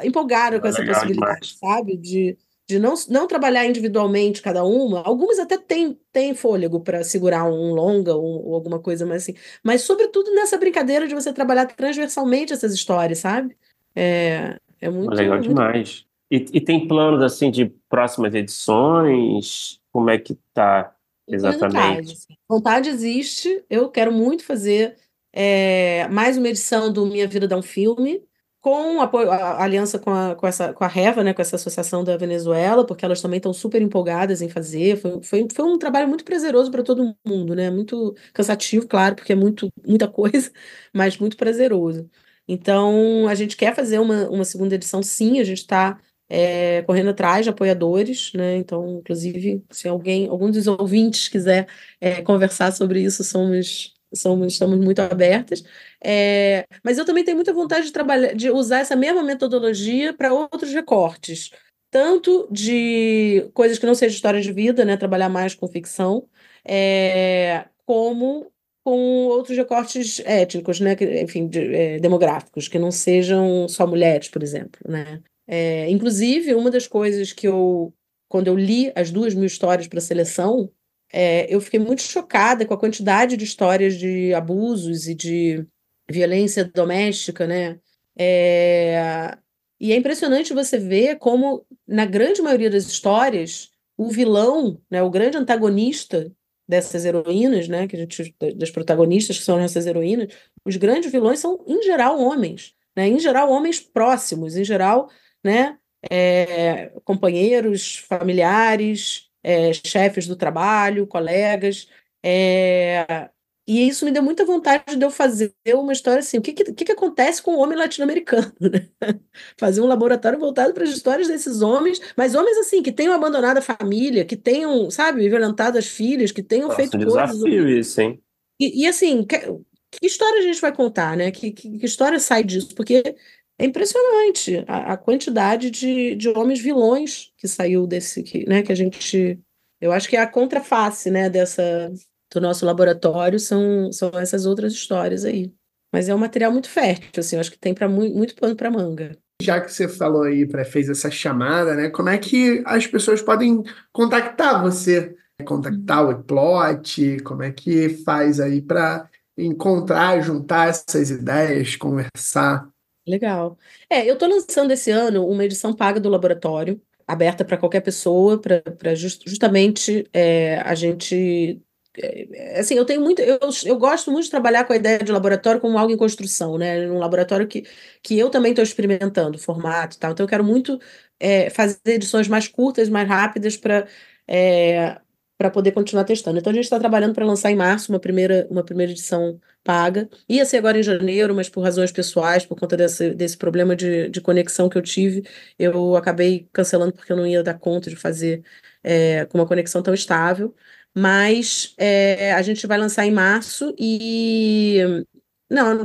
empolgada 0.05 0.61
com 0.61 0.69
é 0.69 0.71
essa 0.71 0.85
possibilidade, 0.85 1.57
sabe? 1.59 1.97
De, 1.97 2.39
de 2.69 2.79
não, 2.79 2.95
não 3.09 3.27
trabalhar 3.27 3.67
individualmente 3.67 4.41
cada 4.41 4.63
uma. 4.63 5.03
Algumas 5.03 5.41
até 5.41 5.59
têm, 5.59 5.99
têm 6.13 6.33
fôlego 6.33 6.79
para 6.79 7.03
segurar 7.03 7.45
um 7.45 7.75
longa 7.75 8.15
ou, 8.15 8.47
ou, 8.47 8.55
alguma 8.55 8.79
coisa 8.79 9.05
mais 9.05 9.25
assim. 9.25 9.35
Mas, 9.65 9.83
sobretudo, 9.83 10.33
nessa 10.33 10.57
brincadeira 10.57 11.09
de 11.09 11.15
você 11.15 11.33
trabalhar 11.33 11.67
transversalmente 11.67 12.53
essas 12.53 12.73
histórias, 12.73 13.19
sabe? 13.19 13.57
É, 13.97 14.61
é 14.81 14.89
muito. 14.89 15.13
Legal 15.13 15.39
muito... 15.39 15.49
demais. 15.49 16.07
E, 16.33 16.47
e, 16.55 16.61
tem 16.63 16.89
planos 16.89 17.23
assim 17.23 17.51
de 17.51 17.71
próximas 17.93 18.35
edições? 18.35 19.79
Como 19.93 20.09
é 20.09 20.17
que 20.17 20.39
tá 20.55 20.95
exatamente? 21.29 21.77
Vontade, 21.77 22.13
assim. 22.13 22.35
vontade 22.49 22.89
existe. 22.89 23.63
Eu 23.69 23.91
quero 23.91 24.11
muito 24.11 24.47
fazer 24.47 24.97
é, 25.31 26.09
mais 26.09 26.39
uma 26.39 26.49
edição 26.49 26.91
do 26.91 27.05
Minha 27.05 27.29
Vida 27.29 27.47
Dá 27.47 27.55
um 27.55 27.61
Filme, 27.63 28.25
com 28.63 29.03
apoio, 29.03 29.31
a, 29.31 29.37
a 29.37 29.63
aliança 29.63 29.99
com 29.99 30.11
a, 30.11 30.35
com, 30.35 30.47
essa, 30.47 30.73
com 30.73 30.83
a 30.83 30.89
Reva, 30.89 31.23
né, 31.23 31.35
com 31.35 31.43
essa 31.43 31.57
associação 31.57 32.03
da 32.03 32.17
Venezuela, 32.17 32.87
porque 32.87 33.05
elas 33.05 33.21
também 33.21 33.37
estão 33.37 33.53
super 33.53 33.83
empolgadas 33.83 34.41
em 34.41 34.49
fazer. 34.49 34.97
Foi, 34.97 35.23
foi, 35.23 35.49
foi 35.55 35.65
um 35.67 35.79
trabalho 35.79 36.09
muito 36.09 36.25
prazeroso 36.25 36.71
para 36.71 36.83
todo 36.83 37.15
mundo, 37.27 37.55
né? 37.55 37.71
Muito 37.71 38.17
cansativo, 38.33 38.89
claro, 38.89 39.17
porque 39.17 39.35
é 39.35 39.37
muito, 39.37 39.69
muita 39.87 40.09
coisa, 40.09 40.51
mas 40.95 41.19
muito 41.19 41.37
prazeroso. 41.37 42.09
Então, 42.49 43.29
a 43.29 43.35
gente 43.35 43.55
quer 43.55 43.75
fazer 43.75 43.99
uma, 43.99 44.31
uma 44.31 44.45
segunda 44.47 44.75
edição, 44.77 45.03
sim, 45.03 45.41
a 45.41 45.45
gente 45.45 45.59
está 45.59 46.01
é, 46.35 46.81
correndo 46.85 47.11
atrás 47.11 47.45
de 47.45 47.51
apoiadores, 47.51 48.33
né? 48.33 48.57
Então, 48.57 49.01
inclusive, 49.01 49.63
se 49.71 49.87
alguém, 49.87 50.29
algum 50.29 50.51
dos 50.51 50.67
ouvintes 50.67 51.29
quiser 51.29 51.69
é, 52.01 52.23
conversar 52.23 52.73
sobre 52.73 53.03
isso, 53.03 53.23
somos, 53.23 53.93
somos, 54.15 54.55
estamos 54.55 54.79
muito 54.79 55.01
abertas. 55.01 55.63
É, 56.03 56.67
mas 56.83 56.97
eu 56.97 57.05
também 57.05 57.23
tenho 57.23 57.37
muita 57.37 57.53
vontade 57.53 57.85
de 57.85 57.93
trabalhar, 57.93 58.35
de 58.35 58.51
usar 58.51 58.79
essa 58.81 58.97
mesma 58.97 59.23
metodologia 59.23 60.15
para 60.15 60.33
outros 60.33 60.73
recortes, 60.73 61.51
tanto 61.91 62.49
de 62.51 63.51
coisas 63.53 63.79
que 63.79 63.85
não 63.85 63.95
sejam 63.95 64.15
histórias 64.15 64.45
de 64.45 64.53
vida, 64.53 64.87
né? 64.87 64.97
Trabalhar 64.97 65.29
mais 65.29 65.55
com 65.55 65.69
ficção, 65.69 66.27
é, 66.67 67.67
como 67.85 68.51
com 68.83 69.27
outros 69.27 69.57
recortes 69.57 70.19
étnicos, 70.21 70.81
né? 70.81 70.97
Enfim, 71.23 71.47
de, 71.47 71.75
é, 71.75 71.99
demográficos, 71.99 72.69
que 72.69 72.79
não 72.79 72.91
sejam 72.91 73.69
só 73.69 73.87
mulheres, 73.87 74.29
por 74.31 74.43
exemplo, 74.43 74.81
né? 74.89 75.23
É, 75.55 75.91
inclusive, 75.91 76.55
uma 76.55 76.71
das 76.71 76.87
coisas 76.87 77.31
que 77.31 77.47
eu, 77.47 77.93
quando 78.27 78.47
eu 78.47 78.57
li 78.57 78.91
as 78.97 79.11
duas 79.11 79.35
mil 79.35 79.45
histórias 79.45 79.87
para 79.87 79.99
a 79.99 80.03
seleção, 80.03 80.73
é, 81.13 81.47
eu 81.55 81.61
fiquei 81.61 81.79
muito 81.79 82.01
chocada 82.01 82.65
com 82.65 82.73
a 82.73 82.79
quantidade 82.79 83.37
de 83.37 83.45
histórias 83.45 83.99
de 83.99 84.33
abusos 84.33 85.07
e 85.07 85.15
de 85.15 85.67
violência 86.11 86.65
doméstica, 86.65 87.47
né? 87.47 87.79
É, 88.19 89.37
e 89.79 89.93
é 89.93 89.97
impressionante 89.97 90.55
você 90.55 90.79
ver 90.79 91.17
como, 91.19 91.67
na 91.87 92.07
grande 92.07 92.41
maioria 92.41 92.71
das 92.71 92.87
histórias, 92.87 93.73
o 93.95 94.09
vilão, 94.09 94.81
né, 94.91 95.03
o 95.03 95.11
grande 95.11 95.37
antagonista 95.37 96.33
dessas 96.67 97.05
heroínas, 97.05 97.69
né, 97.69 97.87
que 97.87 97.95
a 97.95 97.99
gente, 97.99 98.35
das 98.57 98.71
protagonistas 98.71 99.37
que 99.37 99.45
são 99.45 99.59
essas 99.59 99.87
heroínas, 99.87 100.33
os 100.65 100.77
grandes 100.77 101.13
vilões 101.13 101.41
são, 101.41 101.63
em 101.67 101.83
geral, 101.83 102.19
homens. 102.19 102.75
Né? 102.97 103.09
Em 103.09 103.19
geral, 103.19 103.51
homens 103.51 103.81
próximos, 103.81 104.57
em 104.57 104.65
geral, 104.65 105.11
né? 105.43 105.79
É, 106.11 106.93
companheiros, 107.05 107.99
familiares, 107.99 109.31
é, 109.43 109.73
chefes 109.73 110.27
do 110.27 110.37
trabalho, 110.37 111.07
colegas. 111.07 111.89
É, 112.25 113.31
e 113.67 113.87
isso 113.87 114.05
me 114.05 114.11
deu 114.11 114.23
muita 114.23 114.45
vontade 114.45 114.97
de 114.97 115.05
eu 115.05 115.11
fazer 115.11 115.55
uma 115.75 115.93
história 115.93 116.19
assim. 116.19 116.37
O 116.39 116.43
que, 116.43 116.53
que, 116.53 116.85
que 116.85 116.93
acontece 116.93 117.41
com 117.41 117.55
o 117.55 117.59
homem 117.59 117.79
latino-americano? 117.79 118.53
Né? 118.61 118.89
Fazer 119.57 119.81
um 119.81 119.87
laboratório 119.87 120.39
voltado 120.39 120.75
para 120.75 120.83
as 120.83 120.91
histórias 120.91 121.29
desses 121.29 121.63
homens, 121.63 122.01
mas 122.17 122.35
homens 122.35 122.59
assim, 122.59 122.83
que 122.83 122.91
tenham 122.91 123.15
abandonado 123.15 123.59
a 123.59 123.63
família, 123.63 124.25
que 124.25 124.37
tenham, 124.37 124.91
sabe, 124.91 125.29
violentado 125.29 125.79
as 125.79 125.87
filhas, 125.87 126.33
que 126.33 126.43
tenham 126.43 126.69
Nossa, 126.69 126.77
feito 126.77 126.97
um 126.97 127.05
coisas. 127.05 127.31
desafio 127.31 127.69
isso, 127.69 128.01
hein? 128.01 128.21
E, 128.59 128.83
e 128.83 128.87
assim, 128.87 129.25
que, 129.25 129.39
que, 129.39 130.07
história 130.07 130.41
a 130.41 130.43
gente 130.43 130.61
vai 130.61 130.75
contar, 130.75 131.17
né? 131.17 131.31
Que, 131.31 131.53
que, 131.53 131.79
que 131.79 131.87
história 131.87 132.19
sai 132.19 132.43
disso? 132.43 132.75
Porque 132.75 133.15
é 133.59 133.65
impressionante 133.65 134.65
a, 134.67 134.93
a 134.93 134.97
quantidade 134.97 135.71
de, 135.71 136.15
de 136.15 136.29
homens 136.31 136.61
vilões 136.61 137.33
que 137.37 137.47
saiu 137.47 137.87
desse, 137.87 138.23
que, 138.23 138.49
né, 138.49 138.63
que 138.63 138.73
a 138.73 138.75
gente. 138.75 139.39
Eu 139.81 139.93
acho 139.93 140.09
que 140.09 140.17
é 140.17 140.21
a 140.21 140.27
contraface, 140.27 141.11
né, 141.11 141.29
dessa 141.29 141.93
do 142.33 142.41
nosso 142.41 142.65
laboratório 142.65 143.39
são, 143.39 143.93
são 143.93 144.11
essas 144.15 144.47
outras 144.47 144.73
histórias 144.73 145.25
aí. 145.25 145.53
Mas 145.93 146.09
é 146.09 146.15
um 146.15 146.19
material 146.19 146.51
muito 146.51 146.71
fértil, 146.71 147.21
assim, 147.21 147.37
eu 147.37 147.41
acho 147.41 147.51
que 147.51 147.59
tem 147.59 147.75
para 147.75 147.89
muito, 147.89 148.17
muito 148.17 148.35
pano 148.35 148.57
para 148.57 148.71
manga. 148.71 149.17
Já 149.43 149.61
que 149.61 149.71
você 149.71 149.87
falou 149.87 150.23
aí, 150.23 150.47
para 150.47 150.65
fez 150.65 150.89
essa 150.89 151.11
chamada, 151.11 151.75
né? 151.75 151.91
Como 151.91 152.09
é 152.09 152.17
que 152.17 152.63
as 152.65 152.87
pessoas 152.87 153.21
podem 153.21 153.63
contactar 153.93 154.63
você? 154.63 155.15
Contactar 155.45 156.09
o 156.09 156.23
plot? 156.23 157.19
Como 157.25 157.43
é 157.43 157.51
que 157.51 157.89
faz 158.05 158.39
aí 158.41 158.63
para 158.63 159.09
encontrar, 159.37 160.21
juntar 160.23 160.69
essas 160.69 161.11
ideias, 161.11 161.77
conversar? 161.77 162.67
Legal. 163.07 163.59
É, 163.91 164.09
eu 164.09 164.15
estou 164.15 164.29
lançando 164.29 164.71
esse 164.71 164.91
ano 164.91 165.27
uma 165.27 165.45
edição 165.45 165.75
paga 165.75 165.99
do 165.99 166.09
laboratório, 166.09 166.81
aberta 167.07 167.45
para 167.45 167.57
qualquer 167.59 167.81
pessoa, 167.81 168.41
para 168.41 168.95
just, 168.95 169.23
justamente 169.29 170.09
é, 170.13 170.59
a 170.61 170.75
gente. 170.75 171.61
É, 171.97 172.61
assim, 172.61 172.75
eu 172.77 172.85
tenho 172.87 173.01
muito. 173.01 173.21
Eu, 173.21 173.39
eu 173.67 173.77
gosto 173.79 174.11
muito 174.13 174.25
de 174.25 174.31
trabalhar 174.31 174.65
com 174.65 174.73
a 174.73 174.77
ideia 174.77 174.99
de 175.01 175.11
laboratório 175.11 175.61
como 175.61 175.77
algo 175.79 175.93
em 175.93 175.97
construção, 175.97 176.57
né? 176.57 176.89
Um 176.89 176.99
laboratório 176.99 177.47
que, 177.49 177.65
que 178.03 178.17
eu 178.19 178.31
também 178.31 178.53
estou 178.53 178.63
experimentando, 178.63 179.37
formato 179.39 179.97
e 179.97 179.99
tal. 179.99 180.13
Então, 180.13 180.25
eu 180.25 180.29
quero 180.29 180.45
muito 180.45 180.79
é, 181.19 181.51
fazer 181.51 181.81
edições 181.87 182.29
mais 182.29 182.47
curtas, 182.49 182.89
mais 182.89 183.09
rápidas, 183.09 183.57
para 183.57 183.87
é, 184.29 185.01
para 185.37 185.51
poder 185.51 185.73
continuar 185.73 186.05
testando. 186.05 186.39
Então 186.39 186.51
a 186.51 186.55
gente 186.55 186.65
está 186.65 186.79
trabalhando 186.79 187.15
para 187.15 187.25
lançar 187.27 187.51
em 187.51 187.57
março 187.57 187.93
uma 187.93 187.99
primeira, 188.01 188.47
uma 188.51 188.65
primeira 188.65 188.93
edição 188.93 189.41
paga. 189.65 190.09
Ia 190.29 190.45
ser 190.45 190.59
agora 190.59 190.79
em 190.79 190.83
janeiro, 190.83 191.35
mas 191.35 191.49
por 191.49 191.63
razões 191.63 191.91
pessoais, 191.93 192.47
por 192.47 192.59
conta 192.59 192.77
desse, 192.77 193.15
desse 193.15 193.37
problema 193.37 193.75
de, 193.75 194.09
de 194.09 194.21
conexão 194.21 194.69
que 194.69 194.79
eu 194.79 194.83
tive, 194.83 195.23
eu 195.59 195.97
acabei 195.97 196.49
cancelando 196.53 196.93
porque 196.93 197.13
eu 197.13 197.17
não 197.17 197.27
ia 197.27 197.43
dar 197.43 197.59
conta 197.59 197.91
de 197.91 197.97
fazer 197.97 198.45
é, 198.83 199.25
com 199.27 199.39
uma 199.39 199.47
conexão 199.47 199.83
tão 199.83 199.95
estável. 199.95 200.55
Mas 200.95 201.75
é, 201.79 202.33
a 202.35 202.43
gente 202.43 202.67
vai 202.67 202.77
lançar 202.79 203.07
em 203.07 203.11
março 203.11 203.75
e 203.79 205.05
não, 205.53 205.85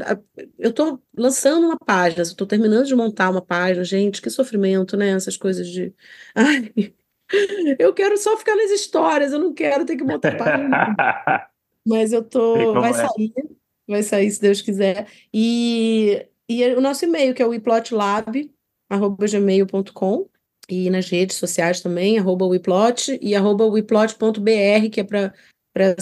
eu 0.58 0.70
estou 0.70 1.04
lançando 1.16 1.66
uma 1.68 1.78
página, 1.78 2.22
estou 2.24 2.48
terminando 2.48 2.86
de 2.86 2.96
montar 2.96 3.30
uma 3.30 3.42
página, 3.42 3.84
gente, 3.84 4.22
que 4.22 4.30
sofrimento, 4.30 4.96
né? 4.96 5.10
Essas 5.10 5.36
coisas 5.36 5.68
de. 5.68 5.94
Ai, 6.34 6.74
eu 7.80 7.94
quero 7.94 8.18
só 8.18 8.36
ficar 8.38 8.56
nas 8.56 8.72
histórias, 8.72 9.34
eu 9.34 9.40
não 9.40 9.54
quero 9.54 9.86
ter 9.86 9.96
que 9.96 10.04
montar 10.04 10.36
página. 10.38 10.96
Mas 11.86 12.12
eu 12.12 12.24
tô. 12.24 12.74
Vai 12.74 12.90
é. 12.92 12.94
sair, 12.94 13.34
vai 13.88 14.04
sair 14.04 14.30
se 14.32 14.42
Deus 14.42 14.62
quiser. 14.62 15.08
E, 15.34 16.26
e 16.50 16.66
o 16.74 16.82
nosso 16.82 17.06
e-mail, 17.06 17.34
que 17.34 17.42
é 17.42 17.46
o 17.46 17.54
iplotlab.gmail.com 17.54 20.28
e 20.70 20.90
nas 20.90 21.10
redes 21.10 21.38
sociais 21.38 21.80
também, 21.80 22.20
arroba 22.20 22.46
wiplot 22.46 23.18
e 23.22 23.34
arroba 23.36 23.66
wiplot.br, 23.66 24.90
que 24.92 25.00
é 25.00 25.04
para 25.04 25.34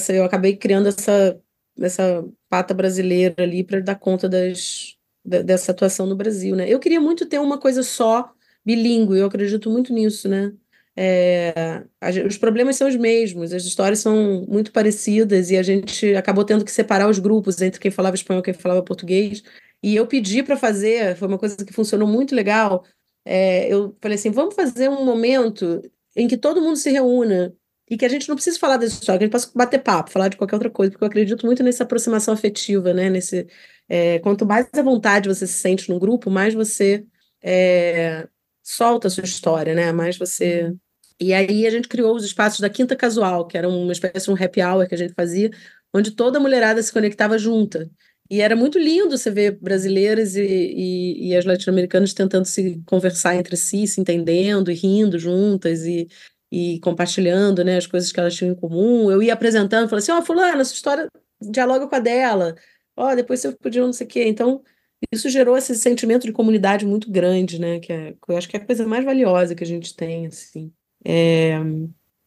eu 0.10 0.24
acabei 0.24 0.56
criando 0.56 0.88
essa, 0.88 1.40
essa 1.78 2.26
pata 2.50 2.74
brasileira 2.74 3.44
ali 3.44 3.64
para 3.64 3.82
dar 3.82 3.96
conta 3.96 4.30
das, 4.30 4.96
da, 5.24 5.42
dessa 5.42 5.72
atuação 5.72 6.08
no 6.08 6.16
Brasil, 6.16 6.56
né? 6.56 6.68
Eu 6.68 6.80
queria 6.80 7.02
muito 7.02 7.26
ter 7.26 7.40
uma 7.40 7.60
coisa 7.60 7.84
só 7.84 8.32
bilíngue, 8.64 9.20
eu 9.20 9.28
acredito 9.28 9.70
muito 9.70 9.94
nisso, 9.94 10.30
né? 10.30 10.54
É, 10.98 11.84
os 12.26 12.38
problemas 12.38 12.78
são 12.78 12.88
os 12.88 12.96
mesmos, 12.96 13.52
as 13.52 13.66
histórias 13.66 14.00
são 14.00 14.46
muito 14.48 14.72
parecidas 14.72 15.52
e 15.52 15.58
a 15.58 15.64
gente 15.64 16.16
acabou 16.16 16.46
tendo 16.46 16.64
que 16.64 16.72
separar 16.72 17.10
os 17.10 17.20
grupos 17.20 17.62
entre 17.62 17.80
quem 17.82 17.92
falava 17.92 18.16
espanhol 18.16 18.40
e 18.42 18.44
quem 18.46 18.54
falava 18.54 18.82
português. 18.82 19.44
E 19.84 19.96
eu 19.96 20.08
pedi 20.08 20.42
para 20.42 20.56
fazer, 20.58 21.16
foi 21.18 21.28
uma 21.28 21.38
coisa 21.38 21.58
que 21.58 21.74
funcionou 21.74 22.08
muito 22.08 22.34
legal. 22.34 22.84
É, 23.26 23.68
eu 23.72 23.96
falei 24.02 24.16
assim: 24.16 24.32
vamos 24.32 24.56
fazer 24.56 24.90
um 24.90 25.04
momento 25.06 25.82
em 26.16 26.28
que 26.28 26.38
todo 26.38 26.62
mundo 26.62 26.78
se 26.78 26.90
reúna 26.92 27.54
e 27.90 27.98
que 27.98 28.06
a 28.06 28.10
gente 28.10 28.28
não 28.30 28.36
precisa 28.36 28.58
falar 28.60 28.78
dessa 28.78 28.96
história, 28.96 29.20
que 29.20 29.24
a 29.26 29.28
gente 29.28 29.32
possa 29.34 29.52
bater 29.54 29.84
papo, 29.84 30.12
falar 30.12 30.30
de 30.30 30.38
qualquer 30.38 30.56
outra 30.56 30.70
coisa, 30.72 30.92
porque 30.92 31.04
eu 31.04 31.08
acredito 31.08 31.46
muito 31.46 31.62
nessa 31.64 31.84
aproximação 31.84 32.34
afetiva, 32.34 32.94
né? 32.94 33.10
Nesse, 33.10 33.48
é, 33.90 34.20
quanto 34.20 34.46
mais 34.46 34.68
à 34.74 34.82
vontade 34.82 35.30
você 35.30 35.46
se 35.46 35.54
sente 35.54 35.90
no 35.90 36.00
grupo, 36.00 36.30
mais 36.32 36.54
você 36.54 37.06
é, 37.44 38.28
solta 38.64 39.08
a 39.08 39.12
sua 39.12 39.24
história, 39.24 39.76
né? 39.76 39.92
Mais 39.92 40.18
você 40.18 40.74
E 41.20 41.34
aí 41.34 41.66
a 41.66 41.70
gente 41.70 41.88
criou 41.88 42.16
os 42.16 42.26
espaços 42.26 42.60
da 42.60 42.70
Quinta 42.70 42.96
Casual, 42.96 43.48
que 43.48 43.58
era 43.58 43.70
uma 43.70 43.92
espécie 43.92 44.26
de 44.26 44.32
um 44.32 44.44
happy 44.44 44.62
hour 44.62 44.88
que 44.88 44.96
a 44.96 44.98
gente 44.98 45.14
fazia, 45.14 45.50
onde 45.94 46.12
toda 46.12 46.38
a 46.38 46.42
mulherada 46.42 46.82
se 46.84 46.92
conectava 46.92 47.38
junta. 47.38 47.90
E 48.30 48.42
era 48.42 48.56
muito 48.56 48.80
lindo 48.80 49.18
você 49.18 49.30
ver 49.30 49.52
brasileiras 49.60 50.36
e, 50.36 50.42
e, 50.42 51.30
e 51.30 51.36
as 51.36 51.46
latino-americanas 51.46 52.14
tentando 52.14 52.46
se 52.46 52.82
conversar 52.86 53.36
entre 53.36 53.56
si, 53.56 53.88
se 53.88 54.02
entendendo 54.02 54.72
e 54.72 54.74
rindo 54.74 55.20
juntas 55.20 55.86
e, 55.86 56.08
e 56.52 56.80
compartilhando 56.80 57.64
né, 57.64 57.78
as 57.78 57.88
coisas 57.88 58.12
que 58.12 58.20
elas 58.20 58.36
tinham 58.36 58.54
em 58.54 58.56
comum. 58.56 59.12
Eu 59.12 59.22
ia 59.22 59.34
apresentando, 59.34 59.88
falando 59.88 60.02
assim, 60.02 60.12
ó, 60.12 60.20
oh, 60.20 60.26
fulana, 60.26 60.62
essa 60.62 60.74
história 60.74 61.08
dialoga 61.42 61.88
com 61.88 61.96
a 61.96 62.00
dela. 62.00 62.56
Ó, 62.98 63.12
oh, 63.12 63.16
depois 63.16 63.40
você 63.42 63.52
podia 63.54 63.82
não 63.82 63.94
sei 63.94 64.08
o 64.08 64.10
quê. 64.10 64.24
Então, 64.28 64.64
isso 65.12 65.30
gerou 65.30 65.58
esse 65.58 65.76
sentimento 65.76 66.26
de 66.26 66.34
comunidade 66.34 66.86
muito 66.86 67.12
grande, 67.12 67.60
né? 67.60 67.80
Que, 67.80 67.94
é, 67.94 68.12
que 68.14 68.32
eu 68.32 68.38
acho 68.38 68.50
que 68.50 68.58
é 68.58 68.60
a 68.60 68.66
coisa 68.66 68.88
mais 68.88 69.06
valiosa 69.06 69.56
que 69.56 69.64
a 69.64 69.68
gente 69.68 69.96
tem, 69.96 70.28
assim. 70.28 70.74
É... 71.06 71.58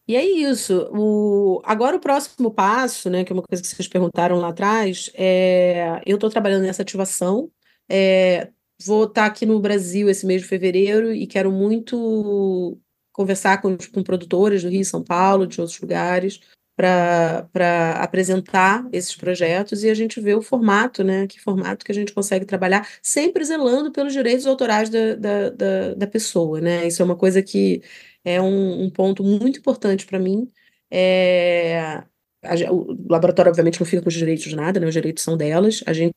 E 0.07 0.15
é 0.15 0.25
isso. 0.25 0.89
O... 0.91 1.61
Agora 1.63 1.97
o 1.97 1.99
próximo 1.99 2.51
passo, 2.51 3.09
né, 3.09 3.23
que 3.23 3.31
é 3.31 3.35
uma 3.35 3.43
coisa 3.43 3.61
que 3.61 3.67
vocês 3.67 3.87
perguntaram 3.87 4.39
lá 4.39 4.49
atrás, 4.49 5.11
é... 5.13 6.01
eu 6.05 6.15
estou 6.15 6.29
trabalhando 6.29 6.63
nessa 6.63 6.81
ativação. 6.81 7.51
É... 7.89 8.49
Vou 8.83 9.03
estar 9.03 9.23
tá 9.23 9.27
aqui 9.27 9.45
no 9.45 9.59
Brasil 9.59 10.09
esse 10.09 10.25
mês 10.25 10.41
de 10.41 10.47
fevereiro 10.47 11.13
e 11.13 11.27
quero 11.27 11.51
muito 11.51 12.79
conversar 13.11 13.61
com, 13.61 13.77
com 13.93 14.01
produtores 14.01 14.63
do 14.63 14.69
Rio 14.69 14.85
São 14.85 15.03
Paulo, 15.03 15.45
de 15.45 15.59
outros 15.59 15.79
lugares, 15.81 16.39
para 16.79 17.91
apresentar 18.01 18.87
esses 18.93 19.13
projetos 19.13 19.83
e 19.83 19.89
a 19.89 19.93
gente 19.93 20.21
vê 20.21 20.33
o 20.33 20.41
formato, 20.41 21.03
né? 21.03 21.27
Que 21.27 21.37
formato 21.37 21.83
que 21.83 21.91
a 21.91 21.95
gente 21.95 22.13
consegue 22.13 22.45
trabalhar, 22.45 22.87
sempre 23.03 23.43
zelando 23.43 23.91
pelos 23.91 24.13
direitos 24.13 24.47
autorais 24.47 24.89
da, 24.89 25.15
da, 25.15 25.49
da, 25.49 25.93
da 25.95 26.07
pessoa, 26.07 26.61
né? 26.61 26.87
Isso 26.87 27.01
é 27.01 27.05
uma 27.05 27.17
coisa 27.17 27.43
que 27.43 27.81
é 28.23 28.41
um, 28.41 28.83
um 28.83 28.89
ponto 28.89 29.23
muito 29.23 29.59
importante 29.59 30.05
para 30.05 30.19
mim. 30.19 30.49
É, 30.91 32.03
a, 32.43 32.71
o 32.71 32.97
laboratório, 33.09 33.49
obviamente, 33.49 33.79
não 33.79 33.87
fica 33.87 34.01
com 34.01 34.09
os 34.09 34.13
direitos 34.15 34.45
de 34.45 34.55
nada, 34.55 34.79
né? 34.79 34.87
Os 34.87 34.93
direitos 34.93 35.23
são 35.23 35.37
delas. 35.37 35.83
A 35.85 35.93
gente 35.93 36.13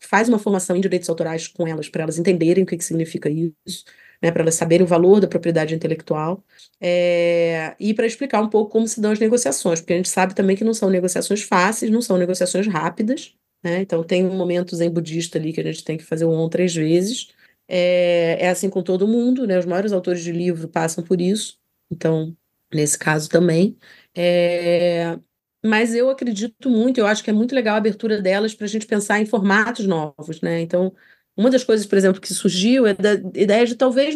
faz 0.00 0.28
uma 0.28 0.38
formação 0.38 0.76
em 0.76 0.80
direitos 0.80 1.08
autorais 1.08 1.48
com 1.48 1.66
elas, 1.66 1.88
para 1.88 2.02
elas 2.02 2.18
entenderem 2.18 2.64
o 2.64 2.66
que, 2.66 2.76
que 2.76 2.84
significa 2.84 3.28
isso, 3.28 3.84
né? 4.22 4.30
Para 4.30 4.42
elas 4.42 4.54
saberem 4.54 4.84
o 4.84 4.88
valor 4.88 5.20
da 5.20 5.28
propriedade 5.28 5.74
intelectual. 5.74 6.44
É, 6.80 7.74
e 7.80 7.94
para 7.94 8.06
explicar 8.06 8.42
um 8.42 8.48
pouco 8.48 8.70
como 8.72 8.86
se 8.86 9.00
dão 9.00 9.12
as 9.12 9.18
negociações, 9.18 9.80
porque 9.80 9.94
a 9.94 9.96
gente 9.96 10.08
sabe 10.08 10.34
também 10.34 10.56
que 10.56 10.64
não 10.64 10.74
são 10.74 10.90
negociações 10.90 11.42
fáceis, 11.42 11.90
não 11.90 12.02
são 12.02 12.16
negociações 12.16 12.66
rápidas. 12.66 13.34
Né? 13.64 13.80
Então, 13.80 14.04
tem 14.04 14.24
um 14.24 14.36
momento 14.36 14.76
zen 14.76 14.90
budista 14.90 15.38
ali 15.38 15.52
que 15.52 15.60
a 15.60 15.64
gente 15.64 15.82
tem 15.82 15.96
que 15.96 16.04
fazer 16.04 16.24
o 16.24 16.30
on 16.30 16.48
três 16.48 16.74
vezes. 16.74 17.28
É, 17.68 18.38
é 18.46 18.48
assim 18.48 18.70
com 18.70 18.82
todo 18.82 19.08
mundo, 19.08 19.46
né? 19.46 19.58
Os 19.58 19.66
maiores 19.66 19.92
autores 19.92 20.22
de 20.22 20.32
livro 20.32 20.68
passam 20.68 21.02
por 21.02 21.20
isso, 21.20 21.58
então, 21.90 22.36
nesse 22.72 22.98
caso 22.98 23.28
também. 23.28 23.76
É, 24.14 25.18
mas 25.64 25.94
eu 25.94 26.08
acredito 26.10 26.70
muito, 26.70 26.98
eu 26.98 27.06
acho 27.06 27.24
que 27.24 27.30
é 27.30 27.32
muito 27.32 27.54
legal 27.54 27.74
a 27.74 27.78
abertura 27.78 28.20
delas 28.22 28.54
para 28.54 28.66
a 28.66 28.68
gente 28.68 28.86
pensar 28.86 29.20
em 29.20 29.26
formatos 29.26 29.86
novos, 29.86 30.40
né? 30.40 30.60
Então, 30.60 30.94
uma 31.36 31.50
das 31.50 31.64
coisas, 31.64 31.86
por 31.86 31.98
exemplo, 31.98 32.20
que 32.20 32.32
surgiu 32.32 32.86
é 32.86 32.94
da 32.94 33.14
ideia 33.14 33.66
de 33.66 33.74
talvez 33.74 34.14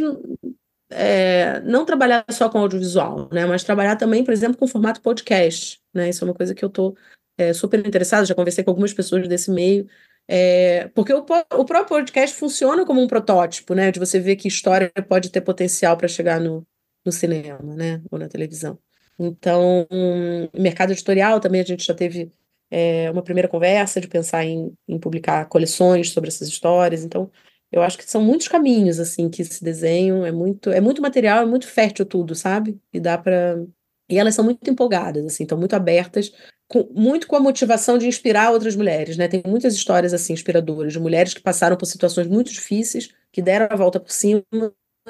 é, 0.90 1.60
não 1.60 1.84
trabalhar 1.84 2.24
só 2.30 2.48
com 2.48 2.58
audiovisual, 2.58 3.28
né? 3.32 3.46
Mas 3.46 3.64
trabalhar 3.64 3.96
também, 3.96 4.24
por 4.24 4.32
exemplo, 4.32 4.56
com 4.56 4.66
formato 4.66 5.00
podcast, 5.00 5.80
né? 5.94 6.08
Isso 6.08 6.24
é 6.24 6.28
uma 6.28 6.34
coisa 6.34 6.54
que 6.54 6.64
eu 6.64 6.68
estou 6.68 6.96
é, 7.38 7.52
super 7.52 7.84
interessada, 7.86 8.26
já 8.26 8.34
conversei 8.34 8.64
com 8.64 8.70
algumas 8.70 8.92
pessoas 8.92 9.26
desse 9.28 9.50
meio, 9.50 9.86
é, 10.28 10.88
porque 10.94 11.12
o, 11.12 11.18
o 11.18 11.64
próprio 11.64 11.86
podcast 11.86 12.36
funciona 12.36 12.86
como 12.86 13.00
um 13.00 13.06
protótipo, 13.08 13.74
né? 13.74 13.90
De 13.90 13.98
você 13.98 14.20
ver 14.20 14.36
que 14.36 14.48
história 14.48 14.90
pode 15.08 15.30
ter 15.30 15.40
potencial 15.40 15.96
para 15.96 16.08
chegar 16.08 16.40
no, 16.40 16.66
no 17.04 17.12
cinema, 17.12 17.74
né? 17.74 18.02
Ou 18.10 18.18
na 18.18 18.28
televisão. 18.28 18.78
Então, 19.18 19.86
um, 19.90 20.48
mercado 20.54 20.92
editorial 20.92 21.40
também 21.40 21.60
a 21.60 21.64
gente 21.64 21.84
já 21.84 21.94
teve 21.94 22.32
é, 22.70 23.10
uma 23.10 23.22
primeira 23.22 23.48
conversa 23.48 24.00
de 24.00 24.08
pensar 24.08 24.44
em, 24.44 24.72
em, 24.88 24.98
publicar 24.98 25.46
coleções 25.46 26.10
sobre 26.10 26.28
essas 26.28 26.48
histórias. 26.48 27.04
Então, 27.04 27.30
eu 27.70 27.82
acho 27.82 27.98
que 27.98 28.04
são 28.08 28.22
muitos 28.22 28.48
caminhos 28.48 28.98
assim 28.98 29.28
que 29.28 29.44
se 29.44 29.62
desenham. 29.62 30.24
É 30.24 30.32
muito, 30.32 30.70
é 30.70 30.80
muito 30.80 31.02
material, 31.02 31.42
é 31.42 31.46
muito 31.46 31.66
fértil 31.66 32.06
tudo, 32.06 32.34
sabe? 32.34 32.80
E 32.92 33.00
dá 33.00 33.18
para 33.18 33.62
e 34.10 34.18
elas 34.18 34.34
são 34.34 34.44
muito 34.44 34.68
empolgadas, 34.68 35.24
assim, 35.24 35.44
estão 35.44 35.56
muito 35.58 35.74
abertas 35.74 36.32
com, 36.70 36.88
muito 36.94 37.26
com 37.26 37.36
a 37.36 37.40
motivação 37.40 37.98
de 37.98 38.06
inspirar 38.06 38.52
outras 38.52 38.76
mulheres, 38.76 39.16
né? 39.16 39.26
Tem 39.28 39.42
muitas 39.46 39.74
histórias 39.74 40.14
assim 40.14 40.32
inspiradoras 40.32 40.92
de 40.92 41.00
mulheres 41.00 41.34
que 41.34 41.40
passaram 41.40 41.76
por 41.76 41.86
situações 41.86 42.28
muito 42.28 42.52
difíceis, 42.52 43.10
que 43.32 43.42
deram 43.42 43.66
a 43.70 43.76
volta 43.76 43.98
por 43.98 44.12
cima 44.12 44.44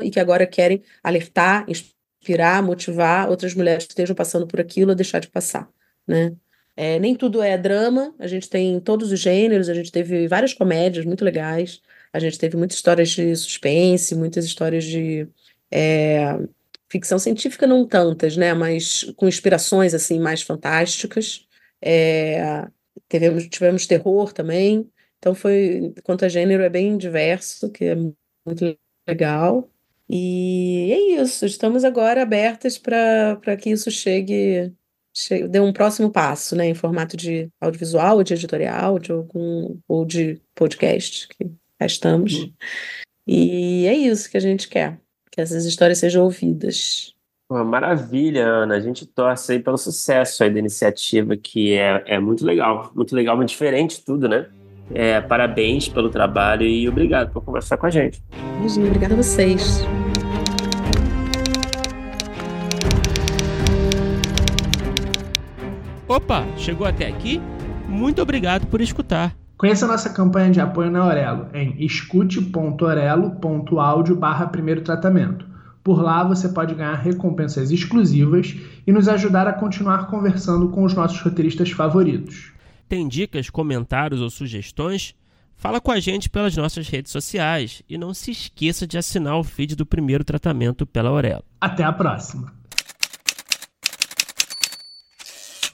e 0.00 0.10
que 0.10 0.18
agora 0.18 0.46
querem 0.46 0.82
alertar, 1.02 1.66
inspirar, 1.68 2.62
motivar 2.62 3.28
outras 3.28 3.54
mulheres 3.54 3.84
que 3.84 3.92
estejam 3.92 4.16
passando 4.16 4.46
por 4.46 4.60
aquilo 4.60 4.92
a 4.92 4.94
deixar 4.94 5.18
de 5.18 5.28
passar, 5.28 5.68
né? 6.06 6.34
É, 6.76 6.98
nem 6.98 7.14
tudo 7.14 7.42
é 7.42 7.58
drama, 7.58 8.14
a 8.18 8.26
gente 8.26 8.48
tem 8.48 8.80
todos 8.80 9.12
os 9.12 9.20
gêneros, 9.20 9.68
a 9.68 9.74
gente 9.74 9.92
teve 9.92 10.26
várias 10.28 10.54
comédias 10.54 11.04
muito 11.04 11.24
legais, 11.24 11.82
a 12.12 12.18
gente 12.18 12.38
teve 12.38 12.56
muitas 12.56 12.76
histórias 12.78 13.10
de 13.10 13.36
suspense, 13.36 14.14
muitas 14.14 14.46
histórias 14.46 14.84
de 14.84 15.28
é, 15.70 16.38
ficção 16.90 17.18
científica 17.18 17.66
não 17.66 17.86
tantas, 17.86 18.36
né, 18.36 18.52
mas 18.52 19.04
com 19.16 19.28
inspirações 19.28 19.94
assim 19.94 20.18
mais 20.18 20.42
fantásticas. 20.42 21.46
É, 21.80 22.66
tivemos, 23.08 23.48
tivemos 23.48 23.86
terror 23.86 24.32
também. 24.32 24.90
Então 25.18 25.34
foi, 25.34 25.94
quanto 26.02 26.24
a 26.24 26.28
gênero, 26.28 26.62
é 26.62 26.68
bem 26.68 26.96
diverso, 26.96 27.70
que 27.70 27.84
é 27.84 27.94
muito 27.94 28.76
legal. 29.06 29.70
E 30.08 30.90
é 30.92 31.22
isso, 31.22 31.46
estamos 31.46 31.84
agora 31.84 32.22
abertas 32.22 32.76
para 32.76 33.56
que 33.56 33.70
isso 33.70 33.90
chegue, 33.92 34.72
chegue, 35.14 35.46
dê 35.46 35.60
um 35.60 35.72
próximo 35.72 36.10
passo, 36.10 36.56
né, 36.56 36.66
em 36.66 36.74
formato 36.74 37.16
de 37.16 37.48
audiovisual, 37.60 38.16
ou 38.16 38.24
de 38.24 38.34
editorial, 38.34 38.98
de 38.98 39.12
algum, 39.12 39.78
ou 39.86 40.04
de 40.04 40.40
podcast, 40.54 41.28
que 41.28 41.44
já 41.80 41.86
estamos. 41.86 42.34
Uhum. 42.34 42.52
E 43.24 43.86
é 43.86 43.94
isso 43.94 44.28
que 44.28 44.36
a 44.36 44.40
gente 44.40 44.68
quer, 44.68 44.98
que 45.30 45.40
essas 45.40 45.64
histórias 45.64 45.98
sejam 45.98 46.24
ouvidas. 46.24 47.14
Uma 47.48 47.64
maravilha, 47.64 48.46
Ana. 48.46 48.76
A 48.76 48.80
gente 48.80 49.04
torce 49.06 49.52
aí 49.52 49.58
pelo 49.58 49.76
sucesso 49.76 50.44
aí 50.44 50.50
da 50.50 50.58
iniciativa, 50.58 51.36
que 51.36 51.72
é, 51.72 52.02
é 52.06 52.18
muito 52.20 52.44
legal. 52.44 52.92
Muito 52.94 53.14
legal, 53.14 53.36
muito 53.36 53.48
diferente 53.48 54.04
tudo, 54.04 54.28
né? 54.28 54.46
É, 54.92 55.20
parabéns 55.20 55.88
pelo 55.88 56.10
trabalho 56.10 56.64
e 56.64 56.88
obrigado 56.88 57.32
por 57.32 57.42
conversar 57.42 57.76
com 57.76 57.86
a 57.86 57.90
gente. 57.90 58.22
Imagina, 58.58 58.86
obrigada 58.86 59.14
a 59.14 59.16
vocês. 59.16 59.82
Opa, 66.06 66.44
chegou 66.56 66.86
até 66.86 67.06
aqui? 67.06 67.40
Muito 67.88 68.20
obrigado 68.20 68.66
por 68.66 68.80
escutar. 68.80 69.39
Conheça 69.60 69.84
a 69.84 69.88
nossa 69.88 70.08
campanha 70.08 70.50
de 70.50 70.58
apoio 70.58 70.90
na 70.90 71.00
Aurelo 71.00 71.48
em 71.52 71.76
escute.orelo.audio 71.84 74.16
barra 74.16 74.46
primeiro 74.46 74.80
tratamento. 74.80 75.44
Por 75.84 76.00
lá 76.00 76.24
você 76.24 76.48
pode 76.48 76.74
ganhar 76.74 76.94
recompensas 76.94 77.70
exclusivas 77.70 78.56
e 78.86 78.90
nos 78.90 79.06
ajudar 79.06 79.46
a 79.46 79.52
continuar 79.52 80.06
conversando 80.06 80.70
com 80.70 80.82
os 80.82 80.94
nossos 80.94 81.20
roteiristas 81.20 81.72
favoritos. 81.72 82.54
Tem 82.88 83.06
dicas, 83.06 83.50
comentários 83.50 84.22
ou 84.22 84.30
sugestões? 84.30 85.14
Fala 85.54 85.78
com 85.78 85.92
a 85.92 86.00
gente 86.00 86.30
pelas 86.30 86.56
nossas 86.56 86.88
redes 86.88 87.12
sociais 87.12 87.82
e 87.86 87.98
não 87.98 88.14
se 88.14 88.30
esqueça 88.30 88.86
de 88.86 88.96
assinar 88.96 89.36
o 89.36 89.44
feed 89.44 89.76
do 89.76 89.84
primeiro 89.84 90.24
tratamento 90.24 90.86
pela 90.86 91.10
Aurelo. 91.10 91.44
Até 91.60 91.84
a 91.84 91.92
próxima! 91.92 92.59